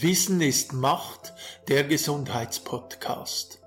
Wissen 0.00 0.40
ist 0.40 0.72
Macht, 0.72 1.34
der 1.68 1.84
Gesundheitspodcast. 1.84 3.62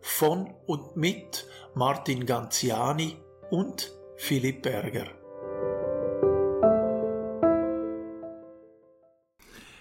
Von 0.00 0.54
und 0.66 0.96
mit 0.96 1.48
Martin 1.74 2.26
Ganziani 2.26 3.16
und 3.50 3.90
Philipp 4.16 4.62
Berger. 4.62 5.08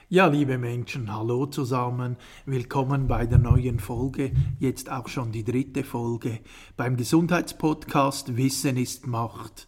Ja, 0.10 0.26
liebe 0.26 0.58
Menschen, 0.58 1.14
hallo 1.14 1.46
zusammen. 1.46 2.18
Willkommen 2.48 3.08
bei 3.08 3.28
der 3.28 3.38
neuen 3.38 3.80
Folge, 3.80 4.32
jetzt 4.60 4.92
auch 4.92 5.08
schon 5.08 5.32
die 5.32 5.44
dritte 5.44 5.84
Folge 5.84 6.40
beim 6.76 6.98
Gesundheitspodcast 6.98 8.36
Wissen 8.36 8.78
ist 8.78 9.06
Macht. 9.06 9.68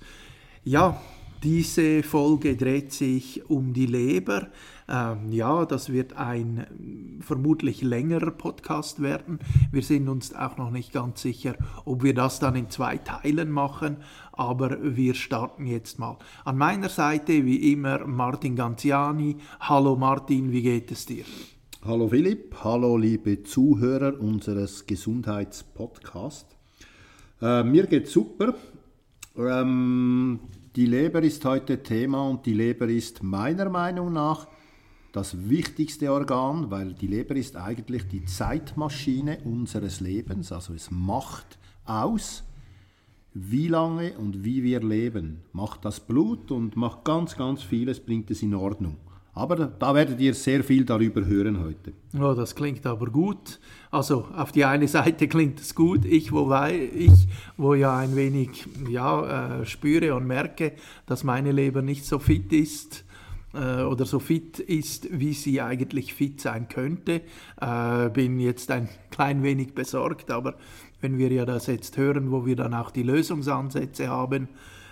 Ja, 0.64 1.00
diese 1.44 2.02
Folge 2.02 2.56
dreht 2.56 2.92
sich 2.92 3.48
um 3.48 3.72
die 3.74 3.86
Leber. 3.86 4.48
Ähm, 4.88 5.32
ja, 5.32 5.66
das 5.66 5.92
wird 5.92 6.14
ein 6.14 7.18
vermutlich 7.22 7.82
längerer 7.82 8.32
Podcast 8.32 9.02
werden. 9.02 9.40
Wir 9.72 9.82
sind 9.82 10.08
uns 10.08 10.36
auch 10.36 10.58
noch 10.58 10.70
nicht 10.70 10.94
ganz 10.94 11.22
sicher, 11.22 11.56
ob 11.86 12.04
wir 12.04 12.14
das 12.14 12.40
dann 12.40 12.56
in 12.56 12.70
zwei 12.70 12.98
Teilen 12.98 13.50
machen, 13.50 13.98
aber 14.32 14.78
wir 14.82 15.16
starten 15.16 15.66
jetzt 15.66 15.98
mal. 15.98 16.18
An 16.44 16.58
meiner 16.58 16.90
Seite 16.90 17.46
wie 17.46 17.72
immer 17.72 18.06
Martin 18.06 18.56
Ganziani. 18.56 19.38
Hallo 19.60 19.96
Martin, 19.96 20.52
wie 20.52 20.62
geht 20.62 20.92
es 20.92 21.08
dir? 21.08 21.26
Hallo 21.84 22.08
Philipp, 22.08 22.56
hallo 22.64 22.98
liebe 22.98 23.44
Zuhörer 23.44 24.20
unseres 24.20 24.86
Gesundheitspodcasts. 24.86 26.56
Äh, 27.42 27.64
mir 27.64 27.88
geht 27.88 28.08
super. 28.08 28.54
Ähm, 29.36 30.40
die 30.76 30.86
Leber 30.86 31.24
ist 31.24 31.44
heute 31.46 31.82
Thema 31.82 32.28
und 32.28 32.46
die 32.46 32.54
Leber 32.54 32.88
ist 32.88 33.24
meiner 33.24 33.70
Meinung 33.70 34.14
nach 34.14 34.48
das 35.16 35.50
wichtigste 35.50 36.12
Organ, 36.12 36.70
weil 36.72 36.94
die 36.94 37.08
Leber 37.08 37.38
ist 37.38 37.56
eigentlich 37.56 38.06
die 38.10 38.26
Zeitmaschine 38.26 39.38
unseres 39.46 40.02
Lebens. 40.02 40.52
Also 40.52 40.74
es 40.74 40.92
macht 40.92 41.58
aus, 41.86 42.44
wie 43.34 43.70
lange 43.70 44.18
und 44.18 44.44
wie 44.44 44.62
wir 44.62 44.82
leben. 44.82 45.42
Macht 45.54 45.86
das 45.86 46.02
Blut 46.02 46.52
und 46.52 46.76
macht 46.76 47.06
ganz, 47.06 47.38
ganz 47.38 47.64
vieles, 47.64 48.02
bringt 48.02 48.30
es 48.30 48.42
in 48.42 48.54
Ordnung. 48.54 48.98
Aber 49.34 49.56
da 49.56 49.96
werdet 49.96 50.20
ihr 50.20 50.34
sehr 50.34 50.64
viel 50.66 50.84
darüber 50.84 51.26
hören 51.26 51.62
heute. 51.62 51.94
Oh, 52.18 52.34
das 52.34 52.54
klingt 52.54 52.86
aber 52.86 53.08
gut. 53.08 53.60
Also 53.92 54.26
auf 54.36 54.52
die 54.52 54.66
eine 54.66 54.88
Seite 54.88 55.28
klingt 55.30 55.62
es 55.62 55.76
gut, 55.76 56.04
ich, 56.04 56.34
wobei 56.34 56.90
ich, 56.94 57.28
wo 57.56 57.74
ja 57.74 57.98
ein 57.98 58.18
wenig 58.18 58.66
ja, 58.90 59.60
äh, 59.62 59.66
spüre 59.66 60.14
und 60.14 60.28
merke, 60.28 60.74
dass 61.06 61.24
meine 61.24 61.54
Leber 61.54 61.82
nicht 61.82 62.06
so 62.06 62.20
fit 62.20 62.52
ist 62.52 63.06
äh, 63.56 63.84
oder 63.84 64.06
so 64.06 64.20
fit 64.20 64.60
ist, 64.60 65.08
wie 65.12 65.34
sie 65.34 65.62
eigentlich 65.62 66.14
fit 66.14 66.42
sein 66.42 66.68
könnte. 66.68 67.22
Äh, 67.60 68.10
bin 68.10 68.40
jetzt 68.40 68.72
ein 68.72 68.90
klein 69.12 69.44
wenig 69.44 69.74
besorgt, 69.74 70.32
aber 70.32 70.56
wenn 71.02 71.18
wir 71.18 71.32
ja 71.32 71.46
das 71.46 71.68
jetzt 71.68 71.98
hören, 71.98 72.32
wo 72.32 72.46
wir 72.46 72.56
dann 72.56 72.74
auch 72.74 72.92
die 72.92 73.04
Lösungsansätze 73.04 74.08
haben, 74.08 74.50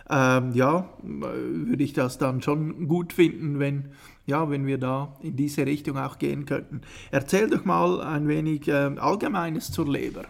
ähm, 0.10 0.52
ja, 0.54 0.90
würde 1.02 1.84
ich 1.84 1.94
das 1.94 2.18
dann 2.18 2.42
schon 2.42 2.88
gut 2.88 3.14
finden, 3.14 3.60
wenn 3.60 3.90
ja, 4.26 4.50
wenn 4.50 4.66
wir 4.66 4.78
da 4.78 5.18
in 5.22 5.36
diese 5.36 5.66
Richtung 5.66 5.98
auch 5.98 6.18
gehen 6.18 6.46
könnten. 6.46 6.82
Erzähl 7.12 7.50
doch 7.50 7.66
mal 7.66 8.02
ein 8.02 8.28
wenig 8.28 8.68
äh, 8.68 8.72
Allgemeines 8.72 9.72
zur 9.72 9.92
Leber. 9.92 10.26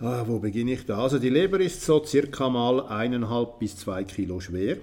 Ah, 0.00 0.24
wo 0.26 0.38
beginne 0.38 0.72
ich 0.72 0.86
da? 0.86 0.98
Also 0.98 1.18
die 1.18 1.30
Leber 1.30 1.58
ist 1.58 1.82
so 1.82 2.04
circa 2.04 2.48
mal 2.48 2.86
eineinhalb 2.86 3.58
bis 3.58 3.76
zwei 3.76 4.04
Kilo 4.04 4.40
schwer. 4.40 4.76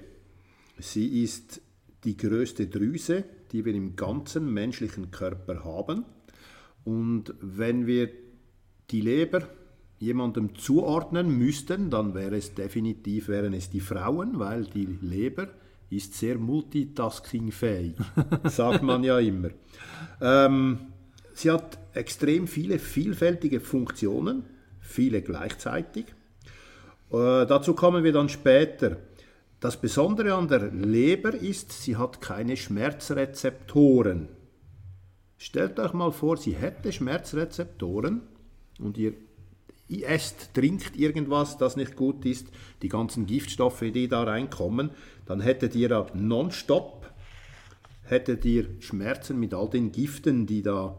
Sie 0.79 1.23
ist 1.23 1.61
die 2.05 2.17
größte 2.17 2.67
Drüse, 2.67 3.25
die 3.51 3.65
wir 3.65 3.73
im 3.73 3.95
ganzen 3.95 4.53
menschlichen 4.53 5.11
Körper 5.11 5.63
haben. 5.63 6.05
Und 6.83 7.33
wenn 7.41 7.87
wir 7.87 8.09
die 8.91 9.01
Leber 9.01 9.47
jemandem 9.97 10.55
zuordnen 10.55 11.37
müssten, 11.37 11.89
dann 11.89 12.13
wäre 12.13 12.37
es 12.37 12.53
definitiv 12.53 13.27
wären 13.27 13.53
es 13.53 13.69
die 13.69 13.79
Frauen, 13.79 14.39
weil 14.39 14.65
die 14.65 14.85
Leber 15.01 15.47
ist 15.89 16.15
sehr 16.15 16.37
multitaskingfähig, 16.37 17.95
sagt 18.45 18.83
man 18.83 19.03
ja 19.03 19.19
immer. 19.19 19.49
Ähm, 20.21 20.79
sie 21.33 21.51
hat 21.51 21.77
extrem 21.93 22.47
viele 22.47 22.79
vielfältige 22.79 23.59
Funktionen, 23.59 24.43
viele 24.79 25.21
gleichzeitig. 25.21 26.05
Äh, 27.11 27.45
dazu 27.45 27.73
kommen 27.73 28.03
wir 28.03 28.11
dann 28.11 28.29
später. 28.29 28.97
Das 29.59 29.79
Besondere 29.79 30.35
an 30.35 30.47
der 30.47 30.71
Leber 30.71 31.33
ist, 31.33 31.71
sie 31.71 31.95
hat 31.95 32.21
keine 32.21 32.57
Schmerzrezeptoren. 32.57 34.29
Stellt 35.37 35.79
euch 35.79 35.93
mal 35.93 36.11
vor, 36.11 36.37
sie 36.37 36.55
hätte 36.55 36.91
Schmerzrezeptoren 36.91 38.21
und 38.79 38.97
ihr 38.97 39.13
esst, 39.87 40.53
trinkt 40.53 40.95
irgendwas, 40.97 41.57
das 41.57 41.75
nicht 41.75 41.95
gut 41.95 42.25
ist, 42.25 42.47
die 42.81 42.89
ganzen 42.89 43.25
Giftstoffe, 43.25 43.81
die 43.81 44.07
da 44.07 44.23
reinkommen, 44.23 44.91
dann 45.25 45.41
hättet 45.41 45.75
ihr 45.75 45.89
ja 45.89 46.07
nonstop 46.13 47.05
hättet 48.05 48.45
ihr 48.45 48.67
Schmerzen 48.79 49.39
mit 49.39 49.53
all 49.53 49.69
den 49.69 49.91
Giften, 49.91 50.45
die 50.45 50.61
da 50.61 50.95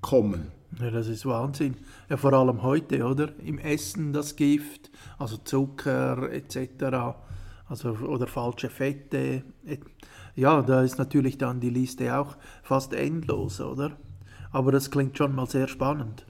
kommen. 0.00 0.52
Ja, 0.80 0.90
das 0.90 1.08
ist 1.08 1.26
Wahnsinn. 1.26 1.76
Ja, 2.08 2.16
vor 2.16 2.32
allem 2.32 2.62
heute, 2.62 3.04
oder? 3.04 3.32
Im 3.40 3.58
Essen 3.58 4.12
das 4.12 4.36
Gift, 4.36 4.90
also 5.18 5.36
Zucker 5.38 6.30
etc. 6.30 7.16
Also, 7.70 7.90
oder 7.90 8.26
falsche 8.26 8.68
Fette. 8.68 9.44
Ja, 10.34 10.60
da 10.60 10.82
ist 10.82 10.98
natürlich 10.98 11.38
dann 11.38 11.60
die 11.60 11.70
Liste 11.70 12.16
auch 12.18 12.36
fast 12.64 12.92
endlos, 12.92 13.60
oder? 13.60 13.96
Aber 14.50 14.72
das 14.72 14.90
klingt 14.90 15.16
schon 15.16 15.36
mal 15.36 15.46
sehr 15.46 15.68
spannend. 15.68 16.26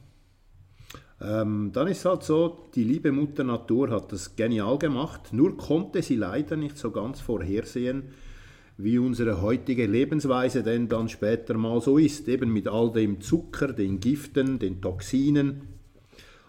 Ähm, 1.18 1.70
dann 1.72 1.88
ist 1.88 2.04
halt 2.04 2.24
so, 2.24 2.68
die 2.74 2.84
liebe 2.84 3.10
Mutter 3.10 3.42
Natur 3.42 3.90
hat 3.90 4.12
das 4.12 4.36
genial 4.36 4.78
gemacht, 4.78 5.32
nur 5.32 5.56
konnte 5.56 6.02
sie 6.02 6.16
leider 6.16 6.56
nicht 6.56 6.76
so 6.76 6.90
ganz 6.90 7.20
vorhersehen, 7.20 8.10
wie 8.76 8.98
unsere 8.98 9.40
heutige 9.40 9.86
Lebensweise 9.86 10.62
denn 10.62 10.88
dann 10.88 11.08
später 11.08 11.56
mal 11.56 11.80
so 11.80 11.96
ist, 11.96 12.28
eben 12.28 12.52
mit 12.52 12.68
all 12.68 12.92
dem 12.92 13.22
Zucker, 13.22 13.72
den 13.72 13.98
Giften, 14.00 14.58
den 14.58 14.82
Toxinen, 14.82 15.62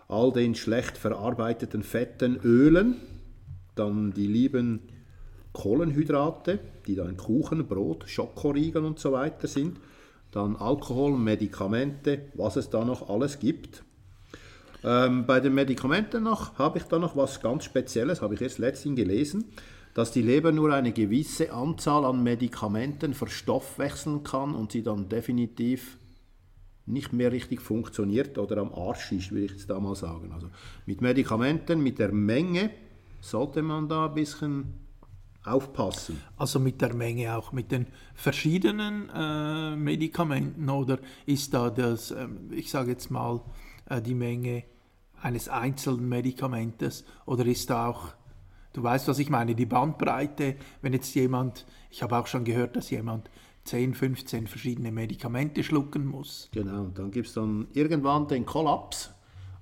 all 0.09 0.33
den 0.33 0.53
schlecht 0.53 0.97
verarbeiteten 0.97 1.81
Fetten, 1.81 2.37
Ölen, 2.43 2.97
dann 3.81 4.13
die 4.13 4.27
lieben 4.27 4.79
Kohlenhydrate, 5.53 6.59
die 6.87 6.95
dann 6.95 7.17
Kuchen, 7.17 7.67
Brot, 7.67 8.05
Schokoriegel 8.07 8.85
und 8.85 8.99
so 8.99 9.11
weiter 9.11 9.47
sind, 9.47 9.79
dann 10.31 10.55
Alkohol, 10.55 11.17
Medikamente, 11.17 12.25
was 12.35 12.55
es 12.55 12.69
da 12.69 12.85
noch 12.85 13.09
alles 13.09 13.39
gibt. 13.39 13.83
Ähm, 14.83 15.25
bei 15.25 15.39
den 15.39 15.53
Medikamenten 15.53 16.23
noch 16.23 16.57
habe 16.57 16.79
ich 16.79 16.85
da 16.85 16.97
noch 16.97 17.15
was 17.15 17.41
ganz 17.41 17.65
Spezielles, 17.65 18.21
habe 18.21 18.35
ich 18.35 18.41
erst 18.41 18.59
letztens 18.59 18.95
gelesen, 18.95 19.45
dass 19.93 20.11
die 20.11 20.21
Leber 20.21 20.51
nur 20.51 20.73
eine 20.73 20.93
gewisse 20.93 21.51
Anzahl 21.51 22.05
an 22.05 22.23
Medikamenten 22.23 23.13
verstoffwechseln 23.13 24.23
kann 24.23 24.55
und 24.55 24.71
sie 24.71 24.83
dann 24.83 25.09
definitiv 25.09 25.97
nicht 26.85 27.13
mehr 27.13 27.31
richtig 27.31 27.61
funktioniert 27.61 28.37
oder 28.37 28.57
am 28.57 28.73
Arsch 28.73 29.11
ist, 29.11 29.31
würde 29.31 29.45
ich 29.45 29.51
jetzt 29.51 29.69
da 29.69 29.79
mal 29.79 29.95
sagen. 29.95 30.31
Also 30.33 30.49
mit 30.85 31.01
Medikamenten, 31.01 31.83
mit 31.83 31.99
der 31.99 32.11
Menge 32.11 32.71
sollte 33.21 33.61
man 33.61 33.87
da 33.87 34.07
ein 34.07 34.13
bisschen 34.13 34.81
aufpassen. 35.43 36.21
Also 36.37 36.59
mit 36.59 36.81
der 36.81 36.93
Menge 36.93 37.35
auch, 37.35 37.51
mit 37.51 37.71
den 37.71 37.87
verschiedenen 38.13 39.09
äh, 39.09 39.75
Medikamenten 39.75 40.69
oder 40.69 40.99
ist 41.25 41.53
da 41.53 41.69
das, 41.69 42.11
äh, 42.11 42.27
ich 42.51 42.69
sage 42.69 42.91
jetzt 42.91 43.09
mal, 43.09 43.41
äh, 43.89 44.01
die 44.01 44.13
Menge 44.13 44.63
eines 45.21 45.49
einzelnen 45.49 46.09
Medikamentes 46.09 47.05
oder 47.25 47.45
ist 47.45 47.69
da 47.69 47.87
auch, 47.87 48.09
du 48.73 48.83
weißt, 48.83 49.07
was 49.07 49.19
ich 49.19 49.29
meine, 49.29 49.55
die 49.55 49.65
Bandbreite, 49.65 50.55
wenn 50.81 50.93
jetzt 50.93 51.13
jemand, 51.15 51.65
ich 51.89 52.03
habe 52.03 52.17
auch 52.17 52.27
schon 52.27 52.43
gehört, 52.43 52.75
dass 52.75 52.89
jemand 52.89 53.29
10, 53.65 53.93
15 53.93 54.47
verschiedene 54.47 54.91
Medikamente 54.91 55.63
schlucken 55.63 56.05
muss. 56.05 56.49
Genau, 56.51 56.85
dann 56.85 57.11
gibt 57.11 57.27
es 57.27 57.33
dann 57.33 57.67
irgendwann 57.73 58.27
den 58.27 58.45
Kollaps 58.45 59.13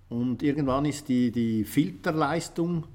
und 0.07 0.41
irgendwann 0.41 0.85
ist 0.85 1.09
die, 1.09 1.31
die 1.31 1.65
Filterleistung 1.65 2.85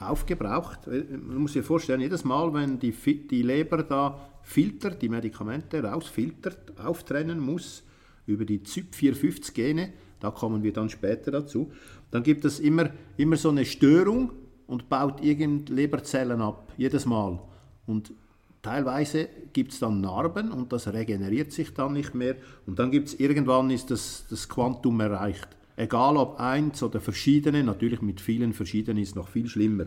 aufgebraucht. 0.00 0.86
Man 0.86 1.38
muss 1.38 1.52
sich 1.52 1.64
vorstellen, 1.64 2.00
jedes 2.00 2.24
Mal, 2.24 2.52
wenn 2.54 2.78
die, 2.78 2.92
die 2.92 3.42
Leber 3.42 3.82
da 3.82 4.18
filtert, 4.42 5.02
die 5.02 5.08
Medikamente 5.08 5.82
rausfiltert, 5.82 6.78
auftrennen 6.80 7.38
muss 7.38 7.82
über 8.26 8.44
die 8.44 8.60
ZYP450-Gene, 8.60 9.92
da 10.20 10.30
kommen 10.30 10.62
wir 10.62 10.72
dann 10.72 10.88
später 10.88 11.30
dazu. 11.30 11.72
Dann 12.10 12.22
gibt 12.22 12.44
es 12.44 12.60
immer, 12.60 12.90
immer 13.16 13.36
so 13.36 13.50
eine 13.50 13.64
Störung 13.64 14.32
und 14.66 14.88
baut 14.88 15.22
irgend 15.22 15.68
Leberzellen 15.68 16.40
ab, 16.40 16.72
jedes 16.76 17.06
Mal. 17.06 17.40
Und 17.86 18.12
teilweise 18.62 19.28
gibt 19.52 19.72
es 19.72 19.80
dann 19.80 20.00
Narben 20.00 20.52
und 20.52 20.72
das 20.72 20.92
regeneriert 20.92 21.52
sich 21.52 21.74
dann 21.74 21.94
nicht 21.94 22.14
mehr. 22.14 22.36
Und 22.66 22.78
dann 22.78 22.90
gibt 22.90 23.08
es 23.08 23.14
irgendwann 23.18 23.70
ist 23.70 23.90
das, 23.90 24.26
das 24.28 24.48
Quantum 24.48 25.00
erreicht. 25.00 25.48
Egal 25.80 26.18
ob 26.18 26.38
eins 26.38 26.82
oder 26.82 27.00
verschiedene, 27.00 27.64
natürlich 27.64 28.02
mit 28.02 28.20
vielen 28.20 28.52
verschiedenen 28.52 29.02
ist 29.02 29.16
noch 29.16 29.28
viel 29.28 29.48
schlimmer. 29.48 29.86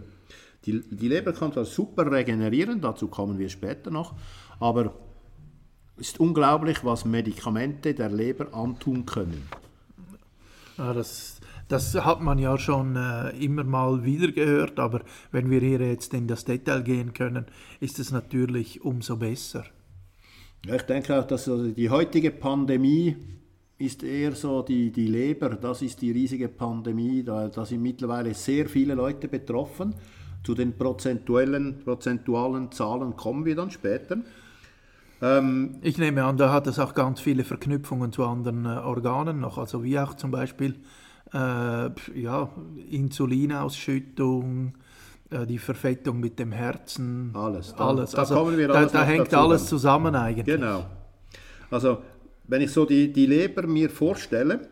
Die, 0.65 0.81
die 0.89 1.07
Leber 1.07 1.33
kann 1.33 1.53
zwar 1.53 1.65
super 1.65 2.11
regenerieren, 2.11 2.81
dazu 2.81 3.07
kommen 3.09 3.37
wir 3.37 3.47
später 3.47 3.91
noch, 3.91 4.15
aber 4.59 4.95
Es 5.95 6.07
ist 6.07 6.19
unglaublich, 6.19 6.83
was 6.83 7.05
Medikamente 7.05 7.93
der 7.93 8.09
Leber 8.09 8.55
antun 8.55 9.05
können. 9.05 9.47
Ja, 10.79 10.93
das, 10.93 11.39
das 11.67 11.93
hat 11.93 12.21
man 12.21 12.39
ja 12.39 12.57
schon 12.57 12.95
äh, 12.95 13.29
immer 13.37 13.63
mal 13.63 14.03
wieder 14.03 14.31
gehört, 14.31 14.79
aber 14.79 15.01
wenn 15.31 15.51
wir 15.51 15.59
hier 15.61 15.79
jetzt 15.79 16.11
in 16.15 16.27
das 16.27 16.43
Detail 16.43 16.81
gehen 16.81 17.13
können, 17.13 17.45
ist 17.79 17.99
es 17.99 18.11
natürlich 18.11 18.83
umso 18.83 19.17
besser. 19.17 19.65
Ja, 20.65 20.73
ich 20.73 20.81
denke 20.83 21.19
auch, 21.19 21.27
dass 21.27 21.47
also 21.47 21.69
die 21.69 21.91
heutige 21.91 22.31
Pandemie 22.31 23.15
ist 23.85 24.03
eher 24.03 24.33
so 24.33 24.61
die, 24.61 24.91
die 24.91 25.07
Leber, 25.07 25.49
das 25.49 25.81
ist 25.81 26.01
die 26.01 26.11
riesige 26.11 26.47
Pandemie, 26.47 27.23
da, 27.23 27.47
da 27.47 27.65
sind 27.65 27.81
mittlerweile 27.81 28.33
sehr 28.33 28.67
viele 28.67 28.95
Leute 28.95 29.27
betroffen. 29.27 29.95
Zu 30.43 30.55
den 30.55 30.75
prozentuellen, 30.77 31.79
prozentualen 31.85 32.71
Zahlen 32.71 33.15
kommen 33.15 33.45
wir 33.45 33.55
dann 33.55 33.71
später. 33.71 34.17
Ähm, 35.21 35.77
ich 35.81 35.97
nehme 35.97 36.23
an, 36.25 36.35
da 36.35 36.51
hat 36.51 36.67
es 36.67 36.79
auch 36.79 36.93
ganz 36.93 37.21
viele 37.21 37.45
Verknüpfungen 37.45 38.11
zu 38.11 38.25
anderen 38.25 38.65
äh, 38.65 38.69
Organen 38.69 39.39
noch, 39.39 39.57
also 39.57 39.83
wie 39.83 39.97
auch 39.97 40.15
zum 40.15 40.31
Beispiel 40.31 40.75
äh, 41.33 41.37
ja, 41.37 42.49
Insulinausschüttung, 42.89 44.73
äh, 45.29 45.45
die 45.45 45.59
Verfettung 45.59 46.19
mit 46.19 46.39
dem 46.39 46.51
Herzen. 46.51 47.31
Alles. 47.33 47.73
Da, 47.75 47.87
alles. 47.87 48.11
Da, 48.11 48.19
also, 48.19 48.51
da, 48.67 48.85
da 48.85 49.03
hängt 49.03 49.33
alles 49.33 49.67
zusammen 49.67 50.13
eigentlich. 50.13 50.45
Genau. 50.45 50.85
Also 51.71 51.99
wenn 52.47 52.61
ich 52.61 52.71
so 52.71 52.85
die, 52.85 53.11
die 53.11 53.25
Leber 53.25 53.67
mir 53.67 53.89
vorstelle, 53.89 54.67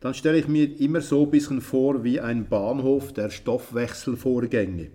dann 0.00 0.14
stelle 0.14 0.38
ich 0.38 0.48
mir 0.48 0.80
immer 0.80 1.00
so 1.00 1.24
ein 1.24 1.30
bisschen 1.30 1.60
vor 1.60 2.04
wie 2.04 2.20
ein 2.20 2.48
Bahnhof 2.48 3.12
der 3.12 3.30
Stoffwechselvorgänge. 3.30 4.88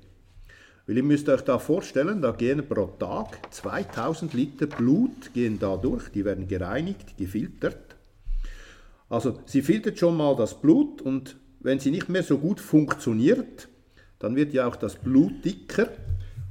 Weil 0.86 0.98
ihr 0.98 1.04
müsst 1.04 1.30
euch 1.30 1.42
da 1.42 1.60
vorstellen, 1.60 2.22
da 2.22 2.32
gehen 2.32 2.68
pro 2.68 2.88
Tag 2.88 3.54
2000 3.54 4.34
Liter 4.34 4.68
Blut 4.68 5.34
gehen 5.34 5.60
da 5.60 5.78
durch, 5.78 6.10
die 6.10 6.26
werden 6.26 6.48
gereinigt, 6.48 7.18
gefiltert. 7.18 7.96
Also 9.10 9.40
sie 9.46 9.62
filtert 9.62 9.98
schon 9.98 10.18
mal 10.18 10.36
das 10.36 10.60
Blut 10.62 11.02
und 11.02 11.38
wenn 11.60 11.80
sie 11.80 11.92
nicht 11.92 12.10
mehr 12.10 12.24
so 12.24 12.38
gut 12.38 12.60
funktioniert, 12.60 13.68
dann 14.20 14.36
wird 14.36 14.54
ja 14.54 14.68
auch 14.68 14.76
das 14.76 14.96
Blut 14.96 15.44
dicker 15.44 15.90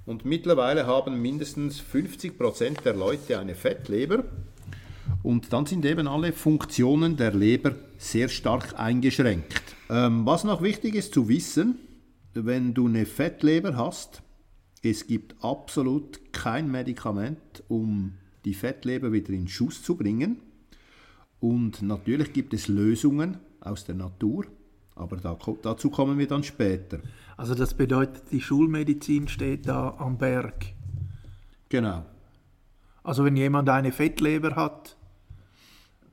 und 0.06 0.24
mittlerweile 0.24 0.86
haben 0.86 1.20
mindestens 1.20 1.80
50% 1.80 2.82
der 2.82 2.94
Leute 2.94 3.38
eine 3.38 3.54
Fettleber 3.54 4.24
und 5.22 5.52
dann 5.52 5.66
sind 5.66 5.84
eben 5.84 6.06
alle 6.06 6.32
Funktionen 6.32 7.16
der 7.16 7.34
Leber 7.34 7.74
sehr 7.96 8.28
stark 8.28 8.78
eingeschränkt. 8.78 9.62
Ähm, 9.90 10.24
was 10.24 10.44
noch 10.44 10.62
wichtig 10.62 10.94
ist 10.94 11.14
zu 11.14 11.28
wissen, 11.28 11.78
wenn 12.34 12.74
du 12.74 12.86
eine 12.86 13.06
Fettleber 13.06 13.76
hast, 13.76 14.22
es 14.82 15.06
gibt 15.06 15.42
absolut 15.42 16.32
kein 16.32 16.70
Medikament, 16.70 17.64
um 17.68 18.14
die 18.44 18.54
Fettleber 18.54 19.12
wieder 19.12 19.32
in 19.32 19.48
Schuss 19.48 19.82
zu 19.82 19.96
bringen. 19.96 20.40
Und 21.40 21.82
natürlich 21.82 22.32
gibt 22.32 22.54
es 22.54 22.68
Lösungen 22.68 23.38
aus 23.60 23.84
der 23.84 23.96
Natur, 23.96 24.46
aber 24.94 25.16
da, 25.16 25.36
dazu 25.62 25.90
kommen 25.90 26.18
wir 26.18 26.26
dann 26.26 26.42
später. 26.42 27.00
Also 27.36 27.54
das 27.54 27.74
bedeutet, 27.74 28.30
die 28.30 28.40
Schulmedizin 28.40 29.28
steht 29.28 29.68
da 29.68 29.96
am 29.98 30.18
Berg. 30.18 30.74
Genau. 31.68 32.04
Also 33.02 33.24
wenn 33.24 33.36
jemand 33.36 33.68
eine 33.68 33.92
Fettleber 33.92 34.56
hat, 34.56 34.97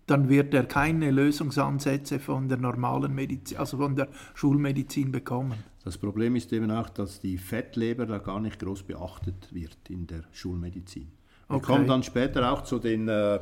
dann 0.08 0.30
wird 0.30 0.54
er 0.54 0.66
keine 0.66 1.10
Lösungsansätze 1.12 2.20
von 2.20 2.48
der 2.48 2.58
normalen 2.58 3.14
Medizin, 3.14 3.58
also 3.58 3.78
von 3.78 3.96
der 3.96 4.08
Schulmedizin 4.36 5.12
bekommen. 5.12 5.64
Das 5.84 5.98
Problem 5.98 6.36
ist 6.36 6.54
eben 6.54 6.72
auch, 6.72 6.90
dass 6.90 7.20
die 7.20 7.38
Fettleber 7.38 8.06
da 8.06 8.20
gar 8.20 8.40
nicht 8.40 8.60
groß 8.60 8.84
beachtet 8.84 9.54
wird 9.54 9.78
in 9.90 10.08
der 10.08 10.24
Schulmedizin. 10.32 11.08
Wir 11.48 11.58
okay. 11.58 11.66
kommen 11.66 11.88
dann 11.88 12.04
später 12.04 12.52
auch 12.52 12.64
zu 12.64 12.80
den 12.80 13.08
äh, 13.08 13.40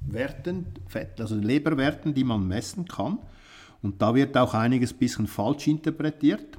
Werten, 0.00 0.66
Fett, 0.88 1.20
also 1.20 1.36
Leberwerten, 1.36 2.14
die 2.14 2.24
man 2.24 2.46
messen 2.46 2.86
kann. 2.86 3.18
Und 3.82 4.00
da 4.00 4.14
wird 4.14 4.36
auch 4.36 4.54
einiges 4.54 4.92
bisschen 4.92 5.26
falsch 5.26 5.68
interpretiert. 5.68 6.58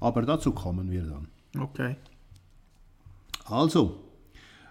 Aber 0.00 0.22
dazu 0.22 0.52
kommen 0.52 0.90
wir 0.90 1.02
dann. 1.02 1.28
Okay. 1.58 1.96
Also, 3.46 3.96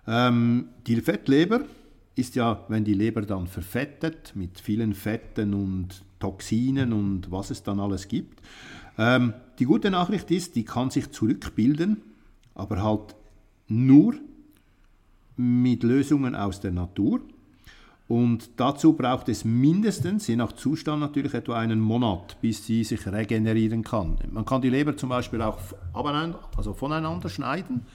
ähm, 0.06 0.70
die 0.86 1.02
Fettleber 1.02 1.62
ist 2.18 2.36
ja, 2.36 2.64
wenn 2.68 2.84
die 2.84 2.94
Leber 2.94 3.22
dann 3.22 3.48
verfettet 3.48 4.34
mit 4.36 4.60
vielen 4.60 4.94
Fetten 4.94 5.54
und 5.54 6.04
Toxinen 6.20 6.94
und 6.94 7.32
was 7.32 7.52
es 7.52 7.64
dann 7.64 7.80
alles 7.80 8.08
gibt. 8.08 8.42
Ähm, 8.98 9.34
die 9.60 9.66
gute 9.66 9.92
Nachricht 9.92 10.32
ist, 10.32 10.56
die 10.56 10.64
kann 10.64 10.90
sich 10.90 11.12
zurückbilden, 11.12 12.02
aber 12.56 12.82
halt 12.82 13.16
nur 13.68 14.16
mit 15.36 15.84
Lösungen 15.84 16.36
aus 16.36 16.60
der 16.60 16.72
Natur. 16.72 17.22
Und 18.08 18.52
dazu 18.56 18.94
braucht 18.94 19.28
es 19.28 19.44
mindestens, 19.44 20.28
je 20.28 20.38
nach 20.38 20.54
Zustand 20.54 21.02
natürlich, 21.02 21.34
etwa 21.34 21.60
einen 21.60 21.80
Monat, 21.80 22.38
bis 22.42 22.66
sie 22.66 22.84
sich 22.84 23.06
regenerieren 23.06 23.84
kann. 23.84 24.18
Man 24.32 24.46
kann 24.46 24.62
die 24.62 24.70
Leber 24.70 24.96
zum 24.96 25.10
Beispiel 25.10 25.42
auch 25.42 25.60
also 26.56 26.74
voneinander 26.74 27.28
schneiden 27.28 27.86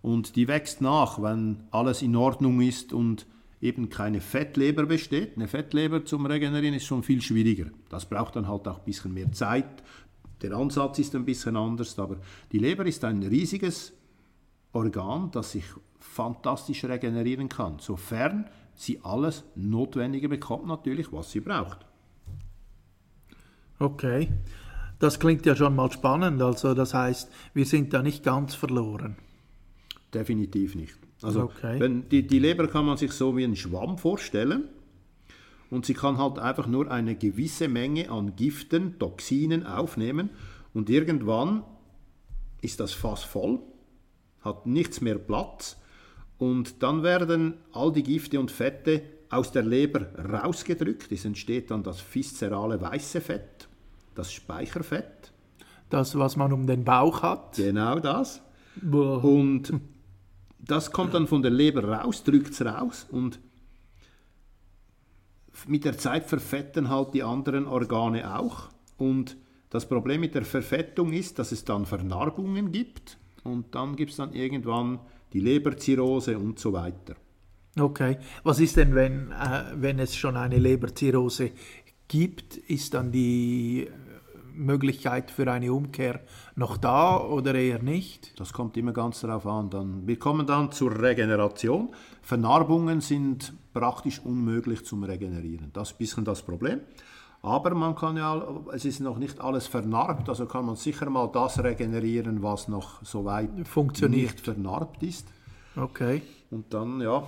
und 0.00 0.36
die 0.36 0.46
wächst 0.46 0.80
nach, 0.80 1.20
wenn 1.20 1.64
alles 1.72 2.02
in 2.02 2.14
Ordnung 2.14 2.60
ist 2.60 2.92
und 2.92 3.26
eben 3.60 3.88
keine 3.88 4.20
Fettleber 4.20 4.86
besteht. 4.86 5.36
Eine 5.36 5.48
Fettleber 5.48 6.04
zum 6.04 6.26
Regenerieren 6.26 6.74
ist 6.74 6.86
schon 6.86 7.02
viel 7.02 7.20
schwieriger. 7.20 7.70
Das 7.88 8.08
braucht 8.08 8.36
dann 8.36 8.48
halt 8.48 8.66
auch 8.68 8.78
ein 8.78 8.84
bisschen 8.84 9.14
mehr 9.14 9.32
Zeit. 9.32 9.82
Der 10.42 10.52
Ansatz 10.52 10.98
ist 10.98 11.14
ein 11.16 11.24
bisschen 11.24 11.56
anders, 11.56 11.98
aber 11.98 12.18
die 12.52 12.58
Leber 12.58 12.86
ist 12.86 13.04
ein 13.04 13.22
riesiges 13.22 13.92
Organ, 14.72 15.30
das 15.32 15.52
sich 15.52 15.64
fantastisch 15.98 16.84
regenerieren 16.84 17.48
kann, 17.48 17.78
sofern 17.80 18.46
sie 18.74 19.00
alles 19.02 19.44
Notwendige 19.56 20.28
bekommt, 20.28 20.66
natürlich, 20.66 21.12
was 21.12 21.32
sie 21.32 21.40
braucht. 21.40 21.84
Okay, 23.80 24.28
das 24.98 25.18
klingt 25.18 25.46
ja 25.46 25.54
schon 25.54 25.74
mal 25.76 25.90
spannend. 25.90 26.42
Also 26.42 26.74
das 26.74 26.94
heißt, 26.94 27.30
wir 27.54 27.66
sind 27.66 27.92
da 27.92 28.02
nicht 28.02 28.24
ganz 28.24 28.54
verloren. 28.54 29.16
Definitiv 30.12 30.74
nicht. 30.74 30.97
Also 31.22 31.44
okay. 31.44 31.80
wenn, 31.80 32.08
die, 32.08 32.26
die 32.26 32.38
Leber 32.38 32.68
kann 32.68 32.86
man 32.86 32.96
sich 32.96 33.12
so 33.12 33.36
wie 33.36 33.44
ein 33.44 33.56
Schwamm 33.56 33.98
vorstellen 33.98 34.68
und 35.70 35.84
sie 35.84 35.94
kann 35.94 36.18
halt 36.18 36.38
einfach 36.38 36.66
nur 36.66 36.90
eine 36.90 37.16
gewisse 37.16 37.68
Menge 37.68 38.10
an 38.10 38.36
Giften, 38.36 38.98
Toxinen 38.98 39.66
aufnehmen 39.66 40.30
und 40.74 40.90
irgendwann 40.90 41.64
ist 42.60 42.80
das 42.80 42.92
Fass 42.92 43.24
voll, 43.24 43.58
hat 44.42 44.66
nichts 44.66 45.00
mehr 45.00 45.18
Platz 45.18 45.76
und 46.38 46.82
dann 46.82 47.02
werden 47.02 47.54
all 47.72 47.92
die 47.92 48.04
Gifte 48.04 48.38
und 48.38 48.50
Fette 48.50 49.02
aus 49.30 49.52
der 49.52 49.62
Leber 49.62 50.06
rausgedrückt. 50.16 51.12
Es 51.12 51.24
entsteht 51.24 51.70
dann 51.70 51.82
das 51.82 52.02
viszerale 52.14 52.80
weiße 52.80 53.20
Fett, 53.20 53.68
das 54.14 54.32
Speicherfett. 54.32 55.32
Das, 55.90 56.16
was 56.16 56.36
man 56.36 56.52
um 56.52 56.66
den 56.66 56.84
Bauch 56.84 57.22
hat. 57.22 57.56
Genau 57.56 57.98
das. 57.98 58.42
Boah. 58.80 59.24
Und 59.24 59.72
das 60.58 60.90
kommt 60.90 61.14
dann 61.14 61.26
von 61.26 61.42
der 61.42 61.50
Leber 61.50 61.84
raus, 61.84 62.24
drückt 62.24 62.52
es 62.52 62.64
raus 62.64 63.06
und 63.10 63.40
mit 65.66 65.84
der 65.84 65.98
Zeit 65.98 66.26
verfetten 66.26 66.88
halt 66.88 67.14
die 67.14 67.22
anderen 67.22 67.66
Organe 67.66 68.38
auch. 68.38 68.68
Und 68.96 69.36
das 69.70 69.88
Problem 69.88 70.20
mit 70.20 70.34
der 70.34 70.44
Verfettung 70.44 71.12
ist, 71.12 71.38
dass 71.38 71.52
es 71.52 71.64
dann 71.64 71.84
Vernarbungen 71.84 72.70
gibt 72.72 73.18
und 73.44 73.74
dann 73.74 73.96
gibt 73.96 74.12
es 74.12 74.16
dann 74.18 74.32
irgendwann 74.32 75.00
die 75.32 75.40
Leberzirrhose 75.40 76.38
und 76.38 76.58
so 76.58 76.72
weiter. 76.72 77.16
Okay, 77.78 78.18
was 78.42 78.60
ist 78.60 78.76
denn, 78.76 78.94
wenn, 78.94 79.30
äh, 79.30 79.64
wenn 79.74 79.98
es 79.98 80.16
schon 80.16 80.36
eine 80.36 80.58
Leberzirrhose 80.58 81.52
gibt, 82.08 82.56
ist 82.56 82.94
dann 82.94 83.12
die 83.12 83.88
Möglichkeit 84.58 85.30
für 85.30 85.50
eine 85.50 85.72
Umkehr 85.72 86.20
noch 86.56 86.76
da 86.76 87.18
oder 87.18 87.54
eher 87.54 87.82
nicht? 87.82 88.38
Das 88.38 88.52
kommt 88.52 88.76
immer 88.76 88.92
ganz 88.92 89.20
darauf 89.20 89.46
an. 89.46 89.70
Dann, 89.70 90.06
wir 90.06 90.18
kommen 90.18 90.46
dann 90.46 90.72
zur 90.72 91.00
Regeneration. 91.00 91.90
Vernarbungen 92.22 93.00
sind 93.00 93.54
praktisch 93.72 94.20
unmöglich 94.20 94.84
zum 94.84 95.04
Regenerieren. 95.04 95.70
Das 95.72 95.88
ist 95.88 95.94
ein 95.94 95.98
bisschen 95.98 96.24
das 96.24 96.42
Problem. 96.42 96.80
Aber 97.42 97.74
man 97.74 97.94
kann 97.94 98.16
ja, 98.16 98.42
es 98.72 98.84
ist 98.84 99.00
noch 99.00 99.16
nicht 99.18 99.40
alles 99.40 99.68
vernarbt, 99.68 100.28
also 100.28 100.46
kann 100.46 100.66
man 100.66 100.74
sicher 100.74 101.08
mal 101.08 101.28
das 101.32 101.62
regenerieren, 101.62 102.42
was 102.42 102.66
noch 102.66 103.02
soweit 103.04 103.50
Funktioniert. 103.66 104.22
nicht 104.22 104.40
vernarbt 104.40 105.02
ist. 105.04 105.28
Okay. 105.76 106.22
Und 106.50 106.74
dann, 106.74 107.00
ja, 107.00 107.22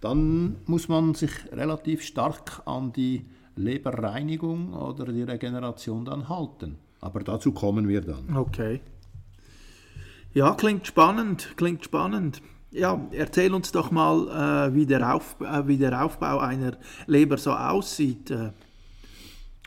dann 0.00 0.56
muss 0.66 0.88
man 0.88 1.14
sich 1.14 1.30
relativ 1.52 2.02
stark 2.02 2.62
an 2.64 2.92
die 2.92 3.26
Leberreinigung 3.56 4.74
oder 4.74 5.12
die 5.12 5.22
Regeneration 5.22 6.04
dann 6.04 6.28
halten. 6.28 6.76
Aber 7.00 7.20
dazu 7.20 7.52
kommen 7.52 7.88
wir 7.88 8.00
dann. 8.00 8.36
Okay. 8.36 8.80
Ja, 10.32 10.54
klingt 10.54 10.86
spannend, 10.86 11.52
klingt 11.56 11.84
spannend. 11.84 12.42
Ja, 12.70 13.00
erzähl 13.12 13.54
uns 13.54 13.70
doch 13.70 13.92
mal, 13.92 14.68
äh, 14.70 14.74
wie, 14.74 14.84
der 14.84 15.14
Auf, 15.14 15.36
äh, 15.40 15.68
wie 15.68 15.76
der 15.76 16.04
Aufbau 16.04 16.38
einer 16.38 16.76
Leber 17.06 17.38
so 17.38 17.52
aussieht. 17.52 18.32
Äh. 18.32 18.50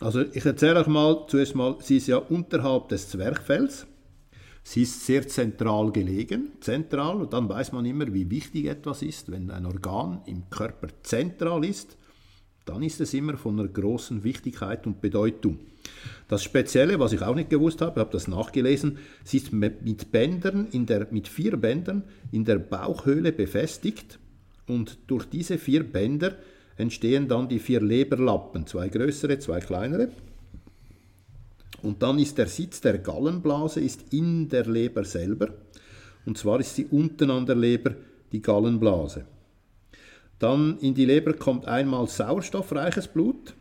Also 0.02 0.22
ich 0.22 0.46
erzähle 0.46 0.82
euch 0.82 0.88
mal 0.88 1.26
zuerst 1.28 1.56
mal, 1.56 1.78
sie 1.80 1.98
ist 1.98 2.08
ja 2.08 2.18
unterhalb 2.18 2.90
des 2.90 3.08
Zwerchfells. 3.10 3.88
Sie 4.64 4.82
ist 4.82 5.06
sehr 5.06 5.26
zentral 5.26 5.94
gelegen, 5.94 6.52
zentral, 6.60 7.16
und 7.16 7.32
dann 7.32 7.48
weiß 7.48 7.72
man 7.72 7.86
immer, 7.86 8.14
wie 8.14 8.30
wichtig 8.30 8.66
etwas 8.66 9.02
ist. 9.02 9.32
Wenn 9.32 9.50
ein 9.50 9.66
Organ 9.66 10.20
im 10.26 10.50
Körper 10.50 10.90
zentral 11.04 11.64
ist, 11.64 11.98
dann 12.68 12.84
ist 12.84 13.02
es 13.02 13.14
immer 13.14 13.38
von 13.38 13.60
einer 13.60 13.68
großen 13.68 14.24
Wichtigkeit 14.24 14.86
und 14.86 15.02
Bedeutung. 15.02 15.60
Das 16.28 16.44
Spezielle, 16.44 17.00
was 17.00 17.14
ich 17.14 17.22
auch 17.22 17.36
nicht 17.36 17.50
gewusst 17.50 17.82
habe, 17.82 18.00
habe 18.00 18.12
das 18.12 18.28
nachgelesen, 18.28 18.98
sie 19.24 19.38
ist 19.38 19.54
mit 19.54 20.12
Bändern, 20.12 20.68
in 20.72 20.86
der, 20.86 21.08
mit 21.12 21.28
vier 21.28 21.56
Bändern 21.58 22.04
in 22.32 22.44
der 22.44 22.60
Bauchhöhle 22.60 23.32
befestigt 23.32 24.20
und 24.68 24.98
durch 25.08 25.26
diese 25.26 25.58
vier 25.58 25.84
Bänder 25.84 26.36
entstehen 26.76 27.28
dann 27.28 27.48
die 27.48 27.60
vier 27.60 27.82
Leberlappen, 27.82 28.68
zwei 28.68 28.90
größere, 28.90 29.40
zwei 29.40 29.60
kleinere. 29.60 30.10
Und 31.82 32.04
dann 32.04 32.20
ist 32.20 32.38
der 32.38 32.48
Sitz 32.48 32.82
der 32.82 32.98
Gallenblase 32.98 33.80
ist 33.80 34.14
in 34.14 34.50
der 34.50 34.66
Leber 34.66 35.04
selber. 35.04 35.50
Und 36.26 36.38
zwar 36.38 36.60
ist 36.60 36.76
sie 36.76 36.86
unten 36.86 37.32
an 37.32 37.46
der 37.46 37.56
Leber 37.56 37.96
die 38.32 38.42
Gallenblase. 38.42 39.26
Dann 40.40 40.78
in 40.80 40.94
die 40.94 41.06
Leber 41.06 41.34
kommt 41.34 41.66
einmal 41.66 42.08
sauerstoffreiches 42.08 43.08
Blut 43.08 43.56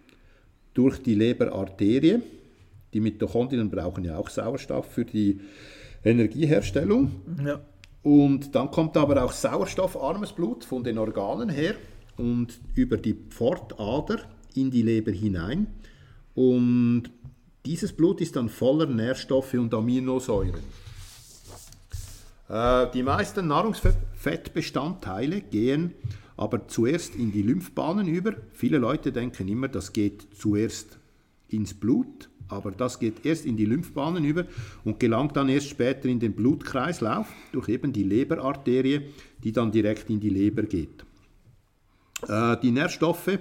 durch 0.74 1.02
die 1.02 1.14
Leberarterie. 1.14 2.20
Die 2.92 3.00
Mitochondrien 3.00 3.70
brauchen 3.70 4.04
ja 4.04 4.18
auch 4.18 4.28
Sauerstoff 4.28 4.92
für 4.92 5.04
die 5.04 5.40
Energieherstellung. 6.04 7.10
Ja. 7.44 7.60
Und 8.02 8.54
dann 8.54 8.70
kommt 8.70 8.96
aber 8.96 9.24
auch 9.24 9.32
sauerstoffarmes 9.32 10.32
Blut 10.32 10.64
von 10.64 10.84
den 10.84 10.98
Organen 10.98 11.48
her 11.48 11.74
und 12.16 12.60
über 12.74 12.96
die 12.98 13.14
Pfortader 13.14 14.20
in 14.54 14.70
die 14.70 14.82
Leber 14.82 15.10
hinein. 15.12 15.66
Und 16.34 17.10
dieses 17.64 17.92
Blut 17.92 18.20
ist 18.20 18.36
dann 18.36 18.48
voller 18.48 18.86
Nährstoffe 18.86 19.54
und 19.54 19.74
Aminosäuren. 19.74 20.60
Äh, 22.48 22.86
die 22.92 23.02
meisten 23.02 23.48
Nahrungsfettbestandteile 23.48 25.40
gehen 25.40 25.94
aber 26.36 26.68
zuerst 26.68 27.14
in 27.16 27.32
die 27.32 27.42
Lymphbahnen 27.42 28.08
über. 28.08 28.34
Viele 28.52 28.78
Leute 28.78 29.12
denken 29.12 29.48
immer, 29.48 29.68
das 29.68 29.92
geht 29.92 30.26
zuerst 30.34 30.98
ins 31.48 31.74
Blut, 31.74 32.28
aber 32.48 32.70
das 32.70 32.98
geht 32.98 33.24
erst 33.24 33.46
in 33.46 33.56
die 33.56 33.64
Lymphbahnen 33.64 34.24
über 34.24 34.44
und 34.84 35.00
gelangt 35.00 35.36
dann 35.36 35.48
erst 35.48 35.68
später 35.68 36.08
in 36.08 36.20
den 36.20 36.32
Blutkreislauf 36.32 37.28
durch 37.52 37.68
eben 37.68 37.92
die 37.92 38.04
Leberarterie, 38.04 39.02
die 39.42 39.52
dann 39.52 39.72
direkt 39.72 40.10
in 40.10 40.20
die 40.20 40.30
Leber 40.30 40.62
geht. 40.62 41.04
Äh, 42.28 42.56
die 42.62 42.70
Nährstoffe 42.70 43.38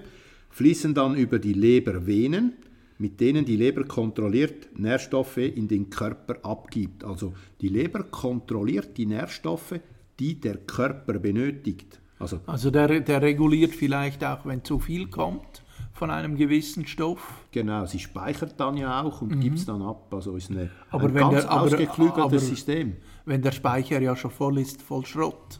fließen 0.50 0.94
dann 0.94 1.16
über 1.16 1.40
die 1.40 1.54
Lebervenen 1.54 2.54
mit 2.98 3.20
denen 3.20 3.46
die 3.46 3.58
Leber 3.58 3.84
kontrolliert 3.84 4.70
Nährstoffe 4.78 5.38
in 5.38 5.68
den 5.68 5.90
Körper 5.90 6.38
abgibt. 6.44 7.04
Also 7.04 7.34
die 7.62 7.68
Leber 7.68 8.04
kontrolliert 8.04 8.98
die 8.98 9.06
Nährstoffe, 9.06 9.80
die 10.20 10.40
der 10.40 10.58
Körper 10.58 11.20
benötigt. 11.20 12.00
Also, 12.20 12.40
also 12.46 12.72
der, 12.72 13.02
der 13.02 13.22
reguliert 13.22 13.74
vielleicht 13.74 14.24
auch, 14.24 14.46
wenn 14.46 14.64
zu 14.64 14.80
viel 14.80 15.08
kommt 15.08 15.64
von 15.94 16.12
einem 16.12 16.36
gewissen 16.36 16.86
Stoff. 16.86 17.46
Genau, 17.52 17.86
sie 17.86 18.00
speichert 18.00 18.60
dann 18.60 18.78
ja 18.78 19.02
auch 19.02 19.22
und 19.22 19.32
mhm. 19.32 19.40
gibt 19.42 19.60
es 19.60 19.66
dann 19.66 19.82
ab. 19.82 20.14
Also 20.14 20.36
ist 20.36 20.52
eine, 20.52 20.70
aber 20.90 21.08
ein 21.08 21.14
wenn 21.14 21.22
ganz 21.22 21.42
der, 21.44 21.52
aber, 21.52 21.62
ausgeklügeltes 21.62 22.22
aber, 22.22 22.40
System. 22.40 22.98
Wenn 23.26 23.42
der 23.42 23.52
Speicher 23.52 24.02
ja 24.02 24.16
schon 24.16 24.32
voll 24.32 24.60
ist, 24.60 24.82
voll 24.82 25.06
Schrott. 25.06 25.60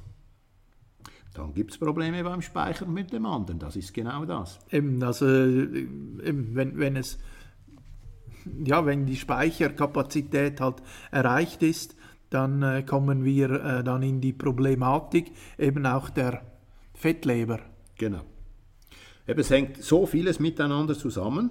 Dann 1.34 1.54
gibt 1.54 1.72
es 1.72 1.78
Probleme 1.78 2.24
beim 2.24 2.42
Speichern 2.42 2.94
mit 2.94 3.12
dem 3.12 3.26
anderen. 3.26 3.60
Das 3.60 3.76
ist 3.76 3.94
genau 3.94 4.24
das. 4.24 4.60
Eben, 4.72 5.04
also 5.04 5.26
eben, 5.28 6.52
wenn, 6.54 6.78
wenn 6.78 6.96
es 6.96 7.18
ja, 8.64 8.86
wenn 8.86 9.06
die 9.06 9.16
Speicherkapazität 9.16 10.62
halt 10.62 10.76
erreicht 11.12 11.64
ist, 11.64 11.95
dann 12.36 12.62
äh, 12.62 12.84
kommen 12.84 13.24
wir 13.24 13.50
äh, 13.50 13.84
dann 13.84 14.04
in 14.04 14.20
die 14.20 14.34
Problematik 14.34 15.32
eben 15.58 15.86
auch 15.86 16.10
der 16.10 16.42
Fettleber. 16.94 17.60
Genau. 17.98 18.22
Eben, 19.28 19.40
es 19.40 19.50
hängt 19.50 19.82
so 19.82 20.06
vieles 20.06 20.40
miteinander 20.40 20.96
zusammen. 20.96 21.50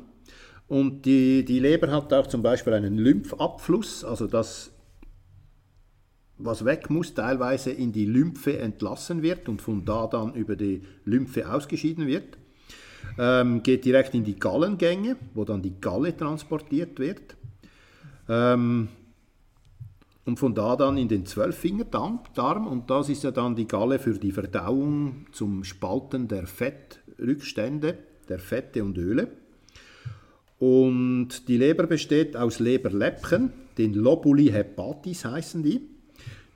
Und 0.68 1.04
die, 1.04 1.44
die 1.44 1.58
Leber 1.58 1.90
hat 1.90 2.12
auch 2.12 2.26
zum 2.26 2.42
Beispiel 2.42 2.74
einen 2.74 2.98
Lymphabfluss, 2.98 4.04
also 4.04 4.26
das 4.26 4.70
was 6.36 6.64
weg 6.64 6.90
muss, 6.90 7.14
teilweise 7.14 7.70
in 7.70 7.92
die 7.92 8.06
Lymphe 8.06 8.58
entlassen 8.58 9.22
wird 9.22 9.48
und 9.48 9.62
von 9.62 9.84
da 9.84 10.08
dann 10.08 10.34
über 10.34 10.56
die 10.56 10.82
Lymphe 11.04 11.50
ausgeschieden 11.50 12.06
wird. 12.06 12.38
Ähm, 13.18 13.62
geht 13.62 13.84
direkt 13.84 14.14
in 14.14 14.24
die 14.24 14.36
Gallengänge, 14.36 15.16
wo 15.34 15.44
dann 15.44 15.62
die 15.62 15.80
Galle 15.80 16.16
transportiert 16.16 16.98
wird. 16.98 17.36
Ähm, 18.28 18.88
und 20.24 20.38
von 20.38 20.54
da 20.54 20.76
dann 20.76 20.96
in 20.96 21.08
den 21.08 21.26
Zwölffingerdarm 21.26 22.66
und 22.66 22.90
das 22.90 23.08
ist 23.08 23.24
ja 23.24 23.30
dann 23.30 23.56
die 23.56 23.68
Galle 23.68 23.98
für 23.98 24.14
die 24.14 24.32
Verdauung 24.32 25.26
zum 25.32 25.64
Spalten 25.64 26.28
der 26.28 26.46
Fettrückstände, 26.46 27.98
der 28.28 28.38
Fette 28.38 28.82
und 28.82 28.96
Öle. 28.96 29.28
Und 30.58 31.48
die 31.48 31.58
Leber 31.58 31.86
besteht 31.86 32.36
aus 32.36 32.58
Leberläppchen, 32.58 33.52
den 33.76 33.92
Lobuli 33.92 34.46
hepatis 34.46 35.24
heißen 35.24 35.62
die. 35.62 35.90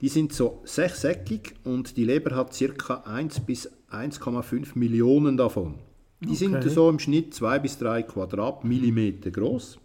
Die 0.01 0.07
sind 0.07 0.33
so 0.33 0.61
sechseckig 0.63 1.55
und 1.65 1.97
die 1.97 2.05
Leber 2.05 2.35
hat 2.35 2.57
ca. 2.57 3.03
1 3.05 3.41
bis 3.41 3.69
1,5 3.91 4.69
Millionen 4.75 5.35
davon. 5.35 5.75
Die 6.21 6.27
okay. 6.27 6.35
sind 6.35 6.63
so 6.71 6.89
im 6.89 6.99
Schnitt 6.99 7.33
2 7.33 7.59
bis 7.59 7.77
3 7.77 8.03
Quadratmillimeter 8.03 9.31
groß. 9.31 9.77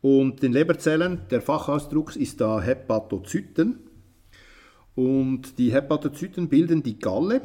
Und 0.00 0.42
den 0.42 0.52
Leberzellen, 0.52 1.22
der 1.30 1.42
Fachausdruck 1.42 2.14
ist 2.16 2.40
da 2.40 2.60
Hepatozyten. 2.60 3.78
Und 4.94 5.58
die 5.58 5.72
Hepatozyten 5.72 6.48
bilden 6.48 6.82
die 6.82 6.98
Galle 6.98 7.40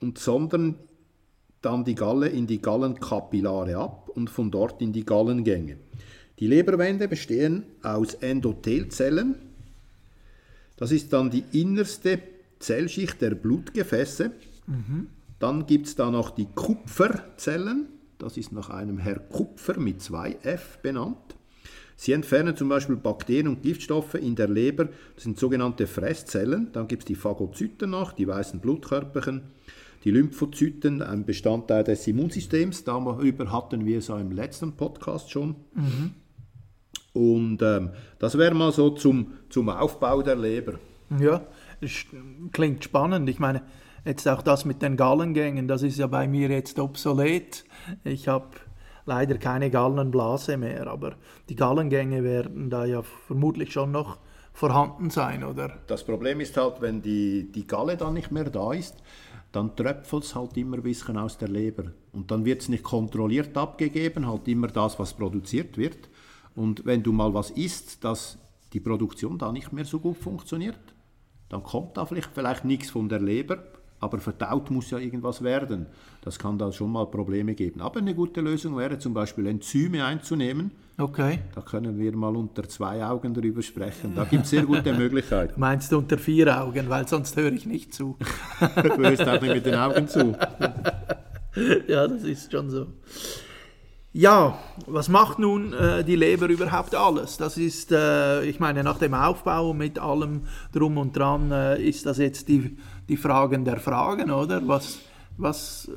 und 0.00 0.18
sondern 0.18 0.76
dann 1.62 1.84
die 1.84 1.94
Galle 1.94 2.28
in 2.28 2.46
die 2.46 2.60
Gallenkapillare 2.60 3.76
ab 3.76 4.10
und 4.14 4.28
von 4.28 4.50
dort 4.50 4.82
in 4.82 4.92
die 4.92 5.04
Gallengänge. 5.04 5.78
Die 6.38 6.46
Leberwände 6.46 7.08
bestehen 7.08 7.64
aus 7.82 8.14
Endothelzellen, 8.14 9.36
das 10.76 10.90
ist 10.90 11.12
dann 11.12 11.30
die 11.30 11.44
innerste 11.52 12.20
Zellschicht 12.58 13.20
der 13.20 13.34
Blutgefäße. 13.34 14.32
Mhm. 14.66 15.08
Dann 15.38 15.66
gibt 15.66 15.86
es 15.86 15.94
da 15.94 16.10
noch 16.10 16.30
die 16.30 16.46
Kupferzellen. 16.46 17.88
Das 18.18 18.36
ist 18.36 18.52
nach 18.52 18.70
einem 18.70 18.98
Herr 18.98 19.18
Kupfer 19.18 19.78
mit 19.78 20.00
zwei 20.00 20.36
F 20.42 20.78
benannt. 20.82 21.36
Sie 21.96 22.12
entfernen 22.12 22.56
zum 22.56 22.68
Beispiel 22.68 22.96
Bakterien 22.96 23.48
und 23.48 23.62
Giftstoffe 23.62 24.14
in 24.14 24.34
der 24.34 24.48
Leber. 24.48 24.88
Das 25.14 25.24
sind 25.24 25.38
sogenannte 25.38 25.86
Fresszellen. 25.86 26.70
Dann 26.72 26.88
gibt 26.88 27.02
es 27.02 27.06
die 27.06 27.14
Phagozyten 27.14 27.90
noch, 27.90 28.12
die 28.12 28.26
weißen 28.26 28.60
Blutkörperchen. 28.60 29.42
Die 30.04 30.10
Lymphozyten, 30.10 31.00
ein 31.00 31.24
Bestandteil 31.24 31.82
des 31.82 32.06
Immunsystems. 32.06 32.84
Darüber 32.84 33.50
hatten 33.50 33.86
wir 33.86 33.98
es 33.98 34.10
auch 34.10 34.20
im 34.20 34.32
letzten 34.32 34.72
Podcast 34.72 35.30
schon. 35.30 35.56
Mhm. 35.74 36.10
Und 37.14 37.62
ähm, 37.62 37.90
das 38.18 38.36
wäre 38.36 38.54
mal 38.54 38.72
so 38.72 38.90
zum, 38.90 39.32
zum 39.48 39.70
Aufbau 39.70 40.20
der 40.20 40.36
Leber. 40.36 40.74
Ja, 41.20 41.46
klingt 42.52 42.84
spannend. 42.84 43.30
Ich 43.30 43.38
meine, 43.38 43.62
jetzt 44.04 44.28
auch 44.28 44.42
das 44.42 44.64
mit 44.64 44.82
den 44.82 44.96
Gallengängen, 44.96 45.68
das 45.68 45.82
ist 45.82 45.98
ja 45.98 46.06
bei 46.06 46.26
mir 46.26 46.48
jetzt 46.48 46.78
obsolet. 46.78 47.64
Ich 48.02 48.28
habe 48.28 48.48
leider 49.06 49.38
keine 49.38 49.70
Gallenblase 49.70 50.56
mehr, 50.56 50.86
aber 50.86 51.16
die 51.48 51.56
Gallengänge 51.56 52.24
werden 52.24 52.70
da 52.70 52.84
ja 52.84 53.02
vermutlich 53.02 53.72
schon 53.72 53.92
noch 53.92 54.18
vorhanden 54.52 55.10
sein, 55.10 55.44
oder? 55.44 55.78
Das 55.86 56.04
Problem 56.04 56.40
ist 56.40 56.56
halt, 56.56 56.80
wenn 56.80 57.02
die, 57.02 57.50
die 57.50 57.66
Galle 57.66 57.96
dann 57.96 58.14
nicht 58.14 58.30
mehr 58.30 58.48
da 58.50 58.72
ist, 58.72 58.96
dann 59.52 59.76
tröpfelt 59.76 60.24
es 60.24 60.34
halt 60.34 60.56
immer 60.56 60.76
ein 60.76 60.82
bisschen 60.82 61.16
aus 61.16 61.38
der 61.38 61.48
Leber. 61.48 61.84
Und 62.12 62.30
dann 62.30 62.44
wird 62.44 62.62
es 62.62 62.68
nicht 62.68 62.82
kontrolliert 62.82 63.56
abgegeben, 63.56 64.26
halt 64.26 64.48
immer 64.48 64.68
das, 64.68 64.98
was 64.98 65.14
produziert 65.14 65.76
wird. 65.76 66.08
Und 66.54 66.84
wenn 66.84 67.02
du 67.02 67.12
mal 67.12 67.34
was 67.34 67.50
isst, 67.50 68.04
dass 68.04 68.38
die 68.72 68.80
Produktion 68.80 69.38
da 69.38 69.52
nicht 69.52 69.72
mehr 69.72 69.84
so 69.84 70.00
gut 70.00 70.16
funktioniert, 70.16 70.78
dann 71.48 71.62
kommt 71.62 71.96
da 71.96 72.06
vielleicht, 72.06 72.30
vielleicht 72.32 72.64
nichts 72.64 72.90
von 72.90 73.08
der 73.08 73.20
Leber, 73.20 73.58
aber 74.00 74.18
verdaut 74.18 74.70
muss 74.70 74.90
ja 74.90 74.98
irgendwas 74.98 75.42
werden. 75.42 75.86
Das 76.22 76.38
kann 76.38 76.58
dann 76.58 76.72
schon 76.72 76.92
mal 76.92 77.06
Probleme 77.06 77.54
geben. 77.54 77.80
Aber 77.80 78.00
eine 78.00 78.14
gute 78.14 78.40
Lösung 78.40 78.76
wäre 78.76 78.98
zum 78.98 79.14
Beispiel 79.14 79.46
Enzyme 79.46 80.04
einzunehmen. 80.04 80.70
Okay. 80.96 81.40
Da 81.54 81.60
können 81.60 81.98
wir 81.98 82.16
mal 82.16 82.36
unter 82.36 82.68
zwei 82.68 83.04
Augen 83.04 83.34
darüber 83.34 83.62
sprechen. 83.62 84.14
Da 84.14 84.24
gibt 84.24 84.44
es 84.44 84.50
sehr 84.50 84.64
gute 84.64 84.92
Möglichkeiten. 84.96 85.58
Meinst 85.58 85.90
du 85.90 85.98
unter 85.98 86.18
vier 86.18 86.62
Augen, 86.62 86.88
weil 86.88 87.08
sonst 87.08 87.36
höre 87.36 87.52
ich 87.52 87.66
nicht 87.66 87.92
zu. 87.92 88.16
du 88.60 88.96
hörst 88.98 89.26
auch 89.26 89.40
nicht 89.40 89.54
mit 89.54 89.66
den 89.66 89.74
Augen 89.74 90.06
zu. 90.06 90.36
ja, 91.88 92.06
das 92.06 92.22
ist 92.22 92.52
schon 92.52 92.70
so. 92.70 92.86
Ja, 94.16 94.56
was 94.86 95.08
macht 95.08 95.40
nun 95.40 95.72
äh, 95.72 96.04
die 96.04 96.14
Leber 96.14 96.46
überhaupt 96.46 96.94
alles? 96.94 97.36
Das 97.36 97.56
ist, 97.56 97.90
äh, 97.90 98.44
ich 98.44 98.60
meine, 98.60 98.84
nach 98.84 98.98
dem 98.98 99.12
Aufbau 99.12 99.74
mit 99.74 99.98
allem 99.98 100.42
drum 100.72 100.98
und 100.98 101.16
dran 101.16 101.50
äh, 101.50 101.82
ist 101.82 102.06
das 102.06 102.18
jetzt 102.18 102.46
die, 102.46 102.78
die 103.08 103.16
Fragen 103.16 103.64
der 103.64 103.78
Fragen, 103.78 104.30
oder? 104.30 104.66
Was, 104.66 104.98
Was, 105.36 105.90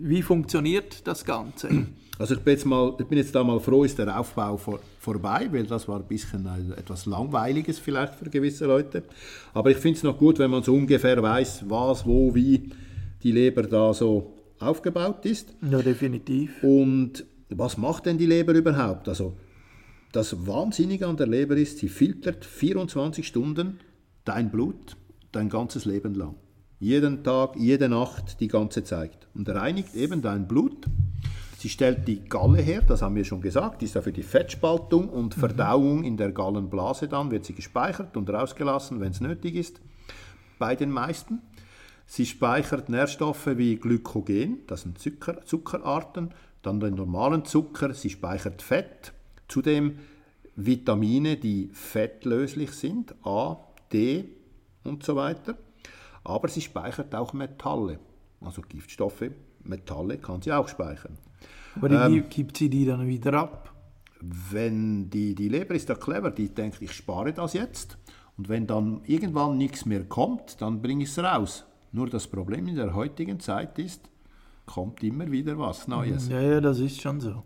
wie 0.00 0.22
funktioniert 0.22 1.06
das 1.06 1.24
Ganze? 1.24 1.86
Also 2.18 2.34
ich 2.34 2.40
bin 2.40 2.52
jetzt, 2.52 2.66
mal, 2.66 2.94
ich 3.00 3.06
bin 3.06 3.18
jetzt 3.18 3.34
da 3.34 3.42
mal 3.42 3.58
froh, 3.58 3.84
ist 3.84 3.98
der 3.98 4.20
Aufbau 4.20 4.56
vor, 4.56 4.80
vorbei, 5.00 5.48
weil 5.50 5.64
das 5.64 5.88
war 5.88 5.98
ein 5.98 6.06
bisschen 6.06 6.46
etwas 6.76 7.06
Langweiliges 7.06 7.78
vielleicht 7.78 8.14
für 8.14 8.28
gewisse 8.28 8.66
Leute. 8.66 9.02
Aber 9.54 9.70
ich 9.70 9.78
finde 9.78 9.96
es 9.96 10.02
noch 10.02 10.18
gut, 10.18 10.38
wenn 10.38 10.50
man 10.50 10.62
so 10.62 10.74
ungefähr 10.74 11.20
weiß, 11.20 11.64
was, 11.68 12.06
wo, 12.06 12.34
wie 12.34 12.70
die 13.22 13.32
Leber 13.32 13.62
da 13.62 13.94
so 13.94 14.34
aufgebaut 14.60 15.24
ist. 15.24 15.54
Ja, 15.68 15.80
definitiv. 15.80 16.62
Und 16.62 17.24
was 17.48 17.76
macht 17.76 18.06
denn 18.06 18.18
die 18.18 18.26
Leber 18.26 18.52
überhaupt? 18.52 19.08
Also 19.08 19.34
das 20.12 20.46
Wahnsinnige 20.46 21.06
an 21.06 21.16
der 21.16 21.26
Leber 21.26 21.56
ist, 21.56 21.78
sie 21.78 21.88
filtert 21.88 22.44
24 22.44 23.26
Stunden 23.26 23.80
dein 24.24 24.50
Blut 24.50 24.96
dein 25.32 25.48
ganzes 25.48 25.86
Leben 25.86 26.14
lang. 26.14 26.34
Jeden 26.82 27.22
Tag, 27.22 27.54
jede 27.54 27.88
Nacht, 27.88 28.40
die 28.40 28.48
ganze 28.48 28.82
Zeit. 28.82 29.28
Und 29.34 29.48
reinigt 29.48 29.94
eben 29.94 30.20
dein 30.20 30.48
Blut. 30.48 30.86
Sie 31.56 31.68
stellt 31.68 32.08
die 32.08 32.24
Galle 32.24 32.60
her, 32.60 32.82
das 32.82 33.02
haben 33.02 33.14
wir 33.14 33.24
schon 33.24 33.40
gesagt, 33.40 33.80
die 33.80 33.84
ist 33.84 33.94
ja 33.94 34.02
für 34.02 34.10
die 34.10 34.24
Fettspaltung 34.24 35.08
und 35.08 35.36
Verdauung 35.36 36.02
in 36.02 36.16
der 36.16 36.32
Gallenblase 36.32 37.06
dann, 37.06 37.30
wird 37.30 37.44
sie 37.44 37.52
gespeichert 37.52 38.16
und 38.16 38.28
rausgelassen, 38.28 38.98
wenn 38.98 39.12
es 39.12 39.20
nötig 39.20 39.54
ist, 39.54 39.80
bei 40.58 40.74
den 40.74 40.90
meisten. 40.90 41.40
Sie 42.04 42.26
speichert 42.26 42.88
Nährstoffe 42.88 43.56
wie 43.56 43.76
Glykogen, 43.76 44.66
das 44.66 44.82
sind 44.82 44.98
Zucker, 44.98 45.44
Zuckerarten, 45.44 46.34
dann 46.62 46.80
den 46.80 46.96
normalen 46.96 47.44
Zucker, 47.44 47.94
sie 47.94 48.10
speichert 48.10 48.60
Fett, 48.60 49.12
zudem 49.46 50.00
Vitamine, 50.56 51.36
die 51.36 51.70
fettlöslich 51.72 52.72
sind, 52.72 53.14
A, 53.24 53.58
D 53.92 54.24
und 54.82 55.04
so 55.04 55.14
weiter. 55.14 55.56
Aber 56.24 56.48
sie 56.48 56.60
speichert 56.60 57.14
auch 57.14 57.32
Metalle, 57.32 57.98
also 58.40 58.62
Giftstoffe, 58.62 59.30
Metalle 59.64 60.18
kann 60.18 60.42
sie 60.42 60.52
auch 60.52 60.68
speichern. 60.68 61.18
Aber 61.76 61.90
wie 61.90 62.18
ähm, 62.18 62.28
gibt 62.28 62.56
sie 62.56 62.68
die 62.68 62.84
dann 62.84 63.06
wieder 63.06 63.34
ab? 63.34 63.72
Wenn 64.20 65.10
die, 65.10 65.34
die 65.34 65.48
Leber 65.48 65.74
ist 65.74 65.88
ja 65.88 65.94
clever, 65.94 66.30
die 66.30 66.48
denkt, 66.48 66.80
ich 66.80 66.92
spare 66.92 67.32
das 67.32 67.54
jetzt 67.54 67.98
und 68.36 68.48
wenn 68.48 68.66
dann 68.66 69.00
irgendwann 69.06 69.58
nichts 69.58 69.84
mehr 69.84 70.04
kommt, 70.04 70.60
dann 70.60 70.80
bringe 70.80 71.02
ich 71.04 71.10
es 71.10 71.18
raus. 71.18 71.64
Nur 71.90 72.08
das 72.08 72.26
Problem 72.26 72.68
in 72.68 72.76
der 72.76 72.94
heutigen 72.94 73.40
Zeit 73.40 73.78
ist, 73.78 74.08
kommt 74.64 75.02
immer 75.02 75.30
wieder 75.30 75.58
was 75.58 75.88
Neues. 75.88 76.28
Ja, 76.28 76.40
ja, 76.40 76.60
das 76.60 76.78
ist 76.78 77.00
schon 77.00 77.20
so. 77.20 77.42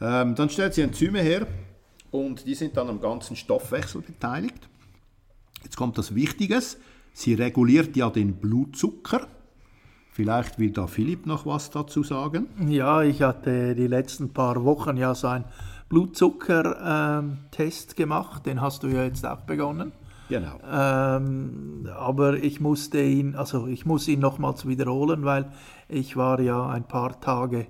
Ähm, 0.00 0.34
dann 0.34 0.48
stellt 0.48 0.74
sie 0.74 0.82
Enzyme 0.82 1.20
her 1.20 1.46
und 2.10 2.46
die 2.46 2.54
sind 2.54 2.76
dann 2.76 2.88
am 2.88 3.00
ganzen 3.00 3.36
Stoffwechsel 3.36 4.00
beteiligt. 4.00 4.68
Jetzt 5.64 5.76
kommt 5.76 5.98
das 5.98 6.14
Wichtiges. 6.14 6.78
Sie 7.18 7.34
reguliert 7.34 7.94
ja 7.96 8.08
den 8.10 8.36
Blutzucker. 8.36 9.26
Vielleicht 10.12 10.60
will 10.60 10.70
da 10.70 10.86
Philipp 10.86 11.26
noch 11.26 11.46
was 11.46 11.68
dazu 11.68 12.04
sagen. 12.04 12.46
Ja, 12.68 13.02
ich 13.02 13.22
hatte 13.22 13.74
die 13.74 13.88
letzten 13.88 14.32
paar 14.32 14.64
Wochen 14.64 14.96
ja 14.96 15.16
so 15.16 15.26
einen 15.26 15.44
Blutzuckertest 15.88 17.96
gemacht. 17.96 18.46
Den 18.46 18.60
hast 18.60 18.84
du 18.84 18.86
ja 18.86 19.02
jetzt 19.02 19.26
auch 19.26 19.40
begonnen. 19.40 19.90
Genau. 20.28 20.60
Ähm, 20.72 21.88
aber 21.92 22.34
ich 22.34 22.60
musste 22.60 23.02
ihn, 23.02 23.34
also 23.34 23.66
ich 23.66 23.84
muss 23.84 24.06
ihn 24.06 24.20
nochmals 24.20 24.68
wiederholen, 24.68 25.24
weil 25.24 25.50
ich 25.88 26.16
war 26.16 26.38
ja 26.38 26.68
ein 26.68 26.84
paar 26.84 27.20
Tage 27.20 27.66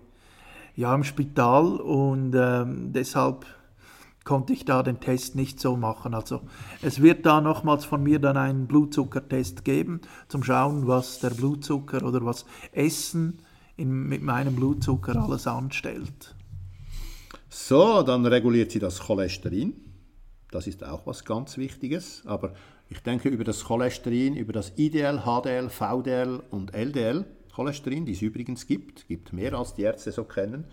ja 0.76 0.95
im 0.95 1.05
Spital 1.05 1.78
und 1.78 2.35
ähm, 2.37 2.93
deshalb 2.93 3.47
konnte 4.28 4.52
ich 4.52 4.66
da 4.66 4.82
den 4.82 5.00
Test 5.00 5.37
nicht 5.37 5.58
so 5.58 5.78
machen. 5.78 6.12
Also 6.12 6.42
es 6.82 7.00
wird 7.00 7.25
da 7.25 7.40
nochmals 7.40 7.87
von 7.87 8.02
mir 8.02 8.18
dann 8.18 8.37
einen 8.37 8.66
Blutzuckertest 8.66 9.64
geben, 9.64 10.02
zum 10.28 10.44
Schauen, 10.44 10.87
was 10.87 11.18
der 11.20 11.30
Blutzucker 11.30 12.04
oder 12.04 12.23
was 12.26 12.44
Essen 12.73 13.38
in, 13.78 14.06
mit 14.06 14.23
meinem 14.23 14.54
Blutzucker 14.54 15.16
alles 15.16 15.47
anstellt. 15.47 16.35
So, 17.49 18.02
dann 18.02 18.26
reguliert 18.26 18.70
sie 18.70 18.80
das 18.80 19.00
Cholesterin. 19.00 19.73
Das 20.50 20.66
ist 20.66 20.85
auch 20.85 21.06
was 21.06 21.25
ganz 21.25 21.56
Wichtiges. 21.56 22.23
Aber 22.26 22.52
ich 22.90 23.00
denke 23.00 23.30
über 23.30 23.44
das 23.44 23.64
Cholesterin, 23.64 24.37
über 24.37 24.52
das 24.52 24.75
IDL, 24.76 25.23
HDL, 25.25 25.70
VDL 25.70 26.42
und 26.50 26.75
LDL 26.75 27.25
Cholesterin, 27.58 28.04
die 28.04 28.12
es 28.12 28.20
übrigens 28.20 28.66
gibt, 28.66 29.08
gibt 29.08 29.32
mehr 29.32 29.54
als 29.54 29.75
die 29.75 29.82
Ärzte 29.82 30.12
so 30.12 30.25
kennen, 30.25 30.67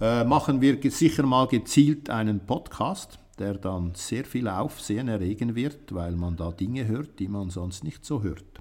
äh, 0.00 0.24
machen 0.24 0.60
wir 0.60 0.78
sicher 0.90 1.24
mal 1.24 1.46
gezielt 1.48 2.10
einen 2.10 2.40
Podcast, 2.40 3.18
der 3.38 3.54
dann 3.54 3.94
sehr 3.94 4.24
viel 4.24 4.48
Aufsehen 4.48 5.08
erregen 5.08 5.54
wird, 5.54 5.94
weil 5.94 6.12
man 6.12 6.36
da 6.36 6.50
Dinge 6.52 6.86
hört, 6.86 7.18
die 7.18 7.28
man 7.28 7.50
sonst 7.50 7.84
nicht 7.84 8.04
so 8.04 8.22
hört. 8.22 8.60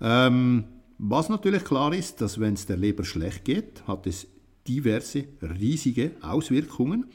Ähm, 0.00 0.64
was 0.98 1.28
natürlich 1.28 1.64
klar 1.64 1.92
ist, 1.92 2.20
dass 2.20 2.38
wenn 2.38 2.54
es 2.54 2.66
der 2.66 2.76
Leber 2.76 3.04
schlecht 3.04 3.44
geht, 3.44 3.86
hat 3.86 4.06
es 4.06 4.26
diverse 4.66 5.24
riesige 5.42 6.12
Auswirkungen 6.22 7.06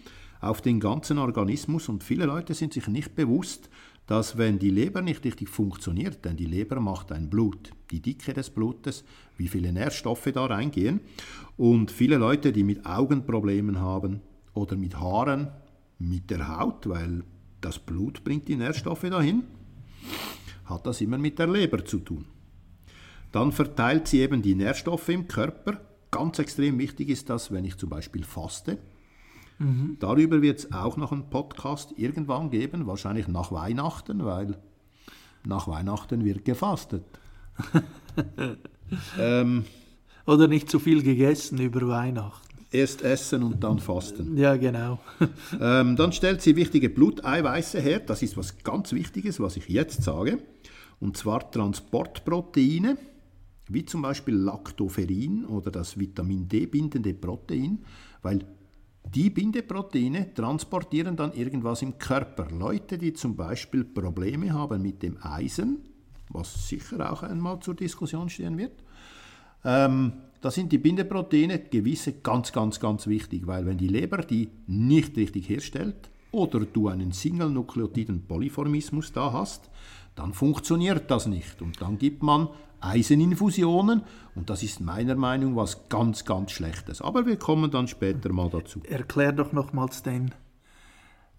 auf 0.42 0.62
den 0.62 0.80
ganzen 0.80 1.18
Organismus 1.18 1.90
und 1.90 2.04
viele 2.04 2.26
Leute 2.26 2.54
sind 2.54 2.74
sich 2.74 2.88
nicht 2.88 3.16
bewusst, 3.16 3.70
dass 4.10 4.40
wenn 4.40 4.58
die 4.58 4.72
Leber 4.72 5.04
nicht 5.04 5.24
richtig 5.24 5.50
funktioniert, 5.50 6.26
denn 6.26 6.36
die 6.36 6.48
Leber 6.48 6.80
macht 6.80 7.12
ein 7.12 7.30
Blut, 7.30 7.70
die 7.92 8.02
Dicke 8.02 8.34
des 8.34 8.50
Blutes, 8.50 9.04
wie 9.38 9.48
viele 9.48 9.72
Nährstoffe 9.72 10.32
da 10.34 10.48
reingehen 10.48 11.02
und 11.58 11.92
viele 11.92 12.18
Leute, 12.18 12.52
die 12.52 12.64
mit 12.64 12.88
Augenproblemen 12.88 13.80
haben 13.80 14.22
oder 14.56 14.76
mit 14.78 15.00
Haaren, 15.00 15.50
mit 16.00 16.32
der 16.32 16.58
Haut, 16.58 16.90
weil 16.90 17.24
das 17.62 17.78
Blut 17.78 18.24
bringt 18.24 18.48
die 18.48 18.56
Nährstoffe 18.56 19.08
dahin, 19.08 19.44
hat 20.66 20.88
das 20.88 21.02
immer 21.02 21.20
mit 21.20 21.38
der 21.38 21.48
Leber 21.48 21.86
zu 21.86 22.00
tun. 22.00 22.26
Dann 23.32 23.52
verteilt 23.52 24.08
sie 24.08 24.22
eben 24.22 24.42
die 24.42 24.56
Nährstoffe 24.56 25.10
im 25.10 25.28
Körper. 25.28 25.82
Ganz 26.10 26.40
extrem 26.40 26.80
wichtig 26.80 27.10
ist 27.10 27.30
das, 27.30 27.52
wenn 27.52 27.64
ich 27.64 27.78
zum 27.78 27.92
Beispiel 27.92 28.24
faste, 28.24 28.80
Mhm. 29.60 29.98
Darüber 30.00 30.42
wird 30.42 30.60
es 30.60 30.72
auch 30.72 30.98
noch 30.98 31.12
einen 31.12 31.30
Podcast 31.30 31.94
irgendwann 31.98 32.50
geben, 32.50 32.88
wahrscheinlich 32.88 33.28
nach 33.28 33.52
Weihnachten, 33.52 34.26
weil 34.26 34.58
nach 35.46 35.68
Weihnachten 35.68 36.26
wird 36.26 36.46
gefastet. 36.46 37.04
ähm, 39.20 39.66
Oder 40.26 40.48
nicht 40.48 40.70
zu 40.70 40.80
viel 40.80 41.04
gegessen 41.04 41.60
über 41.60 41.88
Weihnachten. 41.88 42.48
Erst 42.72 43.02
essen 43.02 43.44
und 43.44 43.64
dann 43.64 43.80
fasten. 43.80 44.38
Ja, 44.38 44.56
genau. 44.56 45.00
ähm, 45.60 45.96
dann 45.96 46.14
stellt 46.14 46.42
sie 46.42 46.56
wichtige 46.56 46.90
Bluteiweiße 46.90 47.80
her. 47.80 48.00
Das 48.00 48.22
ist 48.22 48.38
was 48.38 48.60
ganz 48.64 48.94
Wichtiges, 48.94 49.40
was 49.40 49.58
ich 49.58 49.68
jetzt 49.68 50.04
sage. 50.04 50.40
Und 51.00 51.18
zwar 51.18 51.50
Transportproteine, 51.50 52.98
wie 53.68 53.86
zum 53.86 54.04
Beispiel 54.04 54.36
Lactoferrin 54.36 55.46
oder 55.46 55.72
das 55.72 55.98
Vitamin 55.98 56.48
D 56.48 56.68
bindende 56.68 57.14
Protein, 57.14 57.80
weil 58.22 58.46
die 59.14 59.30
Bindeproteine 59.30 60.34
transportieren 60.34 61.16
dann 61.16 61.34
irgendwas 61.34 61.82
im 61.82 61.98
Körper. 61.98 62.48
Leute, 62.52 62.98
die 62.98 63.14
zum 63.14 63.36
Beispiel 63.36 63.84
Probleme 63.84 64.54
haben 64.54 64.82
mit 64.82 65.02
dem 65.02 65.18
Eisen, 65.22 65.80
was 66.30 66.68
sicher 66.68 67.12
auch 67.12 67.24
einmal 67.24 67.60
zur 67.60 67.76
Diskussion 67.76 68.30
stehen 68.30 68.58
wird, 68.58 68.84
ähm, 69.66 70.14
da 70.42 70.52
sind 70.52 70.72
die 70.72 70.78
Bindeproteine 70.78 71.60
gewisse 71.60 72.14
ganz, 72.14 72.54
ganz, 72.54 72.80
ganz 72.80 73.08
wichtig, 73.08 73.46
weil 73.46 73.66
wenn 73.66 73.78
die 73.78 73.88
Leber 73.88 74.20
die 74.20 74.50
nicht 74.68 75.18
richtig 75.18 75.50
herstellt 75.50 76.10
oder 76.32 76.62
du 76.62 76.88
einen 76.88 77.12
Single-Nukleotiden 77.12 78.26
Polyformismus 78.26 79.12
da 79.12 79.34
hast, 79.34 79.70
dann 80.16 80.34
funktioniert 80.34 81.10
das 81.12 81.28
nicht 81.28 81.62
und 81.62 81.82
dann 81.82 81.98
gibt 81.98 82.24
man 82.24 82.50
Eiseninfusionen 82.82 84.04
und 84.36 84.50
das 84.50 84.64
ist 84.64 84.80
meiner 84.80 85.16
Meinung 85.16 85.52
nach 85.52 85.64
was 85.64 85.90
ganz, 85.90 86.26
ganz 86.26 86.52
Schlechtes. 86.52 87.02
Aber 87.02 87.26
wir 87.26 87.38
kommen 87.38 87.72
dann 87.72 87.88
später 87.88 88.32
mal 88.32 88.50
dazu. 88.50 88.82
Erklär 88.88 89.32
doch 89.32 89.52
nochmals 89.52 90.04
den 90.04 90.32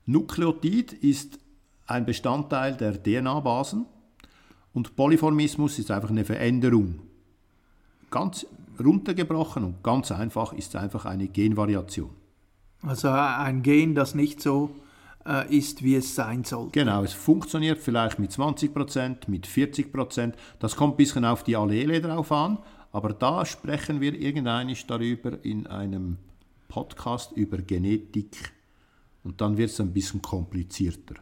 Nukleotid 0.05 0.93
ist 0.93 1.39
ein 1.87 2.05
Bestandteil 2.05 2.77
der 2.77 3.03
DNA-Basen 3.03 3.85
und 4.75 4.95
Polyformismus 4.95 5.79
ist 5.79 5.89
einfach 5.89 6.09
eine 6.09 6.25
Veränderung. 6.25 6.99
Ganz 8.11 8.45
runtergebrochen 8.77 9.63
und 9.63 9.83
ganz 9.83 10.11
einfach 10.11 10.53
ist 10.53 10.75
es 10.75 10.75
einfach 10.75 11.05
eine 11.05 11.27
Genvariation. 11.27 12.09
Also 12.83 13.09
ein 13.09 13.63
Gen, 13.63 13.95
das 13.95 14.15
nicht 14.15 14.41
so 14.41 14.69
äh, 15.25 15.57
ist, 15.57 15.81
wie 15.81 15.95
es 15.95 16.13
sein 16.13 16.43
sollte. 16.43 16.71
Genau, 16.71 17.03
es 17.03 17.13
funktioniert 17.13 17.79
vielleicht 17.79 18.19
mit 18.19 18.31
20%, 18.31 19.27
mit 19.27 19.47
40%. 19.47 20.33
Das 20.59 20.75
kommt 20.75 20.95
ein 20.95 20.97
bisschen 20.97 21.23
auf 21.23 21.43
die 21.43 21.55
Allele 21.55 22.01
drauf 22.01 22.31
an, 22.33 22.59
aber 22.91 23.13
da 23.13 23.45
sprechen 23.45 24.01
wir 24.01 24.13
irgendeinisch 24.13 24.85
darüber 24.85 25.43
in 25.43 25.67
einem 25.67 26.17
Podcast 26.67 27.31
über 27.31 27.57
Genetik 27.59 28.51
und 29.23 29.39
dann 29.39 29.57
wird 29.57 29.71
es 29.71 29.79
ein 29.79 29.93
bisschen 29.93 30.21
komplizierter. 30.21 31.15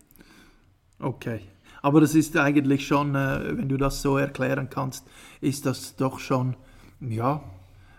Okay. 0.99 1.41
Aber 1.83 1.99
das 1.99 2.15
ist 2.15 2.35
eigentlich 2.37 2.87
schon, 2.87 3.13
äh, 3.13 3.57
wenn 3.57 3.67
du 3.67 3.77
das 3.77 4.01
so 4.01 4.17
erklären 4.17 4.69
kannst, 4.69 5.05
ist 5.41 5.65
das 5.65 5.97
doch 5.97 6.17
schon, 6.19 6.55
ja, 7.01 7.43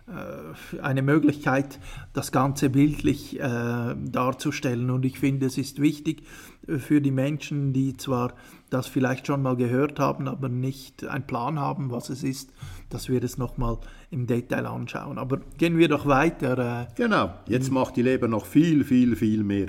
äh, 0.06 0.80
eine 0.80 1.02
Möglichkeit, 1.02 1.78
das 2.14 2.32
Ganze 2.32 2.70
bildlich 2.70 3.38
äh, 3.38 3.94
darzustellen. 3.94 4.90
Und 4.90 5.04
ich 5.04 5.18
finde, 5.18 5.46
es 5.46 5.58
ist 5.58 5.82
wichtig 5.82 6.22
für 6.66 7.02
die 7.02 7.10
Menschen, 7.10 7.74
die 7.74 7.94
zwar 7.94 8.32
das 8.70 8.86
vielleicht 8.86 9.26
schon 9.26 9.42
mal 9.42 9.54
gehört 9.54 10.00
haben, 10.00 10.28
aber 10.28 10.48
nicht 10.48 11.06
einen 11.06 11.26
Plan 11.26 11.60
haben, 11.60 11.90
was 11.90 12.08
es 12.08 12.24
ist, 12.24 12.54
dass 12.88 13.10
wir 13.10 13.20
das 13.20 13.36
nochmal 13.36 13.76
im 14.10 14.26
Detail 14.26 14.66
anschauen. 14.66 15.18
Aber 15.18 15.42
gehen 15.58 15.76
wir 15.76 15.88
doch 15.88 16.06
weiter. 16.06 16.86
Äh, 16.88 16.94
genau, 16.94 17.34
jetzt 17.48 17.70
macht 17.70 17.96
die 17.96 18.02
Leber 18.02 18.28
noch 18.28 18.46
viel, 18.46 18.82
viel, 18.82 19.14
viel 19.14 19.44
mehr. 19.44 19.68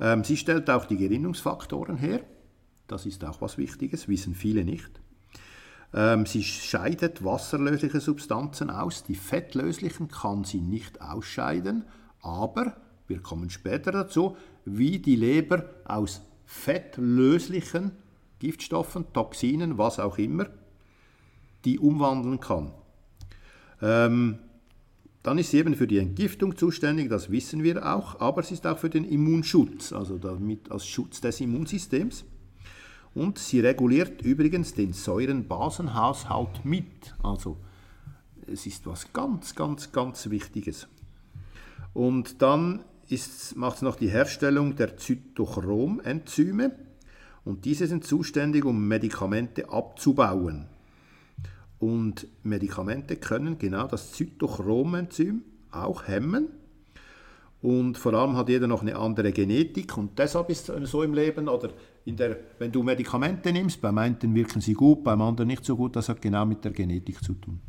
Ähm, 0.00 0.24
sie 0.24 0.38
stellt 0.38 0.70
auch 0.70 0.86
die 0.86 0.96
Gerinnungsfaktoren 0.96 1.98
her. 1.98 2.20
Das 2.88 3.06
ist 3.06 3.24
auch 3.24 3.40
was 3.40 3.58
Wichtiges, 3.58 4.08
wissen 4.08 4.34
viele 4.34 4.64
nicht. 4.64 4.90
Ähm, 5.94 6.26
sie 6.26 6.42
scheidet 6.42 7.24
wasserlösliche 7.24 8.00
Substanzen 8.00 8.70
aus. 8.70 9.04
Die 9.04 9.14
fettlöslichen 9.14 10.08
kann 10.08 10.44
sie 10.44 10.60
nicht 10.60 11.00
ausscheiden, 11.00 11.84
aber 12.20 12.76
wir 13.06 13.20
kommen 13.20 13.50
später 13.50 13.92
dazu, 13.92 14.36
wie 14.64 14.98
die 14.98 15.16
Leber 15.16 15.64
aus 15.84 16.22
fettlöslichen 16.44 17.92
Giftstoffen, 18.38 19.12
Toxinen, 19.12 19.78
was 19.78 19.98
auch 19.98 20.18
immer, 20.18 20.46
die 21.64 21.78
umwandeln 21.78 22.40
kann. 22.40 22.72
Ähm, 23.82 24.38
dann 25.22 25.38
ist 25.38 25.50
sie 25.50 25.58
eben 25.58 25.74
für 25.74 25.86
die 25.86 25.98
Entgiftung 25.98 26.56
zuständig, 26.56 27.10
das 27.10 27.30
wissen 27.30 27.62
wir 27.62 27.94
auch, 27.94 28.20
aber 28.20 28.42
sie 28.42 28.54
ist 28.54 28.66
auch 28.66 28.78
für 28.78 28.88
den 28.88 29.04
Immunschutz, 29.04 29.92
also 29.92 30.16
damit 30.16 30.70
als 30.70 30.86
Schutz 30.86 31.20
des 31.20 31.40
Immunsystems. 31.40 32.24
Und 33.14 33.38
sie 33.38 33.60
reguliert 33.60 34.22
übrigens 34.22 34.74
den 34.74 34.92
Säurenbasenhaushalt 34.92 36.64
mit. 36.64 37.14
Also 37.22 37.56
es 38.46 38.66
ist 38.66 38.86
was 38.86 39.12
ganz, 39.12 39.54
ganz, 39.54 39.92
ganz 39.92 40.30
Wichtiges. 40.30 40.88
Und 41.94 42.42
dann 42.42 42.84
macht 43.56 43.76
es 43.76 43.82
noch 43.82 43.96
die 43.96 44.10
Herstellung 44.10 44.76
der 44.76 44.96
Zytochromenzyme. 44.96 46.72
Und 47.44 47.64
diese 47.64 47.86
sind 47.86 48.04
zuständig, 48.04 48.64
um 48.64 48.86
Medikamente 48.86 49.70
abzubauen. 49.70 50.66
Und 51.78 52.26
Medikamente 52.42 53.16
können 53.16 53.58
genau 53.58 53.86
das 53.86 54.12
Zytochromenzym 54.12 55.42
auch 55.70 56.06
hemmen. 56.08 56.48
Und 57.60 57.98
vor 57.98 58.14
allem 58.14 58.36
hat 58.36 58.48
jeder 58.48 58.66
noch 58.66 58.82
eine 58.82 58.96
andere 58.96 59.32
Genetik 59.32 59.96
und 59.96 60.18
deshalb 60.18 60.48
ist 60.48 60.68
es 60.68 60.90
so 60.90 61.02
im 61.02 61.12
Leben 61.12 61.48
oder 61.48 61.70
der, 62.16 62.36
wenn 62.58 62.72
du 62.72 62.82
Medikamente 62.82 63.52
nimmst, 63.52 63.80
beim 63.80 63.98
einen 63.98 64.34
wirken 64.34 64.60
sie 64.60 64.74
gut, 64.74 65.04
beim 65.04 65.20
anderen 65.20 65.48
nicht 65.48 65.64
so 65.64 65.76
gut, 65.76 65.96
das 65.96 66.08
hat 66.08 66.20
genau 66.22 66.46
mit 66.46 66.64
der 66.64 66.72
Genetik 66.72 67.22
zu 67.22 67.34
tun. 67.34 67.60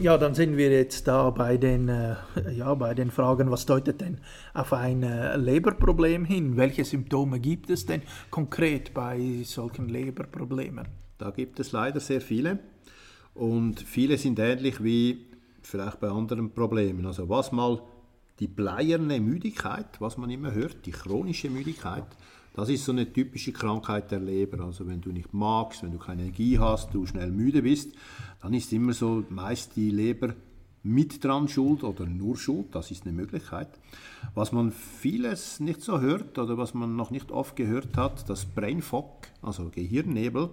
Ja, 0.00 0.16
dann 0.16 0.32
sind 0.32 0.56
wir 0.56 0.70
jetzt 0.70 1.08
da 1.08 1.28
bei 1.30 1.56
den, 1.56 1.88
äh, 1.88 2.14
ja, 2.52 2.72
bei 2.74 2.94
den 2.94 3.10
Fragen, 3.10 3.50
was 3.50 3.66
deutet 3.66 4.00
denn 4.00 4.18
auf 4.54 4.72
ein 4.72 5.02
äh, 5.02 5.36
Leberproblem 5.36 6.24
hin? 6.24 6.56
Welche 6.56 6.84
Symptome 6.84 7.40
gibt 7.40 7.68
es 7.68 7.84
denn 7.84 8.02
konkret 8.30 8.94
bei 8.94 9.42
solchen 9.42 9.88
Leberproblemen? 9.88 10.86
Da 11.18 11.30
gibt 11.30 11.58
es 11.58 11.72
leider 11.72 11.98
sehr 11.98 12.20
viele 12.20 12.60
und 13.34 13.80
viele 13.80 14.18
sind 14.18 14.38
ähnlich 14.38 14.82
wie 14.84 15.26
vielleicht 15.62 15.98
bei 15.98 16.08
anderen 16.08 16.52
Problemen. 16.52 17.04
Also 17.04 17.28
was 17.28 17.50
mal 17.50 17.82
die 18.38 18.46
bleierne 18.46 19.20
Müdigkeit, 19.20 20.00
was 20.00 20.16
man 20.16 20.30
immer 20.30 20.52
hört, 20.52 20.86
die 20.86 20.92
chronische 20.92 21.50
Müdigkeit, 21.50 22.06
das 22.58 22.70
ist 22.70 22.84
so 22.84 22.90
eine 22.90 23.12
typische 23.12 23.52
Krankheit 23.52 24.10
der 24.10 24.18
Leber. 24.18 24.64
Also 24.64 24.88
wenn 24.88 25.00
du 25.00 25.12
nicht 25.12 25.32
magst, 25.32 25.84
wenn 25.84 25.92
du 25.92 25.98
keine 25.98 26.22
Energie 26.22 26.58
hast, 26.58 26.92
du 26.92 27.06
schnell 27.06 27.30
müde 27.30 27.62
bist, 27.62 27.92
dann 28.42 28.52
ist 28.52 28.72
immer 28.72 28.94
so 28.94 29.22
meist 29.28 29.76
die 29.76 29.90
Leber 29.90 30.34
mit 30.82 31.22
dran 31.22 31.46
schuld 31.46 31.84
oder 31.84 32.04
nur 32.04 32.36
schuld, 32.36 32.74
das 32.74 32.90
ist 32.90 33.04
eine 33.04 33.12
Möglichkeit. 33.12 33.68
Was 34.34 34.50
man 34.50 34.72
vieles 34.72 35.60
nicht 35.60 35.82
so 35.82 36.00
hört 36.00 36.36
oder 36.36 36.58
was 36.58 36.74
man 36.74 36.96
noch 36.96 37.12
nicht 37.12 37.30
oft 37.30 37.54
gehört 37.54 37.96
hat, 37.96 38.28
das 38.28 38.44
Brain 38.44 38.82
Fog, 38.82 39.28
also 39.40 39.70
Gehirnnebel, 39.72 40.50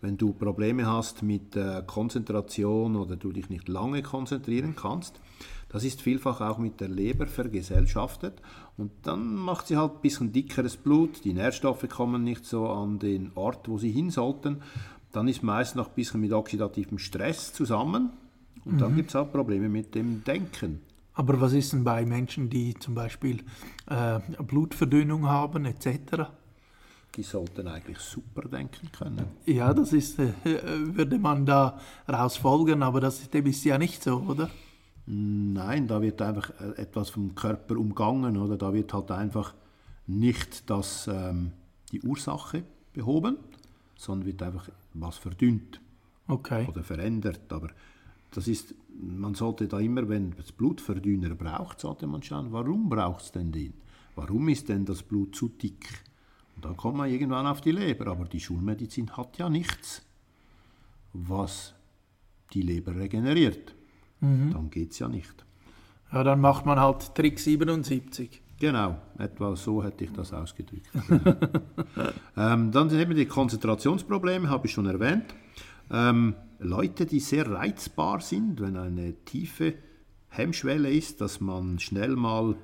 wenn 0.00 0.16
du 0.16 0.32
Probleme 0.32 0.86
hast 0.86 1.22
mit 1.22 1.56
äh, 1.56 1.82
Konzentration 1.86 2.96
oder 2.96 3.16
du 3.16 3.32
dich 3.32 3.50
nicht 3.50 3.68
lange 3.68 4.02
konzentrieren 4.02 4.74
kannst, 4.76 5.20
das 5.68 5.84
ist 5.84 6.02
vielfach 6.02 6.40
auch 6.40 6.58
mit 6.58 6.80
der 6.80 6.88
Leber 6.88 7.26
vergesellschaftet 7.26 8.40
und 8.76 8.90
dann 9.02 9.34
macht 9.34 9.68
sie 9.68 9.76
halt 9.76 9.92
ein 9.92 10.00
bisschen 10.00 10.32
dickeres 10.32 10.76
Blut, 10.76 11.24
die 11.24 11.32
Nährstoffe 11.32 11.88
kommen 11.88 12.24
nicht 12.24 12.44
so 12.44 12.68
an 12.68 12.98
den 12.98 13.32
Ort, 13.34 13.68
wo 13.68 13.78
sie 13.78 13.90
hin 13.90 14.10
sollten. 14.10 14.62
Dann 15.12 15.28
ist 15.28 15.42
meist 15.42 15.76
noch 15.76 15.88
ein 15.88 15.94
bisschen 15.94 16.20
mit 16.20 16.32
oxidativem 16.32 16.98
Stress 16.98 17.52
zusammen 17.52 18.10
und 18.64 18.74
mhm. 18.74 18.78
dann 18.78 18.96
gibt 18.96 19.10
es 19.10 19.14
halt 19.14 19.32
Probleme 19.32 19.68
mit 19.68 19.94
dem 19.94 20.24
Denken. 20.24 20.80
Aber 21.14 21.40
was 21.40 21.52
ist 21.52 21.72
denn 21.72 21.84
bei 21.84 22.06
Menschen, 22.06 22.48
die 22.48 22.74
zum 22.74 22.94
Beispiel 22.94 23.42
äh, 23.86 24.20
Blutverdünnung 24.42 25.28
haben 25.28 25.64
etc.? 25.66 26.30
Die 27.16 27.22
sollten 27.22 27.66
eigentlich 27.66 27.98
super 27.98 28.42
denken 28.48 28.90
können. 28.92 29.26
Ja, 29.44 29.74
das 29.74 29.92
ist, 29.92 30.18
äh, 30.18 30.32
würde 30.44 31.18
man 31.18 31.44
da 31.44 31.78
rausfolgen, 32.08 32.82
aber 32.82 33.00
das 33.00 33.20
ist 33.20 33.64
ja 33.64 33.78
nicht 33.78 34.02
so, 34.02 34.18
oder? 34.28 34.48
Nein, 35.06 35.88
da 35.88 36.00
wird 36.00 36.22
einfach 36.22 36.50
äh, 36.60 36.82
etwas 36.82 37.10
vom 37.10 37.34
Körper 37.34 37.76
umgangen 37.76 38.36
oder 38.36 38.56
da 38.56 38.72
wird 38.72 38.92
halt 38.94 39.10
einfach 39.10 39.54
nicht 40.06 40.70
das, 40.70 41.08
ähm, 41.08 41.52
die 41.90 42.00
Ursache 42.02 42.62
behoben, 42.92 43.36
sondern 43.96 44.26
wird 44.26 44.42
einfach 44.42 44.68
was 44.94 45.18
verdünnt 45.18 45.80
okay. 46.28 46.66
oder 46.68 46.84
verändert. 46.84 47.52
Aber 47.52 47.70
das 48.30 48.46
ist, 48.46 48.74
man 49.00 49.34
sollte 49.34 49.66
da 49.66 49.80
immer, 49.80 50.08
wenn 50.08 50.34
es 50.38 50.52
Blutverdünner 50.52 51.34
braucht, 51.34 51.80
sollte 51.80 52.06
man 52.06 52.22
schauen, 52.22 52.52
warum 52.52 52.88
braucht 52.88 53.22
es 53.22 53.32
denn 53.32 53.50
den? 53.50 53.74
Warum 54.14 54.48
ist 54.48 54.68
denn 54.68 54.84
das 54.84 55.02
Blut 55.02 55.34
zu 55.34 55.48
dick? 55.48 55.88
Und 56.60 56.66
dann 56.66 56.76
kommt 56.76 56.98
man 56.98 57.10
irgendwann 57.10 57.46
auf 57.46 57.62
die 57.62 57.72
Leber. 57.72 58.08
Aber 58.08 58.26
die 58.26 58.40
Schulmedizin 58.40 59.16
hat 59.16 59.38
ja 59.38 59.48
nichts, 59.48 60.02
was 61.14 61.74
die 62.52 62.60
Leber 62.60 62.94
regeneriert 62.94 63.74
mhm. 64.20 64.52
dann 64.52 64.70
geht 64.70 64.92
es 64.92 64.98
ja 64.98 65.08
nicht. 65.08 65.44
Ja, 66.12 66.24
dann 66.24 66.40
macht 66.40 66.66
man 66.66 66.78
halt 66.78 67.14
Trick 67.14 67.38
77. 67.38 68.42
Genau, 68.58 68.98
etwa 69.16 69.56
so 69.56 69.82
hätte 69.82 70.04
ich 70.04 70.12
das 70.12 70.34
ausgedrückt. 70.34 70.90
ähm, 72.36 72.70
dann 72.72 72.90
sind 72.90 73.00
eben 73.00 73.14
die 73.14 73.26
Konzentrationsprobleme, 73.26 74.50
habe 74.50 74.66
ich 74.66 74.72
schon 74.72 74.86
erwähnt. 74.86 75.34
Ähm, 75.90 76.34
Leute, 76.58 77.06
die 77.06 77.20
sehr 77.20 77.50
reizbar 77.50 78.20
sind, 78.20 78.60
wenn 78.60 78.76
eine 78.76 79.14
tiefe 79.24 79.74
Hemmschwelle 80.28 80.90
ist, 80.90 81.22
dass 81.22 81.40
man 81.40 81.78
schnell 81.78 82.16
mal 82.16 82.54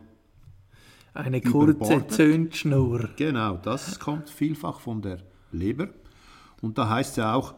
eine 1.17 1.41
kurze 1.41 2.07
Zündschnur. 2.07 3.11
Genau, 3.17 3.57
das 3.57 3.99
kommt 3.99 4.29
vielfach 4.31 4.81
von 4.81 5.03
der 5.03 5.19
Leber. 5.53 5.89
Und 6.63 6.79
da 6.79 6.89
heißt 6.89 7.11
es 7.13 7.17
ja 7.17 7.35
auch, 7.35 7.55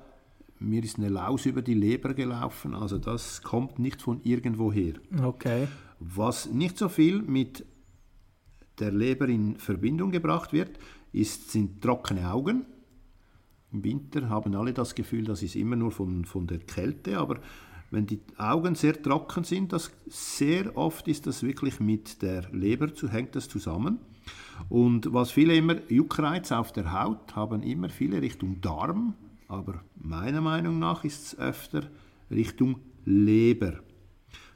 mir 0.58 0.82
ist 0.82 0.98
eine 0.98 1.08
Laus 1.08 1.46
über 1.46 1.62
die 1.62 1.74
Leber 1.74 2.14
gelaufen, 2.14 2.74
also 2.74 2.98
das 2.98 3.42
kommt 3.42 3.78
nicht 3.78 4.02
von 4.02 4.20
irgendwoher. 4.24 4.94
Okay. 5.22 5.68
Was 6.00 6.50
nicht 6.50 6.78
so 6.78 6.88
viel 6.88 7.22
mit 7.22 7.64
der 8.78 8.92
Leber 8.92 9.28
in 9.28 9.56
Verbindung 9.56 10.10
gebracht 10.10 10.52
wird, 10.52 10.78
ist, 11.12 11.50
sind 11.50 11.82
trockene 11.82 12.30
Augen. 12.30 12.64
Im 13.72 13.84
Winter 13.84 14.28
haben 14.28 14.54
alle 14.54 14.72
das 14.72 14.94
Gefühl, 14.94 15.24
das 15.24 15.42
ist 15.42 15.56
immer 15.56 15.76
nur 15.76 15.90
von, 15.90 16.24
von 16.24 16.46
der 16.46 16.58
Kälte, 16.58 17.18
aber 17.18 17.40
wenn 17.90 18.06
die 18.06 18.20
Augen 18.36 18.74
sehr 18.74 19.00
trocken 19.02 19.44
sind, 19.44 19.72
das 19.72 19.90
sehr 20.06 20.76
oft 20.76 21.08
ist 21.08 21.26
das 21.26 21.42
wirklich 21.42 21.80
mit 21.80 22.22
der 22.22 22.50
Leber 22.52 22.92
zu, 22.94 23.08
hängt 23.08 23.34
das 23.34 23.48
zusammen. 23.48 23.98
Und 24.68 25.12
was 25.12 25.30
viele 25.30 25.54
immer 25.54 25.76
Juckreiz 25.90 26.52
auf 26.52 26.72
der 26.72 26.92
Haut 26.92 27.34
haben 27.34 27.62
immer 27.62 27.88
viele 27.88 28.20
Richtung 28.20 28.60
Darm, 28.60 29.14
aber 29.46 29.82
meiner 29.96 30.42
Meinung 30.42 30.78
nach 30.78 31.04
ist 31.04 31.26
es 31.26 31.38
öfter 31.38 31.84
Richtung 32.30 32.80
Leber. 33.04 33.80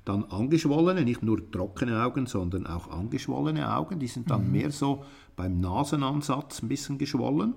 Dann 0.05 0.25
angeschwollene, 0.25 1.05
nicht 1.05 1.23
nur 1.23 1.51
trockene 1.51 2.05
Augen, 2.05 2.27
sondern 2.27 2.67
auch 2.67 2.91
angeschwollene 2.91 3.75
Augen, 3.75 4.01
die 4.01 4.09
sind 4.09 4.31
dann 4.31 4.47
mhm. 4.47 4.53
mehr 4.53 4.71
so 4.71 5.05
beim 5.37 5.61
Nasenansatz 5.61 6.63
ein 6.63 6.69
bisschen 6.69 6.99
geschwollen. 6.99 7.55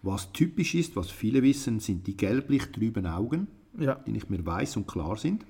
Was 0.00 0.32
typisch 0.32 0.74
ist, 0.74 0.96
was 0.96 1.10
viele 1.10 1.42
wissen, 1.42 1.80
sind 1.80 2.06
die 2.06 2.16
gelblich 2.16 2.70
trüben 2.70 3.06
Augen, 3.06 3.48
ja. 3.78 3.96
die 4.06 4.12
nicht 4.12 4.30
mehr 4.30 4.44
weiß 4.44 4.76
und 4.76 4.86
klar 4.86 5.16
sind. 5.16 5.44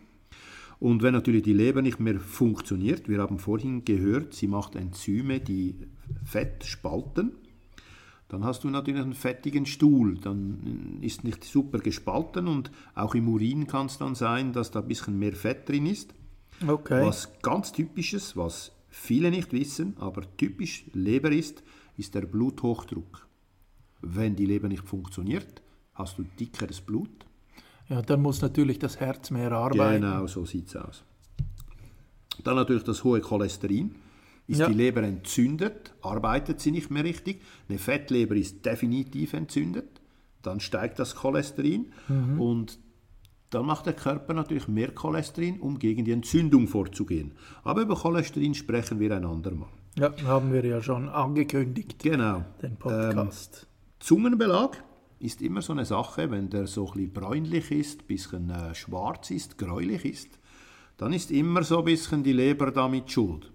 Und 0.81 1.03
wenn 1.03 1.15
natürlich 1.15 1.43
die 1.43 1.53
Leber 1.53 1.83
nicht 1.83 2.01
mehr 2.01 2.21
funktioniert, 2.21 3.09
wir 3.09 3.19
haben 3.21 3.39
vorhin 3.39 3.85
gehört, 3.85 4.35
sie 4.35 4.49
macht 4.49 4.77
Enzyme, 4.77 5.41
die 5.41 5.77
Fett 6.25 6.65
spalten. 6.65 7.33
Dann 8.29 8.45
hast 8.45 8.65
du 8.65 8.71
natürlich 8.71 9.03
einen 9.03 9.15
fettigen 9.15 9.67
Stuhl, 9.67 10.19
dann 10.19 10.99
ist 11.01 11.25
nicht 11.25 11.45
super 11.45 11.79
gespalten 11.79 12.49
und 12.49 12.71
auch 12.95 13.15
im 13.15 13.29
Urin 13.29 13.67
kann 13.67 13.87
es 13.87 13.99
dann 13.99 14.15
sein, 14.15 14.53
dass 14.53 14.71
da 14.71 14.81
ein 14.81 14.89
bisschen 14.89 15.19
mehr 15.19 15.35
Fett 15.35 15.69
drin 15.69 15.87
ist. 15.87 16.15
Okay. 16.67 17.05
Was 17.05 17.33
ganz 17.43 17.73
typisches, 17.73 18.37
was 18.37 18.73
viele 18.89 19.31
nicht 19.31 19.53
wissen, 19.53 19.95
aber 19.99 20.23
typisch 20.37 20.85
Leber 20.93 21.31
ist, 21.31 21.63
ist 21.97 22.15
der 22.15 22.23
Bluthochdruck. 22.23 23.27
Wenn 24.01 24.37
die 24.37 24.47
Leber 24.47 24.69
nicht 24.69 24.87
funktioniert, 24.87 25.63
hast 25.95 26.19
du 26.19 26.25
dickeres 26.39 26.81
Blut. 26.81 27.24
Ja, 27.89 28.01
dann 28.03 28.23
muss 28.23 28.41
natürlich 28.43 28.79
das 28.79 28.99
Herz 29.01 29.31
mehr 29.31 29.53
arbeiten. 29.53 30.03
Genau, 30.03 30.27
so 30.27 30.45
sieht 30.45 30.69
es 30.69 30.77
aus. 30.77 31.05
Dann 32.43 32.57
natürlich 32.57 32.85
das 32.85 33.05
hohe 33.05 33.21
Cholesterin. 33.21 33.95
Ist 34.47 34.61
Ja. 34.61 34.69
die 34.69 34.75
Leber 34.75 35.03
entzündet, 35.03 35.95
arbeitet 36.03 36.61
sie 36.61 36.71
nicht 36.71 36.91
mehr 36.91 37.05
richtig. 37.05 37.41
Eine 37.69 37.79
Fettleber 37.79 38.35
ist 38.37 38.65
definitiv 38.67 39.33
entzündet. 39.33 39.89
Dann 40.43 40.61
steigt 40.61 40.99
das 40.99 41.15
Cholesterin 41.17 41.87
und 42.39 42.79
dann 43.49 43.65
macht 43.65 43.87
der 43.87 43.95
Körper 43.95 44.35
natürlich 44.35 44.69
mehr 44.69 44.91
Cholesterin, 44.91 45.61
um 45.61 45.79
gegen 45.79 46.05
die 46.05 46.13
Entzündung 46.13 46.69
vorzugehen. 46.69 47.33
Aber 47.63 47.81
über 47.83 47.95
Cholesterin 47.95 48.55
sprechen 48.55 49.01
wir 49.01 49.17
ein 49.17 49.25
andermal. 49.25 49.69
Ja, 49.99 50.13
haben 50.27 50.53
wir 50.53 50.65
ja 50.67 50.83
schon 50.83 51.09
angekündigt, 51.09 52.03
Genau. 52.03 52.45
den 52.61 52.77
Podcast. 52.77 53.67
Zungenbelag 54.01 54.83
ist 55.25 55.41
immer 55.41 55.63
so 55.63 55.73
eine 55.73 55.85
Sache, 55.85 56.31
wenn 56.31 56.51
der 56.51 56.67
so 56.67 56.87
ein 56.87 56.93
bisschen 56.93 57.13
bräunlich 57.13 57.71
ist, 57.71 58.03
ein 58.03 58.07
bisschen 58.07 58.51
äh, 58.51 58.75
schwarz 58.75 59.31
ist, 59.31 59.57
gräulich 59.57 60.05
ist, 60.05 60.39
dann 60.99 61.13
ist 61.13 61.31
immer 61.31 61.63
so 61.65 61.79
ein 61.79 61.85
bisschen 61.87 62.23
die 62.23 62.33
Leber 62.33 62.71
damit 62.71 63.11
schuld. 63.11 63.51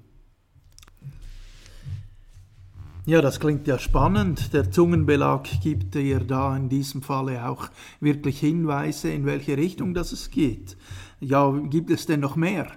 Ja, 3.06 3.22
das 3.22 3.40
klingt 3.40 3.66
ja 3.68 3.80
spannend. 3.80 4.54
Der 4.54 4.70
Zungenbelag 4.70 5.48
gibt 5.64 5.96
dir 5.96 6.20
da 6.20 6.56
in 6.56 6.70
diesem 6.70 7.02
Falle 7.02 7.48
auch 7.48 7.70
wirklich 8.00 8.40
Hinweise, 8.40 9.10
in 9.10 9.26
welche 9.26 9.58
Richtung 9.58 9.94
das 9.94 10.12
es 10.12 10.30
geht. 10.30 10.78
Ja, 11.20 11.50
gibt 11.52 11.90
es 11.90 12.06
denn 12.06 12.20
noch 12.20 12.36
mehr? 12.36 12.68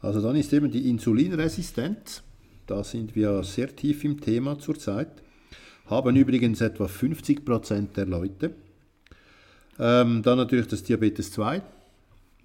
Also 0.00 0.20
dann 0.20 0.36
ist 0.36 0.52
eben 0.52 0.70
die 0.70 0.88
Insulinresistenz, 0.88 2.22
da 2.66 2.84
sind 2.84 3.14
wir 3.14 3.42
sehr 3.42 3.74
tief 3.74 4.04
im 4.04 4.20
Thema 4.20 4.58
zurzeit, 4.58 5.22
haben 5.88 6.16
übrigens 6.16 6.60
etwa 6.60 6.86
50% 6.86 7.94
der 7.94 8.06
Leute. 8.06 8.54
Ähm, 9.78 10.22
dann 10.22 10.38
natürlich 10.38 10.66
das 10.66 10.82
Diabetes 10.82 11.32
2, 11.32 11.62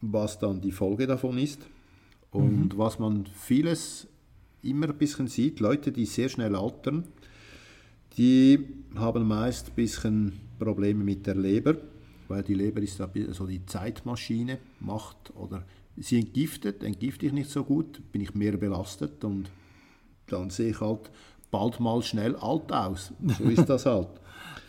was 0.01 0.39
dann 0.39 0.61
die 0.61 0.71
Folge 0.71 1.07
davon 1.07 1.37
ist. 1.37 1.65
Und 2.31 2.77
was 2.77 2.99
man 2.99 3.25
vieles 3.25 4.07
immer 4.63 4.87
ein 4.87 4.97
bisschen 4.97 5.27
sieht, 5.27 5.59
Leute, 5.59 5.91
die 5.91 6.05
sehr 6.05 6.29
schnell 6.29 6.55
altern, 6.55 7.03
die 8.17 8.59
haben 8.95 9.27
meist 9.27 9.69
ein 9.69 9.75
bisschen 9.75 10.33
Probleme 10.57 11.03
mit 11.03 11.27
der 11.27 11.35
Leber, 11.35 11.75
weil 12.27 12.43
die 12.43 12.53
Leber 12.53 12.81
ist 12.81 13.01
so 13.31 13.45
die 13.45 13.65
Zeitmaschine, 13.65 14.57
macht 14.79 15.33
oder 15.35 15.63
sie 15.97 16.19
entgiftet, 16.19 16.83
entgifte 16.83 17.25
ich 17.25 17.33
nicht 17.33 17.49
so 17.49 17.63
gut, 17.63 18.01
bin 18.11 18.21
ich 18.21 18.33
mehr 18.33 18.57
belastet 18.57 19.23
und 19.23 19.49
dann 20.27 20.49
sehe 20.49 20.71
ich 20.71 20.81
halt 20.81 21.11
bald 21.53 21.79
mal 21.79 22.01
schnell 22.01 22.35
alt 22.35 22.71
aus. 22.73 23.13
So 23.37 23.45
ist 23.45 23.69
das 23.69 23.85
halt. 23.85 24.09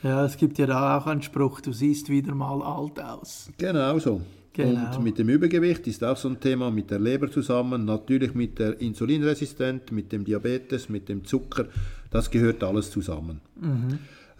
Ja, 0.05 0.23
es 0.23 0.37
gibt 0.37 0.59
ja 0.59 0.67
da 0.67 0.99
auch 0.99 1.07
einen 1.07 1.23
Spruch, 1.23 1.63
du 1.63 1.73
siehst 1.73 2.11
wieder 2.11 2.35
mal 2.35 2.61
alt 2.61 3.01
aus. 3.01 3.49
Genau 3.57 3.99
so. 3.99 4.21
Genau. 4.53 4.95
Und 4.95 5.03
mit 5.03 5.17
dem 5.17 5.31
Übergewicht 5.31 5.87
ist 5.87 6.05
auch 6.05 6.19
so 6.19 6.29
ein 6.29 6.39
Thema 6.39 6.71
mit 6.71 6.91
der 6.91 6.99
Leber 6.99 7.31
zusammen, 7.31 7.87
natürlich 7.87 8.35
mit 8.35 8.59
der 8.59 8.79
Insulinresistenz, 8.83 9.91
mit 9.93 10.13
dem 10.13 10.27
Diabetes, 10.27 10.91
mit 10.91 11.09
dem 11.09 11.25
Zucker, 11.25 11.69
das 12.11 12.31
gehört 12.31 12.63
alles 12.63 12.91
zusammen. 12.91 13.41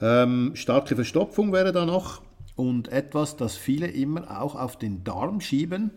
Ähm, 0.03 0.51
starke 0.55 0.97
Verstopfung 0.97 1.51
wäre 1.51 1.73
da 1.73 1.87
noch 1.87 2.21
und 2.57 2.89
etwas, 2.89 3.39
das 3.39 3.57
viele 3.57 3.87
immer 3.87 4.43
auch 4.43 4.55
auf 4.55 4.79
den 4.79 5.03
Darm 5.03 5.41
schieben, 5.41 5.93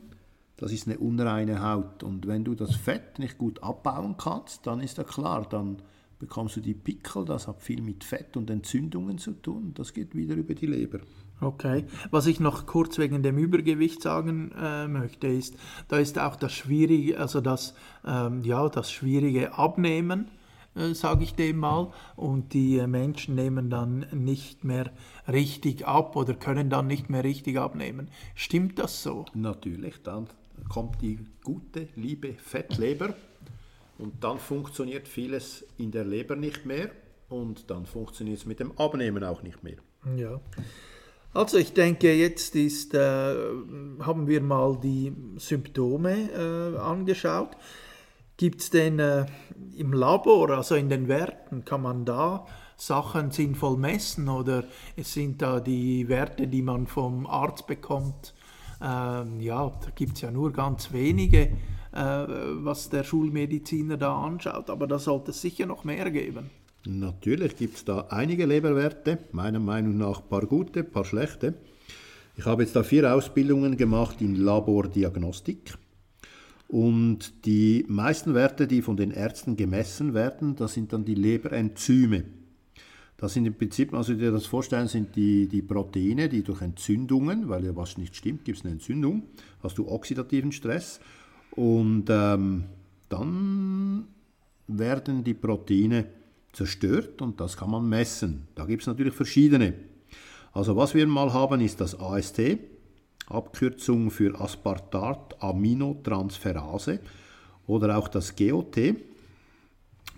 das 0.57 0.71
ist 0.71 0.87
eine 0.87 0.97
unreine 0.97 1.61
Haut. 1.61 2.03
Und 2.03 2.25
wenn 2.27 2.43
du 2.43 2.55
das 2.55 2.75
Fett 2.75 3.19
nicht 3.19 3.37
gut 3.37 3.61
abbauen 3.61 4.15
kannst, 4.17 4.65
dann 4.65 4.79
ist 4.79 4.97
ja 4.97 5.03
klar, 5.03 5.45
dann 5.47 5.77
bekommst 6.19 6.55
du 6.55 6.61
die 6.61 6.73
Pickel, 6.73 7.25
das 7.25 7.47
hat 7.47 7.61
viel 7.61 7.81
mit 7.81 8.03
Fett 8.03 8.37
und 8.37 8.49
Entzündungen 8.49 9.17
zu 9.17 9.33
tun, 9.33 9.71
das 9.75 9.93
geht 9.93 10.15
wieder 10.15 10.35
über 10.35 10.53
die 10.55 10.65
Leber. 10.65 10.99
Okay. 11.39 11.85
Was 12.09 12.25
ich 12.25 12.39
noch 12.39 12.65
kurz 12.65 12.97
wegen 12.97 13.21
dem 13.21 13.37
Übergewicht 13.37 14.01
sagen 14.01 14.51
äh, 14.59 14.87
möchte, 14.87 15.27
ist, 15.27 15.55
da 15.87 15.97
ist 15.97 16.17
auch 16.17 16.35
das 16.35 16.53
Schwierige, 16.53 17.19
also 17.19 17.41
das, 17.41 17.75
ähm, 18.05 18.43
ja, 18.43 18.67
das 18.69 18.91
schwierige 18.91 19.53
Abnehmen, 19.53 20.31
äh, 20.75 20.95
sage 20.95 21.23
ich 21.23 21.35
dem 21.35 21.57
mal, 21.57 21.91
und 22.15 22.53
die 22.53 22.79
äh, 22.79 22.87
Menschen 22.87 23.35
nehmen 23.35 23.69
dann 23.69 24.07
nicht 24.11 24.63
mehr 24.63 24.91
richtig 25.31 25.85
ab 25.85 26.15
oder 26.15 26.33
können 26.33 26.71
dann 26.71 26.87
nicht 26.87 27.11
mehr 27.11 27.23
richtig 27.23 27.59
abnehmen. 27.59 28.09
Stimmt 28.33 28.79
das 28.79 29.03
so? 29.03 29.25
Natürlich, 29.35 30.01
dann 30.01 30.27
kommt 30.69 31.03
die 31.03 31.19
gute, 31.43 31.87
liebe 31.95 32.33
Fettleber 32.33 33.13
und 33.97 34.23
dann 34.23 34.39
funktioniert 34.39 35.07
vieles 35.07 35.65
in 35.77 35.91
der 35.91 36.05
Leber 36.05 36.35
nicht 36.35 36.65
mehr 36.65 36.89
und 37.29 37.69
dann 37.69 37.85
funktioniert 37.85 38.39
es 38.39 38.45
mit 38.45 38.59
dem 38.59 38.77
Abnehmen 38.77 39.23
auch 39.23 39.43
nicht 39.43 39.63
mehr. 39.63 39.77
Ja. 40.15 40.39
Also 41.33 41.57
ich 41.57 41.73
denke, 41.73 42.13
jetzt 42.13 42.55
ist, 42.55 42.93
äh, 42.93 43.35
haben 43.99 44.27
wir 44.27 44.41
mal 44.41 44.79
die 44.81 45.13
Symptome 45.37 46.31
äh, 46.31 46.77
angeschaut. 46.77 47.57
Gibt 48.37 48.61
es 48.61 48.69
denn 48.69 48.99
äh, 48.99 49.25
im 49.75 49.93
Labor, 49.93 50.51
also 50.51 50.75
in 50.75 50.89
den 50.89 51.07
Werten, 51.07 51.65
kann 51.65 51.81
man 51.81 52.05
da 52.05 52.45
Sachen 52.77 53.31
sinnvoll 53.31 53.77
messen 53.77 54.29
oder 54.29 54.63
sind 54.97 55.41
da 55.41 55.59
die 55.59 56.07
Werte, 56.07 56.47
die 56.47 56.61
man 56.61 56.87
vom 56.87 57.25
Arzt 57.25 57.67
bekommt? 57.67 58.33
Ähm, 58.81 59.39
ja, 59.39 59.69
da 59.69 59.89
gibt 59.95 60.15
es 60.15 60.21
ja 60.21 60.31
nur 60.31 60.53
ganz 60.53 60.93
wenige, 60.93 61.49
was 61.97 62.89
der 62.89 63.03
Schulmediziner 63.03 63.97
da 63.97 64.15
anschaut, 64.15 64.69
aber 64.69 64.87
da 64.87 64.99
sollte 64.99 65.31
es 65.31 65.41
sicher 65.41 65.65
noch 65.65 65.83
mehr 65.83 66.11
geben. 66.11 66.49
Natürlich 66.85 67.57
gibt 67.57 67.77
es 67.77 67.85
da 67.85 68.07
einige 68.09 68.45
Leberwerte, 68.45 69.17
meiner 69.31 69.59
Meinung 69.59 69.97
nach 69.97 70.21
ein 70.21 70.29
paar 70.29 70.45
gute, 70.45 70.81
ein 70.81 70.91
paar 70.91 71.05
schlechte. 71.05 71.55
Ich 72.37 72.45
habe 72.45 72.63
jetzt 72.63 72.75
da 72.75 72.83
vier 72.83 73.13
Ausbildungen 73.13 73.77
gemacht 73.77 74.21
in 74.21 74.35
Labordiagnostik. 74.35 75.75
Und 76.67 77.45
die 77.45 77.85
meisten 77.87 78.33
Werte, 78.33 78.67
die 78.67 78.81
von 78.81 78.95
den 78.95 79.11
Ärzten 79.11 79.57
gemessen 79.57 80.13
werden, 80.13 80.55
das 80.55 80.73
sind 80.73 80.93
dann 80.93 81.03
die 81.03 81.15
Leberenzyme. 81.15 82.25
Das 83.17 83.33
sind 83.33 83.47
im 83.47 83.55
Prinzip, 83.55 83.93
also 83.95 84.13
dir 84.13 84.31
das 84.31 84.45
vorstellen, 84.45 84.87
sind 84.87 85.15
die, 85.15 85.47
die 85.47 85.63
Proteine, 85.63 86.29
die 86.29 86.43
durch 86.43 86.61
Entzündungen, 86.61 87.49
weil 87.49 87.65
ja 87.65 87.75
was 87.75 87.97
nicht 87.97 88.15
stimmt, 88.15 88.45
gibt 88.45 88.59
es 88.59 88.63
eine 88.63 88.73
Entzündung, 88.73 89.23
hast 89.63 89.79
du 89.79 89.87
oxidativen 89.87 90.51
Stress 90.51 90.99
und 91.57 92.05
ähm, 92.09 92.63
dann 93.09 94.07
werden 94.67 95.23
die 95.23 95.33
Proteine 95.33 96.05
zerstört 96.53 97.21
und 97.21 97.41
das 97.41 97.57
kann 97.57 97.71
man 97.71 97.89
messen. 97.89 98.47
Da 98.55 98.65
gibt 98.65 98.83
es 98.83 98.87
natürlich 98.87 99.15
verschiedene. 99.15 99.73
Also 100.53 100.75
was 100.75 100.93
wir 100.93 101.07
mal 101.07 101.33
haben, 101.33 101.61
ist 101.61 101.81
das 101.81 101.99
AST, 101.99 102.41
Abkürzung 103.27 104.11
für 104.11 104.39
Aspartat-Aminotransferase 104.39 106.99
oder 107.65 107.97
auch 107.97 108.07
das 108.07 108.35
GOT. 108.35 108.93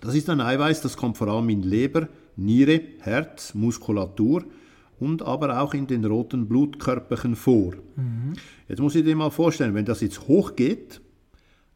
Das 0.01 0.15
ist 0.15 0.29
ein 0.29 0.41
Eiweiß, 0.41 0.81
das 0.81 0.97
kommt 0.97 1.15
vor 1.17 1.29
allem 1.29 1.47
in 1.49 1.63
Leber, 1.63 2.09
Niere, 2.35 2.81
Herz, 2.99 3.53
Muskulatur 3.53 4.43
und 4.99 5.21
aber 5.21 5.61
auch 5.61 5.73
in 5.73 5.87
den 5.87 6.03
roten 6.03 6.49
Blutkörperchen 6.49 7.35
vor. 7.35 7.75
Jetzt 8.67 8.81
muss 8.81 8.95
ich 8.95 9.05
dir 9.05 9.15
mal 9.15 9.29
vorstellen, 9.29 9.73
wenn 9.73 9.85
das 9.85 10.01
jetzt 10.01 10.27
hochgeht, 10.27 10.99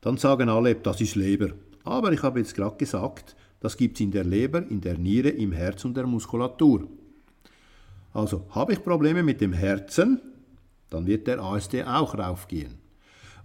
dann 0.04 0.18
sagen 0.18 0.50
alle, 0.50 0.76
das 0.76 1.00
ist 1.00 1.16
Leber. 1.16 1.52
Aber 1.86 2.12
ich 2.12 2.22
habe 2.22 2.40
jetzt 2.40 2.56
gerade 2.56 2.76
gesagt, 2.76 3.36
das 3.62 3.78
gibt 3.78 3.96
es 3.96 4.02
in 4.02 4.12
der 4.12 4.26
Leber, 4.26 4.62
in 4.70 4.82
der 4.82 4.98
Niere, 4.98 5.30
im 5.30 5.54
Herz 5.54 5.86
und 5.86 5.96
der 5.96 6.06
Muskulatur. 6.06 6.90
Also 8.14 8.46
habe 8.50 8.74
ich 8.74 8.84
Probleme 8.84 9.24
mit 9.24 9.40
dem 9.40 9.54
Herzen, 9.54 10.22
dann 10.90 11.08
wird 11.08 11.26
der 11.28 11.42
AST 11.42 11.76
auch 11.86 12.18
raufgehen. 12.18 12.76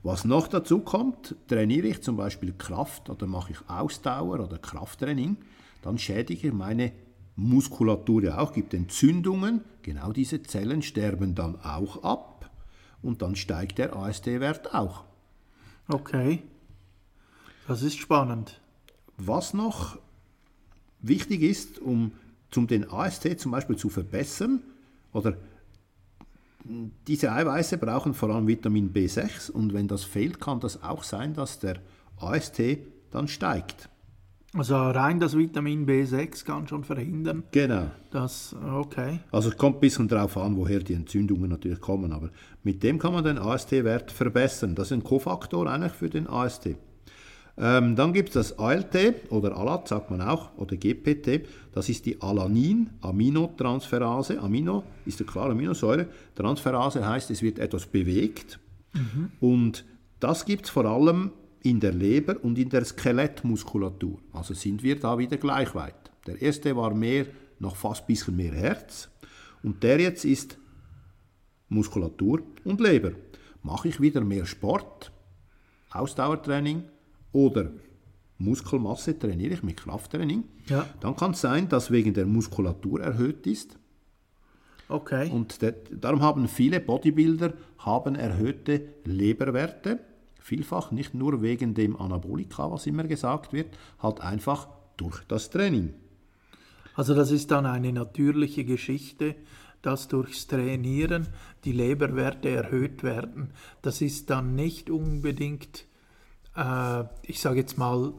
Was 0.03 0.25
noch 0.25 0.49
dazu 0.49 0.81
kommt, 0.81 1.37
trainiere 1.47 1.87
ich 1.87 2.03
zum 2.03 2.17
Beispiel 2.17 2.53
Kraft 2.53 3.09
oder 3.09 3.27
mache 3.29 3.53
ich 3.53 3.59
Ausdauer 3.69 4.41
oder 4.41 4.59
Krafttraining, 4.59 5.37
dann 5.83 5.97
schädige 5.97 6.49
ich 6.49 6.53
meine 6.53 6.93
Muskulatur 7.37 8.25
ja 8.25 8.39
auch, 8.39 8.53
gibt 8.53 8.75
Entzündungen, 8.75 9.63
genau 9.83 10.13
diese 10.13 10.43
Zellen 10.43 10.83
sterben 10.83 11.37
dann 11.37 11.55
auch 11.63 12.03
ab 12.03 12.51
und 13.01 13.23
dann 13.23 13.37
steigt 13.37 13.79
der 13.79 13.95
AST-Wert 13.95 14.75
auch. 14.75 15.05
Okay, 15.89 16.43
das 17.67 17.83
ist 17.83 17.99
spannend. 17.99 18.61
Was 19.17 19.55
noch 19.55 19.99
wichtig 21.01 21.43
ist, 21.43 21.79
um 21.79 22.13
zum 22.51 22.67
den 22.67 22.91
AST 22.91 23.41
zum 23.41 23.53
Beispiel 23.53 23.77
zu 23.77 23.89
verbessern, 23.89 24.63
oder 25.13 25.37
diese 27.07 27.33
Eiweiße 27.33 27.79
brauchen 27.79 28.13
vor 28.13 28.31
allem 28.31 28.47
Vitamin 28.47 28.93
B6 28.93 29.51
und 29.51 29.73
wenn 29.73 29.89
das 29.89 30.05
fehlt, 30.05 30.41
kann 30.41 30.61
das 30.61 30.83
auch 30.83 31.03
sein, 31.03 31.33
dass 31.35 31.59
der 31.59 31.81
AST 32.19 32.61
dann 33.11 33.27
steigt. 33.27 33.89
Also 34.55 34.77
rein 34.77 35.21
das 35.21 35.37
Vitamin 35.37 35.87
B6 35.87 36.43
kann 36.45 36.67
schon 36.67 36.83
verhindern, 36.83 37.43
Genau. 37.53 37.91
dass, 38.11 38.57
okay, 38.75 39.21
Also 39.31 39.51
es 39.51 39.57
kommt 39.59 39.77
ein 39.77 39.81
bisschen 39.81 40.09
darauf 40.09 40.37
an, 40.39 40.57
woher 40.57 40.79
die 40.81 40.95
Entzündungen 40.95 41.51
natürlich 41.51 41.81
kommen, 41.81 42.13
aber 42.13 42.31
mit 42.63 42.83
dem 42.83 42.99
kann 42.99 43.13
man 43.13 43.23
den 43.25 43.37
AST-Wert 43.39 44.11
verbessern. 44.11 44.75
Das 44.75 44.87
ist 44.89 44.93
ein 44.93 45.05
Kofaktor 45.05 45.67
eigentlich 45.71 45.93
für 45.93 46.09
den 46.09 46.27
AST. 46.27 46.71
Ähm, 47.61 47.97
dann 47.97 48.13
gibt 48.13 48.29
es 48.31 48.35
das 48.35 48.57
ALT 48.59 48.97
oder 49.31 49.57
ALAT, 49.57 49.89
sagt 49.89 50.11
man 50.11 50.21
auch, 50.23 50.57
oder 50.57 50.77
GPT. 50.77 51.45
Das 51.73 51.89
ist 51.89 52.07
die 52.07 52.23
Alanin-Aminotransferase. 52.23 54.41
Amino 54.41 54.85
ist 55.05 55.21
eine 55.21 55.29
klare 55.29 55.51
Aminosäure. 55.53 56.07
Transferase 56.37 57.05
heißt, 57.07 57.31
es 57.33 57.43
wird 57.43 57.59
etwas 57.59 57.87
bewegt. 57.87 58.61
Mhm. 58.95 59.31
Und 59.41 59.85
das 60.21 60.45
gibt 60.45 60.67
es 60.67 60.71
vor 60.71 60.85
allem 60.87 61.33
in 61.63 61.81
der 61.81 61.93
Leber 61.93 62.37
und 62.43 62.59
in 62.59 62.69
der 62.69 62.85
Skelettmuskulatur. 62.85 64.19
Also 64.33 64.55
sind 64.55 64.83
wir 64.83 64.99
da 64.99 65.19
wieder 65.19 65.37
gleich 65.37 65.75
weit. 65.75 66.11
Der 66.27 66.41
erste 66.41 66.77
war 66.77 66.95
mehr, 66.95 67.27
noch 67.59 67.77
fast 67.77 68.03
ein 68.03 68.07
bisschen 68.07 68.37
mehr 68.37 68.53
Herz. 68.53 69.09
Und 69.63 69.83
der 69.83 70.01
jetzt 70.01 70.25
ist 70.25 70.59
Muskulatur 71.69 72.43
und 72.65 72.81
Leber. 72.81 73.13
Mache 73.63 73.89
ich 73.89 74.01
wieder 74.01 74.23
mehr 74.23 74.47
Sport, 74.47 75.13
Ausdauertraining 75.91 76.85
oder 77.33 77.71
Muskelmasse 78.39 79.19
trainiere 79.19 79.55
ich 79.55 79.63
mit 79.63 79.77
Krafttraining, 79.79 80.45
ja. 80.69 80.87
dann 81.01 81.17
kann 81.17 81.33
es 81.33 81.41
sein, 81.41 81.69
dass 81.69 81.91
wegen 81.91 82.15
der 82.15 82.27
Muskulatur 82.27 83.01
erhöht 83.01 83.47
ist. 83.47 83.77
Okay. 84.89 85.29
Und 85.31 85.61
der, 85.61 85.75
darum 85.91 86.23
haben 86.23 86.49
viele 86.49 86.81
Bodybuilder 86.81 87.53
haben 87.79 88.15
erhöhte 88.15 88.95
Leberwerte, 89.05 89.99
vielfach 90.49 90.91
nicht 90.91 91.15
nur 91.15 91.43
wegen 91.43 91.75
dem 91.75 92.01
Anabolika, 92.01 92.71
was 92.71 92.87
immer 92.87 93.05
gesagt 93.05 93.53
wird, 93.53 93.79
halt 93.99 94.21
einfach 94.21 94.69
durch 94.97 95.23
das 95.29 95.51
Training. 95.51 95.95
Also 96.95 97.15
das 97.15 97.31
ist 97.31 97.51
dann 97.51 97.67
eine 97.67 97.93
natürliche 97.93 98.65
Geschichte, 98.65 99.37
dass 99.83 100.09
durchs 100.09 100.47
Trainieren 100.47 101.29
die 101.65 101.73
Leberwerte 101.73 102.49
erhöht 102.49 103.03
werden. 103.03 103.53
Das 103.83 104.01
ist 104.01 104.31
dann 104.31 104.57
nicht 104.57 104.91
unbedingt, 104.91 105.85
äh, 106.57 107.05
ich 107.23 107.41
sage 107.41 107.61
jetzt 107.61 107.79
mal, 107.79 108.13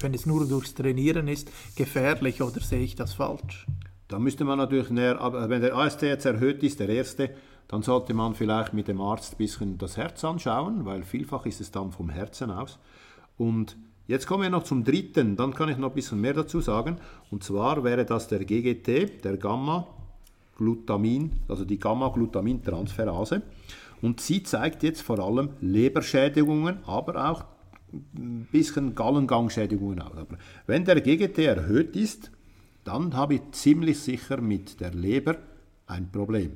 wenn 0.00 0.14
es 0.14 0.26
nur 0.26 0.48
durchs 0.48 0.74
Trainieren 0.74 1.28
ist, 1.28 1.52
gefährlich 1.76 2.42
oder 2.42 2.60
sehe 2.60 2.80
ich 2.80 2.96
das 2.96 3.12
falsch? 3.14 3.66
Da 4.08 4.18
müsste 4.18 4.44
man 4.44 4.58
natürlich 4.58 4.90
näher, 4.90 5.20
aber 5.20 5.48
wenn 5.50 5.60
der 5.60 5.76
AST 5.76 6.02
jetzt 6.02 6.24
erhöht 6.24 6.62
ist, 6.62 6.80
der 6.80 6.88
erste, 6.88 7.30
dann 7.68 7.82
sollte 7.82 8.14
man 8.14 8.34
vielleicht 8.34 8.72
mit 8.72 8.88
dem 8.88 9.00
Arzt 9.00 9.34
ein 9.34 9.36
bisschen 9.36 9.78
das 9.78 9.96
Herz 9.96 10.24
anschauen, 10.24 10.84
weil 10.86 11.02
vielfach 11.02 11.46
ist 11.46 11.60
es 11.60 11.70
dann 11.70 11.92
vom 11.92 12.08
Herzen 12.08 12.50
aus. 12.50 12.78
Und 13.36 13.76
jetzt 14.06 14.26
kommen 14.26 14.42
wir 14.42 14.50
noch 14.50 14.64
zum 14.64 14.84
dritten, 14.84 15.36
dann 15.36 15.54
kann 15.54 15.68
ich 15.68 15.76
noch 15.76 15.90
ein 15.90 15.94
bisschen 15.94 16.20
mehr 16.20 16.34
dazu 16.34 16.60
sagen. 16.60 16.96
Und 17.30 17.44
zwar 17.44 17.84
wäre 17.84 18.06
das 18.06 18.28
der 18.28 18.44
GGT, 18.44 19.22
der 19.22 19.36
Gamma 19.36 19.86
Glutamin, 20.56 21.32
also 21.46 21.64
die 21.64 21.78
Gamma-Glutamin-Transferase. 21.78 23.42
Und 24.02 24.20
sie 24.20 24.42
zeigt 24.42 24.82
jetzt 24.82 25.02
vor 25.02 25.18
allem 25.20 25.50
Leberschädigungen, 25.60 26.78
aber 26.84 27.30
auch 27.30 27.44
ein 27.92 28.48
bisschen 28.50 28.94
Gallengangschädigungen 28.94 30.02
aus. 30.02 30.16
Aber 30.16 30.36
wenn 30.66 30.84
der 30.84 31.00
GGT 31.00 31.38
erhöht 31.38 31.96
ist, 31.96 32.30
dann 32.84 33.14
habe 33.14 33.34
ich 33.34 33.42
ziemlich 33.52 34.00
sicher 34.00 34.40
mit 34.40 34.80
der 34.80 34.92
Leber 34.92 35.36
ein 35.86 36.10
Problem. 36.10 36.52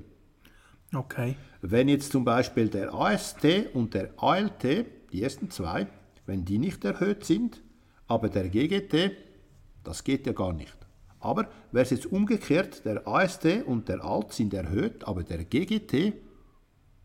Okay. 0.94 1.36
Wenn 1.60 1.88
jetzt 1.88 2.12
zum 2.12 2.24
Beispiel 2.24 2.68
der 2.68 2.92
AST 2.92 3.46
und 3.72 3.94
der 3.94 4.10
ALT, 4.16 4.62
die 5.12 5.22
ersten 5.22 5.50
zwei, 5.50 5.86
wenn 6.26 6.44
die 6.44 6.58
nicht 6.58 6.84
erhöht 6.84 7.24
sind, 7.24 7.62
aber 8.06 8.28
der 8.28 8.48
GGT, 8.48 9.12
das 9.84 10.04
geht 10.04 10.26
ja 10.26 10.32
gar 10.32 10.52
nicht. 10.52 10.76
Aber 11.20 11.48
wäre 11.70 11.84
es 11.84 11.90
jetzt 11.90 12.06
umgekehrt, 12.06 12.84
der 12.84 13.06
AST 13.06 13.46
und 13.64 13.88
der 13.88 14.04
ALT 14.04 14.32
sind 14.32 14.52
erhöht, 14.54 15.06
aber 15.06 15.22
der 15.22 15.44
GGT 15.44 16.14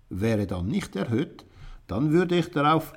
wäre 0.09 0.47
dann 0.47 0.67
nicht 0.67 0.95
erhöht, 0.95 1.45
dann 1.87 2.11
würde 2.11 2.37
ich 2.37 2.51
darauf 2.51 2.93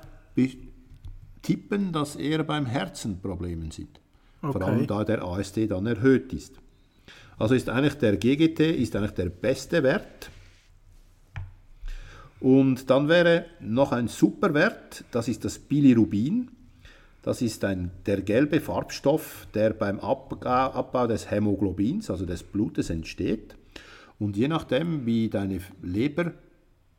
tippen, 1.41 1.91
dass 1.93 2.15
eher 2.15 2.43
beim 2.43 2.65
Herzen 2.65 3.21
Probleme 3.21 3.71
sind. 3.71 3.99
Okay. 4.41 4.51
Vor 4.51 4.61
allem 4.63 4.87
da 4.87 5.03
der 5.03 5.23
AST 5.23 5.69
dann 5.69 5.85
erhöht 5.85 6.33
ist. 6.33 6.55
Also 7.37 7.55
ist 7.55 7.69
eigentlich 7.69 7.95
der 7.95 8.17
GGT 8.17 8.59
ist 8.59 8.95
eigentlich 8.95 9.11
der 9.11 9.29
beste 9.29 9.83
Wert. 9.83 10.29
Und 12.41 12.89
dann 12.89 13.07
wäre 13.07 13.45
noch 13.59 13.91
ein 13.91 14.07
Superwert, 14.07 15.05
das 15.11 15.27
ist 15.27 15.45
das 15.45 15.59
Bilirubin. 15.59 16.49
Das 17.21 17.43
ist 17.43 17.63
ein, 17.63 17.91
der 18.07 18.23
gelbe 18.23 18.59
Farbstoff, 18.59 19.47
der 19.53 19.73
beim 19.73 19.99
Abbau 19.99 21.05
des 21.05 21.29
Hämoglobins, 21.29 22.09
also 22.09 22.25
des 22.25 22.41
Blutes, 22.41 22.89
entsteht. 22.89 23.55
Und 24.17 24.35
je 24.37 24.47
nachdem, 24.47 25.05
wie 25.05 25.29
deine 25.29 25.61
Leber 25.83 26.33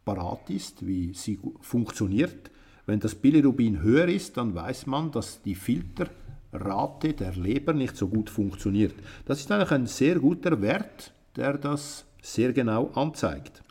parat 0.04 0.48
ist, 0.48 0.86
wie 0.86 1.12
sie 1.12 1.40
funktioniert, 1.60 2.52
wenn 2.86 3.00
das 3.00 3.16
Bilirubin 3.16 3.82
höher 3.82 4.06
ist, 4.06 4.36
dann 4.36 4.54
weiß 4.54 4.86
man, 4.86 5.10
dass 5.10 5.42
die 5.42 5.56
Filterrate 5.56 7.14
der 7.14 7.32
Leber 7.34 7.72
nicht 7.72 7.96
so 7.96 8.06
gut 8.06 8.30
funktioniert. 8.30 8.94
Das 9.24 9.40
ist 9.40 9.50
eigentlich 9.50 9.72
ein 9.72 9.86
sehr 9.86 10.20
guter 10.20 10.62
Wert, 10.62 11.12
der 11.34 11.58
das 11.58 12.04
sehr 12.20 12.52
genau 12.52 12.90
anzeigt. 12.94 13.62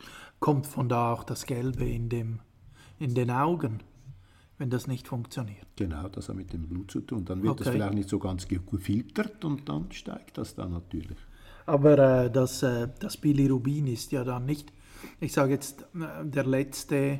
Kommt 0.42 0.66
von 0.66 0.88
da 0.88 1.12
auch 1.12 1.24
das 1.24 1.46
Gelbe 1.46 1.88
in, 1.88 2.08
dem, 2.08 2.40
in 2.98 3.14
den 3.14 3.30
Augen? 3.30 3.80
wenn 4.62 4.70
das 4.70 4.86
nicht 4.86 5.08
funktioniert. 5.08 5.66
Genau, 5.74 6.08
das 6.08 6.28
hat 6.28 6.36
mit 6.36 6.52
dem 6.52 6.68
Blut 6.68 6.88
zu 6.88 7.00
tun. 7.00 7.24
Dann 7.24 7.42
wird 7.42 7.54
okay. 7.54 7.64
das 7.64 7.72
vielleicht 7.72 7.94
nicht 7.94 8.08
so 8.08 8.20
ganz 8.20 8.46
gefiltert 8.46 9.44
und 9.44 9.68
dann 9.68 9.90
steigt 9.90 10.38
das 10.38 10.54
dann 10.54 10.70
natürlich. 10.70 11.18
Aber 11.66 11.98
äh, 11.98 12.30
das, 12.30 12.62
äh, 12.62 12.86
das 13.00 13.16
Bilirubin 13.16 13.88
ist 13.88 14.12
ja 14.12 14.22
dann 14.22 14.46
nicht, 14.46 14.72
ich 15.18 15.32
sage 15.32 15.54
jetzt, 15.54 15.82
äh, 15.96 16.24
der 16.24 16.46
letzte 16.46 17.18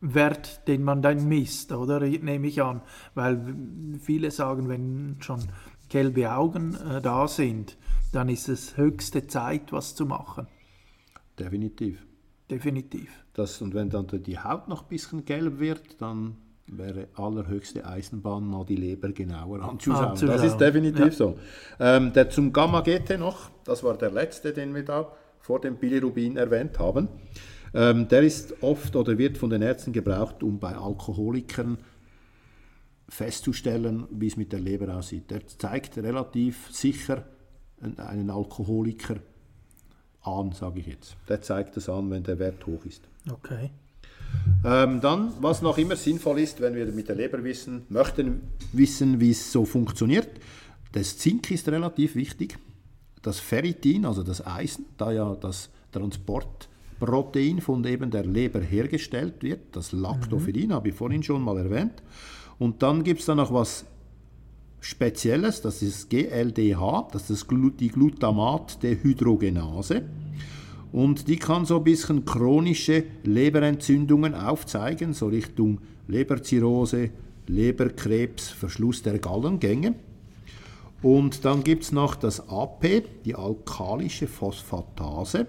Wert, 0.00 0.68
den 0.68 0.84
man 0.84 1.02
dann 1.02 1.26
misst, 1.26 1.72
oder? 1.72 1.98
Nehme 1.98 2.46
ich 2.46 2.62
an. 2.62 2.82
Weil 3.16 3.56
viele 4.00 4.30
sagen, 4.30 4.68
wenn 4.68 5.16
schon 5.18 5.40
gelbe 5.88 6.32
Augen 6.32 6.76
äh, 6.76 7.02
da 7.02 7.26
sind, 7.26 7.76
dann 8.12 8.28
ist 8.28 8.48
es 8.48 8.76
höchste 8.76 9.26
Zeit, 9.26 9.72
was 9.72 9.96
zu 9.96 10.06
machen. 10.06 10.46
Definitiv. 11.36 12.07
Definitiv. 12.50 13.10
Das, 13.34 13.60
und 13.60 13.74
wenn 13.74 13.90
dann 13.90 14.06
die 14.08 14.38
Haut 14.38 14.68
noch 14.68 14.82
ein 14.82 14.88
bisschen 14.88 15.24
gelb 15.24 15.58
wird, 15.58 16.00
dann 16.00 16.36
wäre 16.66 17.08
allerhöchste 17.14 17.86
Eisenbahn, 17.86 18.46
mal 18.46 18.64
die 18.64 18.76
Leber 18.76 19.10
genauer 19.10 19.62
anzuschauen. 19.62 20.06
anzuschauen. 20.06 20.36
Das 20.36 20.46
ist 20.46 20.58
definitiv 20.58 21.06
ja. 21.06 21.10
so. 21.10 21.38
Ähm, 21.80 22.12
der 22.12 22.30
zum 22.30 22.52
Gamma-GT 22.52 23.18
noch, 23.18 23.50
das 23.64 23.82
war 23.82 23.96
der 23.96 24.10
letzte, 24.10 24.52
den 24.52 24.74
wir 24.74 24.84
da 24.84 25.12
vor 25.40 25.60
dem 25.60 25.76
Bilirubin 25.76 26.36
erwähnt 26.36 26.78
haben. 26.78 27.08
Ähm, 27.74 28.08
der 28.08 28.22
ist 28.22 28.62
oft 28.62 28.96
oder 28.96 29.18
wird 29.18 29.38
von 29.38 29.50
den 29.50 29.62
Ärzten 29.62 29.92
gebraucht, 29.92 30.42
um 30.42 30.58
bei 30.58 30.76
Alkoholikern 30.76 31.78
festzustellen, 33.08 34.06
wie 34.10 34.26
es 34.26 34.36
mit 34.36 34.52
der 34.52 34.60
Leber 34.60 34.94
aussieht. 34.94 35.30
Der 35.30 35.46
zeigt 35.46 35.96
relativ 35.98 36.68
sicher 36.70 37.24
einen 37.80 38.30
Alkoholiker 38.30 39.16
an, 40.28 40.52
sage 40.52 40.80
ich 40.80 40.86
jetzt. 40.86 41.16
Der 41.28 41.42
zeigt 41.42 41.76
es 41.76 41.88
an, 41.88 42.10
wenn 42.10 42.22
der 42.22 42.38
Wert 42.38 42.66
hoch 42.66 42.84
ist. 42.84 43.02
Okay. 43.30 43.70
Ähm, 44.64 45.00
dann, 45.00 45.32
was 45.40 45.62
noch 45.62 45.78
immer 45.78 45.96
sinnvoll 45.96 46.40
ist, 46.40 46.60
wenn 46.60 46.74
wir 46.74 46.86
mit 46.86 47.08
der 47.08 47.16
Leber 47.16 47.42
wissen, 47.44 47.82
möchten 47.88 48.42
wissen, 48.72 49.20
wie 49.20 49.30
es 49.30 49.52
so 49.52 49.64
funktioniert. 49.64 50.28
Das 50.92 51.16
Zink 51.18 51.50
ist 51.50 51.68
relativ 51.68 52.14
wichtig. 52.14 52.58
Das 53.22 53.40
Ferritin, 53.40 54.04
also 54.04 54.22
das 54.22 54.46
Eisen, 54.46 54.86
da 54.96 55.12
ja 55.12 55.34
das 55.34 55.70
Transportprotein 55.92 57.60
von 57.60 57.84
eben 57.84 58.10
der 58.10 58.24
Leber 58.24 58.60
hergestellt 58.60 59.42
wird, 59.42 59.60
das 59.76 59.92
Lactoferrin, 59.92 60.68
mhm. 60.68 60.72
habe 60.72 60.88
ich 60.88 60.94
vorhin 60.94 61.22
schon 61.22 61.42
mal 61.42 61.58
erwähnt. 61.58 62.02
Und 62.58 62.82
dann 62.82 63.04
gibt 63.04 63.20
es 63.20 63.26
da 63.26 63.34
noch 63.34 63.52
was 63.52 63.84
Spezielles, 64.80 65.60
das 65.60 65.82
ist 65.82 66.08
GLDH, 66.10 67.08
das 67.12 67.30
ist 67.30 67.46
die 67.50 67.88
Glutamat-Dehydrogenase. 67.88 70.02
Und 70.92 71.28
die 71.28 71.36
kann 71.36 71.66
so 71.66 71.78
ein 71.78 71.84
bisschen 71.84 72.24
chronische 72.24 73.04
Leberentzündungen 73.24 74.34
aufzeigen, 74.34 75.12
so 75.12 75.26
Richtung 75.26 75.80
Leberzirrhose, 76.06 77.10
Leberkrebs, 77.46 78.48
Verschluss 78.48 79.02
der 79.02 79.18
Gallengänge. 79.18 79.94
Und 81.02 81.44
dann 81.44 81.62
gibt 81.62 81.84
es 81.84 81.92
noch 81.92 82.16
das 82.16 82.48
AP, 82.48 83.04
die 83.24 83.34
alkalische 83.34 84.26
Phosphatase. 84.26 85.46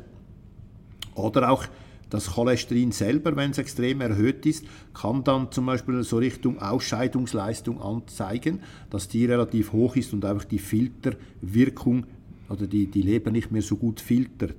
Oder 1.15 1.51
auch 1.51 1.65
das 2.09 2.31
Cholesterin 2.31 2.91
selber, 2.91 3.35
wenn 3.35 3.51
es 3.51 3.57
extrem 3.57 4.01
erhöht 4.01 4.45
ist, 4.45 4.65
kann 4.93 5.23
dann 5.23 5.51
zum 5.51 5.65
Beispiel 5.65 6.03
so 6.03 6.17
Richtung 6.17 6.59
Ausscheidungsleistung 6.59 7.81
anzeigen, 7.81 8.59
dass 8.89 9.07
die 9.07 9.25
relativ 9.25 9.73
hoch 9.73 9.95
ist 9.95 10.13
und 10.13 10.25
einfach 10.25 10.45
die 10.45 10.59
Filterwirkung 10.59 12.05
oder 12.49 12.67
die, 12.67 12.87
die 12.87 13.01
Leber 13.01 13.31
nicht 13.31 13.51
mehr 13.51 13.61
so 13.61 13.75
gut 13.75 13.99
filtert. 13.99 14.55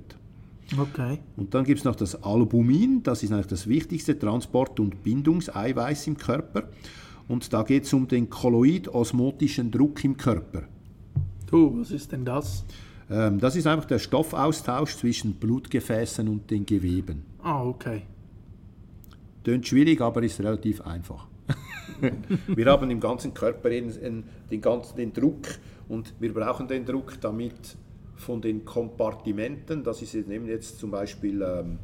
Okay. 0.77 1.19
Und 1.35 1.53
dann 1.53 1.65
gibt 1.65 1.79
es 1.79 1.85
noch 1.85 1.95
das 1.95 2.23
Albumin, 2.23 3.03
das 3.03 3.23
ist 3.23 3.33
eigentlich 3.33 3.47
das 3.47 3.67
wichtigste 3.67 4.17
Transport- 4.17 4.79
und 4.79 5.03
Bindungseiweiß 5.03 6.07
im 6.07 6.17
Körper. 6.17 6.69
Und 7.27 7.51
da 7.53 7.63
geht 7.63 7.83
es 7.85 7.93
um 7.93 8.07
den 8.07 8.29
kolloid-osmotischen 8.29 9.71
Druck 9.71 10.03
im 10.03 10.15
Körper. 10.15 10.63
Du, 11.49 11.79
was 11.79 11.91
ist 11.91 12.11
denn 12.13 12.23
das? 12.23 12.63
Ähm, 13.09 13.39
das 13.39 13.55
ist 13.57 13.67
einfach 13.67 13.85
der 13.85 13.99
Stoffaustausch 13.99 14.95
zwischen 14.95 15.33
Blutgefäßen 15.33 16.27
und 16.27 16.49
den 16.49 16.65
Geweben. 16.65 17.23
Ah, 17.43 17.63
okay. 17.63 18.03
Tönt 19.43 19.67
schwierig, 19.67 20.01
aber 20.01 20.21
ist 20.23 20.39
relativ 20.39 20.81
einfach. 20.81 21.27
wir 22.47 22.65
haben 22.67 22.91
im 22.91 22.99
ganzen 22.99 23.33
Körper 23.33 23.69
in, 23.69 23.89
in, 23.89 24.23
den 24.49 24.61
ganzen 24.61 24.95
den 24.95 25.13
Druck 25.13 25.47
und 25.89 26.13
wir 26.19 26.33
brauchen 26.33 26.67
den 26.67 26.85
Druck, 26.85 27.19
damit 27.21 27.77
von 28.15 28.41
den 28.41 28.63
Kompartimenten, 28.65 29.83
das 29.83 30.01
ist 30.01 30.13
eben 30.13 30.47
jetzt 30.47 30.79
zum 30.79 30.91
Beispiel 30.91 31.41
ähm, 31.41 31.79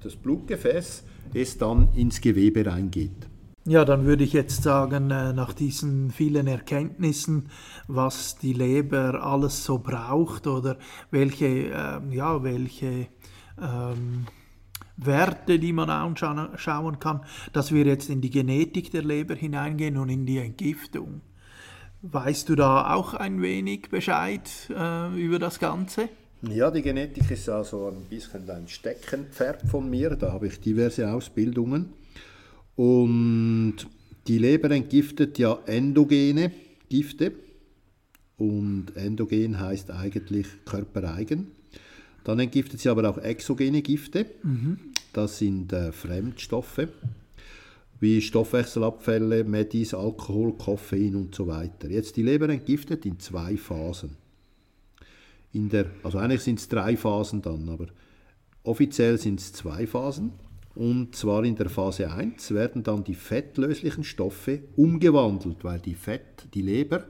das 0.00 0.14
Blutgefäß, 0.14 1.04
es 1.34 1.58
dann 1.58 1.88
ins 1.94 2.20
Gewebe 2.20 2.64
reingeht. 2.64 3.28
Ja, 3.64 3.84
dann 3.84 4.06
würde 4.06 4.24
ich 4.24 4.32
jetzt 4.32 4.62
sagen, 4.62 5.10
äh, 5.10 5.32
nach 5.32 5.52
diesen 5.52 6.10
vielen 6.10 6.48
Erkenntnissen, 6.48 7.48
was 7.86 8.36
die 8.36 8.52
Leber 8.52 9.24
alles 9.24 9.64
so 9.64 9.78
braucht 9.78 10.48
oder 10.48 10.78
welche, 11.12 11.46
äh, 11.46 12.00
ja, 12.10 12.42
welche 12.42 13.06
ähm, 13.60 14.26
Werte, 15.06 15.58
die 15.58 15.72
man 15.72 15.90
anschauen 15.90 16.98
kann, 16.98 17.20
dass 17.52 17.72
wir 17.72 17.84
jetzt 17.84 18.10
in 18.10 18.20
die 18.20 18.30
Genetik 18.30 18.90
der 18.90 19.02
Leber 19.02 19.34
hineingehen 19.34 19.96
und 19.96 20.08
in 20.08 20.26
die 20.26 20.38
Entgiftung. 20.38 21.20
Weißt 22.02 22.48
du 22.48 22.56
da 22.56 22.94
auch 22.94 23.14
ein 23.14 23.42
wenig 23.42 23.88
Bescheid 23.88 24.50
äh, 24.70 25.14
über 25.20 25.38
das 25.38 25.60
Ganze? 25.60 26.08
Ja, 26.42 26.72
die 26.72 26.82
Genetik 26.82 27.30
ist 27.30 27.48
also 27.48 27.86
ein 27.86 28.04
bisschen 28.10 28.50
ein 28.50 28.66
Steckenpferd 28.66 29.62
von 29.62 29.88
mir. 29.88 30.16
Da 30.16 30.32
habe 30.32 30.48
ich 30.48 30.58
diverse 30.58 31.08
Ausbildungen. 31.12 31.92
Und 32.74 33.76
die 34.26 34.38
Leber 34.38 34.72
entgiftet 34.72 35.38
ja 35.38 35.58
endogene 35.66 36.50
Gifte. 36.88 37.32
Und 38.36 38.96
endogen 38.96 39.60
heißt 39.60 39.92
eigentlich 39.92 40.48
körpereigen. 40.64 41.52
Dann 42.24 42.40
entgiftet 42.40 42.80
sie 42.80 42.88
aber 42.88 43.08
auch 43.08 43.18
exogene 43.18 43.82
Gifte. 43.82 44.26
Mhm. 44.42 44.91
Das 45.12 45.38
sind 45.38 45.72
äh, 45.72 45.92
Fremdstoffe 45.92 46.88
wie 48.02 48.20
Stoffwechselabfälle, 48.20 49.44
Medis, 49.44 49.94
Alkohol, 49.94 50.54
Koffein 50.54 51.14
und 51.14 51.36
so 51.36 51.46
weiter. 51.46 51.88
Jetzt 51.88 52.16
die 52.16 52.22
Leber 52.22 52.48
entgiftet 52.48 53.06
in 53.06 53.20
zwei 53.20 53.56
Phasen. 53.56 54.16
In 55.52 55.68
der, 55.68 55.86
also 56.02 56.18
eigentlich 56.18 56.40
sind 56.40 56.58
es 56.58 56.68
drei 56.68 56.96
Phasen 56.96 57.42
dann, 57.42 57.68
aber 57.68 57.86
offiziell 58.64 59.18
sind 59.18 59.38
es 59.38 59.52
zwei 59.52 59.86
Phasen. 59.86 60.32
Und 60.74 61.14
zwar 61.14 61.44
in 61.44 61.54
der 61.54 61.68
Phase 61.68 62.10
1 62.10 62.50
werden 62.52 62.82
dann 62.82 63.04
die 63.04 63.14
fettlöslichen 63.14 64.02
Stoffe 64.02 64.62
umgewandelt, 64.74 65.62
weil 65.62 65.78
die 65.78 65.94
Fett, 65.94 66.48
die 66.54 66.62
Leber, 66.62 67.04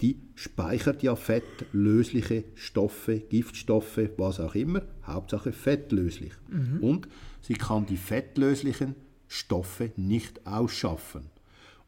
die 0.00 0.20
speichert 0.36 1.02
ja 1.02 1.16
fettlösliche 1.16 2.44
Stoffe, 2.54 3.18
Giftstoffe, 3.18 4.10
was 4.16 4.38
auch 4.38 4.54
immer, 4.54 4.82
Hauptsache 5.04 5.50
fettlöslich. 5.50 6.32
Mhm. 6.48 6.78
Und 6.80 7.08
sie 7.42 7.54
kann 7.54 7.86
die 7.86 7.96
fettlöslichen 7.96 8.94
Stoffe 9.28 9.92
nicht 9.96 10.46
ausschaffen. 10.46 11.30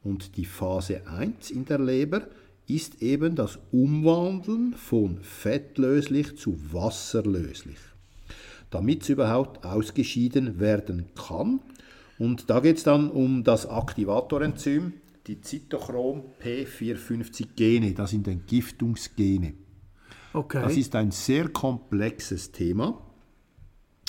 Und 0.05 0.36
die 0.36 0.44
Phase 0.44 1.07
1 1.07 1.50
in 1.50 1.64
der 1.64 1.78
Leber 1.78 2.26
ist 2.66 3.03
eben 3.03 3.34
das 3.34 3.59
Umwandeln 3.70 4.74
von 4.74 5.18
fettlöslich 5.22 6.36
zu 6.36 6.57
wasserlöslich, 6.72 7.78
damit 8.70 9.03
es 9.03 9.11
überhaupt 9.11 9.64
ausgeschieden 9.64 10.61
werden 10.61 11.07
kann. 11.14 11.61
Und 12.18 12.48
da 12.50 12.61
geht 12.61 12.78
es 12.78 12.84
dann 12.84 13.11
um 13.11 13.44
das 13.44 13.66
Aktivatorenzym, 13.66 14.94
die 15.26 15.40
Zytochrom 15.40 16.24
P450-Gene, 16.42 17.92
das 17.94 18.11
sind 18.11 18.26
Entgiftungsgene. 18.26 19.55
Okay. 20.32 20.62
Das 20.62 20.76
ist 20.76 20.94
ein 20.96 21.11
sehr 21.11 21.48
komplexes 21.48 22.50
Thema. 22.53 23.00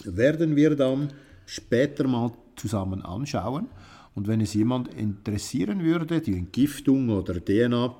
Werden 0.06 0.56
wir 0.56 0.76
dann 0.76 1.14
später 1.46 2.08
mal 2.08 2.32
zusammen 2.56 3.02
anschauen. 3.02 3.68
Und 4.16 4.28
wenn 4.28 4.42
es 4.42 4.54
jemand 4.54 4.94
interessieren 4.94 5.84
würde, 5.84 6.22
die 6.22 6.38
Entgiftung 6.38 7.10
oder 7.10 7.44
DNA, 7.44 7.96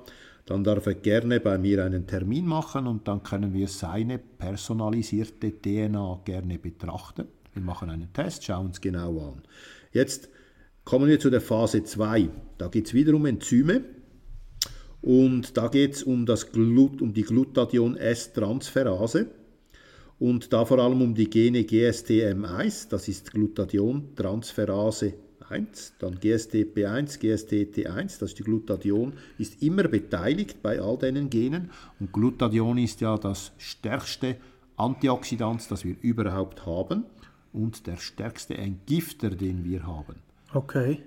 dann 0.46 0.62
darf 0.62 0.86
er 0.86 0.94
gerne 0.94 1.40
bei 1.40 1.58
mir 1.58 1.84
einen 1.84 2.06
Termin 2.06 2.46
machen 2.46 2.86
und 2.86 3.08
dann 3.08 3.22
können 3.22 3.54
wir 3.54 3.66
seine 3.66 4.18
personalisierte 4.18 5.60
DNA 5.60 6.20
gerne 6.24 6.58
betrachten. 6.58 7.26
Wir 7.54 7.62
machen 7.62 7.90
einen 7.90 8.12
Test, 8.12 8.44
schauen 8.44 8.66
uns 8.66 8.80
genau 8.80 9.32
an. 9.32 9.42
Jetzt 9.92 10.28
kommen 10.84 11.08
wir 11.08 11.18
zu 11.18 11.30
der 11.30 11.40
Phase 11.40 11.82
2. 11.82 12.28
Da 12.58 12.68
geht 12.68 12.86
es 12.86 12.94
wieder 12.94 13.14
um 13.14 13.26
Enzyme 13.26 13.82
und 15.00 15.56
da 15.56 15.66
geht 15.68 15.94
es 15.94 16.02
um, 16.02 16.26
um 16.26 17.14
die 17.14 17.22
Glutathion-S-Transferase 17.22 19.30
und 20.24 20.54
da 20.54 20.64
vor 20.64 20.78
allem 20.78 21.02
um 21.02 21.14
die 21.14 21.28
Gene 21.28 21.58
GSTM1, 21.64 22.88
das 22.88 23.08
ist 23.08 23.30
Glutathion-Transferase 23.32 25.12
1, 25.50 25.96
dann 25.98 26.14
GSTP1, 26.14 27.20
GSTT1, 27.20 28.20
das 28.20 28.30
ist 28.30 28.38
die 28.38 28.42
Glutathion, 28.42 29.12
ist 29.36 29.62
immer 29.62 29.82
beteiligt 29.82 30.62
bei 30.62 30.80
all 30.80 30.96
diesen 30.96 31.28
Genen 31.28 31.70
und 32.00 32.10
Glutathion 32.10 32.78
ist 32.78 33.02
ja 33.02 33.18
das 33.18 33.52
stärkste 33.58 34.36
Antioxidant, 34.78 35.70
das 35.70 35.84
wir 35.84 35.96
überhaupt 36.00 36.64
haben 36.64 37.04
und 37.52 37.86
der 37.86 37.98
stärkste 37.98 38.56
Entgifter, 38.56 39.28
den 39.28 39.62
wir 39.62 39.86
haben. 39.86 40.14
Okay. 40.54 41.02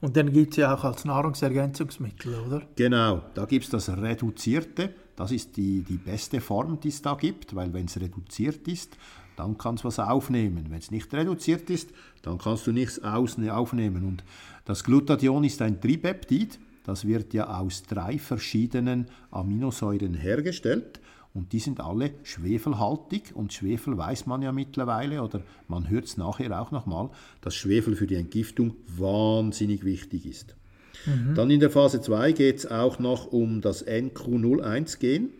Und 0.00 0.16
dann 0.16 0.32
gibt 0.32 0.52
es 0.52 0.56
ja 0.56 0.74
auch 0.74 0.84
als 0.84 1.04
Nahrungsergänzungsmittel, 1.04 2.34
oder? 2.46 2.62
Genau, 2.74 3.20
da 3.34 3.44
gibt 3.44 3.66
es 3.66 3.70
das 3.70 3.90
reduzierte 3.90 4.94
das 5.16 5.32
ist 5.32 5.56
die, 5.56 5.82
die 5.82 5.96
beste 5.96 6.40
Form, 6.40 6.78
die 6.80 6.88
es 6.88 7.02
da 7.02 7.14
gibt, 7.14 7.54
weil 7.54 7.72
wenn 7.72 7.86
es 7.86 8.00
reduziert 8.00 8.68
ist, 8.68 8.96
dann 9.36 9.58
kannst 9.58 9.84
du 9.84 9.88
was 9.88 9.98
aufnehmen. 9.98 10.66
Wenn 10.68 10.78
es 10.78 10.90
nicht 10.90 11.12
reduziert 11.12 11.68
ist, 11.70 11.90
dann 12.22 12.38
kannst 12.38 12.66
du 12.66 12.72
nichts 12.72 13.02
aufnehmen. 13.02 14.04
Und 14.04 14.24
das 14.64 14.84
Glutathion 14.84 15.44
ist 15.44 15.60
ein 15.62 15.80
Tripeptid, 15.80 16.58
das 16.84 17.04
wird 17.06 17.34
ja 17.34 17.58
aus 17.58 17.82
drei 17.82 18.18
verschiedenen 18.18 19.06
Aminosäuren 19.32 20.14
hergestellt 20.14 21.00
und 21.34 21.52
die 21.52 21.58
sind 21.58 21.80
alle 21.80 22.12
schwefelhaltig 22.22 23.32
und 23.34 23.52
Schwefel 23.52 23.98
weiß 23.98 24.26
man 24.26 24.40
ja 24.40 24.52
mittlerweile 24.52 25.22
oder 25.22 25.42
man 25.68 25.90
hört 25.90 26.04
es 26.04 26.16
nachher 26.16 26.58
auch 26.60 26.70
nochmal, 26.70 27.10
dass 27.40 27.54
Schwefel 27.54 27.96
für 27.96 28.06
die 28.06 28.14
Entgiftung 28.14 28.74
wahnsinnig 28.86 29.84
wichtig 29.84 30.26
ist. 30.26 30.54
Mhm. 31.04 31.34
Dann 31.34 31.50
in 31.50 31.60
der 31.60 31.70
Phase 31.70 32.00
2 32.00 32.32
geht 32.32 32.58
es 32.58 32.66
auch 32.66 32.98
noch 32.98 33.32
um 33.32 33.60
das 33.60 33.86
NQ01-Gen. 33.86 35.30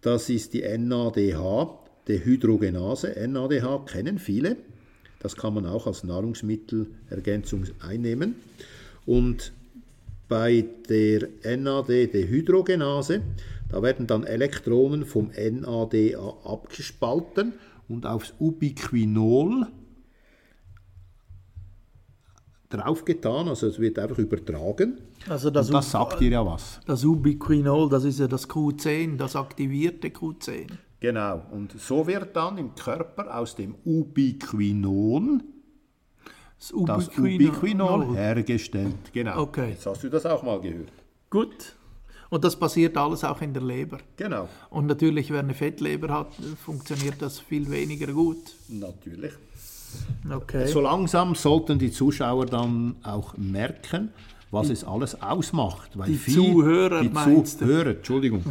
Das 0.00 0.28
ist 0.28 0.52
die 0.52 0.62
NADH, 0.62 1.78
Dehydrogenase. 2.08 3.14
NADH 3.26 3.86
kennen 3.86 4.18
viele. 4.18 4.56
Das 5.20 5.36
kann 5.36 5.54
man 5.54 5.64
auch 5.64 5.86
als 5.86 6.04
Nahrungsmittelergänzung 6.04 7.64
einnehmen. 7.80 8.34
Und 9.06 9.52
bei 10.28 10.64
der 10.88 11.28
NAD-Dehydrogenase, 11.44 13.22
da 13.70 13.82
werden 13.82 14.06
dann 14.06 14.24
Elektronen 14.24 15.06
vom 15.06 15.30
NADA 15.30 16.34
abgespalten 16.44 17.54
und 17.88 18.06
aufs 18.06 18.34
Ubiquinol 18.38 19.66
draufgetan, 22.76 23.48
also 23.48 23.66
es 23.66 23.78
wird 23.78 23.98
einfach 23.98 24.18
übertragen. 24.18 24.98
Also 25.28 25.50
das, 25.50 25.68
das 25.68 25.90
sagt 25.90 26.20
dir 26.20 26.30
ja 26.30 26.44
was. 26.44 26.80
Das 26.86 27.04
Ubiquinol, 27.04 27.88
das 27.88 28.04
ist 28.04 28.18
ja 28.18 28.26
das 28.26 28.48
Q10, 28.48 29.16
das 29.16 29.36
aktivierte 29.36 30.08
Q10. 30.08 30.66
Genau, 31.00 31.42
und 31.52 31.78
so 31.78 32.06
wird 32.06 32.34
dann 32.34 32.58
im 32.58 32.74
Körper 32.74 33.38
aus 33.38 33.54
dem 33.54 33.74
Ubiquinon 33.84 35.42
das 36.58 36.72
Ubiquinol, 36.72 36.98
das 36.98 37.18
Ubiquinol 37.18 38.16
hergestellt. 38.16 39.12
Genau. 39.12 39.42
Okay. 39.42 39.70
Jetzt 39.70 39.86
hast 39.86 40.02
du 40.02 40.08
das 40.08 40.24
auch 40.24 40.42
mal 40.42 40.60
gehört. 40.60 40.92
Gut. 41.28 41.74
Und 42.30 42.42
das 42.42 42.56
passiert 42.56 42.96
alles 42.96 43.22
auch 43.22 43.40
in 43.42 43.52
der 43.52 43.62
Leber. 43.62 43.98
Genau. 44.16 44.48
Und 44.70 44.86
natürlich, 44.86 45.30
wer 45.30 45.40
eine 45.40 45.54
Fettleber 45.54 46.08
hat, 46.08 46.32
funktioniert 46.64 47.20
das 47.20 47.38
viel 47.38 47.70
weniger 47.70 48.12
gut. 48.12 48.54
Natürlich. 48.68 49.32
Okay. 50.30 50.66
So 50.66 50.80
langsam 50.80 51.34
sollten 51.34 51.78
die 51.78 51.90
Zuschauer 51.90 52.46
dann 52.46 52.96
auch 53.02 53.36
merken, 53.36 54.10
was 54.50 54.70
es 54.70 54.84
alles 54.84 55.20
ausmacht. 55.20 55.98
Weil 55.98 56.08
die 56.08 56.14
viel, 56.14 56.34
Zuhörer, 56.34 57.02
die 57.02 57.12
Zuhörer, 57.44 57.90
Entschuldigung, 57.90 58.42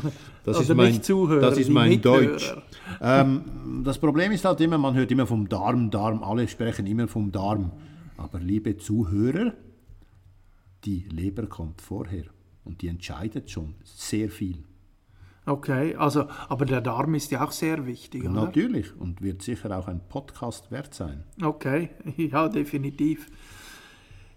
das 0.43 0.57
also 0.57 0.73
ist 0.73 0.77
mein, 0.77 1.01
Zuhörer, 1.01 1.41
das 1.41 1.57
ist 1.57 1.69
mein 1.69 2.01
Deutsch. 2.01 2.53
Ähm, 3.01 3.81
das 3.83 3.97
Problem 3.97 4.31
ist 4.31 4.45
halt 4.45 4.61
immer, 4.61 4.77
man 4.77 4.93
hört 4.93 5.11
immer 5.11 5.25
vom 5.25 5.47
Darm, 5.49 5.89
Darm, 5.89 6.23
alle 6.23 6.47
sprechen 6.47 6.85
immer 6.85 7.07
vom 7.07 7.31
Darm. 7.31 7.71
Aber 8.17 8.39
liebe 8.39 8.77
Zuhörer, 8.77 9.53
die 10.83 11.05
Leber 11.09 11.47
kommt 11.47 11.81
vorher 11.81 12.25
und 12.63 12.81
die 12.81 12.87
entscheidet 12.87 13.49
schon 13.49 13.75
sehr 13.83 14.29
viel. 14.29 14.63
Okay, 15.45 15.95
also, 15.95 16.27
aber 16.47 16.65
der 16.65 16.79
Darm 16.79 17.15
ist 17.15 17.31
ja 17.31 17.43
auch 17.43 17.51
sehr 17.51 17.85
wichtig, 17.85 18.23
oder? 18.23 18.31
Natürlich 18.31 18.95
und 18.97 19.21
wird 19.21 19.41
sicher 19.41 19.77
auch 19.77 19.87
ein 19.87 19.99
Podcast 20.07 20.71
wert 20.71 20.93
sein. 20.93 21.23
Okay, 21.41 21.89
ja, 22.17 22.47
definitiv. 22.47 23.29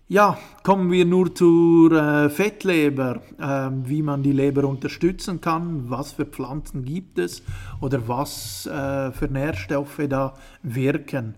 Ja, 0.09 0.39
kommen 0.63 0.93
wir 0.93 1.05
nur 1.05 1.35
zur 1.35 1.91
äh, 1.91 2.31
Fettleber, 2.31 3.23
äh, 3.41 3.71
wie 3.89 4.03
man 4.03 4.23
die 4.23 4.31
Leber 4.31 4.63
unterstützen 4.65 5.41
kann, 5.41 5.91
was 5.91 6.13
für 6.13 6.27
Pflanzen 6.27 6.85
gibt 6.85 7.19
es 7.19 7.43
oder 7.81 8.07
was 8.07 8.67
äh, 8.67 9.11
für 9.11 9.27
Nährstoffe 9.27 10.03
da 10.09 10.35
wirken. 10.63 11.35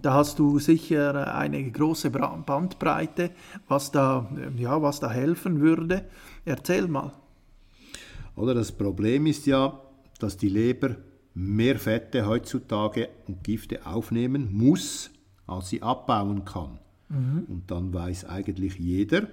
Da 0.00 0.14
hast 0.14 0.38
du 0.38 0.58
sicher 0.58 1.34
eine 1.34 1.70
große 1.70 2.08
Bandbreite, 2.10 3.32
was 3.68 3.92
da, 3.92 4.30
ja, 4.56 4.80
was 4.80 4.98
da 4.98 5.10
helfen 5.10 5.60
würde. 5.60 6.06
Erzähl 6.46 6.88
mal. 6.88 7.12
Oder 8.36 8.54
das 8.54 8.70
Problem 8.70 9.26
ist 9.26 9.46
ja, 9.46 9.80
dass 10.18 10.36
die 10.36 10.48
Leber 10.48 10.96
mehr 11.34 11.78
Fette 11.78 12.26
heutzutage 12.26 13.08
und 13.26 13.42
Gifte 13.42 13.86
aufnehmen 13.86 14.48
muss, 14.52 15.10
als 15.46 15.70
sie 15.70 15.82
abbauen 15.82 16.44
kann. 16.44 16.78
Mhm. 17.08 17.44
Und 17.48 17.70
dann 17.70 17.92
weiß 17.92 18.26
eigentlich 18.26 18.78
jeder, 18.78 19.28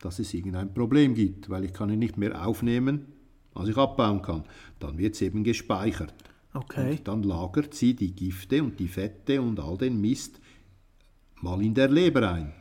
dass 0.00 0.18
es 0.18 0.34
irgendein 0.34 0.72
Problem 0.72 1.14
gibt, 1.14 1.50
weil 1.50 1.64
ich 1.64 1.72
kann 1.72 1.90
ihn 1.90 1.98
nicht 1.98 2.16
mehr 2.16 2.46
aufnehmen, 2.46 3.06
als 3.54 3.68
ich 3.68 3.76
abbauen 3.76 4.22
kann. 4.22 4.44
Dann 4.78 4.98
wird 4.98 5.14
es 5.14 5.22
eben 5.22 5.44
gespeichert. 5.44 6.14
Okay. 6.52 6.92
Und 6.92 7.08
dann 7.08 7.22
lagert 7.22 7.74
sie 7.74 7.94
die 7.94 8.14
Gifte 8.14 8.62
und 8.62 8.78
die 8.80 8.88
Fette 8.88 9.42
und 9.42 9.60
all 9.60 9.76
den 9.76 10.00
Mist 10.00 10.40
mal 11.42 11.62
in 11.62 11.74
der 11.74 11.88
Leber 11.88 12.30
ein. 12.30 12.52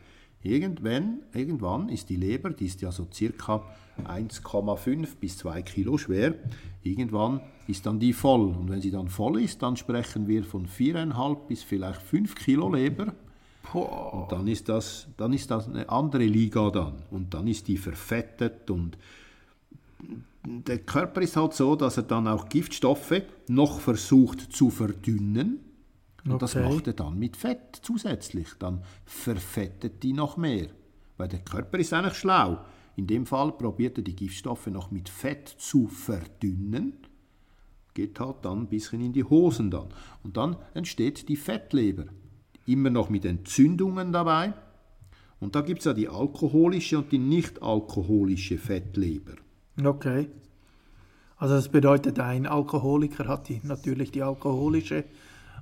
Irgendwann, 0.41 1.21
irgendwann 1.33 1.89
ist 1.89 2.09
die 2.09 2.17
Leber, 2.17 2.51
die 2.51 2.65
ist 2.65 2.81
ja 2.81 2.91
so 2.91 3.07
circa 3.11 3.65
1,5 4.03 5.15
bis 5.19 5.37
2 5.37 5.61
Kilo 5.61 5.97
schwer, 5.97 6.35
irgendwann 6.83 7.41
ist 7.67 7.85
dann 7.85 7.99
die 7.99 8.13
voll. 8.13 8.47
Und 8.47 8.69
wenn 8.69 8.81
sie 8.81 8.91
dann 8.91 9.09
voll 9.09 9.41
ist, 9.41 9.61
dann 9.61 9.77
sprechen 9.77 10.27
wir 10.27 10.43
von 10.43 10.67
4,5 10.67 11.47
bis 11.47 11.63
vielleicht 11.63 12.01
5 12.01 12.35
Kilo 12.35 12.73
Leber 12.73 13.13
und 13.73 14.31
dann 14.31 14.47
ist, 14.47 14.69
das, 14.69 15.07
dann 15.17 15.33
ist 15.33 15.51
das 15.51 15.67
eine 15.67 15.89
andere 15.89 16.25
Liga 16.25 16.69
dann. 16.69 17.03
Und 17.11 17.33
dann 17.33 17.47
ist 17.47 17.67
die 17.67 17.77
verfettet 17.77 18.69
und 18.69 18.97
der 20.43 20.79
Körper 20.79 21.21
ist 21.21 21.35
halt 21.35 21.53
so, 21.53 21.75
dass 21.75 21.97
er 21.97 22.03
dann 22.03 22.27
auch 22.27 22.47
Giftstoffe 22.49 23.21
noch 23.47 23.79
versucht 23.79 24.53
zu 24.53 24.69
verdünnen. 24.69 25.59
Und 26.23 26.33
okay. 26.33 26.39
das 26.39 26.55
macht 26.55 26.87
er 26.87 26.93
dann 26.93 27.17
mit 27.17 27.35
Fett 27.35 27.79
zusätzlich. 27.81 28.49
Dann 28.59 28.83
verfettet 29.05 30.03
die 30.03 30.13
noch 30.13 30.37
mehr. 30.37 30.67
Weil 31.17 31.27
der 31.27 31.39
Körper 31.39 31.79
ist 31.79 31.93
eigentlich 31.93 32.15
schlau. 32.15 32.59
In 32.95 33.07
dem 33.07 33.25
Fall 33.25 33.51
probiert 33.51 33.97
er 33.97 34.03
die 34.03 34.15
Giftstoffe 34.15 34.67
noch 34.67 34.91
mit 34.91 35.09
Fett 35.09 35.47
zu 35.49 35.87
verdünnen. 35.87 36.93
Geht 37.93 38.19
halt 38.19 38.37
dann 38.43 38.61
ein 38.61 38.67
bisschen 38.67 39.01
in 39.01 39.13
die 39.13 39.23
Hosen 39.23 39.71
dann. 39.71 39.87
Und 40.23 40.37
dann 40.37 40.57
entsteht 40.73 41.27
die 41.29 41.35
Fettleber 41.35 42.05
immer 42.65 42.89
noch 42.89 43.09
mit 43.09 43.25
Entzündungen 43.25 44.11
dabei. 44.11 44.53
Und 45.39 45.55
da 45.55 45.61
gibt 45.61 45.79
es 45.79 45.85
ja 45.85 45.93
die 45.93 46.07
alkoholische 46.07 46.97
und 46.97 47.11
die 47.11 47.17
nicht 47.17 47.61
alkoholische 47.61 48.57
Fettleber. 48.57 49.33
Okay. 49.83 50.29
Also 51.37 51.55
das 51.55 51.69
bedeutet, 51.69 52.19
ein 52.19 52.45
Alkoholiker 52.45 53.27
hat 53.27 53.49
die, 53.49 53.59
natürlich 53.63 54.11
die 54.11 54.23
alkoholische 54.23 55.03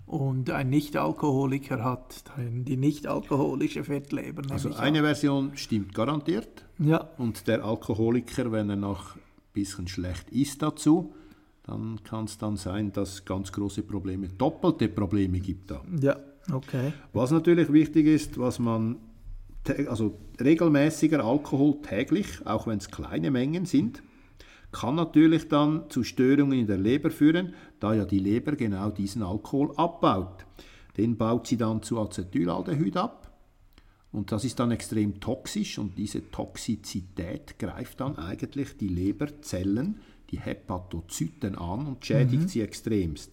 und 0.05 0.49
ein 0.49 0.69
Nicht-Alkoholiker 0.69 1.83
hat 1.83 2.23
die 2.37 2.77
nicht-alkoholische 2.77 3.83
Fettleber. 3.83 4.43
Also 4.49 4.73
eine 4.75 4.99
an. 4.99 5.05
Version 5.05 5.51
stimmt 5.55 5.93
garantiert. 5.93 6.65
Ja. 6.79 7.09
Und 7.17 7.47
der 7.47 7.63
Alkoholiker, 7.63 8.51
wenn 8.51 8.69
er 8.69 8.75
noch 8.75 9.15
ein 9.15 9.21
bisschen 9.53 9.87
schlecht 9.87 10.29
isst 10.29 10.61
dazu, 10.61 11.13
dann 11.63 11.99
kann 12.03 12.25
es 12.25 12.37
dann 12.37 12.57
sein, 12.57 12.91
dass 12.91 13.13
es 13.13 13.25
ganz 13.25 13.51
große 13.51 13.83
Probleme, 13.83 14.27
doppelte 14.27 14.89
Probleme 14.89 15.39
gibt 15.39 15.71
da. 15.71 15.81
Ja. 16.01 16.17
Okay. 16.51 16.91
Was 17.13 17.31
natürlich 17.31 17.71
wichtig 17.71 18.05
ist, 18.05 18.37
was 18.37 18.59
man 18.59 18.97
also 19.87 20.17
regelmäßiger 20.41 21.23
Alkohol 21.23 21.77
täglich, 21.81 22.45
auch 22.45 22.67
wenn 22.67 22.79
es 22.79 22.91
kleine 22.91 23.31
Mengen 23.31 23.65
sind, 23.65 24.03
kann 24.73 24.95
natürlich 24.95 25.47
dann 25.47 25.89
zu 25.89 26.03
Störungen 26.03 26.59
in 26.59 26.67
der 26.67 26.77
Leber 26.77 27.09
führen, 27.09 27.53
da 27.79 27.93
ja 27.93 28.03
die 28.03 28.19
Leber 28.19 28.57
genau 28.57 28.89
diesen 28.89 29.23
Alkohol 29.23 29.71
abbaut. 29.77 30.45
Den 30.97 31.15
baut 31.15 31.47
sie 31.47 31.57
dann 31.57 31.81
zu 31.81 31.99
Acetylaldehyd 31.99 32.97
ab 32.97 33.23
und 34.13 34.31
das 34.31 34.45
ist 34.45 34.59
dann 34.59 34.71
extrem 34.71 35.19
toxisch 35.19 35.79
und 35.79 35.97
diese 35.97 36.29
Toxizität 36.29 37.57
greift 37.57 37.99
dann 37.99 38.15
eigentlich 38.17 38.77
die 38.77 38.87
Leberzellen, 38.87 39.99
die 40.29 40.39
Hepatozyten 40.39 41.55
an 41.55 41.87
und 41.87 42.05
schädigt 42.05 42.43
mhm. 42.43 42.47
sie 42.47 42.61
extremst. 42.61 43.31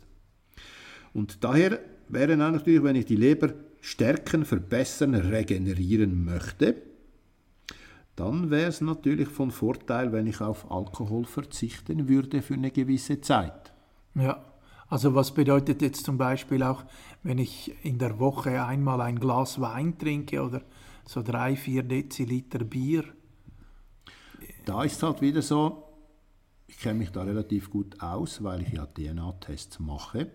Und 1.13 1.45
daher 1.45 1.81
wäre 2.09 2.37
natürlich, 2.37 2.83
wenn 2.83 2.97
ich 2.97 3.05
die 3.05 3.17
Leber 3.17 3.53
stärken, 3.83 4.47
verbessern, 4.47 5.15
regenerieren 5.15 6.25
möchte, 6.25 6.77
dann 8.17 8.51
wäre 8.51 8.69
es 8.69 8.81
natürlich 8.81 9.29
von 9.29 9.51
Vorteil, 9.51 10.13
wenn 10.13 10.27
ich 10.27 10.41
auf 10.41 10.71
Alkohol 10.71 11.25
verzichten 11.25 12.09
würde 12.09 12.43
für 12.43 12.55
eine 12.55 12.71
gewisse 12.71 13.21
Zeit. 13.21 13.73
Ja, 14.15 14.45
also 14.89 15.15
was 15.15 15.33
bedeutet 15.33 15.83
jetzt 15.83 16.05
zum 16.05 16.19
Beispiel 16.19 16.63
auch, 16.63 16.85
wenn 17.23 17.39
ich 17.39 17.73
in 17.85 17.99
der 17.99 18.19
Woche 18.19 18.65
einmal 18.65 19.01
ein 19.01 19.21
Glas 19.21 19.61
Wein 19.61 19.97
trinke 19.97 20.43
oder 20.43 20.63
so 21.05 21.23
drei, 21.23 21.57
vier 21.57 21.85
Deziliter 21.85 22.65
Bier? 22.65 23.05
Da 24.65 24.83
ist 24.83 25.03
halt 25.03 25.21
wieder 25.21 25.43
so, 25.43 25.85
ich 26.67 26.79
kenne 26.79 26.99
mich 26.99 27.11
da 27.11 27.23
relativ 27.23 27.71
gut 27.71 28.01
aus, 28.03 28.43
weil 28.43 28.63
ich 28.63 28.73
ja 28.73 28.87
DNA-Tests 28.87 29.79
mache. 29.79 30.31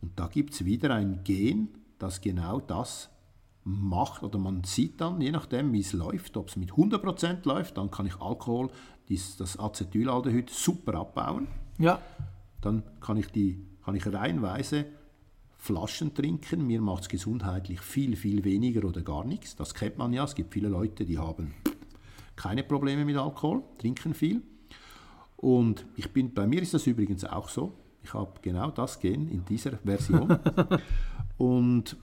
Und 0.00 0.18
da 0.18 0.28
gibt 0.28 0.54
es 0.54 0.64
wieder 0.64 0.94
ein 0.94 1.22
Gen, 1.24 1.68
das 1.98 2.20
genau 2.20 2.60
das 2.60 3.10
macht. 3.64 4.22
Oder 4.22 4.38
man 4.38 4.64
sieht 4.64 5.00
dann, 5.00 5.20
je 5.20 5.30
nachdem, 5.30 5.72
wie 5.72 5.80
es 5.80 5.92
läuft, 5.92 6.36
ob 6.36 6.48
es 6.48 6.56
mit 6.56 6.72
100% 6.72 7.46
läuft, 7.46 7.76
dann 7.78 7.90
kann 7.90 8.06
ich 8.06 8.20
Alkohol, 8.20 8.70
das 9.08 9.58
Acetylaldehyd, 9.58 10.50
super 10.50 10.94
abbauen. 10.94 11.48
Ja. 11.78 12.00
Dann 12.60 12.82
kann 13.00 13.16
ich, 13.16 13.28
die, 13.28 13.64
kann 13.84 13.94
ich 13.94 14.06
reihenweise 14.06 14.86
Flaschen 15.56 16.14
trinken. 16.14 16.66
Mir 16.66 16.80
macht 16.80 17.04
es 17.04 17.08
gesundheitlich 17.08 17.80
viel, 17.80 18.16
viel 18.16 18.44
weniger 18.44 18.86
oder 18.86 19.02
gar 19.02 19.24
nichts. 19.24 19.56
Das 19.56 19.74
kennt 19.74 19.98
man 19.98 20.12
ja. 20.12 20.24
Es 20.24 20.34
gibt 20.34 20.52
viele 20.52 20.68
Leute, 20.68 21.04
die 21.04 21.18
haben 21.18 21.54
keine 22.36 22.62
Probleme 22.64 23.04
mit 23.04 23.16
Alkohol, 23.16 23.62
trinken 23.78 24.14
viel. 24.14 24.42
Und 25.36 25.86
ich 25.96 26.12
bin, 26.12 26.32
bei 26.32 26.46
mir 26.46 26.62
ist 26.62 26.74
das 26.74 26.86
übrigens 26.86 27.24
auch 27.24 27.48
so. 27.48 27.72
Ich 28.02 28.12
habe 28.12 28.32
genau 28.42 28.70
das 28.70 29.00
Gen 29.00 29.28
in 29.28 29.44
dieser 29.44 29.78
Version. 29.78 30.38
und 31.38 31.96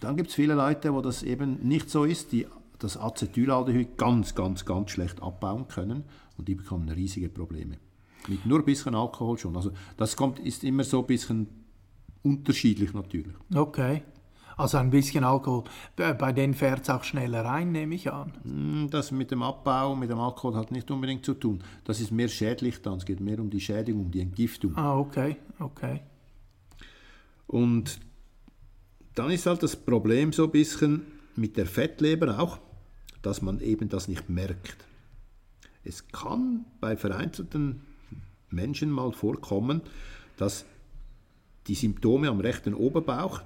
dann 0.00 0.16
gibt 0.16 0.30
es 0.30 0.34
viele 0.34 0.54
Leute, 0.54 0.92
wo 0.94 1.00
das 1.00 1.22
eben 1.22 1.66
nicht 1.66 1.90
so 1.90 2.04
ist, 2.04 2.32
die 2.32 2.46
das 2.78 2.96
Acetylaldehyd 2.96 3.96
ganz, 3.98 4.34
ganz, 4.34 4.64
ganz 4.64 4.90
schlecht 4.90 5.22
abbauen 5.22 5.68
können 5.68 6.04
und 6.38 6.48
die 6.48 6.54
bekommen 6.54 6.88
riesige 6.88 7.28
Probleme. 7.28 7.76
Mit 8.28 8.46
nur 8.46 8.58
ein 8.58 8.64
bisschen 8.64 8.94
Alkohol 8.94 9.38
schon. 9.38 9.56
Also 9.56 9.72
das 9.96 10.16
kommt, 10.16 10.38
ist 10.38 10.64
immer 10.64 10.84
so 10.84 11.00
ein 11.00 11.06
bisschen 11.06 11.48
unterschiedlich 12.22 12.92
natürlich. 12.92 13.34
Okay. 13.54 14.02
Also 14.56 14.76
ein 14.76 14.90
bisschen 14.90 15.24
Alkohol. 15.24 15.64
Bei 15.96 16.32
denen 16.32 16.52
fährt 16.52 16.82
es 16.82 16.90
auch 16.90 17.02
schneller 17.02 17.44
rein, 17.46 17.72
nehme 17.72 17.94
ich 17.94 18.12
an. 18.12 18.32
Hm, 18.42 18.88
das 18.90 19.10
mit 19.10 19.30
dem 19.30 19.42
Abbau, 19.42 19.96
mit 19.96 20.10
dem 20.10 20.18
Alkohol 20.18 20.54
hat 20.54 20.70
nicht 20.70 20.90
unbedingt 20.90 21.24
zu 21.24 21.32
tun. 21.34 21.62
Das 21.84 21.98
ist 22.00 22.10
mehr 22.10 22.28
schädlich 22.28 22.82
dann. 22.82 22.98
Es 22.98 23.06
geht 23.06 23.20
mehr 23.20 23.40
um 23.40 23.48
die 23.48 23.60
Schädigung, 23.60 24.10
die 24.10 24.20
Entgiftung. 24.20 24.76
Ah, 24.76 24.98
okay, 24.98 25.36
okay. 25.60 26.02
Und 27.46 28.00
dann 29.20 29.30
ist 29.30 29.44
halt 29.44 29.62
das 29.62 29.76
Problem 29.76 30.32
so 30.32 30.44
ein 30.44 30.50
bisschen 30.50 31.02
mit 31.36 31.58
der 31.58 31.66
Fettleber 31.66 32.40
auch, 32.40 32.58
dass 33.20 33.42
man 33.42 33.60
eben 33.60 33.90
das 33.90 34.08
nicht 34.08 34.30
merkt. 34.30 34.86
Es 35.84 36.08
kann 36.08 36.64
bei 36.80 36.96
vereinzelten 36.96 37.82
Menschen 38.48 38.90
mal 38.90 39.12
vorkommen, 39.12 39.82
dass 40.38 40.64
die 41.66 41.74
Symptome 41.74 42.30
am 42.30 42.40
rechten 42.40 42.72
Oberbauch 42.72 43.42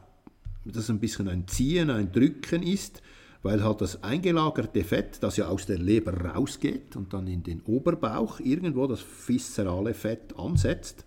das 0.65 0.91
ein 0.91 1.01
bisschen 1.01 1.27
ein 1.27 1.49
Ziehen, 1.49 1.91
ein 1.91 2.13
Drücken 2.13 2.63
ist, 2.63 3.03
weil 3.43 3.65
halt 3.65 3.81
das 3.81 4.05
eingelagerte 4.05 4.85
Fett, 4.85 5.25
das 5.25 5.39
ja 5.39 5.49
aus 5.49 5.67
der 5.67 5.79
Leber 5.79 6.35
rausgeht 6.35 6.95
und 6.95 7.13
dann 7.13 7.27
in 7.27 7.43
den 7.43 7.63
Oberbauch 7.63 8.39
irgendwo 8.39 8.87
das 8.87 9.05
viszerale 9.27 9.93
Fett 9.93 10.39
ansetzt 10.39 11.05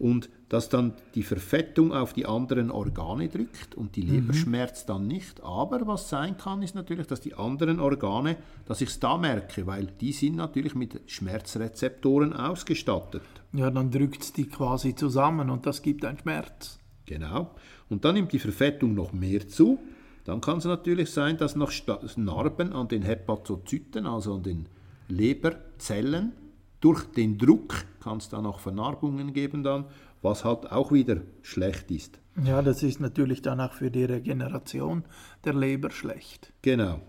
und 0.00 0.30
dass 0.48 0.68
dann 0.68 0.92
die 1.14 1.22
Verfettung 1.22 1.92
auf 1.92 2.12
die 2.12 2.26
anderen 2.26 2.70
Organe 2.70 3.28
drückt 3.28 3.74
und 3.74 3.96
die 3.96 4.02
Leber 4.02 4.32
mhm. 4.32 4.38
schmerzt 4.38 4.88
dann 4.88 5.06
nicht. 5.06 5.42
Aber 5.42 5.86
was 5.86 6.08
sein 6.08 6.36
kann, 6.36 6.62
ist 6.62 6.74
natürlich, 6.74 7.06
dass 7.06 7.20
die 7.20 7.34
anderen 7.34 7.80
Organe, 7.80 8.36
dass 8.66 8.80
ich 8.80 8.90
es 8.90 9.00
da 9.00 9.16
merke, 9.16 9.66
weil 9.66 9.86
die 9.86 10.12
sind 10.12 10.36
natürlich 10.36 10.74
mit 10.74 11.00
Schmerzrezeptoren 11.06 12.34
ausgestattet. 12.34 13.22
Ja, 13.52 13.70
dann 13.70 13.90
drückt 13.90 14.22
es 14.22 14.32
die 14.32 14.46
quasi 14.46 14.94
zusammen 14.94 15.50
und 15.50 15.66
das 15.66 15.82
gibt 15.82 16.04
einen 16.04 16.18
Schmerz. 16.18 16.78
Genau. 17.06 17.54
Und 17.88 18.04
dann 18.04 18.14
nimmt 18.14 18.32
die 18.32 18.38
Verfettung 18.38 18.94
noch 18.94 19.12
mehr 19.12 19.48
zu. 19.48 19.78
Dann 20.24 20.40
kann 20.40 20.58
es 20.58 20.64
natürlich 20.64 21.10
sein, 21.10 21.36
dass 21.36 21.54
noch 21.54 21.72
Narben 22.16 22.72
an 22.72 22.88
den 22.88 23.02
Hepatozyten, 23.02 24.06
also 24.06 24.34
an 24.34 24.42
den 24.42 24.68
Leberzellen, 25.08 26.32
durch 26.80 27.04
den 27.04 27.38
Druck 27.38 27.86
kann 28.00 28.18
es 28.18 28.28
dann 28.28 28.44
auch 28.44 28.60
Vernarbungen 28.60 29.32
geben 29.32 29.62
dann, 29.62 29.86
was 30.24 30.44
halt 30.44 30.72
auch 30.72 30.90
wieder 30.90 31.18
schlecht 31.42 31.90
ist. 31.90 32.18
Ja, 32.42 32.62
das 32.62 32.82
ist 32.82 33.00
natürlich 33.00 33.42
dann 33.42 33.60
auch 33.60 33.72
für 33.72 33.90
die 33.90 34.04
Regeneration 34.04 35.04
der 35.44 35.54
Leber 35.54 35.90
schlecht. 35.90 36.52
Genau. 36.62 37.00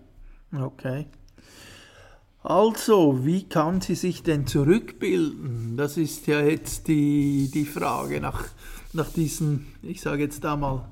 Okay. 0.56 1.06
Also, 2.42 3.24
wie 3.24 3.42
kann 3.42 3.80
sie 3.80 3.96
sich 3.96 4.22
denn 4.22 4.46
zurückbilden? 4.46 5.76
Das 5.76 5.96
ist 5.96 6.28
ja 6.28 6.40
jetzt 6.40 6.86
die, 6.86 7.50
die 7.52 7.64
Frage 7.64 8.20
nach, 8.20 8.44
nach 8.92 9.10
diesen, 9.10 9.66
ich 9.82 10.00
sage 10.00 10.22
jetzt 10.22 10.44
da 10.44 10.54
mal, 10.54 10.88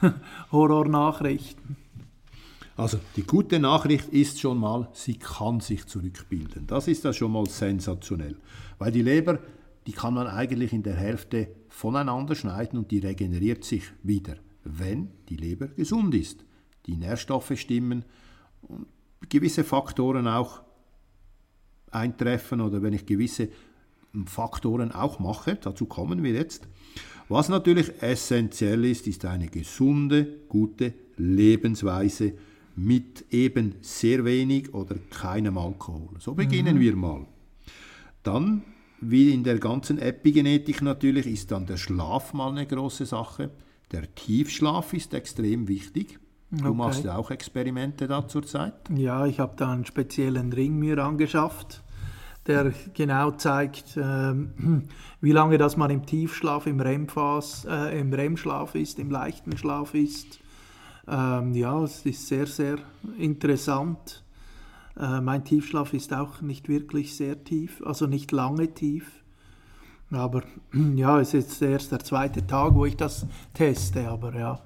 Horrornachrichten. 0.52 1.76
Also 2.78 3.00
die 3.16 3.24
gute 3.24 3.58
Nachricht 3.58 4.08
ist 4.10 4.40
schon 4.40 4.58
mal, 4.58 4.88
sie 4.92 5.18
kann 5.18 5.58
sich 5.58 5.84
zurückbilden. 5.86 6.68
Das 6.68 6.86
ist 6.86 7.04
ja 7.04 7.12
schon 7.12 7.32
mal 7.32 7.44
sensationell. 7.46 8.36
Weil 8.78 8.92
die 8.92 9.02
Leber, 9.02 9.40
die 9.88 9.94
kann 9.94 10.12
man 10.12 10.26
eigentlich 10.26 10.74
in 10.74 10.82
der 10.82 10.96
Hälfte 10.96 11.48
voneinander 11.70 12.34
schneiden 12.34 12.78
und 12.78 12.90
die 12.90 12.98
regeneriert 12.98 13.64
sich 13.64 13.84
wieder, 14.02 14.36
wenn 14.62 15.08
die 15.30 15.36
Leber 15.36 15.68
gesund 15.68 16.14
ist. 16.14 16.44
Die 16.84 16.94
Nährstoffe 16.94 17.58
stimmen 17.58 18.04
und 18.60 18.86
gewisse 19.30 19.64
Faktoren 19.64 20.28
auch 20.28 20.60
eintreffen 21.90 22.60
oder 22.60 22.82
wenn 22.82 22.92
ich 22.92 23.06
gewisse 23.06 23.48
Faktoren 24.26 24.92
auch 24.92 25.20
mache, 25.20 25.54
dazu 25.54 25.86
kommen 25.86 26.22
wir 26.22 26.32
jetzt. 26.32 26.68
Was 27.30 27.48
natürlich 27.48 27.90
essentiell 28.02 28.84
ist, 28.84 29.06
ist 29.06 29.24
eine 29.24 29.48
gesunde, 29.48 30.26
gute 30.50 30.92
Lebensweise 31.16 32.34
mit 32.76 33.24
eben 33.30 33.76
sehr 33.80 34.26
wenig 34.26 34.74
oder 34.74 34.96
keinem 35.08 35.56
Alkohol. 35.56 36.10
So 36.18 36.34
beginnen 36.34 36.76
mhm. 36.76 36.80
wir 36.80 36.94
mal. 36.94 37.26
Dann, 38.22 38.64
wie 39.00 39.32
in 39.32 39.44
der 39.44 39.58
ganzen 39.58 39.98
Epigenetik 39.98 40.82
natürlich, 40.82 41.26
ist 41.26 41.50
dann 41.50 41.66
der 41.66 41.76
Schlaf 41.76 42.32
mal 42.32 42.50
eine 42.50 42.66
große 42.66 43.06
Sache. 43.06 43.50
Der 43.92 44.14
Tiefschlaf 44.14 44.92
ist 44.92 45.14
extrem 45.14 45.68
wichtig. 45.68 46.18
Du 46.50 46.68
okay. 46.68 46.76
machst 46.76 47.04
ja 47.04 47.16
auch 47.16 47.30
Experimente 47.30 48.06
da 48.06 48.26
zurzeit. 48.26 48.74
Ja, 48.94 49.26
ich 49.26 49.38
habe 49.38 49.54
da 49.56 49.70
einen 49.70 49.84
speziellen 49.84 50.52
Ring 50.52 50.78
mir 50.78 50.98
angeschafft, 50.98 51.82
der 52.46 52.72
genau 52.94 53.32
zeigt, 53.32 53.96
äh, 53.96 54.34
wie 55.20 55.32
lange 55.32 55.58
das 55.58 55.76
man 55.76 55.90
im 55.90 56.06
Tiefschlaf, 56.06 56.66
im 56.66 56.80
REM-Schlaf 56.80 57.64
äh, 57.66 58.00
im 58.00 58.12
REM 58.12 58.36
ist, 58.74 58.98
im 58.98 59.10
leichten 59.10 59.56
Schlaf 59.58 59.94
ist. 59.94 60.38
Ähm, 61.06 61.54
ja, 61.54 61.82
es 61.82 62.04
ist 62.04 62.26
sehr, 62.26 62.46
sehr 62.46 62.78
interessant. 63.18 64.22
Äh, 64.98 65.20
mein 65.20 65.44
Tiefschlaf 65.44 65.94
ist 65.94 66.12
auch 66.12 66.40
nicht 66.40 66.68
wirklich 66.68 67.14
sehr 67.14 67.44
tief, 67.44 67.82
also 67.84 68.06
nicht 68.06 68.32
lange 68.32 68.74
tief. 68.74 69.22
Aber 70.10 70.42
ja, 70.96 71.20
es 71.20 71.34
ist 71.34 71.62
erst 71.62 71.92
der 71.92 72.00
zweite 72.00 72.46
Tag, 72.46 72.74
wo 72.74 72.84
ich 72.84 72.96
das 72.96 73.26
teste, 73.54 74.08
aber 74.08 74.34
ja. 74.34 74.60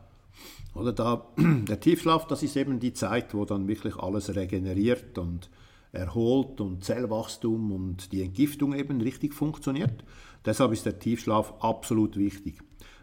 Oder 0.75 0.93
da, 0.93 1.27
der 1.37 1.81
Tiefschlaf, 1.81 2.27
das 2.27 2.43
ist 2.43 2.57
eben 2.57 2.81
die 2.81 2.95
Zeit, 2.95 3.35
wo 3.35 3.45
dann 3.45 3.69
wirklich 3.69 3.97
alles 3.97 4.35
regeneriert 4.35 5.19
und 5.19 5.51
erholt 5.93 6.61
und 6.63 6.83
Zellwachstum 6.83 7.71
und 7.71 8.13
die 8.13 8.23
Entgiftung 8.23 8.75
eben 8.75 9.03
richtig 9.03 9.35
funktioniert. 9.35 10.03
Deshalb 10.47 10.73
ist 10.73 10.87
der 10.87 10.99
Tiefschlaf 10.99 11.53
absolut 11.61 12.17
wichtig. 12.17 12.59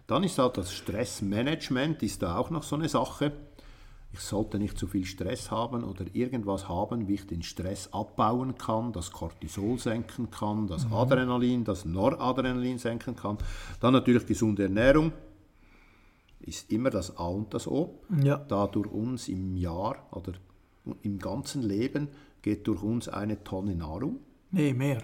Dann 0.08 0.24
ist 0.24 0.40
halt 0.40 0.58
das 0.58 0.74
Stressmanagement, 0.74 2.02
ist 2.02 2.24
da 2.24 2.38
auch 2.38 2.50
noch 2.50 2.64
so 2.64 2.76
eine 2.76 2.90
Sache. 2.90 3.32
Ich 4.12 4.22
sollte 4.22 4.58
nicht 4.58 4.78
zu 4.78 4.88
viel 4.88 5.06
Stress 5.06 5.52
haben 5.52 5.84
oder 5.84 6.06
irgendwas 6.14 6.68
haben, 6.68 7.08
wie 7.08 7.14
ich 7.14 7.28
den 7.28 7.44
Stress 7.44 7.94
abbauen 7.94 8.58
kann, 8.58 8.92
das 8.92 9.12
Cortisol 9.12 9.78
senken 9.78 10.32
kann, 10.32 10.68
das 10.68 10.88
mhm. 10.88 10.94
Adrenalin, 10.94 11.64
das 11.64 11.86
Noradrenalin 11.86 12.80
senken 12.80 13.16
kann. 13.16 13.38
Dann 13.80 13.94
natürlich 13.94 14.26
gesunde 14.26 14.64
Ernährung, 14.64 15.12
ist 16.40 16.72
immer 16.72 16.90
das 16.90 17.18
A 17.18 17.28
und 17.28 17.54
das 17.54 17.68
O. 17.68 18.00
Ja. 18.24 18.38
Da 18.38 18.68
durch 18.68 18.92
uns 18.92 19.28
im 19.28 19.56
Jahr 19.56 20.08
oder 20.12 20.34
im 21.04 21.20
ganzen 21.20 21.62
Leben 21.62 22.08
geht 22.42 22.68
durch 22.68 22.82
uns 22.82 23.10
eine 23.10 23.44
Tonne 23.44 23.76
Nahrung. 23.76 24.20
Nee, 24.52 24.74
mehr. 24.74 25.04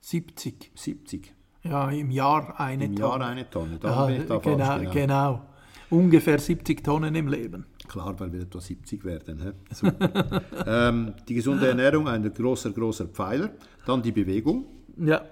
70. 0.00 0.70
70. 0.74 1.34
Ja, 1.64 1.90
im 1.90 2.10
Jahr 2.10 2.58
eine 2.60 2.84
Im 2.84 2.96
Tonne. 2.96 3.14
Im 3.14 3.20
Jahr 3.20 3.30
eine 3.30 3.50
Tonne, 3.50 3.78
da 3.78 3.88
ja, 3.88 4.06
bin 4.06 4.22
ich 4.22 4.28
da 4.28 4.38
genau, 4.38 4.78
genau. 4.78 4.90
genau. 4.92 5.42
Ungefähr 5.90 6.38
70 6.38 6.82
Tonnen 6.82 7.14
im 7.14 7.28
Leben. 7.28 7.66
Klar, 7.88 8.18
weil 8.18 8.32
wir 8.32 8.42
etwa 8.42 8.60
70 8.60 9.04
werden. 9.04 9.54
ähm, 10.66 11.14
die 11.28 11.34
gesunde 11.34 11.68
Ernährung, 11.68 12.08
ein 12.08 12.32
großer, 12.32 12.70
großer 12.70 13.06
Pfeiler. 13.06 13.50
Dann 13.86 14.02
die 14.02 14.12
Bewegung. 14.12 14.66
Ja. 14.96 15.24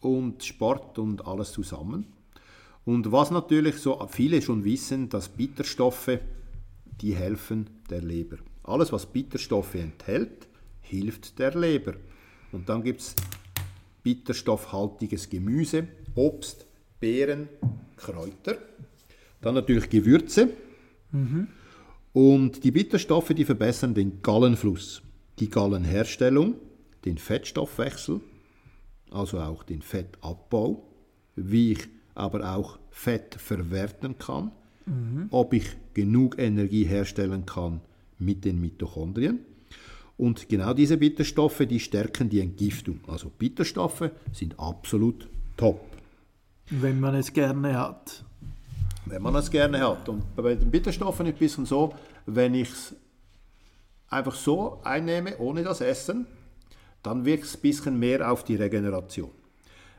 Und 0.00 0.44
Sport 0.44 0.98
und 0.98 1.26
alles 1.26 1.52
zusammen. 1.52 2.06
Und 2.84 3.12
was 3.12 3.30
natürlich 3.30 3.76
so 3.76 4.06
viele 4.10 4.40
schon 4.40 4.64
wissen, 4.64 5.08
dass 5.08 5.28
Bitterstoffe, 5.28 6.18
die 7.00 7.14
helfen 7.14 7.68
der 7.90 8.02
Leber. 8.02 8.38
Alles, 8.62 8.92
was 8.92 9.06
Bitterstoffe 9.06 9.74
enthält, 9.74 10.48
hilft 10.80 11.38
der 11.38 11.54
Leber. 11.54 11.94
Und 12.52 12.68
dann 12.68 12.82
gibt 12.82 13.00
es 13.00 13.14
bitterstoffhaltiges 14.02 15.28
Gemüse, 15.28 15.88
Obst, 16.14 16.66
Beeren, 16.98 17.48
Kräuter. 17.96 18.56
Dann 19.40 19.54
natürlich 19.54 19.88
Gewürze. 19.88 20.50
Mhm. 21.12 21.48
Und 22.12 22.64
die 22.64 22.70
Bitterstoffe, 22.70 23.28
die 23.34 23.44
verbessern 23.44 23.94
den 23.94 24.22
Gallenfluss, 24.22 25.02
die 25.38 25.48
Gallenherstellung, 25.48 26.54
den 27.04 27.18
Fettstoffwechsel, 27.18 28.20
also 29.10 29.38
auch 29.40 29.62
den 29.62 29.82
Fettabbau, 29.82 30.86
wie 31.36 31.72
ich 31.72 31.88
aber 32.14 32.54
auch 32.54 32.78
Fett 32.90 33.36
verwerten 33.36 34.18
kann, 34.18 34.50
mhm. 34.86 35.28
ob 35.30 35.54
ich 35.54 35.76
genug 35.94 36.38
Energie 36.38 36.84
herstellen 36.84 37.46
kann 37.46 37.80
mit 38.18 38.44
den 38.44 38.60
Mitochondrien. 38.60 39.40
Und 40.16 40.48
genau 40.50 40.74
diese 40.74 40.98
Bitterstoffe, 40.98 41.62
die 41.66 41.80
stärken 41.80 42.28
die 42.28 42.40
Entgiftung. 42.40 43.00
Also 43.06 43.30
Bitterstoffe 43.30 44.10
sind 44.32 44.58
absolut 44.58 45.28
top. 45.56 45.80
Wenn 46.68 47.00
man 47.00 47.14
es 47.14 47.32
gerne 47.32 47.78
hat. 47.78 48.24
Wenn 49.10 49.22
man 49.22 49.34
es 49.34 49.50
gerne 49.50 49.80
hat. 49.80 50.08
Und 50.08 50.36
bei 50.36 50.54
den 50.54 50.70
Bitterstoffen 50.70 51.26
ist 51.26 51.32
es 51.32 51.36
ein 51.36 51.38
bisschen 51.38 51.66
so, 51.66 51.94
wenn 52.26 52.54
ich 52.54 52.70
es 52.70 52.94
einfach 54.08 54.34
so 54.34 54.80
einnehme, 54.84 55.36
ohne 55.38 55.62
das 55.62 55.80
Essen, 55.80 56.26
dann 57.02 57.24
wirkt 57.24 57.44
es 57.44 57.56
ein 57.56 57.60
bisschen 57.60 57.98
mehr 57.98 58.30
auf 58.30 58.44
die 58.44 58.56
Regeneration. 58.56 59.30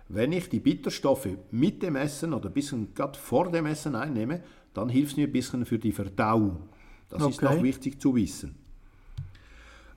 Wenn 0.08 0.32
ich 0.32 0.50
die 0.50 0.60
Bitterstoffe 0.60 1.30
mit 1.52 1.84
dem 1.84 1.96
Essen 1.96 2.34
oder 2.34 2.50
ein 2.50 2.54
bisschen 2.54 2.94
gerade 2.94 3.18
vor 3.18 3.52
dem 3.52 3.66
Essen 3.66 3.96
einnehme, 3.96 4.42
dann 4.74 4.90
hilft 4.90 5.12
es 5.12 5.18
mir 5.18 5.28
ein 5.28 5.32
bisschen 5.32 5.66
für 5.66 5.80
die 5.80 5.92
Verdauung. 5.92 6.70
Das 7.10 7.22
okay. 7.22 7.32
ist 7.32 7.42
noch 7.42 7.62
wichtig 7.62 8.02
zu 8.02 8.16
wissen. 8.16 8.56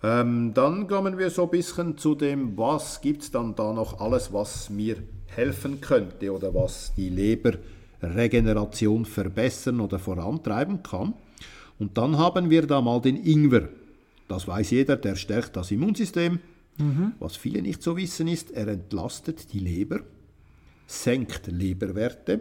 Ähm, 0.03 0.53
dann 0.55 0.87
kommen 0.87 1.19
wir 1.19 1.31
so 1.31 1.45
ein 1.45 1.51
bisschen 1.51 1.97
zu 1.97 2.15
dem, 2.15 2.57
was 2.59 3.01
gibt 3.01 3.23
es 3.23 3.31
dann 3.31 3.55
da 3.55 3.73
noch 3.73 4.01
alles, 4.01 4.33
was 4.33 4.69
mir 4.71 4.97
helfen 5.27 5.81
könnte 5.81 6.33
oder 6.33 6.55
was 6.55 6.93
die 6.95 7.09
Leberregeneration 8.01 9.05
verbessern 9.05 9.81
oder 9.81 9.99
vorantreiben 9.99 10.83
kann. 10.83 11.15
Und 11.79 11.99
dann 11.99 12.19
haben 12.19 12.51
wir 12.51 12.67
da 12.67 12.81
mal 12.81 13.01
den 13.01 13.17
Ingwer. 13.17 13.69
Das 14.29 14.47
weiß 14.47 14.71
jeder, 14.71 14.97
der 14.97 15.17
stärkt 15.17 15.57
das 15.57 15.71
Immunsystem. 15.71 16.39
Mhm. 16.79 17.13
Was 17.19 17.37
viele 17.37 17.63
nicht 17.63 17.83
so 17.83 17.97
wissen 17.97 18.29
ist, 18.29 18.51
er 18.51 18.69
entlastet 18.69 19.53
die 19.53 19.59
Leber, 19.59 20.01
senkt 20.87 21.47
Leberwerte 21.47 22.41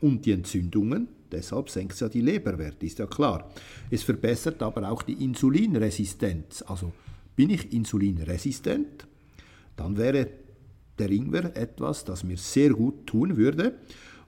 und 0.00 0.26
die 0.26 0.32
Entzündungen. 0.32 1.08
Deshalb 1.30 1.70
senkt 1.70 1.94
es 1.94 2.00
ja 2.00 2.08
die 2.08 2.20
Leberwerte, 2.20 2.86
ist 2.86 2.98
ja 2.98 3.06
klar. 3.06 3.50
Es 3.90 4.02
verbessert 4.02 4.62
aber 4.62 4.90
auch 4.90 5.02
die 5.02 5.24
Insulinresistenz. 5.24 6.62
Also 6.66 6.92
bin 7.34 7.50
ich 7.50 7.72
insulinresistent, 7.72 9.06
dann 9.76 9.96
wäre 9.96 10.28
der 10.98 11.10
Ingwer 11.10 11.56
etwas, 11.56 12.04
das 12.04 12.24
mir 12.24 12.38
sehr 12.38 12.70
gut 12.70 13.06
tun 13.06 13.36
würde. 13.36 13.74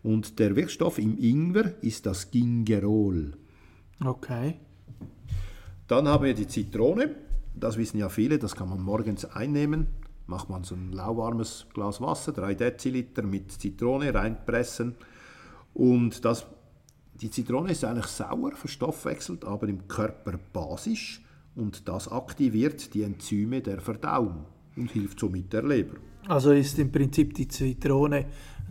Und 0.02 0.38
der 0.38 0.54
Wirkstoff 0.56 0.98
im 0.98 1.18
Ingwer 1.18 1.74
ist 1.82 2.06
das 2.06 2.30
Gingerol. 2.30 3.32
Okay. 4.04 4.54
Dann 5.86 6.06
haben 6.06 6.24
wir 6.24 6.34
die 6.34 6.46
Zitrone 6.46 7.14
das 7.60 7.76
wissen 7.76 7.98
ja 7.98 8.08
viele, 8.08 8.38
das 8.38 8.54
kann 8.54 8.68
man 8.68 8.80
morgens 8.80 9.24
einnehmen. 9.24 9.88
Macht 10.26 10.50
man 10.50 10.64
so 10.64 10.74
ein 10.74 10.92
lauwarmes 10.92 11.66
Glas 11.72 12.00
Wasser, 12.00 12.32
3 12.32 12.54
Deziliter 12.54 13.22
mit 13.22 13.52
Zitrone 13.52 14.14
reinpressen. 14.14 14.94
Und 15.74 16.24
das, 16.24 16.46
die 17.20 17.30
Zitrone 17.30 17.72
ist 17.72 17.84
eigentlich 17.84 18.06
sauer, 18.06 18.52
verstoffwechselt, 18.52 19.44
aber 19.44 19.68
im 19.68 19.88
Körper 19.88 20.38
basisch. 20.52 21.22
Und 21.56 21.88
das 21.88 22.08
aktiviert 22.08 22.94
die 22.94 23.02
Enzyme 23.02 23.62
der 23.62 23.80
Verdauung 23.80 24.44
und 24.76 24.90
hilft 24.92 25.18
somit 25.18 25.52
der 25.52 25.64
Leber. 25.64 25.96
Also 26.28 26.52
ist 26.52 26.78
im 26.78 26.92
Prinzip 26.92 27.34
die 27.34 27.48
Zitrone, 27.48 28.26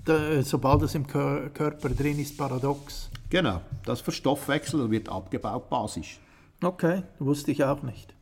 da, 0.05 0.41
sobald 0.43 0.83
es 0.83 0.95
im 0.95 1.05
Körper 1.05 1.89
drin 1.89 2.19
ist, 2.19 2.37
paradox. 2.37 3.09
Genau, 3.29 3.61
das 3.85 4.01
verstoffwechselt 4.01 4.89
wird 4.89 5.09
abgebaut 5.09 5.69
basisch. 5.69 6.19
Okay, 6.63 7.03
wusste 7.19 7.51
ich 7.51 7.63
auch 7.63 7.83
nicht. 7.83 8.13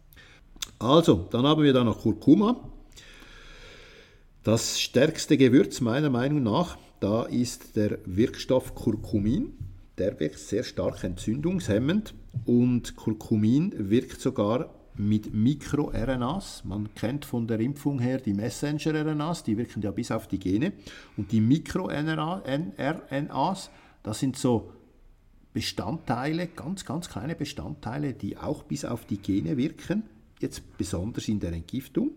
Also, 0.80 1.28
dann 1.32 1.46
haben 1.46 1.64
wir 1.64 1.74
da 1.74 1.84
noch 1.84 2.02
Kurkuma. 2.02 2.58
Das 4.44 4.80
stärkste 4.80 5.38
Gewürz 5.38 5.82
meiner 5.82 6.10
Meinung 6.10 6.44
nach, 6.44 6.78
Da 7.00 7.24
ist 7.24 7.76
der 7.76 8.00
Wirkstoff 8.06 8.74
Curcumin. 8.74 9.54
Der 9.98 10.20
wirkt 10.20 10.40
sehr 10.40 10.64
stark 10.64 11.04
entzündungshemmend 11.04 12.14
und 12.46 12.96
Curcumin 12.96 13.74
wirkt 13.78 14.20
sogar 14.22 14.70
mit 14.98 15.34
MikroRNAs. 15.34 16.64
Man 16.66 16.94
kennt 16.96 17.26
von 17.26 17.48
der 17.48 17.60
Impfung 17.60 18.00
her 18.00 18.20
die 18.20 18.34
Messenger-RNAs, 18.34 19.44
die 19.44 19.58
wirken 19.58 19.82
ja 19.82 19.92
bis 19.92 20.12
auf 20.12 20.28
die 20.28 20.40
Gene. 20.40 20.74
Und 21.18 21.32
die 21.32 21.42
MikroRNAs, 21.42 22.00
das 24.04 24.20
sind 24.20 24.38
so 24.38 24.72
Bestandteile, 25.54 26.48
ganz, 26.48 26.84
ganz 26.86 27.10
kleine 27.10 27.36
Bestandteile, 27.36 28.14
die 28.14 28.38
auch 28.38 28.64
bis 28.64 28.84
auf 28.84 29.06
die 29.06 29.18
Gene 29.18 29.58
wirken, 29.58 30.04
jetzt 30.42 30.78
besonders 30.78 31.28
in 31.30 31.40
der 31.40 31.54
Entgiftung. 31.54 32.12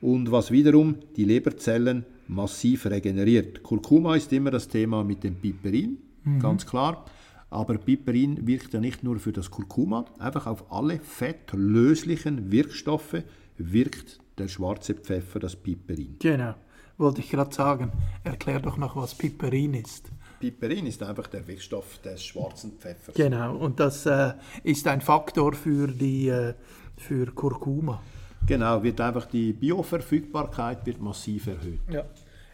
Und 0.00 0.30
was 0.32 0.50
wiederum 0.50 0.96
die 1.16 1.24
Leberzellen 1.24 2.04
massiv 2.28 2.86
regeneriert. 2.86 3.62
Kurkuma 3.62 4.16
ist 4.16 4.32
immer 4.32 4.50
das 4.50 4.68
Thema 4.68 5.04
mit 5.04 5.22
dem 5.24 5.36
Piperin, 5.36 5.98
mhm. 6.24 6.40
ganz 6.40 6.66
klar. 6.66 7.04
Aber 7.50 7.78
Piperin 7.78 8.46
wirkt 8.46 8.74
ja 8.74 8.80
nicht 8.80 9.04
nur 9.04 9.18
für 9.18 9.32
das 9.32 9.50
Kurkuma, 9.50 10.04
einfach 10.18 10.46
auf 10.46 10.70
alle 10.72 10.98
fettlöslichen 10.98 12.50
Wirkstoffe 12.50 13.22
wirkt 13.56 14.18
der 14.38 14.48
schwarze 14.48 14.94
Pfeffer, 14.94 15.38
das 15.38 15.56
Piperin. 15.56 16.16
Genau, 16.18 16.54
wollte 16.98 17.20
ich 17.20 17.30
gerade 17.30 17.54
sagen. 17.54 17.92
Erklär 18.24 18.60
doch 18.60 18.76
noch, 18.76 18.96
was 18.96 19.14
Piperin 19.14 19.74
ist. 19.74 20.10
Piperin 20.40 20.86
ist 20.86 21.02
einfach 21.02 21.28
der 21.28 21.46
Wirkstoff 21.46 21.98
des 21.98 22.22
schwarzen 22.24 22.72
Pfeffers. 22.72 23.14
Genau, 23.14 23.56
und 23.56 23.80
das 23.80 24.04
äh, 24.06 24.34
ist 24.62 24.86
ein 24.86 25.00
Faktor 25.00 25.54
für, 25.54 25.88
die, 25.88 26.28
äh, 26.28 26.54
für 26.96 27.26
Kurkuma. 27.26 28.02
Genau, 28.46 28.82
wird 28.82 29.00
einfach 29.00 29.26
die 29.26 29.52
Bioverfügbarkeit 29.52 30.84
wird 30.86 31.00
massiv 31.00 31.46
erhöht. 31.46 31.80
Ja. 31.90 32.04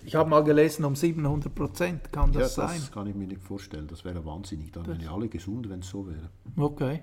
Ich 0.05 0.15
habe 0.15 0.29
mal 0.29 0.43
gelesen, 0.43 0.85
um 0.85 0.97
700 0.97 1.55
Prozent 1.55 2.13
kann 2.13 2.33
das 2.33 2.57
ja, 2.57 2.67
sein. 2.67 2.79
Das 2.79 2.93
kann 2.93 3.07
ich 3.07 3.15
mir 3.15 3.27
nicht 3.27 3.43
vorstellen. 3.43 3.87
Das 3.89 4.05
wäre 4.05 4.25
wahnsinnig. 4.25 4.73
Dann 4.73 4.87
wären 4.87 5.01
ja 5.01 5.13
alle 5.13 5.29
gesund, 5.29 5.69
wenn 5.69 5.81
es 5.81 5.89
so 5.89 6.07
wäre. 6.07 6.31
Okay. 6.57 7.03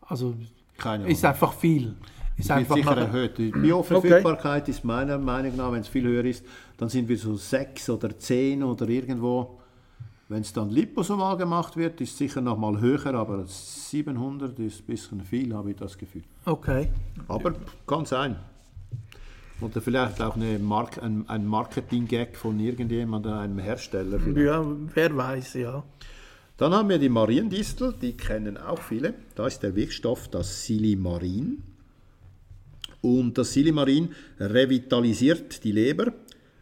Also 0.00 0.34
Keine 0.76 1.08
ist 1.08 1.24
einfach 1.24 1.52
viel. 1.52 1.96
Ist 2.36 2.48
wird 2.48 2.58
einfach 2.58 2.76
sicher 2.76 2.96
erhöht. 2.96 3.38
Die 3.38 3.50
Bioverfügbarkeit 3.50 4.62
okay. 4.62 4.70
ist 4.70 4.84
meiner 4.84 5.18
Meinung 5.18 5.56
nach, 5.56 5.72
wenn 5.72 5.80
es 5.80 5.88
viel 5.88 6.04
höher 6.04 6.24
ist, 6.24 6.44
dann 6.78 6.88
sind 6.88 7.08
wir 7.08 7.18
so 7.18 7.36
6 7.36 7.90
oder 7.90 8.18
10 8.18 8.62
oder 8.62 8.88
irgendwo. 8.88 9.58
Wenn 10.28 10.42
es 10.42 10.52
dann 10.52 10.70
liposomal 10.70 11.36
gemacht 11.36 11.76
wird, 11.76 12.00
ist 12.00 12.12
es 12.12 12.18
sicher 12.18 12.40
noch 12.40 12.56
mal 12.56 12.80
höher, 12.80 13.14
aber 13.14 13.44
700 13.46 14.56
ist 14.60 14.80
ein 14.80 14.86
bisschen 14.86 15.20
viel, 15.22 15.52
habe 15.52 15.72
ich 15.72 15.76
das 15.76 15.98
Gefühl. 15.98 16.22
Okay. 16.44 16.88
Aber 17.26 17.52
kann 17.84 18.06
sein. 18.06 18.36
Oder 19.60 19.80
vielleicht 19.80 20.22
auch 20.22 20.36
eine 20.36 20.58
Mark 20.58 21.02
ein, 21.02 21.28
ein 21.28 21.46
Marketing-Gag 21.46 22.36
von 22.36 22.58
irgendjemandem, 22.58 23.32
einem 23.32 23.58
Hersteller. 23.58 24.18
Vielleicht. 24.18 24.46
Ja, 24.46 24.64
wer 24.94 25.16
weiß, 25.16 25.54
ja. 25.54 25.84
Dann 26.56 26.74
haben 26.74 26.88
wir 26.88 26.98
die 26.98 27.08
Mariendistel, 27.08 27.94
die 28.00 28.16
kennen 28.16 28.56
auch 28.56 28.80
viele. 28.82 29.14
Da 29.34 29.46
ist 29.46 29.62
der 29.62 29.74
Wirkstoff 29.74 30.28
das 30.28 30.64
Silimarin. 30.66 31.62
Und 33.00 33.38
das 33.38 33.52
Silimarin 33.54 34.10
revitalisiert 34.38 35.64
die 35.64 35.72
Leber, 35.72 36.12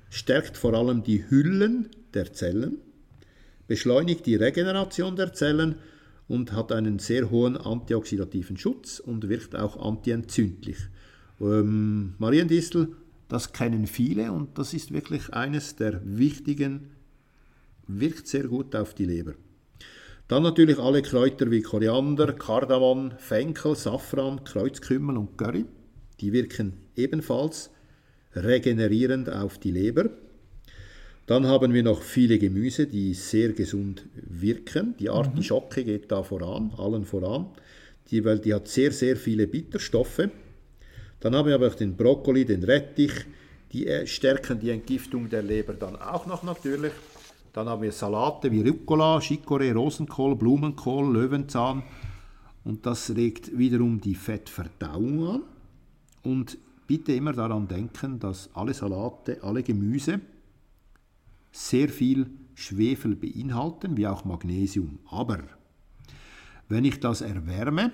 stärkt 0.09 0.57
vor 0.57 0.75
allem 0.75 1.03
die 1.03 1.29
Hüllen 1.29 1.89
der 2.15 2.33
Zellen, 2.33 2.79
beschleunigt 3.67 4.27
die 4.27 4.37
Regeneration 4.37 5.17
der 5.17 5.33
Zellen 5.33 5.77
und 6.29 6.53
hat 6.53 6.71
einen 6.73 6.99
sehr 6.99 7.31
hohen 7.31 7.57
antioxidativen 7.57 8.57
Schutz 8.57 9.01
und 9.01 9.29
wirkt 9.29 9.57
auch 9.57 9.77
antientzündlich. 9.85 10.79
Ähm, 11.41 12.15
Mariendistel, 12.19 12.89
das 13.29 13.53
kennen 13.53 13.87
viele 13.87 14.33
und 14.33 14.59
das 14.59 14.75
ist 14.75 14.93
wirklich 14.93 15.33
eines 15.33 15.77
der 15.77 16.01
wichtigen, 16.05 16.91
wirkt 17.87 18.27
sehr 18.29 18.49
gut 18.49 18.75
auf 18.75 18.95
die 18.95 19.05
Leber. 19.05 19.35
Dann 20.29 20.43
natürlich 20.43 20.79
alle 20.79 21.01
Kräuter 21.01 21.51
wie 21.51 21.63
Koriander, 21.63 22.35
Kardamom, 22.35 23.13
Fenkel, 23.17 23.75
Safran, 23.75 24.45
Kreuzkümmel 24.45 25.17
und 25.17 25.39
Curry. 25.39 25.65
Die 26.21 26.33
wirken 26.33 26.75
ebenfalls 26.97 27.71
regenerierend 28.35 29.31
auf 29.31 29.59
die 29.59 29.71
Leber. 29.71 30.11
Dann 31.27 31.47
haben 31.47 31.73
wir 31.73 31.83
noch 31.83 32.03
viele 32.03 32.39
Gemüse, 32.39 32.87
die 32.87 33.15
sehr 33.15 33.53
gesund 33.53 34.07
wirken. 34.15 34.95
Die 34.99 35.11
Artischocke 35.11 35.85
geht 35.85 36.11
da 36.11 36.23
voran, 36.23 36.73
allen 36.77 37.05
voran, 37.05 37.47
die, 38.11 38.25
weil 38.25 38.39
die 38.39 38.55
hat 38.55 38.69
sehr, 38.69 38.93
sehr 38.93 39.17
viele 39.17 39.47
Bitterstoffe. 39.47 40.29
Dann 41.21 41.35
haben 41.35 41.49
wir 41.49 41.55
aber 41.55 41.69
auch 41.69 41.75
den 41.75 41.97
Brokkoli, 41.97 42.45
den 42.45 42.63
Rettich, 42.63 43.13
die 43.73 43.87
äh, 43.87 44.07
stärken 44.07 44.61
die 44.61 44.71
Entgiftung 44.71 45.29
der 45.29 45.43
Leber 45.43 45.75
dann 45.75 45.97
auch 45.97 46.27
noch 46.27 46.43
natürlich. 46.43 46.93
Dann 47.53 47.69
haben 47.69 47.83
wir 47.83 47.93
Salate 47.93 48.53
wie 48.53 48.63
Rucola, 48.63 49.19
Chicorée, 49.19 49.73
Rosenkohl, 49.73 50.37
Blumenkohl, 50.37 51.13
Löwenzahn. 51.13 51.83
Und 52.65 52.87
das 52.87 53.11
regt 53.17 53.57
wiederum 53.57 54.01
die 54.01 54.15
Fettverdauung 54.15 55.29
an. 55.29 55.43
Und 56.23 56.59
bitte 56.87 57.13
immer 57.13 57.33
daran 57.33 57.67
denken, 57.67 58.19
dass 58.19 58.51
alle 58.55 58.75
Salate, 58.75 59.43
alle 59.43 59.63
Gemüse 59.63 60.21
sehr 61.51 61.89
viel 61.89 62.27
Schwefel 62.55 63.17
beinhalten, 63.17 63.97
wie 63.97 64.07
auch 64.07 64.25
Magnesium. 64.25 64.99
Aber 65.11 65.39
wenn 66.69 66.85
ich 66.85 67.01
das 67.01 67.23
erwärme, 67.23 67.93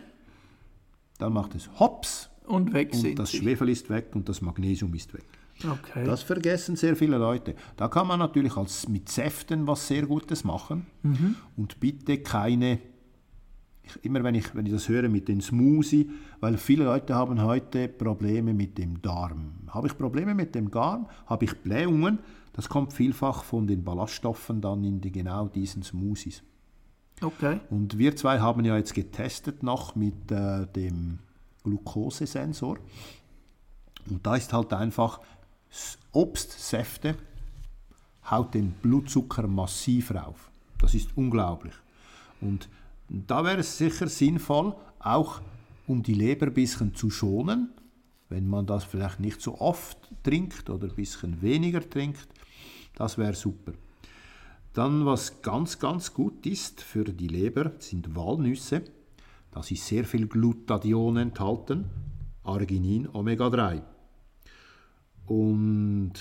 dann 1.18 1.32
macht 1.32 1.54
es 1.54 1.70
hops 1.78 2.28
und 2.46 2.72
weg 2.72 2.90
und 2.92 3.00
sind 3.00 3.18
das 3.18 3.30
sie. 3.30 3.38
Schwefel 3.38 3.68
ist 3.68 3.90
weg 3.90 4.10
und 4.14 4.28
das 4.28 4.40
Magnesium 4.40 4.92
ist 4.94 5.14
weg. 5.14 5.24
Okay. 5.62 6.04
Das 6.04 6.22
vergessen 6.22 6.76
sehr 6.76 6.96
viele 6.96 7.16
Leute. 7.16 7.54
Da 7.76 7.88
kann 7.88 8.06
man 8.06 8.18
natürlich 8.18 8.56
als 8.56 8.88
mit 8.88 9.08
Säften 9.08 9.66
was 9.66 9.86
sehr 9.86 10.02
Gutes 10.02 10.44
machen. 10.44 10.86
Mhm. 11.02 11.36
Und 11.56 11.78
bitte 11.80 12.18
keine, 12.18 12.80
immer 14.02 14.24
wenn 14.24 14.34
ich, 14.34 14.54
wenn 14.54 14.66
ich 14.66 14.72
das 14.72 14.88
höre 14.88 15.08
mit 15.08 15.28
den 15.28 15.40
Smoothie, 15.40 16.10
weil 16.40 16.56
viele 16.58 16.84
Leute 16.84 17.14
haben 17.14 17.40
heute 17.42 17.88
Probleme 17.88 18.52
mit 18.52 18.76
dem 18.78 19.00
Darm. 19.00 19.52
Habe 19.68 19.86
ich 19.86 19.96
Probleme 19.96 20.34
mit 20.34 20.54
dem 20.54 20.70
Darm? 20.70 21.08
Habe 21.26 21.44
ich 21.44 21.54
Blähungen? 21.58 22.18
Das 22.52 22.68
kommt 22.68 22.92
vielfach 22.92 23.44
von 23.44 23.66
den 23.66 23.84
Ballaststoffen 23.84 24.60
dann 24.60 24.84
in 24.84 25.00
die, 25.00 25.12
genau 25.12 25.48
diesen 25.48 25.82
Smoothies. 25.82 26.42
Okay. 27.20 27.60
Und 27.70 27.96
wir 27.96 28.16
zwei 28.16 28.40
haben 28.40 28.64
ja 28.64 28.76
jetzt 28.76 28.94
getestet 28.94 29.62
noch 29.62 29.94
mit 29.94 30.30
äh, 30.30 30.66
dem 30.66 31.20
Glukosesensor. 31.64 32.78
Und 34.08 34.24
da 34.24 34.36
ist 34.36 34.52
halt 34.52 34.72
einfach 34.72 35.20
Obstsäfte 36.12 37.16
haut 38.30 38.54
den 38.54 38.70
Blutzucker 38.70 39.46
massiv 39.46 40.14
rauf. 40.14 40.50
Das 40.78 40.94
ist 40.94 41.16
unglaublich. 41.16 41.74
Und 42.40 42.68
da 43.08 43.44
wäre 43.44 43.58
es 43.58 43.76
sicher 43.76 44.06
sinnvoll, 44.06 44.74
auch 44.98 45.40
um 45.86 46.02
die 46.02 46.14
Leber 46.14 46.46
ein 46.46 46.54
bisschen 46.54 46.94
zu 46.94 47.10
schonen, 47.10 47.70
wenn 48.28 48.48
man 48.48 48.66
das 48.66 48.84
vielleicht 48.84 49.20
nicht 49.20 49.42
so 49.42 49.60
oft 49.60 49.98
trinkt 50.22 50.70
oder 50.70 50.88
ein 50.88 50.94
bisschen 50.94 51.42
weniger 51.42 51.88
trinkt, 51.88 52.26
das 52.94 53.18
wäre 53.18 53.34
super. 53.34 53.72
Dann, 54.72 55.04
was 55.06 55.42
ganz, 55.42 55.78
ganz 55.78 56.14
gut 56.14 56.46
ist 56.46 56.80
für 56.80 57.04
die 57.04 57.28
Leber, 57.28 57.72
sind 57.78 58.16
Walnüsse. 58.16 58.82
Da 59.54 59.60
ist 59.60 59.86
sehr 59.86 60.04
viel 60.04 60.26
Glutathion 60.26 61.16
enthalten, 61.16 61.84
Arginin, 62.42 63.08
Omega-3. 63.12 63.82
Und 65.26 66.12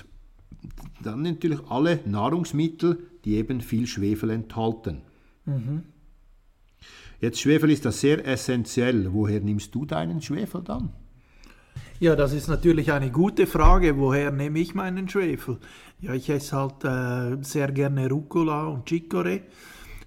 dann 1.01 1.23
natürlich 1.23 1.59
alle 1.67 1.99
Nahrungsmittel, 2.05 2.99
die 3.25 3.35
eben 3.37 3.61
viel 3.61 3.87
Schwefel 3.87 4.29
enthalten. 4.29 5.01
Mhm. 5.45 5.81
Jetzt 7.19 7.39
Schwefel 7.39 7.71
ist 7.71 7.85
das 7.85 8.01
sehr 8.01 8.25
essentiell. 8.27 9.11
Woher 9.11 9.39
nimmst 9.39 9.73
du 9.73 9.85
deinen 9.85 10.21
Schwefel 10.21 10.61
dann? 10.61 10.93
Ja, 11.99 12.15
das 12.15 12.33
ist 12.33 12.47
natürlich 12.47 12.91
eine 12.91 13.09
gute 13.09 13.47
Frage. 13.47 13.97
Woher 13.97 14.29
nehme 14.31 14.59
ich 14.59 14.75
meinen 14.75 15.09
Schwefel? 15.09 15.57
Ja, 16.01 16.13
ich 16.13 16.29
esse 16.29 16.55
halt 16.55 16.83
äh, 16.83 17.43
sehr 17.43 17.71
gerne 17.71 18.09
Rucola 18.09 18.67
und 18.67 18.87
Chicorée. 18.87 19.41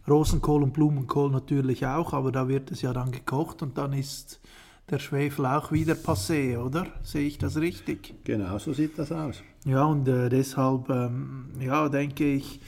Rosenkohl 0.08 0.62
und 0.62 0.72
Blumenkohl 0.72 1.30
natürlich 1.30 1.86
auch, 1.86 2.12
aber 2.12 2.32
da 2.32 2.48
wird 2.48 2.70
es 2.70 2.82
ja 2.82 2.92
dann 2.92 3.10
gekocht 3.10 3.62
und 3.62 3.76
dann 3.76 3.92
ist 3.92 4.40
der 4.88 4.98
Schwefel 5.00 5.46
auch 5.46 5.72
wieder 5.72 5.94
passé, 5.94 6.58
oder? 6.58 6.86
Sehe 7.02 7.26
ich 7.26 7.38
das 7.38 7.56
richtig? 7.56 8.14
Genau, 8.24 8.58
so 8.58 8.72
sieht 8.72 8.98
das 8.98 9.10
aus. 9.10 9.42
Ja, 9.64 9.84
und 9.84 10.06
äh, 10.06 10.28
deshalb, 10.28 10.88
ähm, 10.90 11.46
ja, 11.60 11.88
denke 11.88 12.24
ich, 12.24 12.60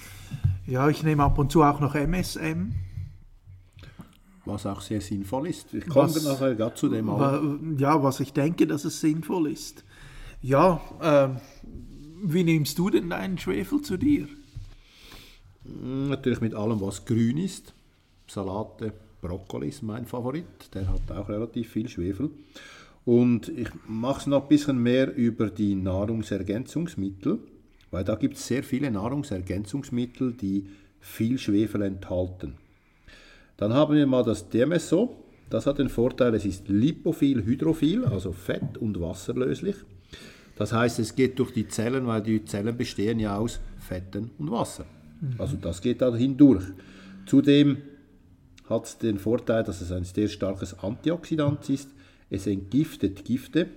ja, 0.67 0.89
ich 0.89 1.03
nehme 1.03 1.23
ab 1.23 1.39
und 1.39 1.53
zu 1.53 1.63
auch 1.63 1.81
noch 1.81 1.95
MSM. 1.95 2.73
Was 4.45 4.67
auch 4.67 4.81
sehr 4.81 5.01
sinnvoll 5.01 5.49
ist. 5.49 5.73
Ich 5.75 5.87
komme 5.87 6.09
was, 6.09 6.25
nachher 6.25 6.55
gerade 6.55 6.75
zu 6.75 6.89
dem 6.89 7.09
an. 7.09 7.77
Ja, 7.79 8.03
was 8.03 8.19
ich 8.21 8.33
denke, 8.33 8.67
dass 8.67 8.85
es 8.85 9.01
sinnvoll 9.01 9.53
ist. 9.53 9.85
Ja, 10.41 10.81
äh, 11.01 11.29
wie 12.23 12.45
nimmst 12.45 12.79
du 12.79 12.91
denn 12.91 13.11
deinen 13.11 13.39
Schwefel 13.39 13.83
zu 13.83 13.97
dir? 13.97 14.27
Natürlich 15.83 16.41
mit 16.41 16.55
allem, 16.55 16.81
was 16.81 17.05
grün 17.05 17.39
ist. 17.39 17.75
Salate, 18.27 18.93
Brokkoli 19.21 19.69
ist 19.69 19.83
mein 19.83 20.07
Favorit. 20.07 20.45
Der 20.75 20.89
hat 20.89 21.11
auch 21.11 21.29
relativ 21.29 21.71
viel 21.71 21.89
Schwefel. 21.89 22.31
Und 23.05 23.49
ich 23.49 23.69
mache 23.87 24.21
es 24.21 24.27
noch 24.27 24.43
ein 24.43 24.49
bisschen 24.49 24.83
mehr 24.83 25.15
über 25.15 25.51
die 25.51 25.75
Nahrungsergänzungsmittel. 25.75 27.39
weil 27.91 28.05
da 28.05 28.17
gibt 28.17 28.37
es 28.37 28.47
sehr 28.47 28.63
viele 28.63 28.91
Nahrungsergänzungsmittel, 28.91 30.35
die 30.35 30.69
viel 31.01 31.39
Schwefel 31.39 31.83
enthalten. 31.83 32.55
Dann 33.57 33.73
haben 33.73 33.95
wir 33.97 34.07
mal 34.07 34.25
das 34.25 34.49
DMSO. 34.51 35.17
Das 35.49 35.67
hat 35.67 35.79
den 35.79 35.89
Vorteil, 35.89 36.35
es 36.35 36.45
ist 36.45 36.69
lipophil, 36.69 37.45
hydrophil, 37.45 38.05
also 38.05 38.33
fett- 38.33 38.77
und 38.77 39.01
wasserlöslich. 39.01 39.77
Das 40.57 40.73
heißt, 40.73 40.99
es 40.99 41.15
geht 41.15 41.39
durch 41.39 41.53
die 41.53 41.67
Zellen, 41.69 42.07
weil 42.07 42.21
die 42.21 42.45
Zellen 42.45 42.77
bestehen 42.77 43.19
ja 43.21 43.39
aus 43.39 43.59
Fetten 43.79 44.33
und 44.39 44.51
Wasser. 44.51 44.85
Also 45.39 45.57
das 45.57 45.81
geht 45.81 46.03
da 46.03 46.15
hindurch. 46.15 46.65
Zudem 47.27 47.79
hat 48.69 48.85
es 48.85 48.99
den 48.99 49.19
Vorteil, 49.19 49.65
dass 49.65 49.81
es 49.81 49.93
ein 49.93 50.05
sehr 50.05 50.29
starkes 50.29 50.79
Antioxidant 50.79 51.69
ist. 51.71 51.91
Es 52.31 52.47
entgiftet 52.47 53.25
Gifte, 53.25 53.69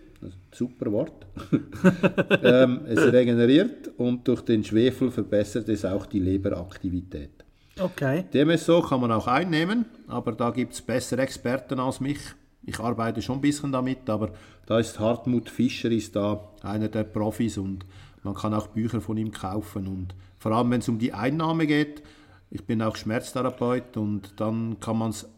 super 0.51 0.91
Wort. 0.91 1.25
ähm, 2.43 2.81
es 2.85 2.99
regeneriert 3.11 3.91
und 3.97 4.27
durch 4.27 4.41
den 4.41 4.63
Schwefel 4.63 5.09
verbessert 5.11 5.69
es 5.69 5.85
auch 5.85 6.05
die 6.05 6.19
Leberaktivität. 6.19 7.45
Okay. 7.79 8.25
DMSO 8.33 8.81
kann 8.81 9.01
man 9.01 9.11
auch 9.11 9.27
einnehmen, 9.27 9.85
aber 10.07 10.33
da 10.33 10.51
gibt 10.51 10.73
es 10.73 10.81
bessere 10.81 11.21
Experten 11.21 11.79
als 11.79 11.99
mich. 11.99 12.19
Ich 12.63 12.79
arbeite 12.79 13.21
schon 13.21 13.37
ein 13.37 13.41
bisschen 13.41 13.71
damit, 13.71 14.09
aber 14.09 14.33
da 14.67 14.77
ist 14.79 14.99
Hartmut 14.99 15.49
Fischer 15.49 15.89
ist 15.89 16.15
da 16.15 16.49
einer 16.61 16.89
der 16.89 17.05
Profis 17.05 17.57
und 17.57 17.85
man 18.23 18.35
kann 18.35 18.53
auch 18.53 18.67
Bücher 18.67 19.01
von 19.01 19.17
ihm 19.17 19.31
kaufen 19.31 19.87
und 19.87 20.13
vor 20.41 20.53
allem 20.53 20.71
wenn 20.71 20.79
es 20.79 20.89
um 20.89 20.97
die 20.97 21.13
Einnahme 21.13 21.67
geht, 21.67 22.01
ich 22.49 22.65
bin 22.65 22.81
auch 22.81 22.95
Schmerztherapeut 22.95 23.95
und 23.95 24.39
dann 24.41 24.79
kann 24.79 24.97
man 24.97 25.11
es 25.11 25.29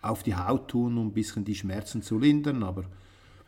auf 0.00 0.22
die 0.22 0.34
Haut 0.34 0.68
tun, 0.68 0.96
um 0.96 1.08
ein 1.08 1.12
bisschen 1.12 1.44
die 1.44 1.54
Schmerzen 1.54 2.00
zu 2.00 2.18
lindern, 2.18 2.62
aber 2.62 2.84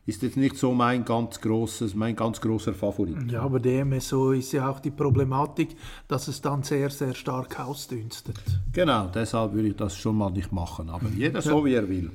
ist 0.04 0.22
jetzt 0.22 0.36
nicht 0.36 0.58
so 0.58 0.74
mein 0.74 1.06
ganz 1.06 1.40
großes, 1.40 1.94
mein 1.94 2.14
ganz 2.14 2.42
großer 2.42 2.74
Favorit. 2.74 3.32
Ja, 3.32 3.42
aber 3.42 3.60
DMSO 3.60 4.32
ist 4.32 4.52
ja 4.52 4.68
auch 4.68 4.80
die 4.80 4.90
Problematik, 4.90 5.74
dass 6.06 6.28
es 6.28 6.42
dann 6.42 6.62
sehr, 6.62 6.90
sehr 6.90 7.14
stark 7.14 7.58
ausdünstet. 7.58 8.36
Genau, 8.70 9.06
deshalb 9.06 9.54
würde 9.54 9.68
ich 9.68 9.76
das 9.76 9.96
schon 9.96 10.16
mal 10.16 10.30
nicht 10.30 10.52
machen, 10.52 10.90
aber 10.90 11.08
jeder 11.08 11.40
so 11.40 11.64
wie 11.64 11.72
er 11.72 11.88
will. 11.88 12.10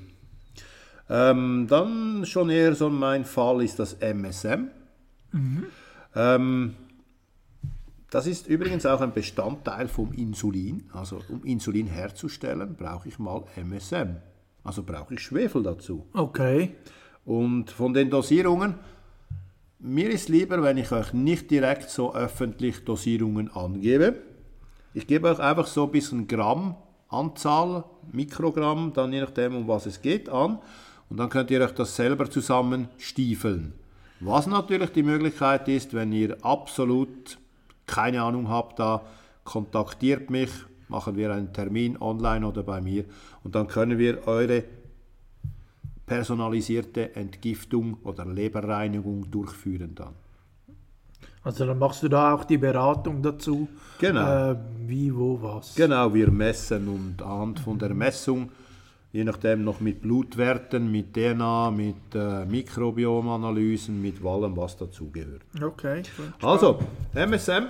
Ähm, 1.09 1.65
dann 1.67 2.23
schon 2.27 2.51
eher 2.51 2.75
so 2.75 2.91
mein 2.91 3.25
Fall 3.25 3.63
ist 3.63 3.79
das 3.79 3.93
MSM. 3.93 4.67
Ähm, 6.15 6.75
das 8.13 8.27
ist 8.27 8.47
übrigens 8.47 8.85
auch 8.85 9.01
ein 9.01 9.11
Bestandteil 9.11 9.87
vom 9.87 10.11
Insulin. 10.11 10.83
Also 10.93 11.19
um 11.29 11.43
Insulin 11.43 11.87
herzustellen, 11.87 12.75
brauche 12.75 13.07
ich 13.07 13.17
mal 13.17 13.43
MSM. 13.55 14.17
Also 14.63 14.83
brauche 14.83 15.15
ich 15.15 15.19
Schwefel 15.19 15.63
dazu. 15.63 16.05
Okay. 16.13 16.75
Und 17.25 17.71
von 17.71 17.91
den 17.91 18.11
Dosierungen, 18.11 18.75
mir 19.79 20.11
ist 20.11 20.29
lieber, 20.29 20.61
wenn 20.61 20.77
ich 20.77 20.91
euch 20.91 21.11
nicht 21.13 21.49
direkt 21.49 21.89
so 21.89 22.13
öffentlich 22.13 22.85
Dosierungen 22.85 23.49
angebe. 23.49 24.19
Ich 24.93 25.07
gebe 25.07 25.27
euch 25.27 25.39
einfach 25.39 25.65
so 25.65 25.85
ein 25.85 25.91
bisschen 25.91 26.27
Gramm, 26.27 26.75
Anzahl, 27.09 27.83
Mikrogramm, 28.11 28.93
dann 28.93 29.11
je 29.11 29.21
nachdem, 29.21 29.55
um 29.55 29.67
was 29.67 29.87
es 29.87 30.03
geht, 30.03 30.29
an. 30.29 30.59
Und 31.09 31.17
dann 31.17 31.29
könnt 31.29 31.49
ihr 31.49 31.61
euch 31.61 31.73
das 31.73 31.95
selber 31.95 32.29
zusammen 32.29 32.89
stiefeln. 32.99 33.73
Was 34.19 34.45
natürlich 34.45 34.91
die 34.91 35.01
Möglichkeit 35.01 35.67
ist, 35.67 35.95
wenn 35.95 36.11
ihr 36.11 36.37
absolut 36.45 37.39
keine 37.85 38.21
Ahnung 38.21 38.49
habt, 38.49 38.79
da 38.79 39.03
kontaktiert 39.43 40.29
mich, 40.29 40.49
machen 40.87 41.15
wir 41.15 41.33
einen 41.33 41.53
Termin 41.53 41.97
online 41.99 42.47
oder 42.47 42.63
bei 42.63 42.81
mir 42.81 43.05
und 43.43 43.55
dann 43.55 43.67
können 43.67 43.97
wir 43.97 44.27
eure 44.27 44.63
personalisierte 46.05 47.15
Entgiftung 47.15 47.97
oder 48.03 48.25
Leberreinigung 48.25 49.29
durchführen 49.31 49.95
dann. 49.95 50.13
Also 51.43 51.65
dann 51.65 51.77
machst 51.77 52.03
du 52.03 52.07
da 52.07 52.33
auch 52.33 52.45
die 52.45 52.57
Beratung 52.57 53.21
dazu. 53.21 53.67
Genau. 53.99 54.51
Äh, 54.51 54.55
wie, 54.85 55.13
wo, 55.13 55.41
was. 55.41 55.75
Genau, 55.75 56.13
wir 56.13 56.31
messen 56.31 56.87
und 56.87 57.21
anhand 57.21 57.59
von 57.59 57.77
der 57.77 57.93
Messung, 57.93 58.49
je 59.13 59.23
nachdem 59.23 59.63
noch 59.63 59.79
mit 59.79 60.01
Blutwerten, 60.01 60.91
mit 60.91 61.13
DNA, 61.13 61.71
mit 61.71 62.15
äh, 62.15 62.45
Mikrobiomanalysen, 62.45 64.01
mit 64.01 64.25
allem, 64.25 64.57
was 64.57 64.75
dazugehört. 64.75 65.43
Okay. 65.61 66.01
Also, 66.41 66.79
MSM 67.13 67.67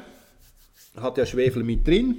hat 1.02 1.18
ja 1.18 1.26
Schwefel 1.26 1.64
mit 1.64 1.86
drin 1.86 2.16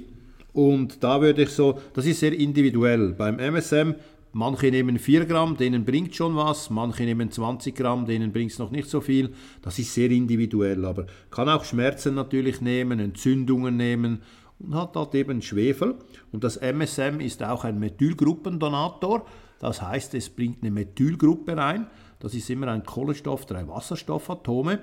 und 0.53 1.03
da 1.03 1.19
würde 1.19 1.41
ich 1.41 1.49
so, 1.49 1.79
das 1.93 2.05
ist 2.05 2.19
sehr 2.19 2.33
individuell. 2.33 3.13
Beim 3.13 3.39
MSM, 3.39 3.95
manche 4.31 4.69
nehmen 4.69 4.99
4 4.99 5.25
Gramm, 5.25 5.57
denen 5.57 5.85
bringt 5.85 6.15
schon 6.15 6.35
was, 6.35 6.69
manche 6.69 7.03
nehmen 7.03 7.31
20 7.31 7.75
Gramm, 7.75 8.05
denen 8.05 8.31
bringt 8.31 8.51
es 8.51 8.59
noch 8.59 8.69
nicht 8.69 8.87
so 8.87 9.01
viel. 9.01 9.33
Das 9.63 9.79
ist 9.79 9.91
sehr 9.91 10.11
individuell, 10.11 10.85
aber 10.85 11.07
kann 11.31 11.49
auch 11.49 11.65
Schmerzen 11.65 12.13
natürlich 12.13 12.61
nehmen, 12.61 12.99
Entzündungen 12.99 13.75
nehmen 13.75 14.21
und 14.59 14.75
hat 14.75 14.95
halt 14.95 15.15
eben 15.15 15.41
Schwefel. 15.41 15.95
Und 16.31 16.43
das 16.43 16.57
MSM 16.57 17.19
ist 17.19 17.43
auch 17.43 17.63
ein 17.63 17.79
Methylgruppendonator, 17.79 19.25
das 19.59 19.81
heißt, 19.81 20.13
es 20.15 20.29
bringt 20.29 20.61
eine 20.61 20.71
Methylgruppe 20.71 21.55
rein. 21.55 21.87
Das 22.19 22.33
ist 22.33 22.49
immer 22.49 22.67
ein 22.67 22.83
Kohlenstoff, 22.83 23.45
drei 23.45 23.67
Wasserstoffatome. 23.67 24.79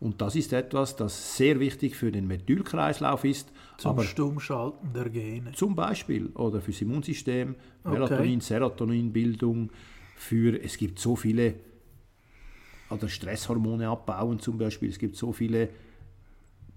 Und 0.00 0.20
das 0.20 0.34
ist 0.34 0.52
etwas, 0.52 0.96
das 0.96 1.36
sehr 1.36 1.60
wichtig 1.60 1.94
für 1.94 2.10
den 2.10 2.26
Methylkreislauf 2.26 3.24
ist. 3.24 3.52
Zum 3.78 3.92
aber 3.92 4.02
Stummschalten 4.02 4.92
der 4.92 5.08
Gene. 5.10 5.52
zum 5.52 5.76
Beispiel 5.76 6.26
oder 6.34 6.60
fürs 6.60 6.82
Immunsystem, 6.82 7.54
Okay. 7.84 7.94
Melatonin, 7.94 8.40
Serotoninbildung, 8.40 9.70
für 10.16 10.60
es 10.62 10.76
gibt 10.76 10.98
so 10.98 11.16
viele 11.16 11.54
oder 12.90 13.08
Stresshormone 13.08 13.88
abbauen 13.88 14.38
zum 14.38 14.58
Beispiel. 14.58 14.88
Es 14.88 14.98
gibt 14.98 15.16
so 15.16 15.32
viele 15.32 15.68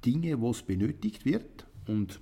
Dinge, 0.05 0.39
wo 0.39 0.51
es 0.51 0.61
benötigt 0.61 1.26
wird. 1.26 1.64
Und, 1.88 2.19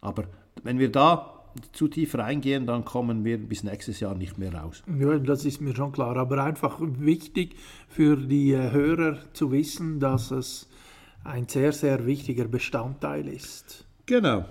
aber 0.00 0.24
wenn 0.62 0.78
wir 0.78 0.90
da 0.90 1.36
zu 1.72 1.88
tief 1.88 2.14
reingehen, 2.14 2.66
dann 2.66 2.84
kommen 2.84 3.24
wir 3.24 3.38
bis 3.38 3.64
nächstes 3.64 4.00
Jahr 4.00 4.14
nicht 4.14 4.38
mehr 4.38 4.54
raus. 4.54 4.82
Ja, 4.98 5.18
das 5.18 5.44
ist 5.44 5.60
mir 5.60 5.74
schon 5.74 5.92
klar. 5.92 6.16
Aber 6.16 6.42
einfach 6.42 6.78
wichtig 6.80 7.56
für 7.88 8.16
die 8.16 8.52
äh, 8.52 8.70
Hörer 8.70 9.18
zu 9.32 9.52
wissen, 9.52 10.00
dass 10.00 10.30
es 10.30 10.68
ein 11.24 11.48
sehr, 11.48 11.72
sehr 11.72 12.06
wichtiger 12.06 12.46
Bestandteil 12.46 13.28
ist. 13.28 13.84
Genau. 14.06 14.44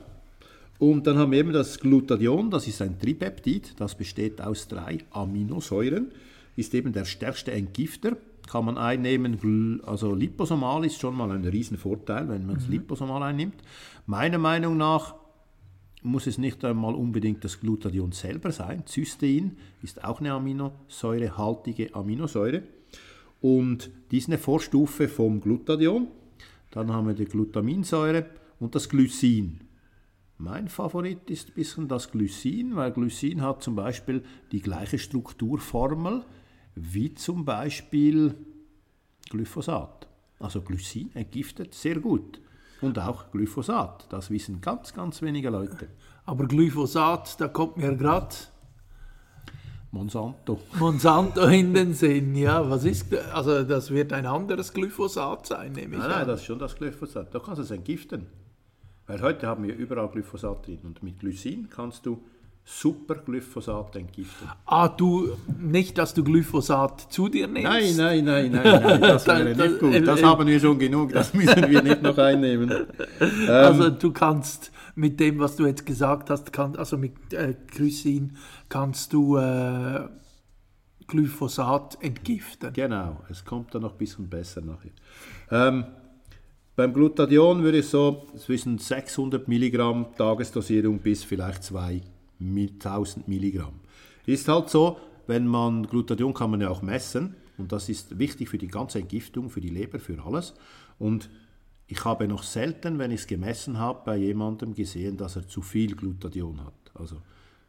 Und 0.77 1.07
dann 1.07 1.17
haben 1.17 1.31
wir 1.31 1.39
eben 1.39 1.53
das 1.53 1.79
Glutathion, 1.79 2.49
das 2.49 2.67
ist 2.67 2.81
ein 2.81 2.99
Tripeptid, 2.99 3.75
das 3.79 3.95
besteht 3.95 4.41
aus 4.41 4.67
drei 4.67 4.97
Aminosäuren, 5.11 6.11
ist 6.57 6.73
eben 6.73 6.91
der 6.91 7.05
stärkste 7.05 7.53
Entgifter, 7.53 8.17
kann 8.45 8.65
man 8.65 8.77
einnehmen, 8.77 9.81
also 9.85 10.13
liposomal 10.13 10.85
ist 10.85 10.99
schon 10.99 11.15
mal 11.15 11.31
ein 11.31 11.45
Riesenvorteil, 11.45 12.27
wenn 12.29 12.45
man 12.45 12.57
es 12.57 12.67
liposomal 12.67 13.23
einnimmt. 13.23 13.55
Meiner 14.05 14.37
Meinung 14.37 14.77
nach 14.77 15.15
muss 16.03 16.27
es 16.27 16.37
nicht 16.37 16.63
einmal 16.63 16.93
unbedingt 16.93 17.43
das 17.43 17.59
Glutathion 17.59 18.11
selber 18.11 18.51
sein. 18.51 18.83
Cystein 18.87 19.57
ist 19.81 20.03
auch 20.03 20.19
eine 20.19 20.33
aminosäurehaltige 20.33 21.95
Aminosäure 21.95 22.61
und 23.41 23.89
die 24.11 24.19
ist 24.19 24.27
eine 24.27 24.37
Vorstufe 24.37 25.07
vom 25.07 25.41
Glutathion. 25.41 26.07
Dann 26.69 26.91
haben 26.93 27.07
wir 27.07 27.15
die 27.15 27.25
Glutaminsäure 27.25 28.27
und 28.59 28.75
das 28.75 28.89
Glycin. 28.89 29.61
Mein 30.37 30.67
Favorit 30.67 31.29
ist 31.31 31.49
ein 31.49 31.53
bisschen 31.55 31.87
das 31.87 32.11
Glycin, 32.11 32.75
weil 32.75 32.91
Glycin 32.91 33.41
hat 33.41 33.63
zum 33.63 33.75
Beispiel 33.75 34.23
die 34.51 34.61
gleiche 34.61 34.99
Strukturformel 34.99 36.23
wie 36.75 37.15
zum 37.15 37.45
Beispiel 37.45 38.35
Glyphosat. 39.29 40.07
Also 40.37 40.61
Glycin 40.61 41.09
entgiftet 41.15 41.73
sehr 41.73 41.99
gut. 41.99 42.41
Und 42.81 42.99
auch 42.99 43.31
Glyphosat. 43.31 44.05
Das 44.09 44.29
wissen 44.29 44.61
ganz, 44.61 44.93
ganz 44.93 45.21
wenige 45.21 45.49
Leute. 45.49 45.87
Aber 46.25 46.45
Glyphosat, 46.47 47.39
da 47.39 47.47
kommt 47.47 47.77
mir 47.77 47.95
gerade 47.95 48.35
Monsanto. 49.91 50.59
Monsanto 50.77 51.45
in 51.45 51.73
den 51.73 51.93
Sinn. 51.93 52.35
Ja, 52.35 52.69
was 52.69 52.83
ist, 52.83 53.15
also 53.33 53.63
das 53.63 53.91
wird 53.91 54.11
ein 54.11 54.25
anderes 54.25 54.73
Glyphosat 54.73 55.47
sein, 55.47 55.71
nehme 55.71 55.95
ich 55.95 55.99
Nein, 56.01 56.09
nein, 56.09 56.21
an. 56.23 56.27
das 56.27 56.41
ist 56.41 56.45
schon 56.47 56.59
das 56.59 56.75
Glyphosat. 56.75 57.33
Da 57.33 57.39
kannst 57.39 57.59
du 57.59 57.63
es 57.63 57.71
entgiften. 57.71 58.25
Weil 59.07 59.21
heute 59.21 59.47
haben 59.47 59.63
wir 59.63 59.75
überall 59.75 60.09
Glyphosat 60.09 60.67
drin. 60.67 60.79
Und 60.83 61.01
mit 61.01 61.19
Glycin 61.19 61.69
kannst 61.69 62.05
du 62.05 62.21
super 62.67 63.15
Glyphosat 63.15 63.95
entgiften. 63.95 64.49
Ah, 64.65 64.87
du, 64.87 65.37
nicht, 65.61 65.97
dass 65.99 66.15
du 66.15 66.23
Glyphosat 66.23 67.13
zu 67.13 67.29
dir 67.29 67.47
nimmst? 67.47 67.63
Nein, 67.69 67.95
nein, 67.95 68.25
nein, 68.25 68.51
nein, 68.51 68.81
nein, 68.81 69.01
das 69.01 69.27
wäre 69.27 69.55
nicht 69.55 69.79
gut. 69.79 70.07
Das 70.07 70.23
haben 70.23 70.47
wir 70.47 70.59
schon 70.59 70.79
genug, 70.79 71.13
das 71.13 71.33
müssen 71.35 71.69
wir 71.69 71.83
nicht 71.83 72.01
noch 72.01 72.17
einnehmen. 72.17 72.71
Ähm, 73.21 73.49
Also 73.49 73.89
du 73.91 74.11
kannst 74.11 74.71
mit 74.95 75.19
dem, 75.19 75.37
was 75.39 75.55
du 75.57 75.67
jetzt 75.67 75.85
gesagt 75.85 76.31
hast, 76.31 76.51
kann, 76.51 76.75
also 76.75 76.97
mit 76.97 77.33
äh, 77.33 77.53
Glycin, 77.67 78.35
kannst 78.67 79.13
du 79.13 79.37
äh, 79.37 80.07
Glyphosat 81.07 81.99
entgiften. 82.01 82.73
Genau, 82.73 83.21
es 83.29 83.45
kommt 83.45 83.75
dann 83.75 83.83
noch 83.83 83.91
ein 83.91 83.97
bisschen 83.99 84.27
besser 84.27 84.61
nachher. 84.61 84.91
Ähm, 85.51 85.85
beim 86.75 86.93
Glutathion 86.93 87.61
würde 87.61 87.77
ich 87.77 87.87
so 87.87 88.25
zwischen 88.37 88.79
600 88.79 89.47
Milligramm 89.47 90.07
Tagesdosierung 90.17 90.97
bis 90.99 91.23
vielleicht 91.23 91.63
2000 92.39 93.27
Milligramm. 93.27 93.79
Ist 94.25 94.47
halt 94.47 94.69
so, 94.69 94.97
wenn 95.27 95.47
man 95.47 95.87
Glutathion 95.87 96.33
kann 96.33 96.51
man 96.51 96.61
ja 96.61 96.69
auch 96.69 96.81
messen 96.81 97.35
und 97.57 97.71
das 97.71 97.89
ist 97.89 98.19
wichtig 98.19 98.49
für 98.49 98.57
die 98.57 98.67
ganze 98.67 98.99
Entgiftung, 98.99 99.49
für 99.49 99.61
die 99.61 99.69
Leber, 99.69 99.99
für 99.99 100.23
alles. 100.25 100.53
Und 100.99 101.29
Ich 101.87 102.03
habe 102.03 102.27
noch 102.27 102.43
selten, 102.43 102.97
wenn 102.97 103.11
ich 103.11 103.21
es 103.21 103.27
gemessen 103.27 103.77
habe, 103.77 104.01
bei 104.05 104.17
jemandem 104.17 104.73
gesehen, 104.73 105.17
dass 105.17 105.35
er 105.35 105.47
zu 105.47 105.61
viel 105.61 105.95
Glutathion 105.95 106.63
hat. 106.63 106.73
Also 106.95 107.17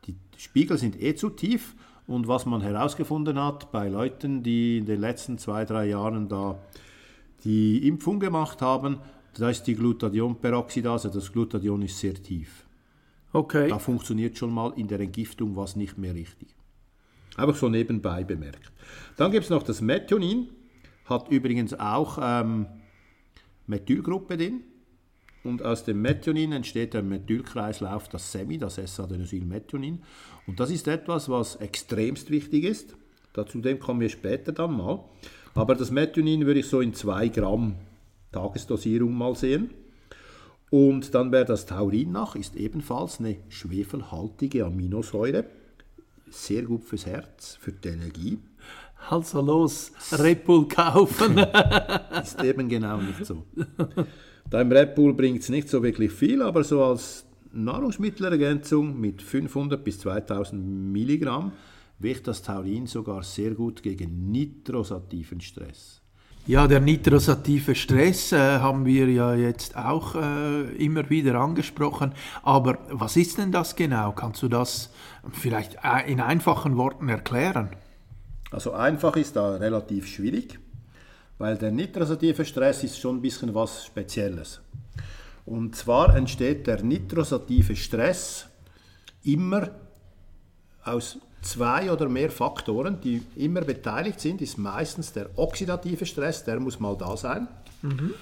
die 0.06 0.16
Spiegel 0.38 0.78
sind 0.78 1.00
eh 1.00 1.14
zu 1.14 1.30
tief 1.30 1.74
und 2.06 2.26
was 2.26 2.46
man 2.46 2.62
herausgefunden 2.62 3.38
hat 3.38 3.70
bei 3.72 3.88
Leuten, 3.88 4.42
die 4.42 4.78
in 4.78 4.86
den 4.86 5.00
letzten 5.00 5.36
zwei, 5.36 5.64
drei 5.64 5.86
Jahren 5.88 6.28
da 6.28 6.58
die 7.44 7.86
Impfung 7.86 8.18
gemacht 8.18 8.62
haben, 8.62 8.98
da 9.34 9.50
ist 9.50 9.64
die 9.64 9.74
Glutathionperoxidase, 9.74 11.10
das 11.10 11.30
Glutathion 11.30 11.82
ist 11.82 11.98
sehr 11.98 12.14
tief. 12.14 12.65
Okay. 13.32 13.68
Da 13.68 13.78
funktioniert 13.78 14.38
schon 14.38 14.52
mal 14.52 14.72
in 14.76 14.88
der 14.88 15.00
Entgiftung 15.00 15.56
was 15.56 15.76
nicht 15.76 15.98
mehr 15.98 16.14
richtig. 16.14 16.48
Einfach 17.36 17.56
so 17.56 17.68
nebenbei 17.68 18.24
bemerkt. 18.24 18.72
Dann 19.16 19.30
gibt 19.30 19.44
es 19.44 19.50
noch 19.50 19.62
das 19.62 19.80
Methionin, 19.80 20.48
hat 21.04 21.28
übrigens 21.28 21.74
auch 21.74 22.18
ähm, 22.20 22.66
Methylgruppe 23.66 24.36
drin. 24.36 24.62
Und 25.44 25.62
aus 25.62 25.84
dem 25.84 26.02
Methionin 26.02 26.52
entsteht 26.52 26.94
der 26.94 27.02
Methylkreislauf, 27.02 28.08
das 28.08 28.32
SEMI, 28.32 28.58
das 28.58 28.78
S-Adenosylmethionin. 28.78 30.02
Und 30.46 30.58
das 30.58 30.70
ist 30.70 30.88
etwas, 30.88 31.28
was 31.28 31.56
extremst 31.56 32.30
wichtig 32.30 32.64
ist. 32.64 32.96
Dazu 33.32 33.60
dem 33.60 33.78
kommen 33.78 34.00
wir 34.00 34.08
später 34.08 34.50
dann 34.50 34.76
mal. 34.76 35.04
Aber 35.54 35.74
das 35.74 35.90
Methionin 35.90 36.46
würde 36.46 36.60
ich 36.60 36.66
so 36.66 36.80
in 36.80 36.94
2 36.94 37.28
Gramm 37.28 37.76
Tagesdosierung 38.32 39.14
mal 39.14 39.36
sehen. 39.36 39.70
Und 40.70 41.14
dann 41.14 41.30
wäre 41.32 41.44
das 41.44 41.66
Taurin 41.66 42.12
nach, 42.12 42.34
ist 42.34 42.56
ebenfalls 42.56 43.20
eine 43.20 43.36
schwefelhaltige 43.48 44.64
Aminosäure. 44.64 45.44
Sehr 46.28 46.62
gut 46.62 46.84
fürs 46.84 47.06
Herz, 47.06 47.56
für 47.60 47.72
die 47.72 47.88
Energie. 47.88 48.38
Also 49.08 49.40
los, 49.40 49.92
Red 50.18 50.44
Bull 50.44 50.66
kaufen. 50.66 51.38
ist 52.22 52.42
eben 52.42 52.68
genau 52.68 53.00
nicht 53.00 53.24
so. 53.24 53.44
Beim 54.50 54.72
Red 54.72 54.94
Bull 54.96 55.14
bringt 55.14 55.42
es 55.42 55.48
nicht 55.48 55.68
so 55.68 55.82
wirklich 55.82 56.10
viel, 56.10 56.42
aber 56.42 56.64
so 56.64 56.82
als 56.82 57.24
Nahrungsmittelergänzung 57.52 58.98
mit 59.00 59.22
500 59.22 59.82
bis 59.82 60.00
2000 60.00 60.92
Milligramm 60.92 61.52
wirkt 61.98 62.26
das 62.26 62.42
Taurin 62.42 62.86
sogar 62.86 63.22
sehr 63.22 63.52
gut 63.52 63.82
gegen 63.82 64.30
nitrosativen 64.30 65.40
Stress. 65.40 66.02
Ja, 66.48 66.68
der 66.68 66.78
nitrosative 66.78 67.74
Stress 67.74 68.30
äh, 68.30 68.36
haben 68.38 68.84
wir 68.84 69.08
ja 69.08 69.34
jetzt 69.34 69.76
auch 69.76 70.14
äh, 70.14 70.62
immer 70.76 71.10
wieder 71.10 71.40
angesprochen. 71.40 72.14
Aber 72.44 72.78
was 72.88 73.16
ist 73.16 73.38
denn 73.38 73.50
das 73.50 73.74
genau? 73.74 74.12
Kannst 74.12 74.44
du 74.44 74.48
das 74.48 74.92
vielleicht 75.32 75.76
äh, 75.82 76.08
in 76.08 76.20
einfachen 76.20 76.76
Worten 76.76 77.08
erklären? 77.08 77.70
Also 78.52 78.74
einfach 78.74 79.16
ist 79.16 79.34
da 79.34 79.56
relativ 79.56 80.06
schwierig, 80.06 80.60
weil 81.38 81.58
der 81.58 81.72
nitrosative 81.72 82.44
Stress 82.44 82.84
ist 82.84 83.00
schon 83.00 83.16
ein 83.16 83.22
bisschen 83.22 83.52
was 83.52 83.84
Spezielles. 83.84 84.60
Und 85.46 85.74
zwar 85.74 86.14
entsteht 86.14 86.68
der 86.68 86.80
nitrosative 86.80 87.74
Stress 87.74 88.46
immer 89.24 89.70
aus 90.84 91.18
zwei 91.46 91.90
oder 91.90 92.08
mehr 92.08 92.30
Faktoren, 92.30 93.00
die 93.00 93.22
immer 93.36 93.62
beteiligt 93.62 94.20
sind, 94.20 94.42
ist 94.42 94.58
meistens 94.58 95.12
der 95.12 95.30
oxidative 95.36 96.04
Stress, 96.04 96.44
der 96.44 96.60
muss 96.60 96.80
mal 96.80 96.96
da 96.96 97.16
sein. 97.16 97.48
Mhm. 97.82 98.14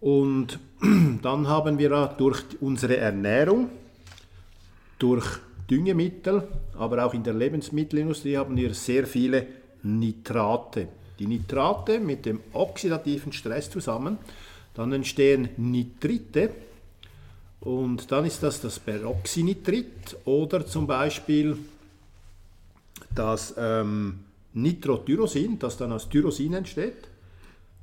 Und 0.00 0.58
dann 1.22 1.48
haben 1.48 1.78
wir 1.78 2.14
durch 2.18 2.42
unsere 2.60 2.96
Ernährung, 2.96 3.70
durch 4.98 5.38
Düngemittel, 5.70 6.48
aber 6.78 7.04
auch 7.04 7.14
in 7.14 7.22
der 7.22 7.34
Lebensmittelindustrie 7.34 8.36
haben 8.36 8.56
wir 8.56 8.74
sehr 8.74 9.06
viele 9.06 9.46
Nitrate. 9.82 10.88
Die 11.18 11.26
Nitrate 11.26 12.00
mit 12.00 12.26
dem 12.26 12.40
oxidativen 12.52 13.32
Stress 13.32 13.70
zusammen, 13.70 14.18
dann 14.74 14.92
entstehen 14.92 15.48
Nitrite 15.56 16.50
und 17.60 18.10
dann 18.12 18.24
ist 18.24 18.42
das 18.42 18.60
das 18.60 18.78
Peroxynitrit 18.78 20.16
oder 20.24 20.64
zum 20.64 20.86
Beispiel 20.86 21.58
das 23.18 23.54
ähm, 23.58 24.20
Nitrotyrosin, 24.54 25.58
das 25.58 25.76
dann 25.76 25.92
aus 25.92 26.08
Tyrosin 26.08 26.54
entsteht. 26.54 27.08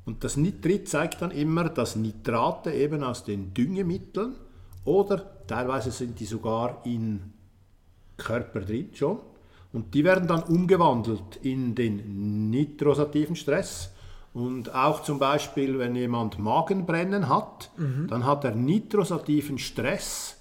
Und 0.06 0.24
das 0.24 0.38
Nitrit 0.38 0.88
zeigt 0.88 1.22
dann 1.22 1.32
immer, 1.32 1.70
dass 1.70 1.96
Nitrate 1.96 2.72
eben 2.72 3.04
aus 3.04 3.24
den 3.24 3.54
Düngemitteln 3.54 4.36
oder 4.84 5.46
teilweise 5.48 5.92
sind 5.92 6.20
die 6.20 6.26
sogar 6.26 6.82
in 6.86 7.34
Körper 8.18 8.62
drin 8.62 8.90
schon. 8.94 9.20
Und 9.74 9.94
die 9.94 10.04
werden 10.04 10.28
dann 10.28 10.44
umgewandelt 10.44 11.38
in 11.42 11.76
den 11.76 12.50
nitrosativen 12.50 13.36
Stress. 13.36 13.92
Und 14.34 14.74
auch 14.74 15.02
zum 15.04 15.20
Beispiel, 15.20 15.80
wenn 15.80 15.96
jemand 15.96 16.40
Magenbrennen 16.40 17.28
hat, 17.28 17.72
mhm. 17.78 18.08
dann 18.08 18.26
hat 18.26 18.44
er 18.44 18.52
nitrosativen 18.52 19.58
Stress 19.58 20.38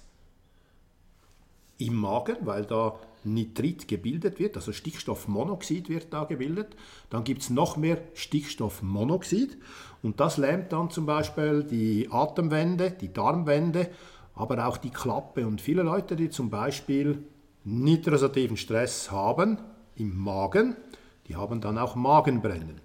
im 1.77 1.95
Magen, 1.95 2.37
weil 2.41 2.65
da 2.65 2.95
Nitrit 3.25 3.87
gebildet 3.87 4.39
wird, 4.39 4.55
also 4.55 4.71
Stickstoffmonoxid 4.71 5.89
wird 5.89 6.13
da 6.13 6.23
gebildet. 6.23 6.75
Dann 7.09 7.23
gibt 7.23 7.41
es 7.41 7.49
noch 7.49 7.77
mehr 7.77 7.97
Stickstoffmonoxid 8.13 9.57
und 10.01 10.19
das 10.19 10.37
lähmt 10.37 10.71
dann 10.71 10.89
zum 10.89 11.05
Beispiel 11.05 11.63
die 11.63 12.07
Atemwände, 12.11 12.91
die 12.91 13.11
Darmwände, 13.11 13.89
aber 14.33 14.67
auch 14.67 14.77
die 14.77 14.91
Klappe. 14.91 15.47
Und 15.47 15.61
viele 15.61 15.83
Leute, 15.83 16.15
die 16.15 16.29
zum 16.29 16.49
Beispiel 16.49 17.23
nitrosativen 17.63 18.57
Stress 18.57 19.11
haben 19.11 19.57
im 19.95 20.15
Magen, 20.17 20.75
die 21.27 21.35
haben 21.35 21.61
dann 21.61 21.77
auch 21.77 21.95
Magenbrennen. 21.95 22.84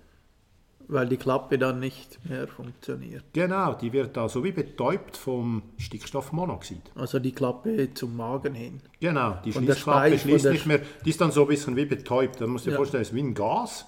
Weil 0.92 1.06
die 1.06 1.16
Klappe 1.16 1.56
dann 1.56 1.78
nicht 1.78 2.18
mehr 2.28 2.48
funktioniert. 2.48 3.22
Genau, 3.32 3.74
die 3.74 3.92
wird 3.92 4.16
da 4.16 4.28
so 4.28 4.42
wie 4.42 4.50
betäubt 4.50 5.16
vom 5.16 5.62
Stickstoffmonoxid. 5.78 6.82
Also 6.96 7.20
die 7.20 7.30
Klappe 7.30 7.94
zum 7.94 8.16
Magen 8.16 8.54
hin. 8.54 8.80
Genau, 8.98 9.38
die 9.44 9.52
Schließklappe 9.52 10.18
schließt 10.18 10.46
nicht 10.46 10.66
mehr, 10.66 10.80
die 11.04 11.10
ist 11.10 11.20
dann 11.20 11.30
so 11.30 11.42
ein 11.42 11.48
bisschen 11.48 11.76
wie 11.76 11.84
betäubt. 11.84 12.40
Da 12.40 12.48
musst 12.48 12.66
du 12.66 12.70
dir 12.70 12.72
ja. 12.72 12.76
vorstellen, 12.78 13.02
es 13.02 13.10
ist 13.10 13.14
wie 13.14 13.22
ein 13.22 13.34
Gas. 13.34 13.86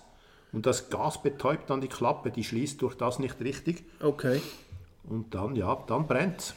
Und 0.53 0.67
das 0.67 0.91
Gas 0.91 1.21
betäubt 1.21 1.71
dann 1.71 1.81
die 1.81 1.89
Klappe, 1.89 2.31
die 2.31 2.45
schließt 2.45 2.81
durch 2.83 2.95
das 2.95 3.19
nicht 3.19 3.41
richtig. 3.41 3.85
Okay. 4.01 4.41
Und 5.09 5.35
dann, 5.35 5.57
ja, 5.57 5.77
dann 5.89 6.07
brennt 6.07 6.55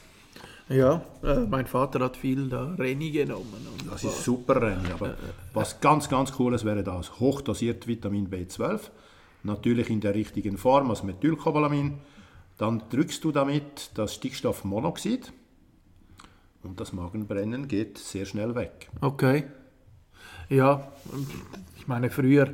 Ja, 0.70 1.02
äh, 1.24 1.40
mein 1.40 1.66
Vater 1.66 2.02
hat 2.02 2.18
viel 2.18 2.50
da 2.50 2.76
Reni 2.78 3.10
genommen. 3.10 3.66
das 3.90 4.04
ist 4.04 4.24
super 4.24 4.62
Reni, 4.62 4.92
aber 4.94 5.08
äh, 5.08 5.12
äh, 5.12 5.16
was 5.54 5.80
ganz, 5.82 6.08
ganz 6.08 6.34
cooles 6.34 6.66
wäre 6.66 6.84
das, 6.84 7.20
hochdosiert 7.20 7.88
Vitamin 7.88 8.30
B12 8.30 8.92
natürlich 9.46 9.90
in 9.90 10.02
der 10.02 10.16
richtigen 10.16 10.58
Form 10.58 10.90
als 10.90 11.04
Methylcobalamin. 11.04 12.00
Dann 12.58 12.84
drückst 12.90 13.24
du 13.24 13.32
damit 13.32 13.92
das 13.96 14.16
Stickstoffmonoxid 14.16 15.32
und 16.64 16.80
das 16.80 16.94
Magenbrennen 16.94 17.68
geht 17.68 17.98
sehr 17.98 18.26
schnell 18.26 18.56
weg. 18.56 18.90
Okay. 19.02 19.44
Ja, 20.50 20.92
ich 21.78 21.88
meine 21.88 22.10
früher, 22.10 22.54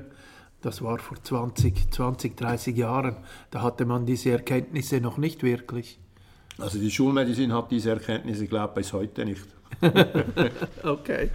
das 0.61 0.81
war 0.81 0.99
vor 0.99 1.17
20, 1.21 1.91
20, 1.91 2.37
30 2.37 2.77
Jahren, 2.77 3.17
da 3.51 3.61
hatte 3.61 3.85
man 3.85 4.05
diese 4.05 4.31
Erkenntnisse 4.31 5.01
noch 5.01 5.17
nicht 5.17 5.43
wirklich. 5.43 5.99
Also 6.57 6.77
die 6.79 6.91
Schulmedizin 6.91 7.53
hat 7.53 7.71
diese 7.71 7.91
Erkenntnisse, 7.91 8.47
glaube 8.47 8.69
ich, 8.69 8.75
bis 8.75 8.93
heute 8.93 9.25
nicht. 9.25 9.45
okay. 10.83 11.29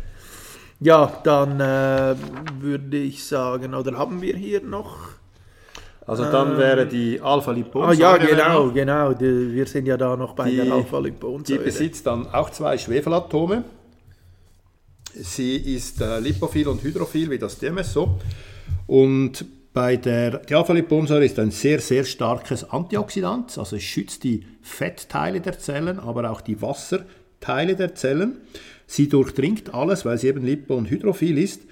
Ja, 0.79 1.21
dann 1.25 1.59
äh, 1.59 2.15
würde 2.61 2.99
ich 2.99 3.25
sagen, 3.25 3.75
oder 3.75 3.97
haben 3.97 4.21
wir 4.21 4.37
hier 4.37 4.61
noch 4.61 5.16
also 6.07 6.25
dann 6.25 6.53
ähm, 6.53 6.59
wäre 6.59 6.87
die 6.87 7.21
Alpha-Liponsäure. 7.21 7.91
Ah 7.91 8.17
ja, 8.17 8.17
genau, 8.17 8.71
genau. 8.71 9.13
Die, 9.13 9.53
wir 9.53 9.67
sind 9.67 9.87
ja 9.87 9.97
da 9.97 10.17
noch 10.17 10.35
bei 10.35 10.51
die, 10.51 10.57
der 10.57 10.73
Alpha-Liponsäure. 10.73 11.59
Die 11.59 11.65
besitzt 11.65 12.07
dann 12.07 12.29
auch 12.33 12.51
zwei 12.51 12.79
Schwefelatome. 12.79 13.65
Sie 15.15 15.57
ist 15.57 16.01
äh, 16.01 16.21
lipophil 16.21 16.69
und 16.69 16.83
hydrophil 16.83 17.31
wie 17.31 17.39
das 17.39 17.59
DMSO. 17.59 18.21
Und 18.87 19.45
bei 19.73 19.97
der 19.97 20.39
die 20.39 20.55
Alpha-Liponsäure 20.55 21.25
ist 21.25 21.41
ein 21.41 21.51
sehr, 21.51 21.81
sehr 21.81 22.05
starkes 22.05 22.71
Antioxidant. 22.71 23.59
Also 23.59 23.75
es 23.75 23.83
schützt 23.83 24.23
die 24.23 24.47
Fettteile 24.63 25.41
der 25.41 25.59
Zellen, 25.59 25.99
aber 25.99 26.31
auch 26.31 26.41
die 26.41 26.63
Wasserteile 26.63 27.75
der 27.75 27.97
Zellen. 27.97 28.37
Sie 28.87 29.09
durchdringt 29.09 29.75
alles, 29.75 30.05
weil 30.05 30.19
sie 30.19 30.29
eben 30.29 30.45
lipo- 30.45 30.77
und 30.77 30.89
hydrophil 30.89 31.37
ist. 31.37 31.63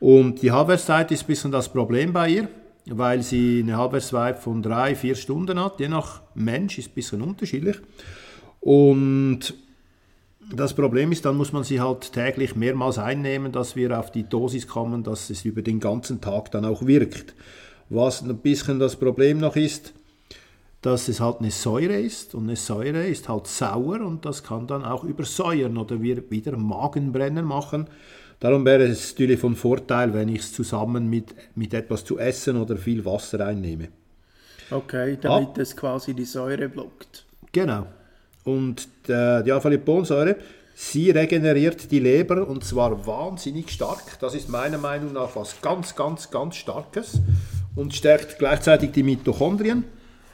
Und 0.00 0.42
die 0.42 0.50
Halbwertszeit 0.50 1.12
ist 1.12 1.22
ein 1.22 1.26
bisschen 1.28 1.52
das 1.52 1.68
Problem 1.68 2.12
bei 2.12 2.30
ihr 2.30 2.48
weil 2.88 3.22
sie 3.22 3.60
eine 3.62 3.76
Halbwertszeit 3.76 4.38
von 4.38 4.62
drei, 4.62 4.94
vier 4.94 5.14
Stunden 5.14 5.58
hat. 5.60 5.80
Je 5.80 5.88
nach 5.88 6.22
Mensch 6.34 6.78
ist 6.78 6.90
ein 6.90 6.94
bisschen 6.94 7.22
unterschiedlich. 7.22 7.76
Und 8.60 9.54
das 10.52 10.74
Problem 10.74 11.10
ist, 11.10 11.24
dann 11.24 11.36
muss 11.36 11.52
man 11.52 11.64
sie 11.64 11.80
halt 11.80 12.12
täglich 12.12 12.54
mehrmals 12.54 12.98
einnehmen, 12.98 13.50
dass 13.50 13.74
wir 13.74 13.98
auf 13.98 14.12
die 14.12 14.28
Dosis 14.28 14.68
kommen, 14.68 15.02
dass 15.02 15.30
es 15.30 15.44
über 15.44 15.62
den 15.62 15.80
ganzen 15.80 16.20
Tag 16.20 16.52
dann 16.52 16.64
auch 16.64 16.86
wirkt. 16.86 17.34
Was 17.88 18.22
ein 18.22 18.36
bisschen 18.38 18.78
das 18.78 18.96
Problem 18.96 19.38
noch 19.38 19.56
ist, 19.56 19.92
dass 20.82 21.08
es 21.08 21.20
halt 21.20 21.40
eine 21.40 21.50
Säure 21.50 21.98
ist 21.98 22.34
und 22.34 22.44
eine 22.44 22.54
Säure 22.54 23.06
ist 23.06 23.28
halt 23.28 23.48
sauer 23.48 24.00
und 24.00 24.24
das 24.24 24.44
kann 24.44 24.68
dann 24.68 24.84
auch 24.84 25.02
übersäuern 25.02 25.76
oder 25.78 26.00
wieder 26.00 26.56
Magenbrennen 26.56 27.44
machen. 27.44 27.88
Darum 28.40 28.64
wäre 28.64 28.84
es 28.84 29.12
natürlich 29.12 29.40
von 29.40 29.56
Vorteil, 29.56 30.12
wenn 30.12 30.28
ich 30.28 30.40
es 30.40 30.52
zusammen 30.52 31.08
mit, 31.08 31.34
mit 31.54 31.72
etwas 31.72 32.04
zu 32.04 32.18
essen 32.18 32.56
oder 32.56 32.76
viel 32.76 33.04
Wasser 33.04 33.46
einnehme. 33.46 33.88
Okay, 34.70 35.16
damit 35.20 35.50
ah. 35.56 35.60
es 35.60 35.76
quasi 35.76 36.12
die 36.12 36.24
Säure 36.24 36.68
blockt. 36.68 37.24
Genau. 37.52 37.86
Und 38.44 38.88
äh, 39.08 39.42
die 39.42 39.52
Alpha-Liponsäure, 39.52 40.36
sie 40.74 41.10
regeneriert 41.10 41.90
die 41.90 41.98
Leber 41.98 42.46
und 42.46 42.64
zwar 42.64 43.06
wahnsinnig 43.06 43.70
stark. 43.70 44.18
Das 44.20 44.34
ist 44.34 44.48
meiner 44.48 44.78
Meinung 44.78 45.12
nach 45.12 45.34
was 45.34 45.60
ganz, 45.62 45.94
ganz, 45.96 46.30
ganz 46.30 46.56
Starkes 46.56 47.20
und 47.74 47.94
stärkt 47.94 48.38
gleichzeitig 48.38 48.92
die 48.92 49.02
Mitochondrien 49.02 49.84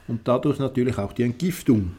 und 0.07 0.27
dadurch 0.27 0.59
natürlich 0.59 0.97
auch 0.97 1.13
die 1.13 1.23
Entgiftung. 1.23 1.95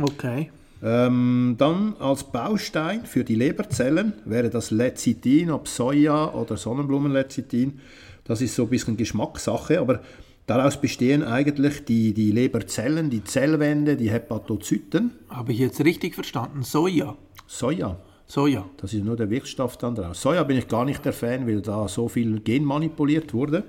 Okay. 0.00 0.50
Ähm, 0.82 1.54
dann 1.58 1.94
als 2.00 2.24
Baustein 2.24 3.06
für 3.06 3.22
die 3.22 3.36
Leberzellen 3.36 4.14
wäre 4.24 4.50
das 4.50 4.72
Lecithin, 4.72 5.50
ob 5.50 5.68
Soja 5.68 6.34
oder 6.34 6.56
Sonnenblumenlecithin. 6.56 7.78
Das 8.24 8.40
ist 8.40 8.56
so 8.56 8.64
ein 8.64 8.68
bisschen 8.68 8.96
Geschmackssache, 8.96 9.78
aber 9.78 10.00
daraus 10.46 10.80
bestehen 10.80 11.22
eigentlich 11.22 11.84
die, 11.84 12.12
die 12.12 12.32
Leberzellen, 12.32 13.10
die 13.10 13.22
Zellwände, 13.22 13.96
die 13.96 14.10
Hepatozyten. 14.10 15.12
Habe 15.28 15.52
ich 15.52 15.60
jetzt 15.60 15.84
richtig 15.84 16.16
verstanden? 16.16 16.62
Soja. 16.62 17.16
Soja, 17.46 17.96
Soja. 18.26 18.64
das 18.78 18.92
ist 18.92 19.04
nur 19.04 19.16
der 19.16 19.30
Wirkstoff 19.30 19.76
dann 19.76 19.94
draus. 19.94 20.20
Soja 20.20 20.42
bin 20.42 20.56
ich 20.56 20.66
gar 20.66 20.84
nicht 20.84 21.04
der 21.04 21.12
Fan, 21.12 21.46
weil 21.46 21.60
da 21.60 21.86
so 21.86 22.08
viel 22.08 22.40
genmanipuliert 22.40 23.34
wurde. 23.34 23.64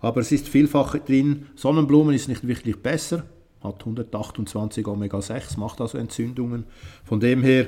Aber 0.00 0.20
es 0.20 0.30
ist 0.30 0.48
vielfach 0.48 0.96
drin. 0.98 1.46
Sonnenblumen 1.56 2.14
ist 2.14 2.28
nicht 2.28 2.46
wirklich 2.46 2.76
besser, 2.76 3.24
hat 3.64 3.80
128 3.80 4.86
Omega-6, 4.86 5.58
macht 5.58 5.80
also 5.80 5.98
Entzündungen. 5.98 6.66
Von 7.04 7.20
dem 7.20 7.42
her 7.42 7.66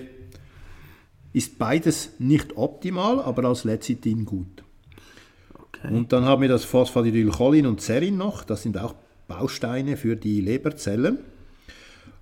ist 1.33 1.59
beides 1.59 2.13
nicht 2.19 2.57
optimal, 2.57 3.21
aber 3.21 3.45
als 3.49 3.65
Lecithin 3.65 4.25
gut. 4.25 4.63
Okay. 5.53 5.93
Und 5.95 6.13
dann 6.13 6.25
haben 6.25 6.43
wir 6.43 6.49
das 6.49 6.65
Phosphatidylcholin 6.65 7.67
und 7.67 7.81
Serin 7.81 8.17
noch, 8.17 8.45
das 8.45 8.63
sind 8.63 8.79
auch 8.79 8.95
Bausteine 9.29 9.97
für 9.97 10.17
die 10.17 10.41
Leberzellen. 10.41 11.19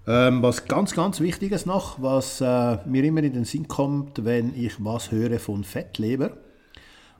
Ähm, 0.07 0.43
was 0.43 0.67
ganz, 0.67 0.95
ganz 0.95 1.21
Wichtiges 1.21 1.65
noch, 1.65 2.03
was 2.03 2.41
äh, 2.41 2.79
mir 2.87 3.05
immer 3.05 3.23
in 3.23 3.33
den 3.33 3.45
Sinn 3.45 3.69
kommt, 3.69 4.25
wenn 4.25 4.55
ich 4.55 4.85
was 4.85 5.11
höre 5.11 5.39
von 5.39 5.65
Fettleber. 5.65 6.37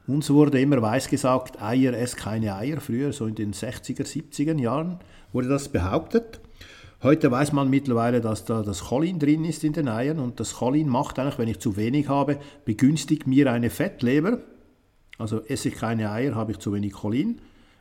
Uns 0.07 0.29
wurde 0.29 0.61
immer 0.61 0.83
weiß 0.83 1.09
gesagt, 1.09 1.63
Eier 1.63 1.95
ess 1.95 2.15
keine 2.15 2.57
Eier. 2.57 2.81
Früher, 2.81 3.13
so 3.13 3.27
in 3.27 3.35
den 3.35 3.55
60er, 3.55 4.03
70er 4.03 4.61
Jahren, 4.61 4.99
wurde 5.35 5.49
das 5.49 5.69
behauptet. 5.69 6.41
Heute 7.03 7.31
weiß 7.31 7.53
man 7.53 7.69
mittlerweile, 7.69 8.23
dass 8.23 8.47
da 8.47 8.63
das 8.63 8.85
Cholin 8.85 9.19
drin 9.19 9.45
ist 9.45 9.63
in 9.63 9.75
den 9.75 9.89
Eiern 9.89 10.19
und 10.19 10.41
das 10.41 10.55
Cholin 10.55 10.89
macht 10.89 11.19
eigentlich, 11.19 11.39
wenn 11.39 11.49
ich 11.49 11.59
zu 11.59 11.77
wenig 11.77 12.09
habe, 12.09 12.39
begünstigt 12.65 13.27
mir 13.27 13.53
eine 13.53 13.69
Fettleber. 13.69 14.39
Also 15.19 15.43
esse 15.43 15.69
ich 15.69 15.75
keine 15.75 16.11
Eier, 16.11 16.35
habe 16.35 16.53
ich 16.53 16.59
zu 16.59 16.73
wenig 16.73 16.95
Cholin. 16.95 17.41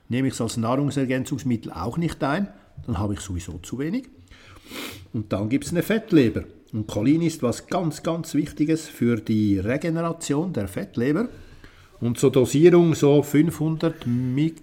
Nehme 0.09 0.27
ich 0.27 0.33
es 0.33 0.41
als 0.41 0.57
Nahrungsergänzungsmittel 0.57 1.71
auch 1.71 1.97
nicht 1.97 2.21
ein, 2.21 2.49
dann 2.85 2.97
habe 2.97 3.13
ich 3.13 3.21
sowieso 3.21 3.59
zu 3.59 3.79
wenig. 3.79 4.09
Und 5.13 5.31
dann 5.31 5.47
gibt 5.47 5.65
es 5.65 5.71
eine 5.71 5.83
Fettleber. 5.83 6.43
Und 6.73 6.87
Cholin 6.87 7.21
ist 7.21 7.43
was 7.43 7.67
ganz, 7.67 8.03
ganz 8.03 8.33
Wichtiges 8.33 8.89
für 8.89 9.17
die 9.17 9.59
Regeneration 9.59 10.51
der 10.51 10.67
Fettleber. 10.67 11.29
Und 12.01 12.17
zur 12.17 12.31
Dosierung 12.31 12.95
so 12.95 13.23
500 13.23 14.05
Mi 14.05 14.53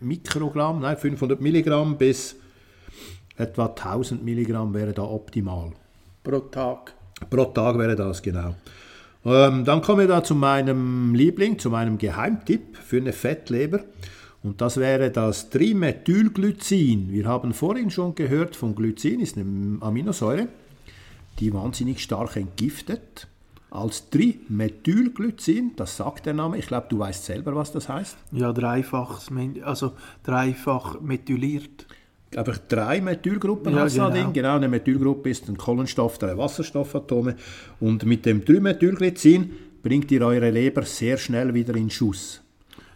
Mikrogramm, 0.00 0.80
nein 0.80 0.96
500 0.96 1.40
Milligramm 1.40 1.96
bis 1.96 2.36
etwa 3.36 3.66
1000 3.66 4.24
Milligramm 4.24 4.74
wäre 4.74 4.92
da 4.92 5.02
optimal. 5.02 5.72
Pro 6.22 6.38
Tag. 6.40 6.94
Pro 7.30 7.44
Tag 7.46 7.78
wäre 7.78 7.96
das, 7.96 8.22
genau. 8.22 8.54
Ähm, 9.24 9.64
dann 9.64 9.80
kommen 9.80 10.00
wir 10.00 10.08
da 10.08 10.22
zu 10.22 10.34
meinem 10.34 11.14
Liebling, 11.14 11.58
zu 11.58 11.70
meinem 11.70 11.98
Geheimtipp 11.98 12.76
für 12.76 12.98
eine 12.98 13.12
Fettleber. 13.12 13.80
Und 14.42 14.60
das 14.60 14.76
wäre 14.76 15.10
das 15.10 15.48
Trimethylglycin. 15.48 17.10
Wir 17.10 17.24
haben 17.26 17.54
vorhin 17.54 17.90
schon 17.90 18.14
gehört 18.14 18.54
von 18.56 18.74
Glycin, 18.74 19.20
ist 19.20 19.38
eine 19.38 19.78
Aminosäure, 19.80 20.48
die 21.40 21.54
wahnsinnig 21.54 22.02
stark 22.02 22.36
entgiftet. 22.36 23.26
Als 23.74 24.08
Trimethylglycin, 24.08 25.72
das 25.74 25.96
sagt 25.96 26.26
der 26.26 26.32
Name, 26.34 26.58
ich 26.58 26.68
glaube, 26.68 26.86
du 26.88 27.00
weißt 27.00 27.24
selber, 27.24 27.56
was 27.56 27.72
das 27.72 27.88
heißt. 27.88 28.16
Ja, 28.30 28.52
dreifach, 28.52 29.20
also 29.64 29.92
dreifach 30.22 31.00
methyliert. 31.00 31.84
Einfach 32.36 32.58
drei 32.68 33.00
Methylgruppen 33.00 33.74
Ja, 33.74 33.88
genau. 33.88 34.10
drin. 34.10 34.32
Genau, 34.32 34.54
eine 34.54 34.68
Methylgruppe 34.68 35.28
ist 35.28 35.48
ein 35.48 35.56
Kohlenstoff, 35.56 36.18
drei 36.18 36.38
Wasserstoffatome. 36.38 37.34
Und 37.80 38.04
mit 38.04 38.24
dem 38.26 38.44
Trimethylglycin 38.44 39.50
bringt 39.82 40.08
ihr 40.12 40.24
eure 40.24 40.50
Leber 40.50 40.82
sehr 40.82 41.16
schnell 41.18 41.52
wieder 41.52 41.74
in 41.74 41.90
Schuss. 41.90 42.42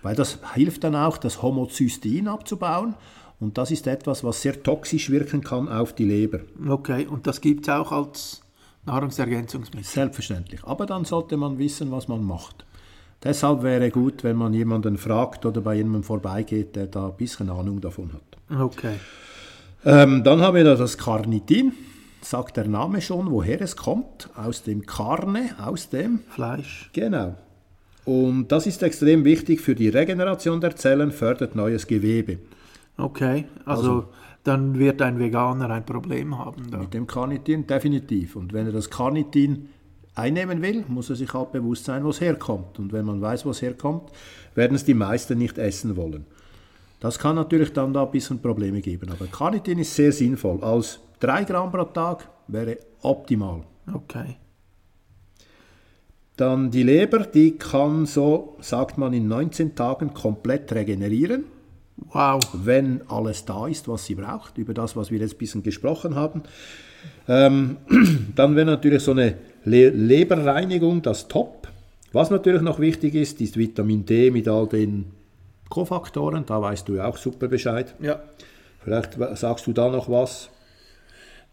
Weil 0.03 0.15
das 0.15 0.39
hilft 0.55 0.85
dann 0.85 0.95
auch, 0.95 1.19
das 1.19 1.43
Homozystein 1.43 2.29
abzubauen. 2.29 2.95
Und 3.41 3.59
das 3.59 3.73
ist 3.73 3.89
etwas, 3.89 4.23
was 4.23 4.43
sehr 4.43 4.63
toxisch 4.63 5.11
wirken 5.11 5.43
kann 5.43 5.69
auf 5.69 5.93
die 5.93 6.05
Leber. 6.05 6.39
Okay, 6.69 7.05
und 7.09 7.27
das 7.27 7.41
gibt 7.41 7.67
es 7.67 7.75
auch 7.75 7.91
als 7.91 8.43
Nahrungsergänzungsmittel. 8.89 9.89
Selbstverständlich. 9.89 10.65
Aber 10.65 10.87
dann 10.87 11.05
sollte 11.05 11.37
man 11.37 11.59
wissen, 11.59 11.91
was 11.91 12.09
man 12.09 12.25
macht. 12.25 12.65
Deshalb 13.23 13.63
wäre 13.63 13.91
gut, 13.91 14.23
wenn 14.25 14.37
man 14.37 14.55
jemanden 14.55 14.97
fragt 14.97 15.45
oder 15.45 15.61
bei 15.61 15.75
jemandem 15.75 16.05
vorbeigeht, 16.05 16.77
der 16.77 16.87
da 16.87 17.09
ein 17.09 17.17
bisschen 17.17 17.51
Ahnung 17.51 17.81
davon 17.81 18.13
hat. 18.13 18.61
Okay. 18.61 18.95
Ähm, 19.85 20.23
dann 20.25 20.41
haben 20.41 20.57
wir 20.57 20.65
da 20.65 20.75
das 20.75 20.97
Carnitin. 20.99 21.73
Sagt 22.21 22.57
der 22.57 22.67
Name 22.67 23.01
schon, 23.01 23.31
woher 23.31 23.61
es 23.61 23.77
kommt? 23.77 24.29
Aus 24.37 24.63
dem 24.63 24.87
Carne, 24.87 25.51
aus 25.63 25.89
dem. 25.89 26.21
Fleisch. 26.31 26.91
Genau. 26.93 27.37
Und 28.05 28.49
das 28.49 28.67
ist 28.67 28.83
extrem 28.83 29.25
wichtig 29.25 29.61
für 29.61 29.75
die 29.75 29.89
Regeneration 29.89 30.61
der 30.61 30.75
Zellen, 30.77 31.13
fördert 31.13 31.55
neues 31.55 31.87
Gewebe. 31.87 32.39
Okay, 32.97 33.45
also, 33.65 34.09
dann 34.49 34.79
wird 34.79 35.03
ein 35.03 35.19
Veganer 35.19 35.69
ein 35.71 35.85
Problem 35.85 36.39
haben. 36.39 36.71
Da. 36.71 36.79
Mit 36.79 36.95
dem 36.95 37.07
Carnitin 37.07 37.67
definitiv. 37.67 38.35
Und 38.35 38.53
wenn 38.53 38.67
er 38.67 38.73
das 38.73 38.89
Carnitin 38.89 39.69
einnehmen 40.15 40.63
will, 40.63 40.85
muss 40.89 41.11
er 41.11 41.17
sich 41.17 41.33
halt 41.35 41.53
bewusst 41.53 41.85
sein, 41.85 42.03
wo 42.05 42.11
es 42.11 42.21
herkommt. 42.21 42.79
Und 42.79 42.93
wenn 42.93 43.05
man 43.05 43.21
weiß, 43.21 43.45
wo 43.45 43.51
es 43.51 43.61
herkommt, 43.61 44.11
werden 44.55 44.75
es 44.75 44.85
die 44.85 44.95
meisten 44.95 45.39
nicht 45.39 45.59
essen 45.59 45.97
wollen. 45.97 46.25
Das 47.01 47.19
kann 47.19 47.37
natürlich 47.37 47.73
dann 47.73 47.93
da 47.93 48.05
ein 48.05 48.11
bisschen 48.11 48.41
Probleme 48.41 48.81
geben. 48.81 49.11
Aber 49.13 49.27
Carnitin 49.27 49.79
ist 49.79 49.95
sehr 49.95 50.13
sinnvoll. 50.13 50.65
Als 50.65 50.99
3 51.21 51.45
Gramm 51.45 51.71
pro 51.71 51.85
Tag 51.85 52.29
wäre 52.49 52.79
optimal. 53.03 53.63
Okay. 53.93 54.37
Dann 56.37 56.71
die 56.71 56.85
Leber, 56.85 57.21
die 57.21 57.59
kann 57.59 58.07
so, 58.07 58.57
sagt 58.61 58.97
man, 58.97 59.13
in 59.13 59.29
19 59.29 59.75
Tagen 59.75 60.15
komplett 60.15 60.73
regenerieren, 60.73 61.45
Wow. 62.13 62.41
wenn 62.53 63.03
alles 63.09 63.45
da 63.45 63.67
ist, 63.67 63.89
was 63.89 64.07
sie 64.07 64.15
braucht, 64.15 64.57
über 64.59 64.73
das, 64.75 64.97
was 64.97 65.11
wir 65.11 65.19
jetzt 65.19 65.35
ein 65.35 65.39
bisschen 65.39 65.63
gesprochen 65.63 66.15
haben. 66.15 66.43
Ähm, 67.27 67.77
dann 68.35 68.57
wäre 68.57 68.67
natürlich 68.67 69.03
so 69.03 69.11
eine 69.11 69.35
Le 69.65 69.91
Leberreinigung 69.91 71.03
das 71.03 71.29
Top. 71.29 71.69
Was 72.13 72.31
natürlich 72.31 72.63
noch 72.63 72.79
wichtig 72.79 73.15
ist, 73.15 73.41
ist 73.41 73.57
Vitamin 73.57 74.07
D 74.07 74.31
mit 74.31 74.49
all 74.49 74.67
den 74.67 75.07
Kofaktoren, 75.69 76.47
da 76.47 76.63
weißt 76.63 76.89
du 76.89 76.95
ja 76.95 77.07
auch 77.07 77.19
super 77.19 77.49
Bescheid. 77.49 77.95
Ja. 78.01 78.21
Vielleicht 78.83 79.19
sagst 79.37 79.67
du 79.67 79.73
da 79.73 79.91
noch 79.91 80.09
was. 80.09 80.49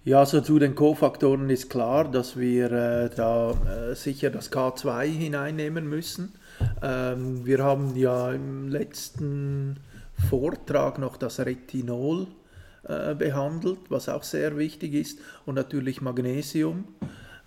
Ja, 0.06 0.20
also 0.20 0.40
zu 0.40 0.60
den 0.60 0.76
Kofaktoren 0.76 1.50
ist 1.50 1.70
klar, 1.70 2.10
dass 2.10 2.38
wir 2.38 2.72
äh, 2.72 3.10
da 3.14 3.52
äh, 3.52 3.96
sicher 3.96 4.30
das 4.30 4.52
K2 4.52 5.04
hineinnehmen 5.06 5.90
müssen. 5.90 6.36
Ähm, 6.84 7.46
wir 7.46 7.64
haben 7.64 7.96
ja 7.96 8.32
im 8.32 8.70
letzten 8.70 9.78
Vortrag 10.30 11.00
noch 11.00 11.18
das 11.18 11.40
Retinol 11.40 12.28
äh, 12.88 13.16
behandelt, 13.16 13.80
was 13.90 14.10
auch 14.10 14.24
sehr 14.24 14.58
wichtig 14.58 14.94
ist, 14.94 15.20
und 15.46 15.56
natürlich 15.56 16.02
Magnesium. 16.02 16.86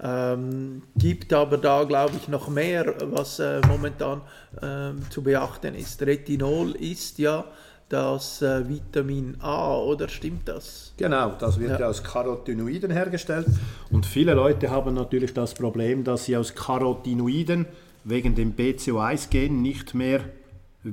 Ähm, 0.00 0.82
gibt 0.96 1.32
aber 1.32 1.58
da, 1.58 1.82
glaube 1.84 2.14
ich, 2.16 2.28
noch 2.28 2.48
mehr, 2.48 2.94
was 3.10 3.40
äh, 3.40 3.60
momentan 3.66 4.20
ähm, 4.62 5.02
zu 5.10 5.22
beachten 5.22 5.74
ist. 5.74 6.00
Retinol 6.02 6.76
ist 6.76 7.18
ja 7.18 7.44
das 7.88 8.42
äh, 8.42 8.68
Vitamin 8.68 9.36
A, 9.40 9.76
oder 9.78 10.08
stimmt 10.08 10.48
das? 10.48 10.92
Genau, 10.96 11.32
das 11.38 11.58
wird 11.58 11.70
ja. 11.70 11.80
Ja. 11.80 11.88
aus 11.88 12.02
Carotinoiden 12.02 12.90
hergestellt. 12.90 13.46
Und 13.90 14.06
viele 14.06 14.34
Leute 14.34 14.70
haben 14.70 14.94
natürlich 14.94 15.34
das 15.34 15.54
Problem, 15.54 16.04
dass 16.04 16.26
sie 16.26 16.36
aus 16.36 16.54
Carotinoiden 16.54 17.66
wegen 18.04 18.34
dem 18.34 18.54
BCO1-Gen 18.54 19.62
nicht 19.62 19.94
mehr 19.94 20.20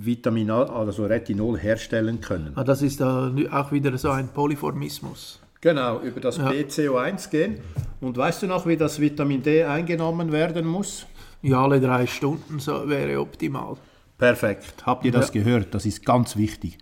Vitamin 0.04 0.50
A, 0.52 0.64
also 0.64 1.06
Retinol, 1.06 1.58
herstellen 1.58 2.20
können. 2.22 2.54
Ah, 2.56 2.64
das 2.64 2.82
ist 2.82 3.00
da 3.02 3.32
auch 3.52 3.72
wieder 3.72 3.98
so 3.98 4.10
ein 4.10 4.28
Polyformismus. 4.30 5.40
Genau, 5.62 6.00
über 6.02 6.20
das 6.20 6.38
Ja. 6.38 6.50
BCO1-Gen. 6.50 7.60
Und 8.02 8.18
weißt 8.18 8.44
du 8.44 8.48
noch, 8.48 8.68
wie 8.68 8.78
das 8.78 9.00
Vitamin 9.00 9.42
D 9.42 9.64
eingenommen 9.64 10.32
werden 10.32 10.68
muss? 10.68 11.06
Ja, 11.42 11.64
alle 11.64 11.80
drei 11.80 12.06
Stunden 12.08 12.60
so 12.60 12.88
wäre 12.88 13.20
optimal. 13.20 13.76
Perfekt. 14.18 14.86
Habt 14.86 15.06
ihr 15.06 15.12
das 15.12 15.32
gehört? 15.32 15.74
Das 15.74 15.86
ist 15.86 16.06
ganz 16.06 16.38
wichtig. 16.38 16.78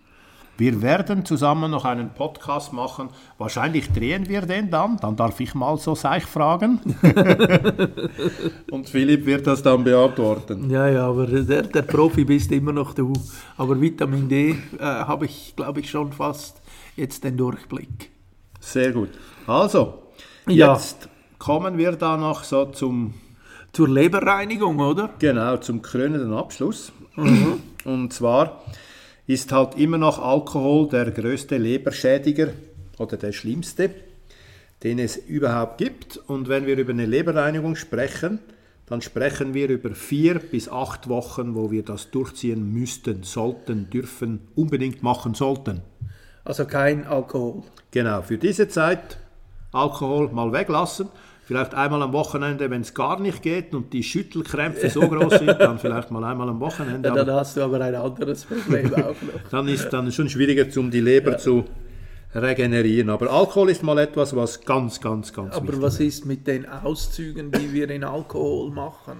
Wir 0.56 0.80
werden 0.82 1.24
zusammen 1.24 1.70
noch 1.72 1.84
einen 1.84 2.10
Podcast 2.14 2.72
machen. 2.72 3.08
Wahrscheinlich 3.38 3.90
drehen 3.90 4.28
wir 4.28 4.42
den 4.42 4.70
dann. 4.70 4.98
Dann 4.98 5.16
darf 5.16 5.40
ich 5.40 5.54
mal 5.54 5.76
so 5.78 5.96
Seich 5.96 6.24
fragen. 6.24 6.78
Und 8.70 8.88
Philipp 8.88 9.26
wird 9.26 9.46
das 9.48 9.62
dann 9.62 9.82
beantworten. 9.82 10.70
Ja, 10.70 10.88
ja, 10.88 11.08
aber 11.08 11.26
der, 11.26 11.62
der 11.62 11.82
Profi 11.82 12.24
bist 12.24 12.52
immer 12.52 12.72
noch 12.72 12.94
du. 12.94 13.12
Aber 13.56 13.80
Vitamin 13.80 14.28
D 14.28 14.50
äh, 14.50 14.56
habe 14.80 15.24
ich, 15.26 15.54
glaube 15.56 15.80
ich, 15.80 15.90
schon 15.90 16.12
fast 16.12 16.62
jetzt 16.94 17.24
den 17.24 17.36
Durchblick. 17.36 18.10
Sehr 18.60 18.92
gut. 18.92 19.10
Also, 19.48 20.02
Ja. 20.46 20.74
Jetzt 20.74 21.08
kommen 21.38 21.76
wir 21.78 21.92
da 21.92 22.16
noch 22.16 22.44
so 22.44 22.66
zum, 22.66 23.14
Zur 23.72 23.88
Leberreinigung, 23.88 24.78
oder? 24.78 25.10
genau, 25.18 25.56
zum 25.56 25.82
krönenden 25.82 26.32
Abschluss. 26.32 26.92
Mhm. 27.16 27.60
Und 27.84 28.12
zwar 28.12 28.62
ist 29.26 29.52
halt 29.52 29.76
immer 29.76 29.98
noch 29.98 30.18
Alkohol 30.18 30.88
der 30.88 31.10
größte 31.10 31.56
Leberschädiger 31.56 32.48
oder 32.98 33.16
der 33.16 33.32
schlimmste, 33.32 33.90
den 34.82 34.98
es 34.98 35.16
überhaupt 35.16 35.78
gibt. 35.78 36.16
Und 36.16 36.48
wenn 36.48 36.66
wir 36.66 36.76
über 36.76 36.92
eine 36.92 37.06
Leberreinigung 37.06 37.76
sprechen, 37.76 38.38
dann 38.86 39.00
sprechen 39.00 39.54
wir 39.54 39.68
über 39.68 39.94
vier 39.94 40.38
bis 40.38 40.68
acht 40.68 41.08
Wochen, 41.08 41.54
wo 41.54 41.70
wir 41.70 41.82
das 41.82 42.10
durchziehen 42.10 42.72
müssten, 42.72 43.22
sollten, 43.22 43.88
dürfen, 43.88 44.40
unbedingt 44.54 45.02
machen 45.02 45.34
sollten. 45.34 45.80
Also 46.44 46.66
kein 46.66 47.06
Alkohol. 47.06 47.62
Genau, 47.90 48.20
für 48.20 48.36
diese 48.36 48.68
Zeit 48.68 49.16
Alkohol 49.72 50.28
mal 50.28 50.52
weglassen. 50.52 51.08
Vielleicht 51.46 51.74
einmal 51.74 52.00
am 52.02 52.12
Wochenende, 52.14 52.70
wenn 52.70 52.80
es 52.80 52.94
gar 52.94 53.20
nicht 53.20 53.42
geht 53.42 53.74
und 53.74 53.92
die 53.92 54.02
Schüttelkrämpfe 54.02 54.88
so 54.88 55.00
groß 55.00 55.40
sind, 55.40 55.60
dann 55.60 55.78
vielleicht 55.78 56.10
mal 56.10 56.24
einmal 56.24 56.48
am 56.48 56.58
Wochenende. 56.58 57.10
Ja, 57.10 57.14
dann 57.14 57.36
hast 57.36 57.56
du 57.56 57.62
aber 57.62 57.80
ein 57.82 57.94
anderes 57.94 58.44
Problem 58.44 58.94
auch 58.94 59.08
noch. 59.08 59.14
dann 59.50 59.68
ist 59.68 59.90
dann 59.90 60.10
schon 60.10 60.30
schwieriger, 60.30 60.66
um 60.80 60.90
die 60.90 61.00
Leber 61.00 61.36
zu 61.36 61.64
regenerieren. 62.34 63.10
Aber 63.10 63.30
Alkohol 63.30 63.70
ist 63.70 63.82
mal 63.82 63.98
etwas, 63.98 64.34
was 64.34 64.60
ganz, 64.62 65.00
ganz, 65.00 65.32
ganz 65.32 65.54
Aber 65.54 65.82
was 65.82 66.00
ist 66.00 66.24
mit 66.24 66.46
den 66.46 66.66
Auszügen, 66.66 67.52
die 67.52 67.72
wir 67.72 67.90
in 67.90 68.04
Alkohol 68.04 68.70
machen? 68.70 69.18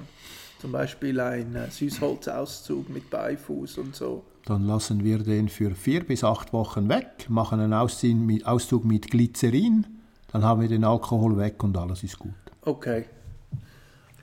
Zum 0.61 0.73
Beispiel 0.73 1.21
ein 1.21 1.55
äh, 1.55 1.71
Süßholzauszug 1.71 2.89
mit 2.89 3.11
Beifuß 3.11 3.77
und 3.79 3.95
so. 3.95 4.25
Dann 4.47 4.67
lassen 4.67 5.05
wir 5.05 5.19
den 5.19 5.51
für 5.51 5.75
vier 5.75 6.05
bis 6.05 6.25
acht 6.25 6.55
Wochen 6.55 6.89
weg, 6.89 7.27
machen 7.29 7.61
einen 7.61 7.75
Auszug 7.75 8.85
mit 8.85 9.11
Glycerin, 9.11 9.87
dann 10.35 10.43
haben 10.45 10.61
wir 10.61 10.69
den 10.69 10.83
Alkohol 10.83 11.37
weg 11.37 11.63
und 11.63 11.79
alles 11.79 12.03
ist 12.03 12.19
gut. 12.19 12.35
Okay. 12.63 13.05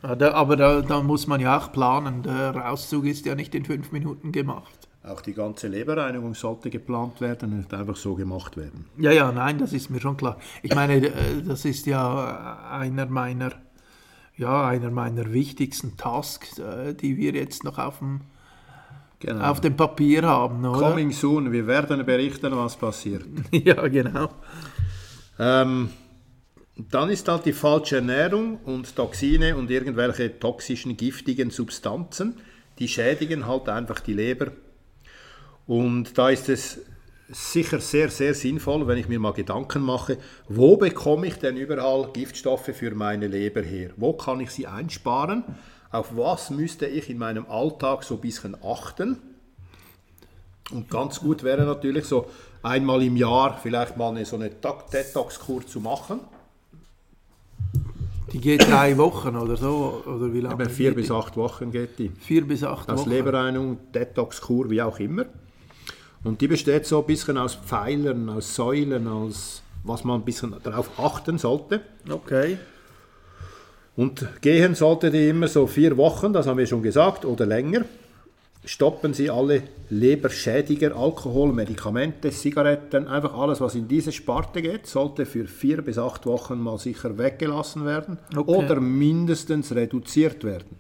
Da, 0.02 0.34
aber 0.34 0.58
da, 0.58 0.82
da 0.82 1.02
muss 1.02 1.26
man 1.26 1.40
ja 1.40 1.58
auch 1.58 1.72
planen. 1.72 2.24
Der 2.24 2.70
Auszug 2.70 3.06
ist 3.06 3.26
ja 3.26 3.34
nicht 3.34 3.56
in 3.56 3.64
fünf 3.64 3.94
Minuten 3.94 4.34
gemacht. 4.34 4.90
Auch 5.06 5.22
die 5.22 5.34
ganze 5.34 5.70
Leberreinigung 5.70 6.36
sollte 6.36 6.70
geplant 6.70 7.22
werden 7.22 7.54
und 7.54 7.58
nicht 7.60 7.74
einfach 7.74 7.96
so 7.96 8.16
gemacht 8.16 8.58
werden. 8.58 8.88
Ja, 8.98 9.12
ja, 9.12 9.32
nein, 9.32 9.58
das 9.58 9.72
ist 9.72 9.90
mir 9.90 10.02
schon 10.02 10.18
klar. 10.18 10.36
Ich 10.64 10.76
meine, 10.76 10.98
äh, 10.98 11.12
das 11.48 11.64
ist 11.64 11.86
ja 11.86 12.68
einer 12.70 13.06
meiner, 13.06 13.54
ja, 14.36 14.68
einer 14.68 14.92
meiner 14.92 15.32
wichtigsten 15.32 15.96
Tasks, 15.96 16.60
äh, 16.60 16.94
die 16.94 17.16
wir 17.16 17.32
jetzt 17.32 17.64
noch 17.64 17.78
auf 17.78 18.00
dem, 18.00 18.20
Genau. 19.22 19.46
auf 19.46 19.62
dem 19.62 19.78
Papier 19.78 20.24
haben, 20.24 20.66
oder? 20.66 20.90
Coming 20.90 21.12
soon, 21.12 21.54
wir 21.54 21.68
werden 21.68 22.06
berichten, 22.06 22.52
was 22.54 22.76
passiert. 22.76 23.24
Ja, 23.52 23.88
genau. 23.88 24.30
Ähm, 25.40 25.90
dann 26.90 27.10
ist 27.10 27.28
halt 27.28 27.46
die 27.46 27.54
falsche 27.54 27.98
Ernährung 27.98 28.58
und 28.66 28.96
Toxine 28.96 29.56
und 29.56 29.70
irgendwelche 29.70 30.40
toxischen, 30.40 30.96
giftigen 30.96 31.50
Substanzen, 31.50 32.38
die 32.80 32.88
schädigen 32.88 33.46
halt 33.46 33.68
einfach 33.70 34.00
die 34.00 34.14
Leber. 34.14 34.52
Und 35.68 36.18
da 36.18 36.30
ist 36.30 36.50
es 36.50 36.80
sicher 37.30 37.80
sehr, 37.80 38.10
sehr 38.10 38.34
sinnvoll, 38.34 38.88
wenn 38.88 38.98
ich 38.98 39.08
mir 39.08 39.20
mal 39.20 39.34
Gedanken 39.34 39.82
mache, 39.82 40.18
wo 40.50 40.78
bekomme 40.78 41.28
ich 41.28 41.36
denn 41.36 41.58
überall 41.58 42.10
Giftstoffe 42.12 42.72
für 42.74 42.94
meine 42.96 43.28
Leber 43.28 43.62
her? 43.62 43.92
Wo 43.98 44.14
kann 44.14 44.40
ich 44.40 44.52
sie 44.52 44.68
einsparen? 44.68 45.44
Auf 45.92 46.16
was 46.16 46.50
müsste 46.50 46.86
ich 46.88 47.10
in 47.10 47.18
meinem 47.18 47.46
Alltag 47.50 48.04
so 48.04 48.16
ein 48.16 48.22
bisschen 48.22 48.56
achten? 48.64 49.18
Und 50.72 50.90
ganz 50.90 51.20
gut 51.20 51.44
wäre 51.44 51.64
natürlich 51.64 52.06
so 52.06 52.28
einmal 52.64 53.02
im 53.02 53.18
Jahr 53.18 53.60
vielleicht 53.62 53.98
mal 53.98 54.10
eine, 54.10 54.26
so 54.26 54.38
eine 54.38 54.50
Detox-Kur 54.50 55.66
zu 55.66 55.80
machen. 55.80 56.22
Die 58.32 58.40
geht 58.40 58.70
drei 58.70 58.98
Wochen 58.98 59.36
oder 59.36 59.58
so, 59.58 60.04
oder 60.06 60.34
wie 60.34 60.40
lange? 60.40 60.54
Aber 60.54 60.70
vier 60.70 60.96
bis 60.96 61.12
acht 61.12 61.36
Wochen 61.36 61.72
geht 61.72 62.00
die. 62.00 62.10
Vier 62.10 62.48
bis 62.48 62.64
acht 62.64 62.90
Als 62.90 63.02
Wochen. 63.02 63.10
Leberreinigung, 63.10 63.78
Detox-Kur, 63.94 64.70
wie 64.70 64.82
auch 64.82 65.00
immer. 65.00 65.26
Und 66.24 66.40
die 66.40 66.48
besteht 66.48 66.86
so 66.86 67.00
ein 67.00 67.06
bisschen 67.06 67.38
aus 67.38 67.56
Pfeilern, 67.56 68.30
aus 68.30 68.56
Säulen, 68.56 69.08
aus 69.08 69.64
was 69.84 70.04
man 70.04 70.22
ein 70.22 70.26
bisschen 70.26 70.56
darauf 70.64 71.00
achten 71.00 71.38
sollte. 71.38 71.82
Okay. 72.10 72.58
Und 73.96 74.28
gehen 74.42 74.76
sollte 74.76 75.12
die 75.12 75.30
immer 75.30 75.48
so 75.48 75.68
vier 75.68 75.98
Wochen, 75.98 76.32
das 76.32 76.48
haben 76.48 76.58
wir 76.58 76.68
schon 76.68 76.84
gesagt, 76.84 77.26
oder 77.26 77.46
länger. 77.46 77.86
Stoppen 78.64 79.14
Sie 79.16 79.30
alle 79.30 79.64
Leberschädiger, 79.90 80.96
Alkohol, 80.96 81.52
Medikamente, 81.52 82.30
Zigaretten, 82.30 83.08
einfach 83.08 83.34
alles, 83.34 83.60
was 83.60 83.74
in 83.74 83.88
diese 83.88 84.12
Sparte 84.12 84.62
geht, 84.62 84.86
sollte 84.86 85.26
für 85.26 85.46
vier 85.48 85.82
bis 85.82 85.98
acht 85.98 86.28
Wochen 86.28 86.60
mal 86.60 86.78
sicher 86.78 87.18
weggelassen 87.18 87.86
werden 87.86 88.20
Okay. 88.36 88.52
oder 88.52 88.80
mindestens 88.80 89.74
reduziert 89.74 90.44
werden. 90.44 90.76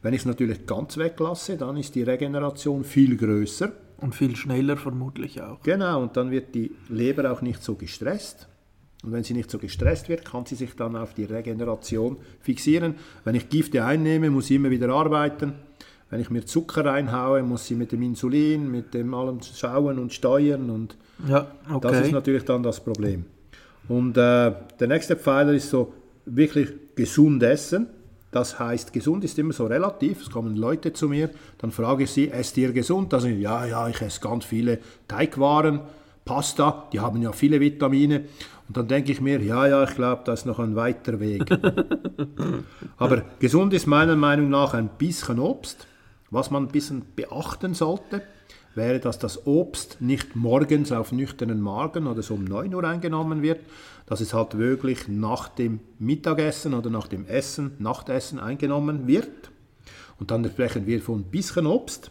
Wenn 0.00 0.14
ich 0.14 0.20
es 0.20 0.26
natürlich 0.26 0.64
ganz 0.64 0.96
weglasse, 0.96 1.56
dann 1.56 1.76
ist 1.76 1.96
die 1.96 2.04
Regeneration 2.04 2.84
viel 2.84 3.16
größer. 3.16 3.72
Und 4.00 4.14
viel 4.14 4.36
schneller 4.36 4.76
vermutlich 4.76 5.42
auch. 5.42 5.60
Genau, 5.64 6.00
und 6.02 6.16
dann 6.16 6.30
wird 6.30 6.54
die 6.54 6.70
Leber 6.88 7.32
auch 7.32 7.42
nicht 7.42 7.64
so 7.64 7.74
gestresst. 7.74 8.46
Und 9.02 9.10
wenn 9.12 9.24
sie 9.24 9.34
nicht 9.34 9.50
so 9.50 9.58
gestresst 9.58 10.08
wird, 10.08 10.24
kann 10.24 10.46
sie 10.46 10.54
sich 10.54 10.76
dann 10.76 10.94
auf 10.94 11.14
die 11.14 11.24
Regeneration 11.24 12.16
fixieren. 12.40 12.94
Wenn 13.24 13.34
ich 13.34 13.48
Gifte 13.48 13.84
einnehme, 13.84 14.30
muss 14.30 14.46
sie 14.46 14.54
immer 14.54 14.70
wieder 14.70 14.88
arbeiten. 14.90 15.54
Wenn 16.10 16.20
ich 16.20 16.30
mir 16.30 16.44
Zucker 16.46 16.86
reinhaue, 16.86 17.42
muss 17.42 17.66
sie 17.66 17.74
mit 17.74 17.92
dem 17.92 18.02
Insulin, 18.02 18.70
mit 18.70 18.94
dem 18.94 19.12
allem 19.12 19.40
schauen 19.42 19.98
und 19.98 20.12
steuern. 20.12 20.70
Und 20.70 20.96
Ja, 21.28 21.48
das 21.80 21.92
ist 21.92 21.98
okay. 22.00 22.12
natürlich 22.12 22.44
dann 22.44 22.62
das 22.62 22.80
Problem. 22.80 23.26
Und 23.88 24.16
äh, 24.16 24.52
der 24.80 24.88
nächste 24.88 25.16
Pfeiler 25.16 25.52
ist 25.52 25.70
so 25.70 25.92
wirklich 26.24 26.68
gesund 26.94 27.42
essen. 27.42 27.88
Das 28.30 28.58
heißt, 28.58 28.92
gesund 28.92 29.24
ist 29.24 29.38
immer 29.38 29.52
so 29.52 29.66
relativ. 29.66 30.22
Es 30.22 30.30
kommen 30.30 30.56
Leute 30.56 30.92
zu 30.92 31.08
mir, 31.08 31.30
dann 31.58 31.70
frage 31.70 32.04
ich 32.04 32.10
sie, 32.10 32.30
esst 32.30 32.56
ihr 32.58 32.72
gesund? 32.72 33.12
Also 33.14 33.28
ja, 33.28 33.64
ja, 33.64 33.88
ich 33.88 34.00
esse 34.02 34.20
ganz 34.20 34.44
viele 34.44 34.78
Teigwaren, 35.08 35.80
Pasta, 36.26 36.88
die 36.92 37.00
haben 37.00 37.22
ja 37.22 37.32
viele 37.32 37.58
Vitamine. 37.58 38.24
Und 38.68 38.76
dann 38.76 38.86
denke 38.86 39.12
ich 39.12 39.22
mir, 39.22 39.40
ja, 39.40 39.66
ja, 39.66 39.82
ich 39.84 39.94
glaube, 39.94 40.22
das 40.26 40.40
ist 40.40 40.46
noch 40.46 40.58
ein 40.58 40.76
weiter 40.76 41.20
Weg. 41.20 41.44
Aber 42.98 43.22
gesund 43.38 43.72
ist 43.72 43.86
meiner 43.86 44.14
Meinung 44.14 44.50
nach 44.50 44.74
ein 44.74 44.90
bisschen 44.98 45.38
Obst. 45.38 45.86
Was 46.30 46.50
man 46.50 46.64
ein 46.64 46.72
bisschen 46.72 47.02
beachten 47.16 47.74
sollte, 47.74 48.22
wäre, 48.74 49.00
dass 49.00 49.18
das 49.18 49.46
Obst 49.46 50.00
nicht 50.00 50.36
morgens 50.36 50.92
auf 50.92 51.12
nüchternen 51.12 51.60
Magen 51.60 52.06
oder 52.06 52.22
so 52.22 52.34
um 52.34 52.44
9 52.44 52.74
Uhr 52.74 52.84
eingenommen 52.84 53.42
wird, 53.42 53.60
dass 54.06 54.20
es 54.20 54.34
halt 54.34 54.56
wirklich 54.56 55.08
nach 55.08 55.48
dem 55.48 55.80
Mittagessen 55.98 56.74
oder 56.74 56.90
nach 56.90 57.08
dem 57.08 57.26
Essen, 57.26 57.72
Nachtessen 57.78 58.38
eingenommen 58.38 59.06
wird. 59.06 59.50
Und 60.18 60.30
dann 60.30 60.44
sprechen 60.44 60.86
wir 60.86 61.00
von 61.00 61.20
ein 61.20 61.24
bisschen 61.24 61.66
Obst. 61.66 62.10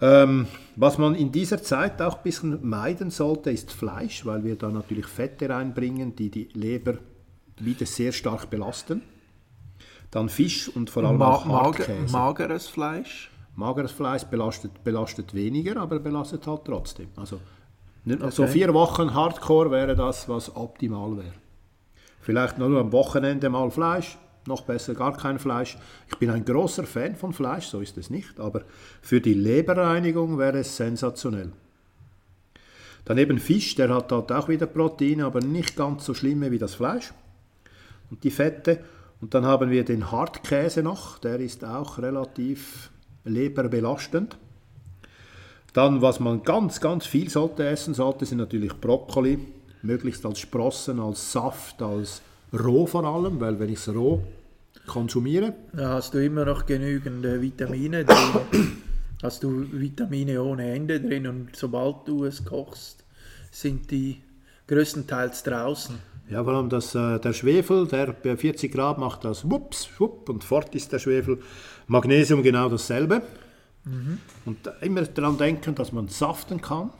Ähm, 0.00 0.46
was 0.74 0.98
man 0.98 1.14
in 1.14 1.32
dieser 1.32 1.62
Zeit 1.62 2.02
auch 2.02 2.18
ein 2.18 2.22
bisschen 2.22 2.68
meiden 2.68 3.10
sollte, 3.10 3.50
ist 3.50 3.72
Fleisch, 3.72 4.26
weil 4.26 4.44
wir 4.44 4.56
da 4.56 4.68
natürlich 4.68 5.06
Fette 5.06 5.48
reinbringen, 5.48 6.14
die 6.16 6.30
die 6.30 6.48
Leber 6.52 6.98
wieder 7.58 7.86
sehr 7.86 8.12
stark 8.12 8.50
belasten. 8.50 9.02
Dann 10.16 10.30
Fisch 10.30 10.70
und 10.74 10.88
vor 10.88 11.04
allem 11.04 11.18
Ma 11.18 11.34
auch 11.34 11.44
Hartkäse. 11.44 12.10
mageres 12.10 12.68
Fleisch. 12.68 13.30
Mageres 13.54 13.92
Fleisch 13.92 14.24
belastet, 14.24 14.82
belastet 14.82 15.34
weniger, 15.34 15.76
aber 15.76 15.98
belastet 15.98 16.46
halt 16.46 16.64
trotzdem. 16.64 17.08
Also 17.16 17.38
so 18.30 18.46
vier 18.46 18.72
Wochen 18.72 19.12
Hardcore 19.12 19.70
wäre 19.70 19.94
das, 19.94 20.26
was 20.26 20.56
optimal 20.56 21.18
wäre. 21.18 21.34
Vielleicht 22.22 22.56
nur 22.56 22.80
am 22.80 22.92
Wochenende 22.92 23.50
mal 23.50 23.70
Fleisch, 23.70 24.16
noch 24.46 24.62
besser 24.62 24.94
gar 24.94 25.14
kein 25.14 25.38
Fleisch. 25.38 25.76
Ich 26.08 26.16
bin 26.16 26.30
ein 26.30 26.46
großer 26.46 26.84
Fan 26.84 27.14
von 27.14 27.34
Fleisch, 27.34 27.66
so 27.66 27.82
ist 27.82 27.98
es 27.98 28.08
nicht, 28.08 28.40
aber 28.40 28.62
für 29.02 29.20
die 29.20 29.34
Leberreinigung 29.34 30.38
wäre 30.38 30.60
es 30.60 30.78
sensationell. 30.78 31.52
Daneben 33.04 33.38
Fisch, 33.38 33.74
der 33.74 33.90
hat 33.90 34.10
halt 34.10 34.32
auch 34.32 34.48
wieder 34.48 34.64
Proteine, 34.64 35.26
aber 35.26 35.40
nicht 35.40 35.76
ganz 35.76 36.06
so 36.06 36.14
schlimme 36.14 36.50
wie 36.50 36.58
das 36.58 36.74
Fleisch 36.74 37.12
und 38.10 38.24
die 38.24 38.30
Fette. 38.30 38.82
Und 39.20 39.34
dann 39.34 39.46
haben 39.46 39.70
wir 39.70 39.84
den 39.84 40.10
Hartkäse 40.12 40.82
noch, 40.82 41.18
der 41.18 41.40
ist 41.40 41.64
auch 41.64 41.98
relativ 41.98 42.90
leberbelastend. 43.24 44.36
Dann, 45.72 46.00
was 46.00 46.20
man 46.20 46.42
ganz, 46.42 46.80
ganz 46.80 47.06
viel 47.06 47.28
sollte 47.28 47.66
essen 47.66 47.94
sollte, 47.94 48.24
sind 48.24 48.38
natürlich 48.38 48.72
Brokkoli, 48.74 49.38
möglichst 49.82 50.24
als 50.24 50.38
Sprossen, 50.38 51.00
als 51.00 51.32
Saft, 51.32 51.82
als 51.82 52.22
roh 52.52 52.86
vor 52.86 53.04
allem, 53.04 53.40
weil 53.40 53.58
wenn 53.58 53.68
ich 53.68 53.78
es 53.78 53.94
roh 53.94 54.22
konsumiere, 54.86 55.54
Da 55.72 55.94
hast 55.94 56.14
du 56.14 56.24
immer 56.24 56.44
noch 56.44 56.64
genügend 56.64 57.24
äh, 57.24 57.40
Vitamine 57.42 58.04
drin. 58.04 58.78
hast 59.22 59.42
du 59.42 59.66
Vitamine 59.72 60.42
ohne 60.42 60.72
Ende 60.72 61.00
drin 61.00 61.26
und 61.26 61.56
sobald 61.56 62.06
du 62.06 62.24
es 62.24 62.44
kochst, 62.44 63.04
sind 63.50 63.90
die 63.90 64.22
größtenteils 64.68 65.42
draußen. 65.42 65.96
Ja, 66.28 66.42
vor 66.42 66.54
allem 66.54 66.68
das, 66.68 66.94
äh, 66.94 67.18
der 67.18 67.32
Schwefel, 67.32 67.86
der 67.86 68.12
bei 68.12 68.36
40 68.36 68.72
Grad 68.72 68.98
macht 68.98 69.24
das 69.24 69.48
wups, 69.48 69.88
wupp 69.98 70.28
und 70.28 70.44
fort 70.44 70.74
ist 70.74 70.92
der 70.92 70.98
Schwefel. 70.98 71.38
Magnesium 71.86 72.42
genau 72.42 72.68
dasselbe. 72.68 73.22
Und 74.44 74.58
immer 74.80 75.02
daran 75.02 75.38
denken, 75.38 75.76
dass 75.76 75.92
man 75.92 76.08
saften 76.08 76.60
kann. 76.60 76.90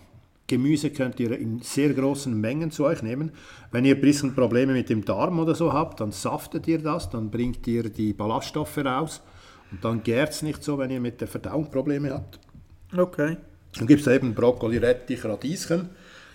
Gemüse 0.47 0.91
könnt 0.91 1.19
ihr 1.19 1.37
in 1.37 1.61
sehr 1.61 1.93
großen 1.93 2.41
Mengen 2.41 2.71
zu 2.71 2.85
euch 2.85 3.03
nehmen. 3.03 3.33
Wenn 3.73 3.85
ihr 3.85 3.97
ein 3.97 4.01
bisschen 4.01 4.37
Probleme 4.37 4.73
mit 4.73 4.89
dem 4.89 5.05
Darm 5.05 5.41
oder 5.41 5.57
so 5.57 5.73
habt, 5.73 6.01
dann 6.01 6.13
saftet 6.13 6.69
ihr 6.69 6.79
das, 6.79 7.11
dann 7.11 7.33
bringt 7.33 7.67
ihr 7.67 7.91
die 7.91 8.13
Ballaststoffe 8.13 8.79
raus 8.79 9.21
und 9.73 9.85
dann 9.85 10.05
gärt 10.05 10.31
es 10.31 10.43
nicht 10.43 10.63
so, 10.63 10.79
wenn 10.79 10.91
ihr 10.91 11.01
mit 11.01 11.21
der 11.21 11.27
Verdauung 11.27 11.73
Probleme 11.73 12.13
habt. 12.13 12.39
Okay. 12.97 13.37
Dann 13.77 13.89
gibt 13.89 14.03
es 14.03 14.07
eben 14.07 14.35
Brokkoli, 14.35 14.77
Rettich, 14.77 15.25
Radieschen, 15.25 15.89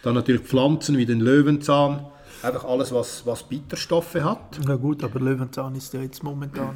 dann 0.03 0.15
natürlich 0.15 0.41
Pflanzen 0.41 0.97
wie 0.97 1.05
den 1.05 1.22
Löwenzahn, 1.22 2.05
einfach 2.43 2.63
alles, 2.65 2.91
was, 2.91 3.26
was 3.26 3.43
Bitterstoffe 3.43 4.15
hat. 4.15 4.59
Na 4.65 4.76
gut, 4.76 5.03
aber 5.03 5.19
Löwenzahn 5.19 5.76
ist 5.76 5.93
ja 5.93 6.01
jetzt 6.01 6.23
momentan. 6.23 6.76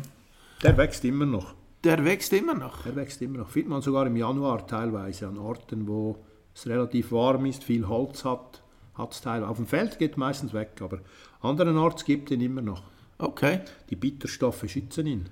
Der 0.64 0.78
wächst 0.78 1.04
immer 1.06 1.26
noch. 1.26 1.54
Der 1.84 2.04
wächst 2.04 2.34
immer 2.34 2.54
noch. 2.56 2.84
Der 2.84 2.96
wächst 2.96 3.22
immer 3.22 3.40
noch. 3.40 3.50
Findet 3.50 3.70
man 3.70 3.82
sogar 3.82 4.08
im 4.08 4.16
Januar 4.16 4.66
teilweise 4.68 5.28
an 5.28 5.38
Orten, 5.38 5.88
wo 5.88 6.18
es 6.54 6.66
relativ 6.68 7.12
warm 7.12 7.46
ist, 7.46 7.64
viel 7.64 7.88
Holz 7.88 8.24
hat, 8.26 8.62
hat 8.96 9.12
es 9.14 9.22
teilweise. 9.22 9.50
Auf 9.50 9.58
dem 9.58 9.68
Feld 9.68 10.00
geht 10.00 10.18
meistens 10.18 10.54
weg, 10.54 10.72
aber 10.82 11.00
anderenorts 11.42 12.06
gibt 12.06 12.32
es 12.32 12.36
ihn 12.38 12.42
immer 12.42 12.62
noch. 12.62 12.84
Okay, 13.18 13.62
Die 13.90 13.96
Bitterstoffe 13.96 14.66
schützen 14.68 15.06
ihn. 15.08 15.30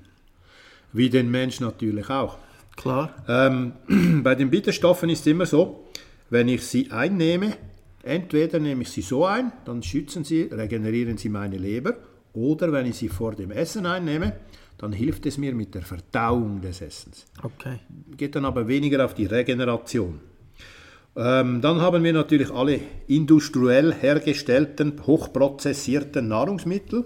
Wie 0.91 1.10
den 1.10 1.31
Mensch 1.31 1.60
natürlich 1.60 2.10
auch. 2.10 2.38
klar. 2.76 3.14
Ähm, 3.27 3.73
bei 4.23 4.35
den 4.35 4.49
Bitterstoffen 4.49 5.10
ist 5.10 5.22
es 5.22 5.27
immer 5.27 5.45
so, 5.45 5.88
wenn 6.30 6.47
ich 6.47 6.65
sie 6.68 6.91
einnehme, 6.91 7.57
entweder 8.03 8.59
nehme 8.59 8.84
ich 8.84 8.89
sie 8.89 9.01
so 9.01 9.25
ein, 9.25 9.51
dann 9.65 9.81
schützen 9.81 10.23
sie, 10.23 10.43
regenerieren 10.43 11.17
sie 11.17 11.30
meine 11.30 11.57
Leber, 11.57 11.95
oder 12.34 12.71
wenn 12.71 12.85
ich 12.85 12.97
sie 12.97 13.09
vor 13.09 13.34
dem 13.34 13.51
Essen 13.51 13.85
einnehme, 13.85 14.34
dann 14.77 14.91
hilft 14.91 15.25
es 15.25 15.38
mir 15.38 15.53
mit 15.53 15.75
der 15.75 15.84
Verdauung 15.84 16.61
des 16.61 16.81
Essens. 16.81 17.25
Okay. 17.41 17.80
Geht 18.17 18.35
dann 18.35 18.45
aber 18.45 18.67
weniger 18.67 19.05
auf 19.05 19.13
die 19.13 19.25
Regeneration. 19.25 20.19
Ähm, 21.15 21.61
dann 21.61 21.80
haben 21.80 22.03
wir 22.03 22.13
natürlich 22.13 22.51
alle 22.51 22.80
industriell 23.07 23.93
hergestellten, 23.93 25.01
hochprozessierten 25.05 26.27
Nahrungsmittel. 26.27 27.05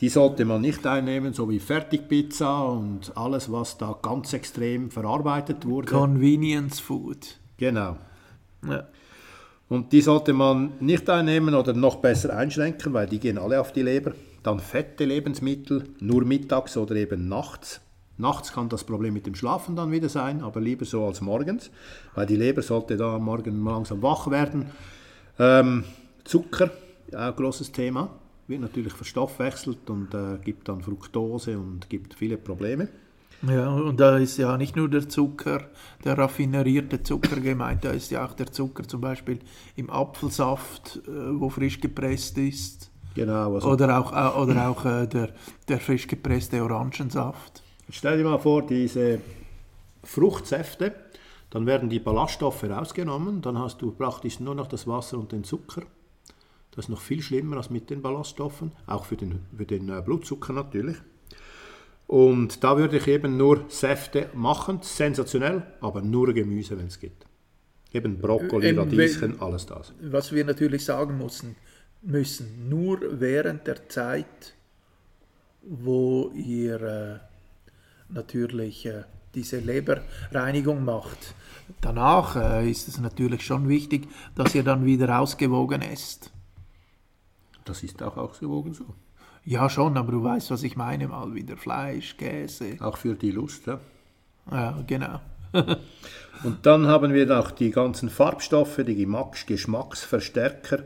Die 0.00 0.08
sollte 0.08 0.44
man 0.44 0.60
nicht 0.60 0.86
einnehmen, 0.86 1.32
so 1.32 1.48
wie 1.48 1.60
Fertigpizza 1.60 2.62
und 2.62 3.16
alles, 3.16 3.50
was 3.50 3.78
da 3.78 3.98
ganz 4.02 4.32
extrem 4.32 4.90
verarbeitet 4.90 5.64
wurde. 5.64 5.90
Convenience 5.92 6.80
Food. 6.80 7.38
Genau. 7.56 7.96
Ja. 8.68 8.88
Und 9.72 9.90
die 9.90 10.02
sollte 10.02 10.34
man 10.34 10.74
nicht 10.80 11.08
einnehmen 11.08 11.54
oder 11.54 11.72
noch 11.72 11.96
besser 11.96 12.36
einschränken, 12.36 12.92
weil 12.92 13.06
die 13.06 13.18
gehen 13.18 13.38
alle 13.38 13.58
auf 13.58 13.72
die 13.72 13.80
Leber. 13.80 14.12
Dann 14.42 14.60
fette 14.60 15.06
Lebensmittel, 15.06 15.84
nur 15.98 16.26
mittags 16.26 16.76
oder 16.76 16.94
eben 16.94 17.26
nachts. 17.26 17.80
Nachts 18.18 18.52
kann 18.52 18.68
das 18.68 18.84
Problem 18.84 19.14
mit 19.14 19.24
dem 19.24 19.34
Schlafen 19.34 19.74
dann 19.74 19.90
wieder 19.90 20.10
sein, 20.10 20.42
aber 20.42 20.60
lieber 20.60 20.84
so 20.84 21.06
als 21.06 21.22
morgens, 21.22 21.70
weil 22.14 22.26
die 22.26 22.36
Leber 22.36 22.60
sollte 22.60 22.98
da 22.98 23.18
Morgen 23.18 23.64
langsam 23.64 24.02
wach 24.02 24.30
werden. 24.30 24.66
Ähm, 25.38 25.84
Zucker, 26.24 26.70
auch 27.14 27.18
ein 27.18 27.34
großes 27.34 27.72
Thema, 27.72 28.10
wird 28.48 28.60
natürlich 28.60 28.92
verstoffwechselt 28.92 29.88
und 29.88 30.12
äh, 30.12 30.36
gibt 30.44 30.68
dann 30.68 30.82
Fructose 30.82 31.58
und 31.58 31.88
gibt 31.88 32.12
viele 32.12 32.36
Probleme. 32.36 32.88
Ja, 33.42 33.68
und 33.70 33.98
da 33.98 34.18
ist 34.18 34.36
ja 34.36 34.56
nicht 34.56 34.76
nur 34.76 34.88
der 34.88 35.08
Zucker, 35.08 35.68
der 36.04 36.16
raffinerierte 36.16 37.02
Zucker 37.02 37.40
gemeint, 37.40 37.84
da 37.84 37.90
ist 37.90 38.10
ja 38.10 38.24
auch 38.24 38.34
der 38.34 38.52
Zucker 38.52 38.84
zum 38.84 39.00
Beispiel 39.00 39.40
im 39.74 39.90
Apfelsaft, 39.90 41.00
äh, 41.08 41.40
wo 41.40 41.48
frisch 41.48 41.80
gepresst 41.80 42.38
ist. 42.38 42.90
Genau, 43.14 43.54
also 43.54 43.70
Oder 43.70 43.98
auch, 43.98 44.12
äh, 44.12 44.40
oder 44.40 44.68
auch 44.68 44.84
äh, 44.84 45.06
der, 45.06 45.30
der 45.68 45.80
frisch 45.80 46.06
gepresste 46.06 46.62
Orangensaft. 46.62 47.62
Stell 47.90 48.18
dir 48.18 48.24
mal 48.24 48.38
vor, 48.38 48.62
diese 48.62 49.20
Fruchtsäfte, 50.04 50.94
dann 51.50 51.66
werden 51.66 51.90
die 51.90 51.98
Ballaststoffe 51.98 52.64
rausgenommen, 52.64 53.42
dann 53.42 53.58
hast 53.58 53.82
du 53.82 53.90
praktisch 53.90 54.40
nur 54.40 54.54
noch 54.54 54.68
das 54.68 54.86
Wasser 54.86 55.18
und 55.18 55.32
den 55.32 55.44
Zucker. 55.44 55.82
Das 56.70 56.86
ist 56.86 56.88
noch 56.88 57.00
viel 57.00 57.20
schlimmer 57.20 57.58
als 57.58 57.68
mit 57.68 57.90
den 57.90 58.00
Ballaststoffen, 58.00 58.72
auch 58.86 59.04
für 59.04 59.16
den, 59.16 59.40
für 59.54 59.66
den 59.66 59.86
Blutzucker 60.04 60.54
natürlich. 60.54 60.96
Und 62.12 62.62
da 62.62 62.76
würde 62.76 62.98
ich 62.98 63.08
eben 63.08 63.38
nur 63.38 63.64
Säfte 63.68 64.28
machen, 64.34 64.80
sensationell, 64.82 65.62
aber 65.80 66.02
nur 66.02 66.34
Gemüse, 66.34 66.76
wenn 66.76 66.88
es 66.88 67.00
geht. 67.00 67.24
Eben 67.90 68.18
Brokkoli, 68.18 68.68
Eben, 68.68 68.80
Radieschen, 68.80 69.40
alles 69.40 69.64
das. 69.64 69.94
Was 70.02 70.30
wir 70.30 70.44
natürlich 70.44 70.84
sagen 70.84 71.16
müssen, 71.16 71.56
müssen 72.02 72.68
nur 72.68 72.98
während 73.18 73.66
der 73.66 73.88
Zeit, 73.88 74.52
wo 75.62 76.30
ihr 76.34 76.82
äh, 76.82 77.18
natürlich 78.12 78.84
äh, 78.84 79.04
diese 79.34 79.60
Leberreinigung 79.60 80.84
macht. 80.84 81.34
Danach 81.80 82.36
äh, 82.36 82.70
ist 82.70 82.88
es 82.88 83.00
natürlich 83.00 83.42
schon 83.42 83.70
wichtig, 83.70 84.06
dass 84.34 84.54
ihr 84.54 84.64
dann 84.64 84.84
wieder 84.84 85.18
ausgewogen 85.18 85.80
esst. 85.80 86.30
Das 87.64 87.82
ist 87.82 88.02
auch 88.02 88.18
ausgewogen 88.18 88.74
so. 88.74 88.84
Ja, 89.44 89.68
schon, 89.68 89.96
aber 89.96 90.12
du 90.12 90.22
weißt, 90.22 90.50
was 90.50 90.62
ich 90.62 90.76
meine, 90.76 91.08
mal 91.08 91.34
wieder 91.34 91.56
Fleisch, 91.56 92.16
Käse. 92.16 92.76
Auch 92.80 92.96
für 92.96 93.14
die 93.14 93.32
Lust, 93.32 93.66
ja. 93.66 93.80
Ja, 94.50 94.78
genau. 94.86 95.20
Und 96.44 96.64
dann 96.64 96.86
haben 96.86 97.12
wir 97.12 97.26
noch 97.26 97.50
die 97.50 97.70
ganzen 97.70 98.08
Farbstoffe, 98.08 98.80
die 98.86 98.94
Geschmacks 98.94 99.46
Geschmacksverstärker. 99.46 100.84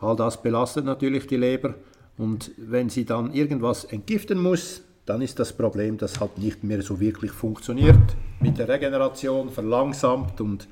All 0.00 0.16
das 0.16 0.42
belastet 0.42 0.84
natürlich 0.84 1.26
die 1.26 1.36
Leber. 1.36 1.74
Und 2.18 2.50
wenn 2.56 2.88
sie 2.88 3.04
dann 3.04 3.32
irgendwas 3.32 3.84
entgiften 3.84 4.40
muss, 4.40 4.82
dann 5.06 5.22
ist 5.22 5.38
das 5.38 5.52
Problem, 5.52 5.98
das 5.98 6.20
halt 6.20 6.38
nicht 6.38 6.64
mehr 6.64 6.82
so 6.82 7.00
wirklich 7.00 7.30
funktioniert. 7.30 8.16
Mit 8.40 8.58
der 8.58 8.68
Regeneration 8.68 9.50
verlangsamt 9.50 10.40
und 10.40 10.68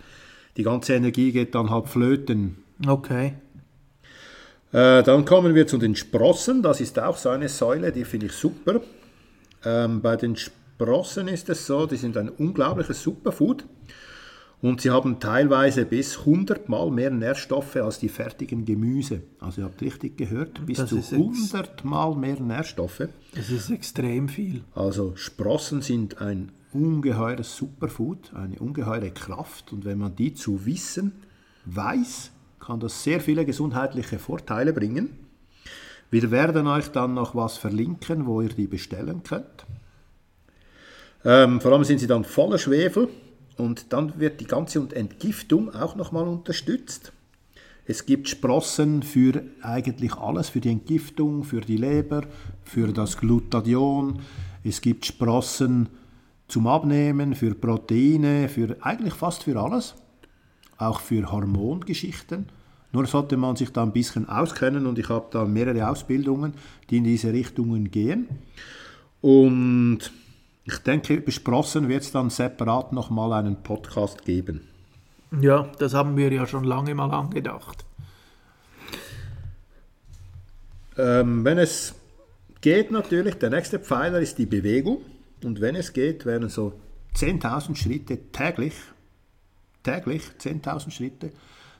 die 0.57 0.63
ganze 0.63 0.95
Energie 0.95 1.33
geht 1.33 1.55
dann 1.55 1.71
halt 1.71 1.89
flöten. 1.89 2.57
Okay. 2.87 3.35
Äh, 4.75 5.05
dann 5.05 5.25
kommen 5.25 5.55
wir 5.55 5.67
zu 5.69 5.79
den 5.79 5.95
Sprossen. 5.95 6.61
Das 6.63 6.81
ist 6.81 6.99
auch 6.99 7.17
so 7.17 7.29
eine 7.29 7.49
Säule, 7.49 7.93
die 7.93 8.05
finde 8.05 8.27
ich 8.27 8.33
super. 8.33 8.81
Ähm, 9.65 10.01
bei 10.03 10.17
den 10.17 10.35
Sprossen 10.35 11.29
ist 11.29 11.49
es 11.49 11.65
so, 11.67 11.87
die 11.87 11.97
sind 11.97 12.17
ein 12.17 12.29
unglaubliches 12.29 13.01
Superfood. 13.03 13.65
Und 14.63 14.81
sie 14.81 14.91
haben 14.91 15.21
teilweise 15.21 15.85
bis 15.85 16.19
100 16.21 16.69
Mal 16.69 16.91
mehr 16.91 17.11
Nährstoffe 17.11 17.77
als 17.77 17.99
die 18.01 18.09
fertigen 18.09 18.65
Gemüse. 18.65 19.23
Also 19.39 19.61
ihr 19.61 19.67
habt 19.67 19.81
richtig 19.83 20.17
gehört, 20.17 20.65
bis 20.67 20.79
Das 20.79 20.89
zu 20.89 20.99
ist 20.99 21.13
ex- 21.13 21.21
100 21.55 21.85
Mal 21.85 22.17
mehr 22.17 22.41
Nährstoffe. 22.41 23.07
Das 23.35 23.51
ist 23.51 23.71
extrem 23.71 24.29
viel. 24.29 24.63
Also 24.75 25.13
Sprossen 25.17 25.83
sind 25.83 26.21
ein 26.21 26.51
ungeheures 26.73 27.55
Superfood, 27.57 28.33
eine 28.35 28.59
ungeheure 28.59 29.11
Kraft. 29.13 29.73
Und 29.73 29.85
wenn 29.85 29.99
man 29.99 30.17
die 30.17 30.35
zu 30.35 30.67
wissen 30.67 31.13
weiß, 31.67 32.31
kann 32.65 32.81
das 32.81 33.03
sehr 33.03 33.21
viele 33.21 33.45
gesundheitliche 33.45 34.19
Vorteile 34.19 34.73
bringen. 34.73 35.11
Wir 36.11 36.31
werden 36.31 36.67
euch 36.67 36.89
dann 36.89 37.15
noch 37.15 37.35
was 37.35 37.59
verlinken, 37.59 38.27
wo 38.27 38.41
ihr 38.41 38.49
die 38.49 38.67
bestellen 38.67 39.23
könnt. 39.23 39.67
Ähm, 41.25 41.61
vor 41.61 41.73
allem 41.73 41.85
sind 41.85 41.99
sie 41.99 42.07
dann 42.07 42.25
voller 42.25 42.59
Schwefel 42.59 43.09
und 43.57 43.93
dann 43.93 44.19
wird 44.19 44.41
die 44.41 44.47
ganze 44.47 44.87
Entgiftung 44.95 45.75
auch 45.75 45.97
nochmal 45.97 46.27
unterstützt. 46.29 47.13
Es 47.87 48.07
gibt 48.07 48.29
Sprossen 48.29 49.03
für 49.03 49.43
eigentlich 49.61 50.15
alles, 50.15 50.49
für 50.49 50.61
die 50.61 50.71
Entgiftung, 50.71 51.45
für 51.45 51.61
die 51.61 51.77
Leber, 51.77 52.23
für 52.65 52.93
das 52.93 53.19
Glutathion. 53.19 54.21
Es 54.63 54.81
gibt 54.81 55.05
Sprossen 55.05 55.89
zum 56.49 56.67
Abnehmen, 56.67 57.35
für 57.35 57.55
Proteine, 57.55 58.49
für 58.49 58.77
eigentlich 58.81 59.15
fast 59.15 59.43
für 59.43 59.61
alles. 59.61 59.95
Auch 60.79 61.01
für 61.01 61.31
Hormongeschichten. 61.31 62.47
Nur 62.93 63.07
sollte 63.07 63.37
man 63.37 63.57
sich 63.57 63.73
da 63.73 63.83
ein 63.83 63.93
bisschen 63.93 64.29
auskennen 64.29 64.87
und 64.87 64.99
ich 64.99 65.09
habe 65.09 65.27
da 65.31 65.45
mehrere 65.45 65.89
Ausbildungen, 65.89 66.55
die 66.91 66.99
in 66.99 67.05
diese 67.05 67.33
Richtungen 67.33 67.91
gehen. 67.91 68.29
Und 69.21 70.13
ich 70.65 70.79
denke, 70.79 71.15
über 71.15 71.33
Sprossen 71.33 71.89
wird 71.89 72.03
es 72.03 72.13
dann 72.13 72.31
separat 72.31 72.93
nochmal 72.93 73.33
einen 73.33 73.63
Podcast 73.63 74.25
geben. 74.25 74.69
Ja, 75.41 75.69
das 75.79 75.95
haben 75.95 76.17
wir 76.17 76.33
ja 76.33 76.47
schon 76.47 76.65
lange 76.65 76.95
mal 76.95 77.11
angedacht. 77.11 77.85
Ähm, 80.97 81.45
wenn 81.45 81.59
es 81.59 81.95
geht 82.61 82.91
natürlich, 82.91 83.35
der 83.35 83.51
nächste 83.51 83.79
Pfeiler 83.79 84.21
ist 84.21 84.39
die 84.39 84.47
Bewegung. 84.47 84.99
Und 85.43 85.61
wenn 85.61 85.75
es 85.75 85.93
geht, 85.93 86.25
wären 86.25 86.49
so 86.49 86.73
10.000 87.17 87.77
Schritte 87.77 88.19
täglich. 88.33 88.75
Täglich 89.85 90.23
10.000 90.41 90.91
Schritte. 90.91 91.31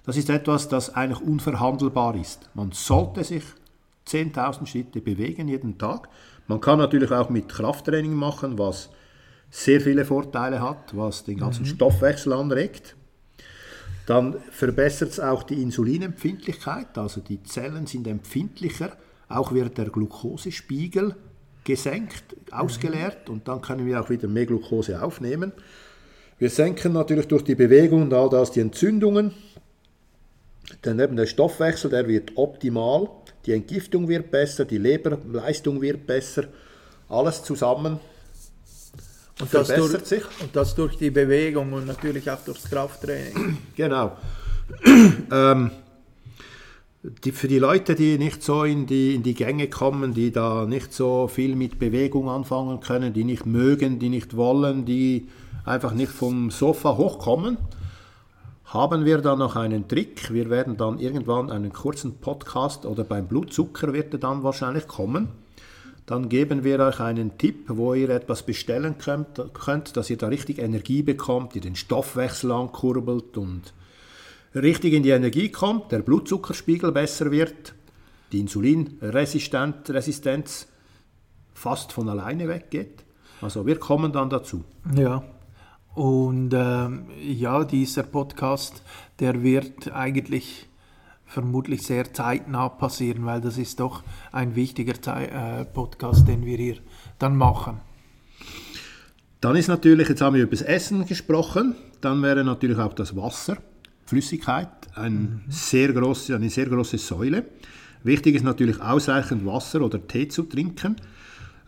Das 0.05 0.17
ist 0.17 0.31
etwas, 0.31 0.69
das 0.69 0.95
eigentlich 0.95 1.21
unverhandelbar 1.21 2.15
ist. 2.15 2.49
Man 2.55 2.71
sollte 2.71 3.25
sich 3.25 3.43
10.000 4.07 4.67
Schritte 4.67 5.01
bewegen 5.01 5.49
jeden 5.49 5.79
Tag. 5.79 6.09
Man 6.47 6.61
kann 6.61 6.79
natürlich 6.79 7.11
auch 7.11 7.31
mit 7.31 7.49
Krafttraining 7.49 8.15
machen, 8.15 8.59
was 8.59 8.91
sehr 9.51 9.81
viele 9.81 10.05
Vorteile 10.05 10.61
hat, 10.61 10.97
was 10.97 11.25
den 11.25 11.39
ganzen 11.39 11.65
Stoffwechsel 11.65 12.33
anregt. 12.33 12.97
Dann 14.07 14.37
verbessert 14.51 15.11
es 15.11 15.21
auch 15.21 15.43
die 15.43 15.63
Insulinempfindlichkeit, 15.63 16.99
also 16.99 17.21
die 17.21 17.43
Zellen 17.43 17.87
sind 17.87 18.07
empfindlicher, 18.07 18.93
auch 19.29 19.53
wird 19.53 19.79
der 19.79 19.87
Glukosespiegel 19.87 21.17
gesenkt, 21.65 22.37
ausgeleert 22.51 23.31
und 23.31 23.49
dann 23.49 23.63
können 23.63 23.87
wir 23.87 24.01
auch 24.01 24.11
wieder 24.11 24.29
mehr 24.29 24.45
Glucose 24.45 25.03
aufnehmen. 25.03 25.53
Wir 26.39 26.51
senken 26.51 26.93
natürlich 26.93 27.29
durch 27.29 27.45
die 27.45 27.55
Bewegung 27.55 28.03
und 28.03 28.15
all 28.15 28.29
das 28.29 28.51
die 28.51 28.61
Entzündungen 28.61 29.33
Dann 30.83 30.99
eben 30.99 31.17
der 31.17 31.27
Stoffwechsel, 31.27 31.91
der 31.91 32.09
wird 32.09 32.33
optimal, 32.37 33.09
die 33.47 33.53
Entgiftung 33.53 34.09
wird 34.09 34.31
besser, 34.31 34.65
die 34.65 34.79
Leberleistung 34.79 35.81
wird 35.81 36.07
besser, 36.07 36.45
alles 37.09 37.43
zusammen 37.43 38.01
Und 39.41 39.53
das, 39.55 39.69
verbessert 39.69 39.93
durch, 39.93 40.07
sich. 40.07 40.23
und 40.41 40.57
das 40.57 40.75
durch 40.75 40.97
die 40.97 41.11
Bewegung 41.11 41.73
und 41.73 41.87
natürlich 41.87 42.31
auch 42.31 42.43
durchs 42.45 42.65
Krafttraining. 42.65 43.59
Genau. 43.77 44.17
ähm, 45.31 45.71
die, 47.23 47.33
für 47.33 47.49
die 47.49 47.59
Leute, 47.59 47.95
die 47.95 48.17
nicht 48.17 48.43
so 48.43 48.65
in 48.65 48.87
die, 48.87 49.15
in 49.15 49.23
die 49.23 49.35
Gänge 49.35 49.69
kommen, 49.69 50.15
die 50.15 50.33
da 50.33 50.65
nicht 50.65 50.93
so 50.95 51.29
viel 51.29 51.55
mit 51.55 51.79
Bewegung 51.79 52.31
anfangen 52.31 52.81
können, 52.81 53.13
die 53.13 53.25
nicht 53.25 53.45
mögen, 53.45 53.99
die 53.99 54.09
nicht 54.09 54.37
wollen, 54.37 54.87
die 54.87 55.29
einfach 55.65 55.93
nicht 55.93 56.13
vom 56.13 56.51
Sofa 56.51 56.97
hochkommen, 56.97 57.59
haben 58.67 59.05
wir 59.05 59.19
dann 59.19 59.39
noch 59.39 59.57
einen 59.57 59.89
Trick. 59.89 60.33
Wir 60.33 60.51
werden 60.51 60.77
dann 60.77 60.99
irgendwann 60.99 61.51
einen 61.51 61.73
kurzen 61.73 62.19
Podcast 62.19 62.87
oder 62.87 63.05
beim 63.05 63.29
Blutzucker 63.29 63.93
wird 63.93 64.15
er 64.15 64.19
dann 64.19 64.43
wahrscheinlich 64.43 64.89
kommen. 64.89 65.29
Dann 66.07 66.29
geben 66.29 66.65
wir 66.65 66.81
euch 66.81 67.01
einen 67.01 67.39
Tipp, 67.39 67.65
wo 67.69 67.95
ihr 67.95 68.11
etwas 68.11 68.43
bestellen 68.43 68.99
könnt, 68.99 69.41
könnt 69.55 69.97
dass 69.97 70.11
ihr 70.11 70.19
da 70.19 70.29
richtig 70.29 70.59
Energie 70.59 71.03
bekommt, 71.03 71.55
ihr 71.55 71.63
den 71.63 71.77
Stoffwechsel 71.77 72.53
ankurbelt 72.53 73.39
und 73.39 73.73
richtig 74.55 74.93
in 74.93 75.03
die 75.03 75.11
Energie 75.11 75.51
kommt, 75.51 75.93
der 75.93 76.01
Blutzuckerspiegel 76.01 76.93
besser 76.93 77.31
wird, 77.31 77.75
die 78.33 78.41
Insulinresistenz 78.41 80.67
fast 81.55 81.93
von 81.93 82.09
alleine 82.09 82.49
weggeht. 82.49 83.05
Also 83.41 83.67
wir 83.67 83.79
kommen 83.79 84.13
dann 84.13 84.29
dazu. 84.29 84.65
Ja. 84.95 85.25
Und 85.95 86.53
ähm, 86.55 87.07
ja, 87.23 87.65
dieser 87.65 88.03
Podcast, 88.03 88.83
der 89.21 89.43
wird 89.43 89.93
eigentlich 89.93 90.69
vermutlich 91.25 91.83
sehr 91.83 92.13
zeitnah 92.13 92.69
passieren, 92.69 93.25
weil 93.25 93.41
das 93.41 93.59
ist 93.59 93.81
doch 93.81 94.03
ein 94.33 94.57
wichtiger 94.57 95.01
Zei 95.01 95.27
äh, 95.27 95.65
Podcast, 95.65 96.27
den 96.29 96.45
wir 96.45 96.57
hier 96.57 96.77
dann 97.19 97.37
machen. 97.37 97.81
Dann 99.41 99.57
ist 99.57 99.69
natürlich, 99.69 100.09
jetzt 100.09 100.21
haben 100.21 100.35
wir 100.37 100.43
über 100.43 100.53
das 100.53 100.63
Essen 100.63 101.07
gesprochen, 101.07 101.75
dann 102.01 102.23
wäre 102.23 102.45
natürlich 102.45 102.79
auch 102.79 102.95
das 102.95 103.15
Wasser, 103.15 103.59
Flüssigkeit, 104.07 104.69
ein 104.95 105.45
sehr 105.49 105.93
große, 105.93 106.35
eine 106.35 106.51
sehr 106.51 106.67
große 106.67 106.99
Säule. 106.99 107.45
Wichtig 108.03 108.37
ist 108.37 108.45
natürlich 108.45 108.81
ausreichend 108.81 109.47
Wasser 109.47 109.81
oder 109.81 110.07
Tee 110.07 110.29
zu 110.29 110.43
trinken. 110.45 110.97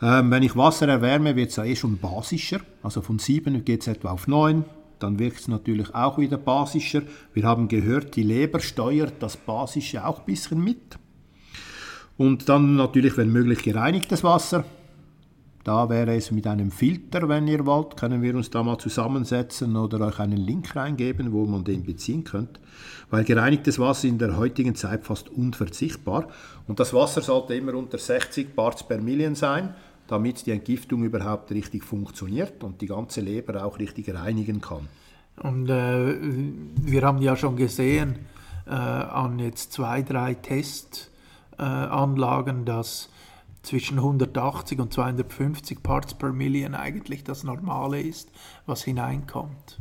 Ähm, 0.02 0.30
wenn 0.30 0.42
ich 0.42 0.56
Wasser 0.56 0.88
erwärme, 0.88 1.36
wird 1.36 1.50
es 1.50 1.56
ja 1.56 1.64
eh 1.64 1.76
schon 1.76 1.98
basischer. 1.98 2.60
Also 2.82 3.00
von 3.00 3.18
7 3.18 3.64
geht 3.64 3.82
es 3.82 3.86
etwa 3.86 4.10
auf 4.10 4.28
9. 4.28 4.64
Dann 4.98 5.18
wirkt 5.18 5.40
es 5.40 5.48
natürlich 5.48 5.94
auch 5.94 6.18
wieder 6.18 6.38
basischer. 6.38 7.02
Wir 7.34 7.44
haben 7.44 7.68
gehört, 7.68 8.16
die 8.16 8.22
Leber 8.22 8.60
steuert 8.60 9.14
das 9.20 9.36
Basische 9.36 10.06
auch 10.06 10.20
ein 10.20 10.24
bisschen 10.26 10.62
mit. 10.62 10.98
Und 12.16 12.48
dann 12.48 12.76
natürlich, 12.76 13.16
wenn 13.16 13.30
möglich, 13.30 13.62
gereinigtes 13.62 14.24
Wasser. 14.24 14.64
Da 15.64 15.88
wäre 15.90 16.14
es 16.14 16.30
mit 16.30 16.46
einem 16.46 16.70
Filter, 16.70 17.28
wenn 17.28 17.48
ihr 17.48 17.66
wollt, 17.66 17.96
können 17.96 18.22
wir 18.22 18.36
uns 18.36 18.50
da 18.50 18.62
mal 18.62 18.78
zusammensetzen 18.78 19.76
oder 19.76 20.00
euch 20.06 20.20
einen 20.20 20.36
Link 20.36 20.76
reingeben, 20.76 21.32
wo 21.32 21.44
man 21.44 21.64
den 21.64 21.82
beziehen 21.82 22.22
könnt. 22.22 22.60
Weil 23.10 23.24
gereinigtes 23.24 23.80
Wasser 23.80 24.06
in 24.06 24.18
der 24.18 24.36
heutigen 24.36 24.76
Zeit 24.76 25.04
fast 25.04 25.28
unverzichtbar. 25.28 26.28
Und 26.68 26.78
das 26.78 26.94
Wasser 26.94 27.20
sollte 27.20 27.56
immer 27.56 27.74
unter 27.74 27.98
60 27.98 28.54
Parts 28.54 28.86
per 28.86 29.00
Million 29.00 29.34
sein, 29.34 29.74
damit 30.08 30.46
die 30.46 30.52
Entgiftung 30.52 31.04
überhaupt 31.04 31.50
richtig 31.50 31.84
funktioniert 31.84 32.64
und 32.64 32.80
die 32.80 32.86
ganze 32.86 33.20
Leber 33.20 33.64
auch 33.64 33.78
richtig 33.78 34.12
reinigen 34.14 34.60
kann. 34.60 34.88
Und 35.42 35.68
äh, 35.68 36.14
wir 36.82 37.02
haben 37.02 37.20
ja 37.20 37.36
schon 37.36 37.56
gesehen 37.56 38.16
äh, 38.66 38.70
an 38.70 39.38
jetzt 39.38 39.72
zwei, 39.72 40.02
drei 40.02 40.34
Testanlagen, 40.34 42.64
dass 42.64 43.10
zwischen 43.62 43.98
180 43.98 44.78
und 44.80 44.92
250 44.92 45.82
Parts 45.82 46.14
per 46.14 46.32
Million 46.32 46.74
eigentlich 46.74 47.24
das 47.24 47.42
Normale 47.44 48.00
ist, 48.00 48.30
was 48.64 48.84
hineinkommt. 48.84 49.78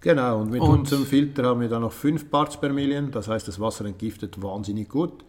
Genau, 0.00 0.40
und 0.40 0.50
mit 0.50 0.62
Und- 0.62 0.80
unserem 0.80 1.04
Filter 1.04 1.44
haben 1.44 1.60
wir 1.60 1.68
dann 1.68 1.82
noch 1.82 1.92
5 1.92 2.30
Parts 2.30 2.58
per 2.58 2.72
Million, 2.72 3.10
das 3.10 3.28
heißt, 3.28 3.46
das 3.46 3.60
Wasser 3.60 3.84
entgiftet 3.84 4.42
wahnsinnig 4.42 4.88
gut 4.88 5.24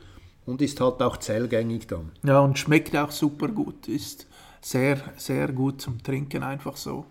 und 0.46 0.62
ist 0.62 0.80
halt 0.82 1.02
auch 1.02 1.18
zellgängig 1.18 1.88
dann. 1.88 2.12
Ja, 2.24 2.40
und 2.40 2.58
schmeckt 2.60 2.96
auch 2.96 3.12
super 3.12 3.48
gut, 3.48 3.88
ist 3.88 4.28
sehr, 4.62 4.98
sehr 5.18 5.48
gut 5.52 5.82
zum 5.82 6.02
Trinken, 6.04 6.44
einfach 6.44 6.78
so. 6.78 7.06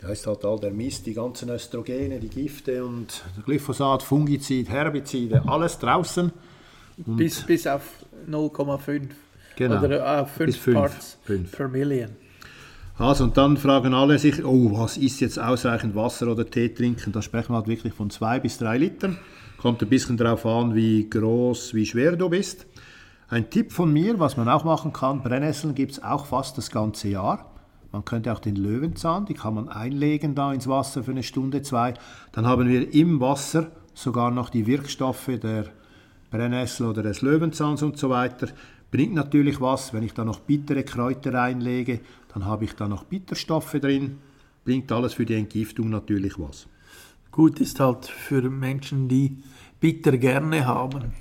Da 0.00 0.08
ist 0.08 0.26
halt 0.26 0.44
all 0.46 0.58
der 0.58 0.70
Mist, 0.72 1.04
die 1.06 1.12
ganzen 1.14 1.50
Östrogene, 1.50 2.18
die 2.20 2.28
Gifte 2.28 2.84
und 2.84 3.22
Glyphosat, 3.44 4.02
Fungizid, 4.02 4.68
Herbizide, 4.70 5.42
alles 5.46 5.78
draußen. 5.78 6.32
Und 7.06 7.16
Bis, 7.16 7.42
bis 7.42 7.66
auf 7.66 7.82
0,5 8.28 9.08
Genau. 9.56 9.82
oder 9.84 10.22
auf 10.22 10.30
5 10.32 10.46
Bis 10.46 10.56
fünf. 10.56 10.76
Parts 10.76 11.18
Fünf. 11.24 11.52
per 11.52 11.68
Million. 11.68 12.10
Also, 12.96 13.24
und 13.24 13.36
dann 13.36 13.56
fragen 13.56 13.92
alle 13.94 14.18
sich, 14.18 14.44
oh, 14.44 14.78
was 14.78 14.96
ist 14.96 15.20
jetzt 15.20 15.38
ausreichend 15.38 15.94
Wasser 15.94 16.28
oder 16.28 16.48
Tee 16.48 16.68
trinken? 16.68 17.12
Da 17.12 17.20
sprechen 17.22 17.52
wir 17.52 17.56
halt 17.56 17.66
wirklich 17.66 17.92
von 17.94 18.10
zwei 18.10 18.40
bis 18.40 18.58
drei 18.58 18.78
Litern. 18.78 19.18
Kommt 19.60 19.82
ein 19.82 19.90
bisschen 19.90 20.16
darauf 20.16 20.46
an, 20.46 20.74
wie 20.74 21.10
groß, 21.10 21.74
wie 21.74 21.84
schwer 21.84 22.16
du 22.16 22.30
bist. 22.30 22.66
Ein 23.28 23.50
Tipp 23.50 23.72
von 23.72 23.92
mir, 23.92 24.18
was 24.18 24.38
man 24.38 24.48
auch 24.48 24.64
machen 24.64 24.94
kann, 24.94 25.22
Brennnesseln 25.22 25.74
gibt 25.74 25.92
es 25.92 26.02
auch 26.02 26.24
fast 26.24 26.56
das 26.56 26.70
ganze 26.70 27.08
Jahr. 27.08 27.52
Man 27.92 28.06
könnte 28.06 28.32
auch 28.32 28.38
den 28.38 28.56
Löwenzahn, 28.56 29.26
die 29.26 29.34
kann 29.34 29.52
man 29.52 29.68
einlegen 29.68 30.34
da 30.34 30.54
ins 30.54 30.66
Wasser 30.66 31.04
für 31.04 31.10
eine 31.10 31.22
Stunde, 31.22 31.60
zwei. 31.60 31.92
Dann 32.32 32.46
haben 32.46 32.70
wir 32.70 32.94
im 32.94 33.20
Wasser 33.20 33.70
sogar 33.92 34.30
noch 34.30 34.48
die 34.48 34.66
Wirkstoffe 34.66 35.38
der 35.42 35.66
Brennnessel 36.30 36.86
oder 36.86 37.02
des 37.02 37.20
Löwenzahns 37.20 37.82
und 37.82 37.98
so 37.98 38.08
weiter. 38.08 38.48
Bringt 38.90 39.12
natürlich 39.12 39.60
was, 39.60 39.92
wenn 39.92 40.04
ich 40.04 40.14
da 40.14 40.24
noch 40.24 40.40
bittere 40.40 40.84
Kräuter 40.84 41.34
reinlege, 41.34 42.00
dann 42.32 42.46
habe 42.46 42.64
ich 42.64 42.76
da 42.76 42.88
noch 42.88 43.04
Bitterstoffe 43.04 43.72
drin. 43.72 44.20
Bringt 44.64 44.90
alles 44.90 45.12
für 45.12 45.26
die 45.26 45.34
Entgiftung 45.34 45.90
natürlich 45.90 46.38
was. 46.38 46.66
Gut 47.32 47.60
ist 47.60 47.78
halt 47.80 48.06
für 48.06 48.42
Menschen, 48.50 49.08
die 49.08 49.38
bitter 49.78 50.16
gerne 50.18 50.66
haben. 50.66 51.12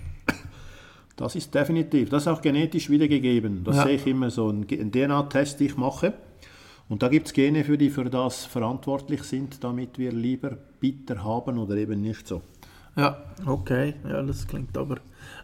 Das 1.15 1.35
ist 1.35 1.53
definitiv, 1.53 2.09
das 2.09 2.23
ist 2.23 2.27
auch 2.29 2.41
genetisch 2.41 2.89
wiedergegeben. 2.89 3.63
Das 3.65 3.75
Ja. 3.77 3.83
sehe 3.83 3.95
ich 3.95 4.07
immer 4.07 4.29
so, 4.29 4.49
ein 4.49 4.65
DNA-Test, 4.67 5.59
den 5.59 5.67
ich 5.67 5.75
mache. 5.77 6.13
Und 6.87 7.03
da 7.03 7.09
gibt 7.09 7.27
es 7.27 7.33
Gene, 7.33 7.63
für 7.63 7.77
die 7.77 7.89
für 7.89 8.05
das 8.05 8.45
verantwortlich 8.45 9.23
sind, 9.23 9.63
damit 9.63 9.99
wir 9.99 10.11
lieber 10.11 10.57
bitter 10.79 11.23
haben 11.23 11.57
oder 11.59 11.75
eben 11.75 12.01
nicht 12.01 12.25
so. 12.27 12.41
Ja, 12.95 13.21
okay. 13.45 13.93
Ja, 14.09 14.23
das 14.23 14.47
klingt 14.47 14.75
aber, 14.77 14.97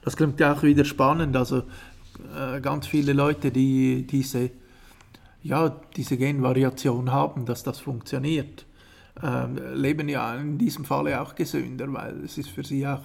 das 0.04 0.16
klingt 0.16 0.42
auch 0.42 0.64
wieder 0.64 0.86
spannend. 0.86 1.36
Also 1.36 1.64
äh, 2.36 2.62
ganz 2.62 2.88
viele 2.88 3.14
Leute, 3.14 3.52
die 3.52 4.08
diese, 4.08 4.50
ja, 5.44 5.76
diese 5.96 6.18
Genvariation 6.18 7.12
haben, 7.12 7.46
dass 7.46 7.64
das 7.64 7.80
funktioniert, 7.80 8.66
leben 9.74 10.10
ja 10.10 10.36
in 10.36 10.58
diesem 10.58 10.84
Falle 10.86 11.20
auch 11.22 11.36
gesünder, 11.36 11.92
weil 11.94 12.24
es 12.26 12.38
ist 12.38 12.50
für 12.50 12.64
sie 12.64 12.86
auch 12.86 13.02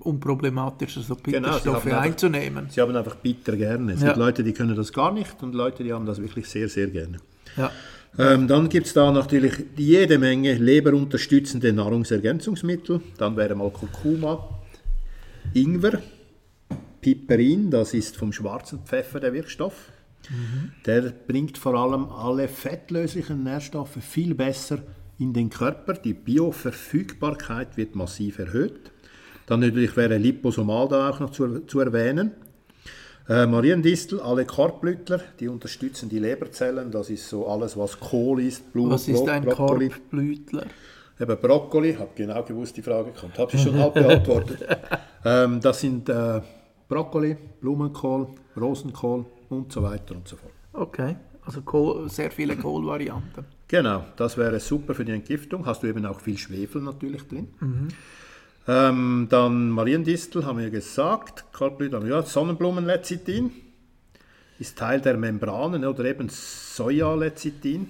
unproblematischer, 0.00 1.00
so 1.00 1.14
Genau, 1.14 1.24
sie 1.24 1.32
Bitterstoffe 1.32 1.86
einfach- 1.86 2.00
einzunehmen. 2.00 2.66
Sie 2.70 2.80
haben 2.80 2.94
einfach 2.96 3.14
bitter 3.16 3.56
gerne. 3.56 3.92
Es 3.92 4.00
Ja. 4.00 4.08
gibt 4.08 4.18
Leute, 4.18 4.42
die 4.44 4.52
können 4.52 4.74
das 4.74 4.92
gar 4.92 5.12
nicht 5.12 5.42
und 5.42 5.54
Leute, 5.54 5.84
die 5.84 5.92
haben 5.92 6.06
das 6.06 6.20
wirklich 6.20 6.48
sehr, 6.48 6.68
sehr 6.68 6.88
gerne. 6.88 7.18
Ja. 7.56 7.70
Ähm, 8.18 8.46
dann 8.48 8.68
gibt 8.68 8.86
es 8.88 8.92
da 8.92 9.10
natürlich 9.10 9.52
jede 9.76 10.18
Menge 10.18 10.54
leberunterstützende 10.54 11.72
Nahrungsergänzungsmittel. 11.72 13.00
Dann 13.16 13.36
wäre 13.36 13.54
mal 13.54 13.70
Kurkuma, 13.70 14.48
Ingwer, 15.54 16.00
Piperin, 17.00 17.70
das 17.70 17.94
ist 17.94 18.16
vom 18.16 18.32
schwarzen 18.32 18.80
Pfeffer 18.84 19.20
der 19.20 19.32
Wirkstoff. 19.32 19.90
Der 20.86 21.12
bringt 21.26 21.58
vor 21.58 21.74
allem 21.74 22.08
alle 22.10 22.48
fettlöslichen 22.48 23.42
Nährstoffe 23.44 23.98
viel 24.00 24.34
besser 24.34 24.78
in 25.18 25.32
den 25.32 25.50
Körper. 25.50 25.94
Die 25.94 26.14
Bioverfügbarkeit 26.14 27.76
wird 27.76 27.94
massiv 27.94 28.38
erhöht. 28.38 28.90
Dann 29.46 29.60
natürlich 29.60 29.96
wäre 29.96 30.16
Liposomal 30.18 30.88
da 30.88 31.10
auch 31.10 31.20
noch 31.20 31.30
zu, 31.30 31.60
zu 31.66 31.80
erwähnen. 31.80 32.32
Äh, 33.28 33.46
Mariendistel, 33.46 34.20
alle 34.20 34.44
Korbblütler, 34.44 35.20
die 35.38 35.48
unterstützen 35.48 36.08
die 36.08 36.18
Leberzellen. 36.18 36.90
Das 36.90 37.08
ist 37.08 37.28
so 37.28 37.46
alles, 37.46 37.76
was 37.76 37.98
Kohl 38.00 38.42
ist, 38.42 38.72
Blut, 38.72 38.90
Was 38.90 39.06
ist 39.08 39.28
ein 39.28 39.44
Brokkoli. 39.44 39.88
Korbblütler? 39.90 40.66
Eben 41.20 41.38
Brokkoli, 41.38 41.94
habe 41.94 42.10
genau 42.16 42.42
gewusst, 42.42 42.76
die 42.76 42.82
Frage 42.82 43.12
kommt. 43.12 43.38
Habe 43.38 43.50
ich 43.54 43.62
schon 43.62 43.78
halb 43.78 43.94
beantwortet. 43.94 44.66
ähm, 45.24 45.60
das 45.60 45.80
sind 45.80 46.08
äh, 46.08 46.40
Brokkoli, 46.88 47.36
Blumenkohl, 47.60 48.26
Rosenkohl 48.60 49.24
und 49.50 49.72
so 49.72 49.82
weiter 49.82 50.16
und 50.16 50.26
so 50.26 50.36
fort. 50.36 50.52
Okay, 50.72 51.16
also 51.44 51.60
Kohl, 51.62 52.08
sehr 52.08 52.30
viele 52.30 52.56
Kohlvarianten. 52.56 53.44
Genau, 53.72 54.04
das 54.16 54.36
wäre 54.36 54.60
super 54.60 54.94
für 54.94 55.02
die 55.02 55.12
Entgiftung. 55.12 55.64
Hast 55.64 55.82
du 55.82 55.86
eben 55.86 56.04
auch 56.04 56.20
viel 56.20 56.36
Schwefel 56.36 56.82
natürlich 56.82 57.26
drin. 57.26 57.48
Ähm, 58.68 59.28
dann 59.30 59.70
Mariendistel, 59.70 60.44
haben 60.44 60.58
wir 60.58 60.68
gesagt. 60.68 61.46
Wir 61.58 62.06
ja, 62.06 62.20
Sonnenblumenlecithin 62.20 63.50
ist 64.58 64.76
Teil 64.76 65.00
der 65.00 65.16
Membranen 65.16 65.86
oder 65.86 66.04
eben 66.04 66.28
Sojalecithin. 66.28 67.88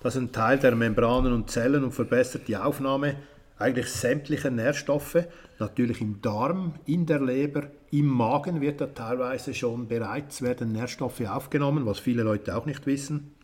Das 0.00 0.16
ist 0.16 0.20
ein 0.20 0.32
Teil 0.32 0.58
der 0.58 0.74
Membranen 0.74 1.32
und 1.32 1.48
Zellen 1.48 1.84
und 1.84 1.92
verbessert 1.92 2.48
die 2.48 2.56
Aufnahme 2.56 3.14
eigentlich 3.56 3.86
sämtliche 3.86 4.50
Nährstoffe, 4.50 5.18
natürlich 5.60 6.00
im 6.00 6.20
Darm, 6.22 6.74
in 6.86 7.06
der 7.06 7.20
Leber, 7.20 7.68
im 7.92 8.06
Magen 8.06 8.60
wird 8.60 8.80
da 8.80 8.86
teilweise 8.86 9.54
schon 9.54 9.86
bereits 9.86 10.42
werden 10.42 10.72
Nährstoffe 10.72 11.20
aufgenommen, 11.20 11.86
was 11.86 12.00
viele 12.00 12.24
Leute 12.24 12.56
auch 12.56 12.66
nicht 12.66 12.84
wissen. 12.86 13.34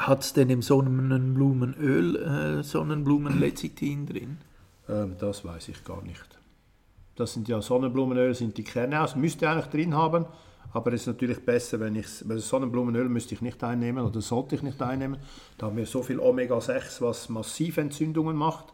Hat 0.00 0.22
es 0.22 0.32
denn 0.32 0.48
im 0.48 0.62
Sonnenblumenöl 0.62 2.16
äh, 2.16 2.62
Sonnenblumenlecithin 2.62 4.06
drin? 4.06 4.38
Ähm, 4.88 5.16
das 5.18 5.44
weiß 5.44 5.68
ich 5.68 5.84
gar 5.84 6.02
nicht. 6.02 6.26
Das 7.16 7.34
sind 7.34 7.48
ja 7.48 7.60
Sonnenblumenöl, 7.60 8.34
sind 8.34 8.56
die 8.56 8.64
Kerne 8.64 9.02
aus, 9.02 9.14
müsste 9.14 9.50
eigentlich 9.50 9.66
drin 9.66 9.94
haben, 9.94 10.24
aber 10.72 10.94
es 10.94 11.02
ist 11.02 11.08
natürlich 11.08 11.44
besser, 11.44 11.80
wenn 11.80 11.96
ich 11.96 12.06
Sonnenblumenöl 12.06 13.10
müsste 13.10 13.34
ich 13.34 13.42
nicht 13.42 13.62
einnehmen 13.62 14.02
oder 14.02 14.22
sollte 14.22 14.54
ich 14.54 14.62
nicht 14.62 14.80
einnehmen. 14.80 15.18
Da 15.58 15.66
haben 15.66 15.76
wir 15.76 15.84
so 15.84 16.02
viel 16.02 16.18
Omega-6, 16.18 17.02
was 17.02 17.28
massiv 17.28 17.76
Entzündungen 17.76 18.36
macht. 18.36 18.72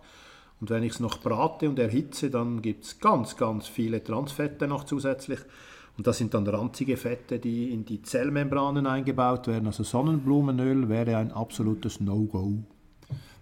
Und 0.60 0.70
wenn 0.70 0.84
ich 0.84 0.92
es 0.92 1.00
noch 1.00 1.18
brate 1.18 1.68
und 1.68 1.80
erhitze, 1.80 2.30
dann 2.30 2.62
gibt 2.62 2.84
es 2.84 3.00
ganz, 3.00 3.36
ganz 3.36 3.66
viele 3.66 4.02
Transfette 4.04 4.68
noch 4.68 4.84
zusätzlich. 4.84 5.40
Und 5.96 6.06
das 6.06 6.18
sind 6.18 6.34
dann 6.34 6.46
ranzige 6.46 6.96
Fette, 6.96 7.38
die 7.38 7.72
in 7.72 7.84
die 7.84 8.02
Zellmembranen 8.02 8.86
eingebaut 8.86 9.46
werden. 9.46 9.66
Also 9.66 9.82
Sonnenblumenöl 9.82 10.88
wäre 10.88 11.16
ein 11.16 11.32
absolutes 11.32 12.00
No-Go. 12.00 12.64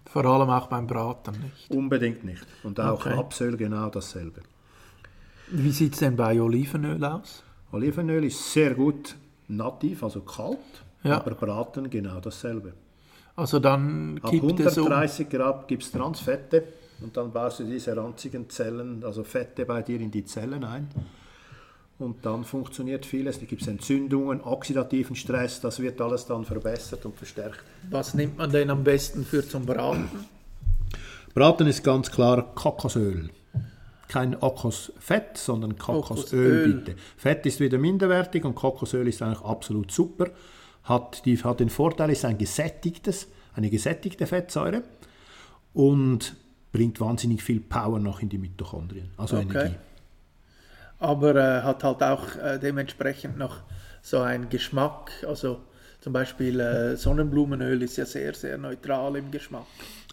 Vor 0.05 0.25
allem 0.25 0.49
auch 0.49 0.67
beim 0.67 0.87
Braten 0.87 1.35
nicht? 1.41 1.69
Unbedingt 1.69 2.23
nicht. 2.23 2.45
Und 2.63 2.79
auch 2.79 3.01
okay. 3.01 3.13
Rapsöl 3.13 3.57
genau 3.57 3.89
dasselbe. 3.89 4.41
Wie 5.51 5.71
sieht 5.71 5.93
es 5.93 5.99
denn 5.99 6.15
bei 6.15 6.41
Olivenöl 6.41 7.03
aus? 7.03 7.43
Olivenöl 7.71 8.23
ist 8.23 8.53
sehr 8.53 8.73
gut 8.73 9.15
nativ, 9.47 10.03
also 10.03 10.21
kalt, 10.21 10.57
ja. 11.03 11.17
aber 11.17 11.31
braten 11.35 11.89
genau 11.89 12.19
dasselbe. 12.19 12.73
Also 13.35 13.59
dann 13.59 14.19
Ab 14.23 14.31
130 14.31 15.25
um 15.25 15.31
Grad 15.31 15.67
gibt 15.67 15.83
es 15.83 15.91
Transfette 15.91 16.63
und 17.01 17.15
dann 17.17 17.31
baust 17.31 17.59
du 17.59 17.65
diese 17.65 17.95
ranzigen 17.95 18.49
Zellen, 18.49 19.03
also 19.03 19.23
Fette 19.23 19.65
bei 19.65 19.81
dir 19.81 19.99
in 19.99 20.09
die 20.09 20.23
Zellen 20.23 20.63
ein. 20.63 20.87
Und 21.97 22.25
dann 22.25 22.43
funktioniert 22.43 23.05
vieles. 23.05 23.39
Da 23.39 23.45
gibt 23.45 23.61
es 23.61 23.67
Entzündungen, 23.67 24.41
oxidativen 24.41 25.15
Stress, 25.15 25.61
das 25.61 25.79
wird 25.79 26.01
alles 26.01 26.25
dann 26.25 26.43
verbessert 26.43 27.05
und 27.05 27.15
verstärkt. 27.15 27.63
Was 27.89 28.13
nimmt 28.13 28.37
man 28.37 28.51
denn 28.51 28.69
am 28.69 28.83
besten 28.83 29.23
für 29.23 29.47
zum 29.47 29.65
Braten? 29.65 30.09
Braten 31.33 31.67
ist 31.67 31.83
ganz 31.83 32.11
klar 32.11 32.53
Kokosöl. 32.53 33.29
Kein 34.07 34.39
Kokosfett, 34.39 35.37
sondern 35.37 35.77
Kokosöl, 35.77 36.03
Kokosöl, 36.03 36.73
bitte. 36.73 36.95
Fett 37.17 37.45
ist 37.45 37.59
wieder 37.59 37.77
minderwertig 37.77 38.43
und 38.43 38.55
Kokosöl 38.55 39.07
ist 39.07 39.21
eigentlich 39.21 39.41
absolut 39.41 39.91
super. 39.91 40.27
Hat, 40.83 41.25
die, 41.25 41.37
hat 41.37 41.59
den 41.59 41.69
Vorteil, 41.69 42.11
ist 42.11 42.25
ein 42.25 42.37
gesättigtes, 42.37 43.27
eine 43.53 43.69
gesättigte 43.69 44.27
Fettsäure. 44.27 44.83
Und 45.73 46.35
bringt 46.75 46.99
wahnsinnig 46.99 47.41
viel 47.41 47.61
Power 47.61 47.99
noch 47.99 48.21
in 48.21 48.27
die 48.27 48.37
Mitochondrien, 48.37 49.09
also 49.15 49.37
okay. 49.37 49.43
Energie. 49.49 49.75
Aber 51.05 51.35
äh, 51.35 51.61
hat 51.61 51.83
halt 51.83 52.01
auch 52.01 52.35
äh, 52.37 52.57
dementsprechend 52.57 53.37
noch 53.37 53.57
so 54.01 54.21
einen 54.21 54.49
Geschmack, 54.49 55.11
also 55.27 55.59
zum 56.01 56.13
Beispiel 56.13 56.59
äh, 56.59 56.95
Sonnenblumenöl 56.95 57.81
ist 57.83 57.97
ja 57.97 58.05
sehr, 58.05 58.33
sehr 58.33 58.57
neutral 58.57 59.15
im 59.15 59.29
Geschmack. 59.29 59.65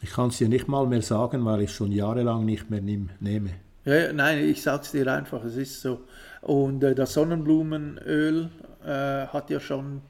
Ich 0.03 0.11
kann 0.11 0.29
es 0.29 0.39
dir 0.39 0.49
nicht 0.49 0.69
mal 0.69 0.87
mehr 0.87 1.01
sagen, 1.01 1.45
weil 1.47 1.63
ich 1.63 1.73
schon 1.73 1.93
jahrelang 1.93 2.45
nicht 2.45 2.69
mehr 2.69 2.83
nehm, 2.83 3.09
nehme. 3.21 3.51
Ja, 3.85 4.13
nein, 4.13 4.39
ich 4.45 4.63
sage 4.63 4.83
es 4.83 4.91
dir 4.91 5.11
einfach, 5.11 5.43
es 5.45 5.57
ist 5.57 5.81
so. 5.81 6.01
Und 6.43 6.85
äh, 6.85 6.95
das 6.95 7.15
Sonnenblumenöl 7.15 8.51
äh, 8.85 9.27
hat 9.27 9.49
ja 9.49 9.61
schon, 9.61 10.03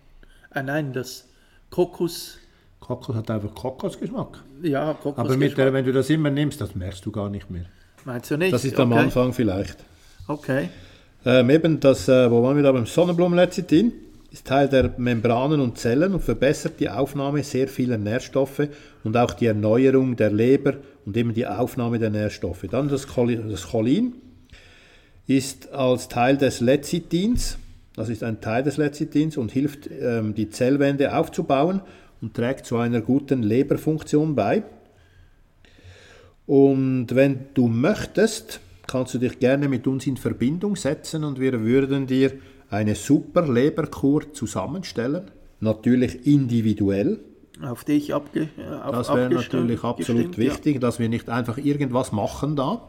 äh, 0.53 0.63
nein, 0.63 0.93
das 0.93 1.29
Kokos 1.71 2.39
Kokos 2.81 3.15
hat 3.15 3.31
einfach 3.31 3.55
Kokosgeschmack. 3.55 4.43
Ja, 4.63 4.95
Kokos 4.95 5.25
Aber 5.25 5.37
mit 5.37 5.57
der, 5.57 5.73
wenn 5.73 5.85
du 5.85 5.93
das 5.93 6.11
immer 6.11 6.31
nimmst, 6.31 6.61
das 6.61 6.75
merkst 6.75 7.07
du 7.07 7.13
gar 7.13 7.31
nicht 7.31 7.49
mehr. 7.51 7.67
Meinst 8.05 8.33
du 8.33 8.37
nicht? 8.37 8.53
Das 8.53 8.65
ist 8.65 8.79
am 8.81 8.93
Anfang 8.93 9.33
vielleicht. 9.33 9.77
Okay. 10.29 10.69
Ähm, 11.25 11.51
eben 11.51 11.81
das, 11.81 12.09
äh, 12.09 12.31
wo 12.31 12.43
waren 12.43 12.57
wir 12.57 12.63
da 12.63 12.73
beim 12.73 12.87
Sonnenblumenlecithin, 12.87 13.93
ist 14.31 14.47
Teil 14.47 14.69
der 14.69 14.95
Membranen 14.97 15.61
und 15.61 15.79
Zellen 15.79 16.15
und 16.15 16.21
verbessert 16.21 16.81
die 16.81 16.89
Aufnahme 16.89 17.43
sehr 17.43 17.69
vieler 17.69 17.99
Nährstoffe 17.99 18.69
und 19.05 19.17
auch 19.17 19.35
die 19.35 19.47
Erneuerung 19.47 20.17
der 20.17 20.33
Leber 20.33 20.75
und 21.05 21.17
eben 21.17 21.35
die 21.35 21.47
Aufnahme 21.47 21.99
der 21.99 22.11
Nährstoffe. 22.11 22.65
Dann 22.71 22.89
das, 22.89 23.07
Cholin, 23.07 23.51
das 23.51 23.71
Cholin 23.71 24.15
ist 25.27 25.73
als 25.73 26.09
Teil 26.09 26.39
des 26.39 26.61
Lecithins, 26.61 27.59
das 27.95 28.09
ist 28.09 28.25
ein 28.25 28.41
Teil 28.41 28.63
des 28.63 28.79
Lecithins 28.79 29.37
und 29.37 29.53
hilft, 29.53 29.89
ähm, 29.91 30.35
die 30.35 30.49
Zellwände 30.49 31.15
aufzubauen 31.15 31.83
und 32.23 32.35
trägt 32.35 32.65
zu 32.65 32.79
einer 32.79 33.03
guten 33.03 33.43
Leberfunktion 33.43 34.35
bei. 34.35 34.63
Und 36.47 37.15
wenn 37.15 37.47
du 37.55 37.69
möchtest, 37.69 38.61
kannst 38.87 39.15
du 39.15 39.19
dich 39.19 39.39
gerne 39.39 39.69
mit 39.69 39.87
uns 39.87 40.07
in 40.07 40.17
Verbindung 40.17 40.77
setzen 40.77 41.25
und 41.25 41.41
wir 41.41 41.61
würden 41.63 42.07
dir 42.07 42.33
eine 42.71 42.95
super 42.95 43.47
Leberkur 43.47 44.33
zusammenstellen. 44.33 45.31
Natürlich 45.61 46.27
individuell. 46.27 47.21
Auf 47.63 47.85
dich 47.85 48.15
abge 48.15 48.49
auf, 48.83 48.93
Das 48.93 49.09
wäre 49.15 49.31
natürlich 49.31 49.85
absolut 49.85 50.37
wichtig, 50.39 50.75
ja. 50.75 50.81
dass 50.81 50.99
wir 50.99 51.09
nicht 51.09 51.29
einfach 51.29 51.59
irgendwas 51.59 52.11
machen 52.11 52.57
da. 52.57 52.89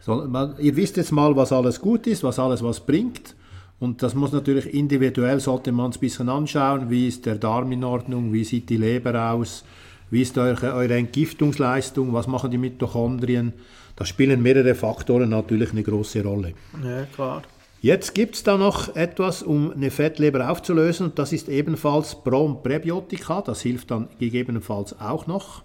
So, 0.00 0.26
man, 0.26 0.54
ihr 0.58 0.76
wisst 0.76 0.96
jetzt 0.96 1.12
mal, 1.12 1.36
was 1.36 1.52
alles 1.52 1.80
gut 1.80 2.06
ist, 2.06 2.24
was 2.24 2.38
alles 2.38 2.62
was 2.62 2.80
bringt. 2.80 3.34
Und 3.78 4.02
das 4.02 4.14
muss 4.14 4.32
natürlich 4.32 4.72
individuell, 4.72 5.40
sollte 5.40 5.72
man 5.72 5.90
es 5.90 5.96
ein 5.96 6.00
bisschen 6.00 6.28
anschauen, 6.28 6.90
wie 6.90 7.08
ist 7.08 7.26
der 7.26 7.36
Darm 7.36 7.72
in 7.72 7.82
Ordnung, 7.82 8.32
wie 8.32 8.44
sieht 8.44 8.68
die 8.68 8.76
Leber 8.76 9.32
aus, 9.32 9.64
wie 10.10 10.22
ist 10.22 10.36
eure, 10.38 10.74
eure 10.74 10.94
Entgiftungsleistung, 10.94 12.12
was 12.12 12.26
machen 12.26 12.50
die 12.50 12.58
Mitochondrien. 12.58 13.52
Da 14.00 14.06
spielen 14.06 14.40
mehrere 14.40 14.74
Faktoren 14.74 15.28
natürlich 15.28 15.72
eine 15.72 15.82
große 15.82 16.24
Rolle. 16.24 16.54
Ja, 16.82 17.04
klar. 17.04 17.42
Jetzt 17.82 18.14
gibt 18.14 18.34
es 18.34 18.42
da 18.42 18.56
noch 18.56 18.96
etwas, 18.96 19.42
um 19.42 19.72
eine 19.72 19.90
Fettleber 19.90 20.50
aufzulösen 20.50 21.08
und 21.08 21.18
das 21.18 21.34
ist 21.34 21.50
ebenfalls 21.50 22.14
Pro- 22.24 22.46
und 22.46 22.62
Präbiotika. 22.62 23.42
Das 23.42 23.60
hilft 23.60 23.90
dann 23.90 24.08
gegebenenfalls 24.18 24.98
auch 24.98 25.26
noch. 25.26 25.64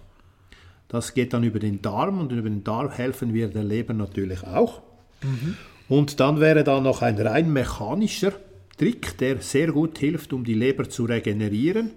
Das 0.88 1.14
geht 1.14 1.32
dann 1.32 1.44
über 1.44 1.60
den 1.60 1.80
Darm 1.80 2.20
und 2.20 2.30
über 2.30 2.50
den 2.50 2.62
Darm 2.62 2.90
helfen 2.90 3.32
wir 3.32 3.48
der 3.48 3.64
Leber 3.64 3.94
natürlich 3.94 4.44
auch. 4.44 4.82
Mhm. 5.22 5.56
Und 5.88 6.20
dann 6.20 6.38
wäre 6.38 6.62
da 6.62 6.82
noch 6.82 7.00
ein 7.00 7.18
rein 7.18 7.50
mechanischer 7.50 8.34
Trick, 8.76 9.16
der 9.16 9.38
sehr 9.38 9.72
gut 9.72 9.96
hilft, 9.96 10.34
um 10.34 10.44
die 10.44 10.52
Leber 10.52 10.90
zu 10.90 11.06
regenerieren. 11.06 11.92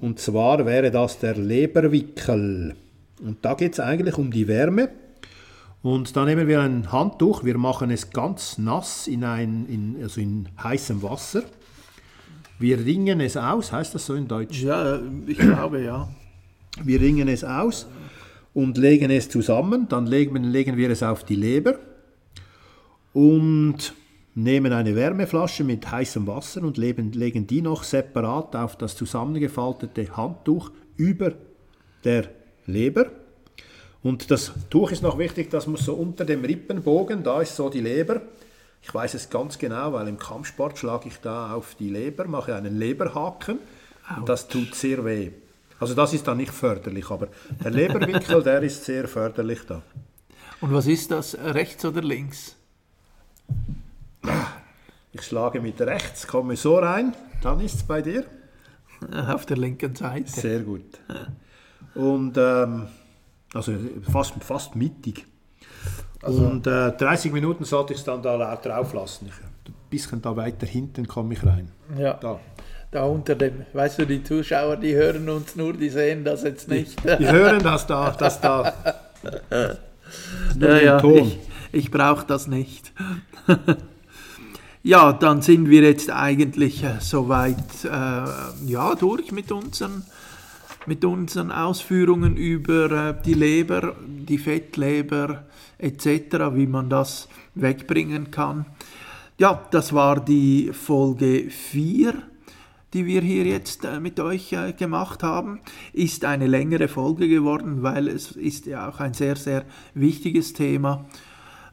Und 0.00 0.20
zwar 0.20 0.66
wäre 0.66 0.92
das 0.92 1.18
der 1.18 1.36
Leberwickel. 1.36 2.76
Und 3.20 3.44
da 3.44 3.54
geht 3.54 3.72
es 3.72 3.80
eigentlich 3.80 4.16
um 4.18 4.30
die 4.30 4.46
Wärme. 4.46 4.90
Und 5.84 6.16
da 6.16 6.24
nehmen 6.24 6.48
wir 6.48 6.62
ein 6.62 6.90
Handtuch, 6.92 7.44
wir 7.44 7.58
machen 7.58 7.90
es 7.90 8.08
ganz 8.08 8.56
nass 8.56 9.06
in, 9.06 9.22
ein, 9.22 9.66
in, 9.66 10.02
also 10.02 10.18
in 10.18 10.48
heißem 10.62 11.02
Wasser. 11.02 11.42
Wir 12.58 12.78
ringen 12.78 13.20
es 13.20 13.36
aus, 13.36 13.70
heißt 13.70 13.94
das 13.94 14.06
so 14.06 14.14
in 14.14 14.26
Deutsch? 14.26 14.62
Ja, 14.62 14.98
ich 15.26 15.36
glaube 15.36 15.82
ja. 15.82 16.08
Wir 16.82 17.02
ringen 17.02 17.28
es 17.28 17.44
aus 17.44 17.86
und 18.54 18.78
legen 18.78 19.10
es 19.10 19.28
zusammen, 19.28 19.86
dann 19.86 20.06
legen, 20.06 20.42
legen 20.44 20.78
wir 20.78 20.88
es 20.88 21.02
auf 21.02 21.22
die 21.22 21.36
Leber 21.36 21.78
und 23.12 23.92
nehmen 24.34 24.72
eine 24.72 24.96
Wärmeflasche 24.96 25.64
mit 25.64 25.90
heißem 25.90 26.26
Wasser 26.26 26.62
und 26.62 26.78
legen, 26.78 27.12
legen 27.12 27.46
die 27.46 27.60
noch 27.60 27.84
separat 27.84 28.56
auf 28.56 28.76
das 28.76 28.96
zusammengefaltete 28.96 30.16
Handtuch 30.16 30.70
über 30.96 31.34
der 32.04 32.30
Leber. 32.64 33.23
Und 34.04 34.30
das 34.30 34.52
Tuch 34.68 34.92
ist 34.92 35.02
noch 35.02 35.18
wichtig, 35.18 35.50
das 35.50 35.66
muss 35.66 35.86
so 35.86 35.94
unter 35.94 36.26
dem 36.26 36.44
Rippenbogen, 36.44 37.22
da 37.22 37.40
ist 37.40 37.56
so 37.56 37.70
die 37.70 37.80
Leber. 37.80 38.20
Ich 38.82 38.92
weiß 38.92 39.14
es 39.14 39.30
ganz 39.30 39.58
genau, 39.58 39.94
weil 39.94 40.08
im 40.08 40.18
Kampfsport 40.18 40.78
schlage 40.78 41.08
ich 41.08 41.16
da 41.22 41.54
auf 41.54 41.74
die 41.74 41.88
Leber, 41.88 42.26
mache 42.26 42.54
einen 42.54 42.78
Leberhaken 42.78 43.58
und 44.18 44.28
das 44.28 44.46
tut 44.46 44.74
sehr 44.74 45.06
weh. 45.06 45.30
Also 45.80 45.94
das 45.94 46.12
ist 46.12 46.28
dann 46.28 46.36
nicht 46.36 46.52
förderlich, 46.52 47.10
aber 47.10 47.28
der 47.64 47.70
Leberwickel, 47.70 48.42
der 48.42 48.62
ist 48.62 48.84
sehr 48.84 49.08
förderlich 49.08 49.60
da. 49.66 49.80
Und 50.60 50.74
was 50.74 50.86
ist 50.86 51.10
das, 51.10 51.34
rechts 51.38 51.82
oder 51.86 52.02
links? 52.02 52.56
Ich 55.12 55.22
schlage 55.22 55.62
mit 55.62 55.80
rechts, 55.80 56.26
komme 56.26 56.56
so 56.56 56.76
rein, 56.76 57.14
dann 57.42 57.58
ist 57.60 57.76
es 57.76 57.82
bei 57.84 58.02
dir. 58.02 58.24
Auf 59.28 59.46
der 59.46 59.56
linken 59.56 59.94
Seite. 59.94 60.28
Sehr 60.28 60.60
gut. 60.60 61.00
Und 61.94 62.36
ähm, 62.36 62.88
also 63.54 63.72
fast, 64.10 64.34
fast 64.42 64.76
mittig. 64.76 65.26
Also, 66.22 66.44
und 66.46 66.66
äh, 66.66 66.92
30 66.92 67.32
Minuten 67.32 67.64
sollte 67.64 67.92
ich 67.92 68.00
es 68.00 68.04
dann 68.04 68.22
da 68.22 68.56
drauf 68.56 68.94
lassen. 68.94 69.28
Ich, 69.28 69.34
ein 69.68 69.74
bisschen 69.90 70.22
da 70.22 70.36
weiter 70.36 70.66
hinten 70.66 71.06
komme 71.06 71.34
ich 71.34 71.44
rein. 71.44 71.70
Ja. 71.98 72.14
Da. 72.14 72.40
Da 72.90 73.02
unter 73.02 73.34
dem, 73.34 73.66
weißt 73.72 73.98
du, 73.98 74.06
die 74.06 74.22
Zuschauer, 74.22 74.76
die 74.76 74.94
hören 74.94 75.28
uns 75.28 75.56
nur, 75.56 75.72
die 75.72 75.88
sehen 75.88 76.24
das 76.24 76.44
jetzt 76.44 76.68
nicht. 76.68 77.02
Die, 77.02 77.16
die 77.16 77.28
hören 77.28 77.60
das 77.60 77.88
da, 77.88 78.12
das 78.12 78.40
da. 78.40 78.72
ja, 80.60 80.78
ja, 80.78 81.04
ich, 81.04 81.38
ich 81.72 81.90
brauche 81.90 82.24
das 82.24 82.46
nicht. 82.46 82.92
ja, 84.84 85.12
dann 85.12 85.42
sind 85.42 85.70
wir 85.70 85.82
jetzt 85.82 86.08
eigentlich 86.08 86.84
äh, 86.84 87.00
soweit 87.00 87.84
äh, 87.84 87.88
ja, 88.66 88.94
durch 88.94 89.32
mit 89.32 89.50
unseren 89.50 90.04
mit 90.86 91.04
unseren 91.04 91.50
Ausführungen 91.50 92.36
über 92.36 92.90
äh, 92.90 93.14
die 93.24 93.34
Leber, 93.34 93.94
die 94.06 94.38
Fettleber 94.38 95.44
etc., 95.78 96.06
wie 96.52 96.66
man 96.66 96.88
das 96.88 97.28
wegbringen 97.54 98.30
kann. 98.30 98.66
Ja, 99.38 99.66
das 99.70 99.92
war 99.92 100.24
die 100.24 100.70
Folge 100.72 101.50
4 101.50 102.14
die 102.94 103.06
wir 103.06 103.22
hier 103.22 103.44
jetzt 103.44 103.84
äh, 103.84 103.98
mit 103.98 104.20
euch 104.20 104.52
äh, 104.52 104.72
gemacht 104.72 105.22
haben, 105.22 105.60
ist 105.92 106.24
eine 106.24 106.46
längere 106.46 106.86
Folge 106.88 107.28
geworden, 107.28 107.82
weil 107.82 108.08
es 108.08 108.32
ist 108.32 108.66
ja 108.66 108.88
auch 108.88 109.00
ein 109.00 109.14
sehr, 109.14 109.34
sehr 109.36 109.64
wichtiges 109.94 110.52
Thema. 110.52 111.04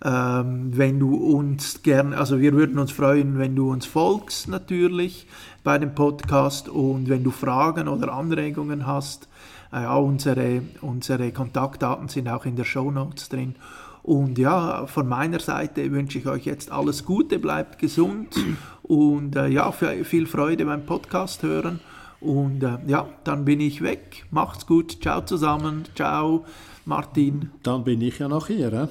Ähm, 0.03 0.75
wenn 0.75 0.99
du 0.99 1.13
uns 1.15 1.83
gerne, 1.83 2.17
also 2.17 2.39
wir 2.39 2.53
würden 2.53 2.79
uns 2.79 2.91
freuen, 2.91 3.37
wenn 3.37 3.55
du 3.55 3.69
uns 3.71 3.85
folgst 3.85 4.47
natürlich 4.47 5.27
bei 5.63 5.77
dem 5.77 5.95
Podcast 5.95 6.69
und 6.69 7.09
wenn 7.09 7.23
du 7.23 7.31
Fragen 7.31 7.87
oder 7.87 8.13
Anregungen 8.13 8.87
hast, 8.87 9.27
äh, 9.71 9.83
ja, 9.83 9.95
unsere, 9.95 10.61
unsere 10.81 11.31
Kontaktdaten 11.31 12.07
sind 12.07 12.27
auch 12.27 12.45
in 12.45 12.55
der 12.55 12.65
Show 12.65 12.91
Notes 12.91 13.29
drin 13.29 13.55
und 14.03 14.39
ja, 14.39 14.87
von 14.87 15.07
meiner 15.07 15.39
Seite 15.39 15.91
wünsche 15.91 16.17
ich 16.17 16.27
euch 16.27 16.45
jetzt 16.45 16.71
alles 16.71 17.05
Gute, 17.05 17.37
bleibt 17.37 17.77
gesund 17.77 18.35
und 18.83 19.35
äh, 19.35 19.47
ja, 19.47 19.71
viel 19.71 20.25
Freude 20.25 20.65
beim 20.65 20.85
Podcast 20.85 21.43
hören. 21.43 21.79
Und 22.19 22.63
äh, 22.63 22.77
ja, 22.87 23.07
dann 23.23 23.45
bin 23.45 23.59
ich 23.59 23.81
weg. 23.81 24.25
Macht's 24.29 24.67
gut. 24.67 25.01
Ciao 25.01 25.21
zusammen. 25.21 25.85
Ciao, 25.95 26.45
Martin. 26.85 27.49
Dann 27.63 27.83
bin 27.83 28.01
ich 28.01 28.19
ja 28.19 28.27
noch 28.27 28.47
hier. 28.47 28.71
Äh? 28.73 28.87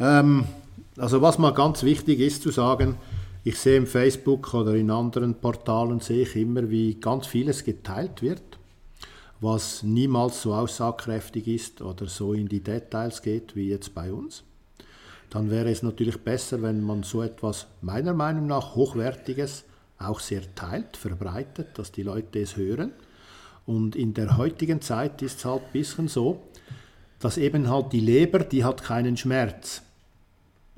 Ähm, 0.00 0.44
also 0.96 1.22
was 1.22 1.38
mal 1.38 1.54
ganz 1.54 1.82
wichtig 1.84 2.18
ist 2.18 2.42
zu 2.42 2.50
sagen, 2.50 2.96
ich 3.44 3.58
sehe 3.58 3.76
im 3.76 3.86
Facebook 3.86 4.52
oder 4.54 4.74
in 4.74 4.90
anderen 4.90 5.34
Portalen 5.34 6.00
sehe 6.00 6.22
ich 6.22 6.36
immer, 6.36 6.68
wie 6.70 6.94
ganz 6.94 7.26
vieles 7.26 7.64
geteilt 7.64 8.22
wird 8.22 8.58
was 9.40 9.82
niemals 9.82 10.42
so 10.42 10.54
aussagekräftig 10.54 11.46
ist 11.46 11.80
oder 11.80 12.06
so 12.06 12.32
in 12.32 12.48
die 12.48 12.60
Details 12.60 13.22
geht 13.22 13.54
wie 13.54 13.68
jetzt 13.68 13.94
bei 13.94 14.12
uns. 14.12 14.42
Dann 15.30 15.50
wäre 15.50 15.70
es 15.70 15.82
natürlich 15.82 16.18
besser, 16.18 16.62
wenn 16.62 16.82
man 16.82 17.02
so 17.02 17.22
etwas 17.22 17.66
meiner 17.80 18.14
Meinung 18.14 18.46
nach 18.46 18.74
hochwertiges 18.74 19.64
auch 19.98 20.20
sehr 20.20 20.54
teilt, 20.54 20.96
verbreitet, 20.96 21.78
dass 21.78 21.92
die 21.92 22.02
Leute 22.02 22.40
es 22.40 22.56
hören. 22.56 22.92
Und 23.66 23.94
in 23.94 24.14
der 24.14 24.38
heutigen 24.38 24.80
Zeit 24.80 25.20
ist 25.22 25.38
es 25.38 25.44
halt 25.44 25.62
ein 25.62 25.72
bisschen 25.72 26.08
so, 26.08 26.42
dass 27.20 27.36
eben 27.36 27.68
halt 27.68 27.92
die 27.92 28.00
Leber, 28.00 28.38
die 28.38 28.64
hat 28.64 28.82
keinen 28.82 29.16
Schmerz. 29.16 29.82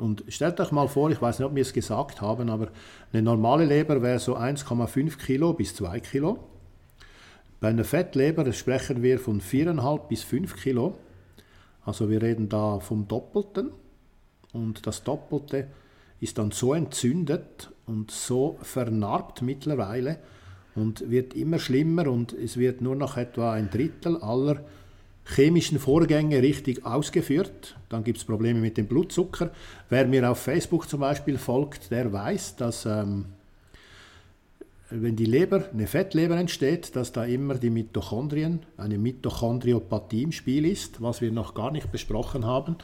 Und 0.00 0.24
stellt 0.28 0.58
euch 0.60 0.72
mal 0.72 0.88
vor, 0.88 1.10
ich 1.10 1.20
weiß 1.20 1.38
nicht, 1.38 1.46
ob 1.46 1.54
wir 1.54 1.62
es 1.62 1.74
gesagt 1.74 2.22
haben, 2.22 2.48
aber 2.48 2.68
eine 3.12 3.22
normale 3.22 3.66
Leber 3.66 4.00
wäre 4.00 4.18
so 4.18 4.34
1,5 4.36 5.18
Kilo 5.18 5.52
bis 5.52 5.74
2 5.74 6.00
Kilo. 6.00 6.38
Bei 7.60 7.68
einer 7.68 7.84
Fettleber 7.84 8.50
sprechen 8.54 9.02
wir 9.02 9.18
von 9.18 9.42
4,5 9.42 10.08
bis 10.08 10.22
5 10.22 10.56
Kilo. 10.56 10.96
Also 11.84 12.08
wir 12.08 12.22
reden 12.22 12.48
da 12.48 12.80
vom 12.80 13.08
Doppelten. 13.08 13.72
Und 14.54 14.86
das 14.86 15.04
Doppelte 15.04 15.68
ist 16.18 16.38
dann 16.38 16.50
so 16.50 16.72
entzündet 16.72 17.70
und 17.84 18.10
so 18.10 18.56
vernarbt 18.62 19.42
mittlerweile 19.42 20.18
und 20.74 21.10
wird 21.10 21.34
immer 21.34 21.58
schlimmer 21.58 22.06
und 22.06 22.32
es 22.32 22.56
wird 22.56 22.80
nur 22.80 22.96
noch 22.96 23.16
etwa 23.18 23.52
ein 23.52 23.68
Drittel 23.70 24.16
aller 24.16 24.64
chemischen 25.24 25.78
Vorgänge 25.78 26.42
richtig 26.42 26.84
ausgeführt. 26.84 27.76
Dann 27.88 28.04
gibt 28.04 28.18
es 28.18 28.24
Probleme 28.24 28.60
mit 28.60 28.76
dem 28.76 28.86
Blutzucker. 28.86 29.50
Wer 29.88 30.06
mir 30.06 30.30
auf 30.30 30.38
Facebook 30.38 30.88
zum 30.88 31.00
Beispiel 31.00 31.38
folgt, 31.38 31.90
der 31.90 32.12
weiß, 32.12 32.56
dass 32.56 32.86
ähm, 32.86 33.26
wenn 34.90 35.14
die 35.14 35.24
Leber, 35.24 35.64
eine 35.72 35.86
Fettleber 35.86 36.36
entsteht, 36.36 36.96
dass 36.96 37.12
da 37.12 37.24
immer 37.24 37.54
die 37.54 37.70
Mitochondrien, 37.70 38.60
eine 38.76 38.98
Mitochondriopathie 38.98 40.24
im 40.24 40.32
Spiel 40.32 40.66
ist, 40.66 41.00
was 41.00 41.20
wir 41.20 41.30
noch 41.30 41.54
gar 41.54 41.70
nicht 41.70 41.92
besprochen 41.92 42.44
haben. 42.44 42.76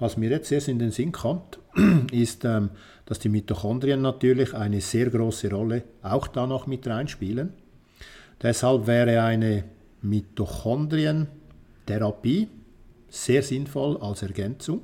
Was 0.00 0.16
mir 0.16 0.30
jetzt 0.30 0.50
erst 0.50 0.68
in 0.68 0.80
den 0.80 0.90
Sinn 0.90 1.12
kommt, 1.12 1.60
ist, 2.12 2.44
ähm, 2.44 2.70
dass 3.06 3.20
die 3.20 3.28
Mitochondrien 3.28 4.02
natürlich 4.02 4.54
eine 4.54 4.80
sehr 4.80 5.08
große 5.10 5.50
Rolle 5.50 5.84
auch 6.02 6.26
da 6.26 6.46
noch 6.48 6.66
mit 6.66 6.86
reinspielen. 6.86 7.52
Deshalb 8.42 8.88
wäre 8.88 9.22
eine 9.22 9.64
Mitochondrientherapie 11.82 12.48
sehr 13.08 13.42
sinnvoll 13.42 13.98
als 13.98 14.22
Ergänzung. 14.22 14.80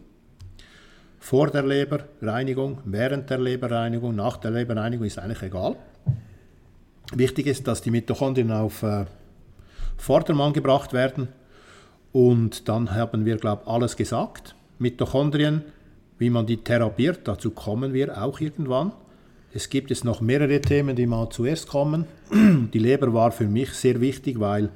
Vor 1.18 1.50
der 1.50 1.64
Leberreinigung, 1.64 2.78
während 2.84 3.30
der 3.30 3.38
Leberreinigung, 3.38 4.14
nach 4.14 4.36
der 4.36 4.50
Leberreinigung 4.50 5.06
ist 5.06 5.18
eigentlich 5.18 5.42
egal. 5.42 5.76
Wichtig 7.14 7.46
ist, 7.46 7.66
dass 7.66 7.82
die 7.82 7.90
Mitochondrien 7.90 8.52
auf 8.52 8.82
äh, 8.82 9.06
Vordermann 9.96 10.52
gebracht 10.52 10.92
werden. 10.92 11.28
Und 12.12 12.68
dann 12.68 12.94
haben 12.94 13.24
wir, 13.24 13.36
glaube 13.36 13.62
ich, 13.64 13.68
alles 13.68 13.96
gesagt. 13.96 14.54
Mitochondrien, 14.78 15.62
wie 16.18 16.30
man 16.30 16.46
die 16.46 16.58
therapiert, 16.58 17.20
dazu 17.24 17.50
kommen 17.50 17.92
wir 17.92 18.22
auch 18.22 18.40
irgendwann. 18.40 18.92
Es 19.52 19.70
gibt 19.70 19.90
jetzt 19.90 20.04
noch 20.04 20.20
mehrere 20.20 20.60
Themen, 20.60 20.94
die 20.94 21.06
mal 21.06 21.30
zuerst 21.30 21.68
kommen. 21.68 22.06
Die 22.30 22.78
Leber 22.78 23.12
war 23.14 23.32
für 23.32 23.46
mich 23.46 23.72
sehr 23.72 24.00
wichtig, 24.00 24.38
weil 24.38 24.70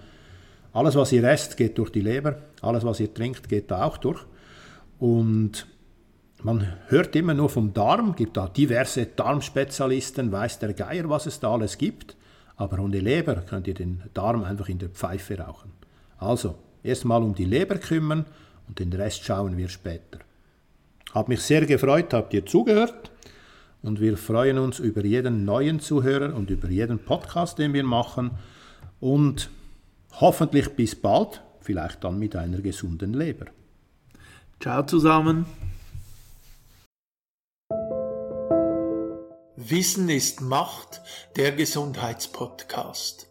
alles, 0.72 0.94
was 0.94 1.12
ihr 1.12 1.24
esst, 1.24 1.56
geht 1.56 1.76
durch 1.78 1.90
die 1.90 2.00
Leber. 2.00 2.36
Alles, 2.60 2.84
was 2.84 3.00
ihr 3.00 3.12
trinkt, 3.12 3.48
geht 3.48 3.70
da 3.70 3.84
auch 3.84 3.98
durch. 3.98 4.24
Und 4.98 5.66
man 6.42 6.66
hört 6.88 7.14
immer 7.14 7.34
nur 7.34 7.50
vom 7.50 7.72
Darm, 7.74 8.16
gibt 8.16 8.36
da 8.36 8.48
diverse 8.48 9.06
Darmspezialisten, 9.06 10.32
weiß 10.32 10.58
der 10.58 10.72
Geier, 10.72 11.08
was 11.08 11.26
es 11.26 11.40
da 11.40 11.52
alles 11.52 11.76
gibt. 11.78 12.16
Aber 12.56 12.78
ohne 12.78 13.00
Leber 13.00 13.36
könnt 13.36 13.66
ihr 13.66 13.74
den 13.74 14.02
Darm 14.14 14.44
einfach 14.44 14.68
in 14.68 14.78
der 14.78 14.88
Pfeife 14.88 15.38
rauchen. 15.38 15.72
Also, 16.18 16.54
erstmal 16.82 17.22
um 17.22 17.34
die 17.34 17.44
Leber 17.44 17.76
kümmern 17.76 18.24
und 18.68 18.78
den 18.78 18.92
Rest 18.92 19.24
schauen 19.24 19.56
wir 19.56 19.68
später. 19.68 20.20
Hab 21.12 21.28
mich 21.28 21.42
sehr 21.42 21.66
gefreut, 21.66 22.14
habt 22.14 22.32
ihr 22.32 22.46
zugehört 22.46 23.10
und 23.82 24.00
wir 24.00 24.16
freuen 24.16 24.58
uns 24.58 24.78
über 24.78 25.04
jeden 25.04 25.44
neuen 25.44 25.80
Zuhörer 25.80 26.34
und 26.34 26.50
über 26.50 26.68
jeden 26.68 26.98
Podcast, 26.98 27.58
den 27.58 27.72
wir 27.74 27.84
machen 27.84 28.30
und 29.00 29.50
hoffentlich 30.20 30.70
bis 30.70 30.94
bald, 30.94 31.42
vielleicht 31.60 32.04
dann 32.04 32.18
mit 32.18 32.36
einer 32.36 32.60
gesunden 32.60 33.14
Leber. 33.14 33.46
Ciao 34.60 34.84
zusammen. 34.84 35.46
Wissen 39.56 40.08
ist 40.08 40.40
Macht, 40.40 41.02
der 41.36 41.52
Gesundheitspodcast. 41.52 43.28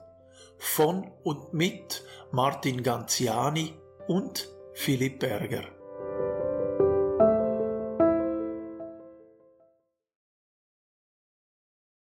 Von 0.57 1.09
und 1.23 1.53
mit 1.53 2.03
Martin 2.31 2.83
Ganziani 2.83 3.73
und 4.07 4.47
Philipp 4.73 5.19
Berger. 5.19 5.80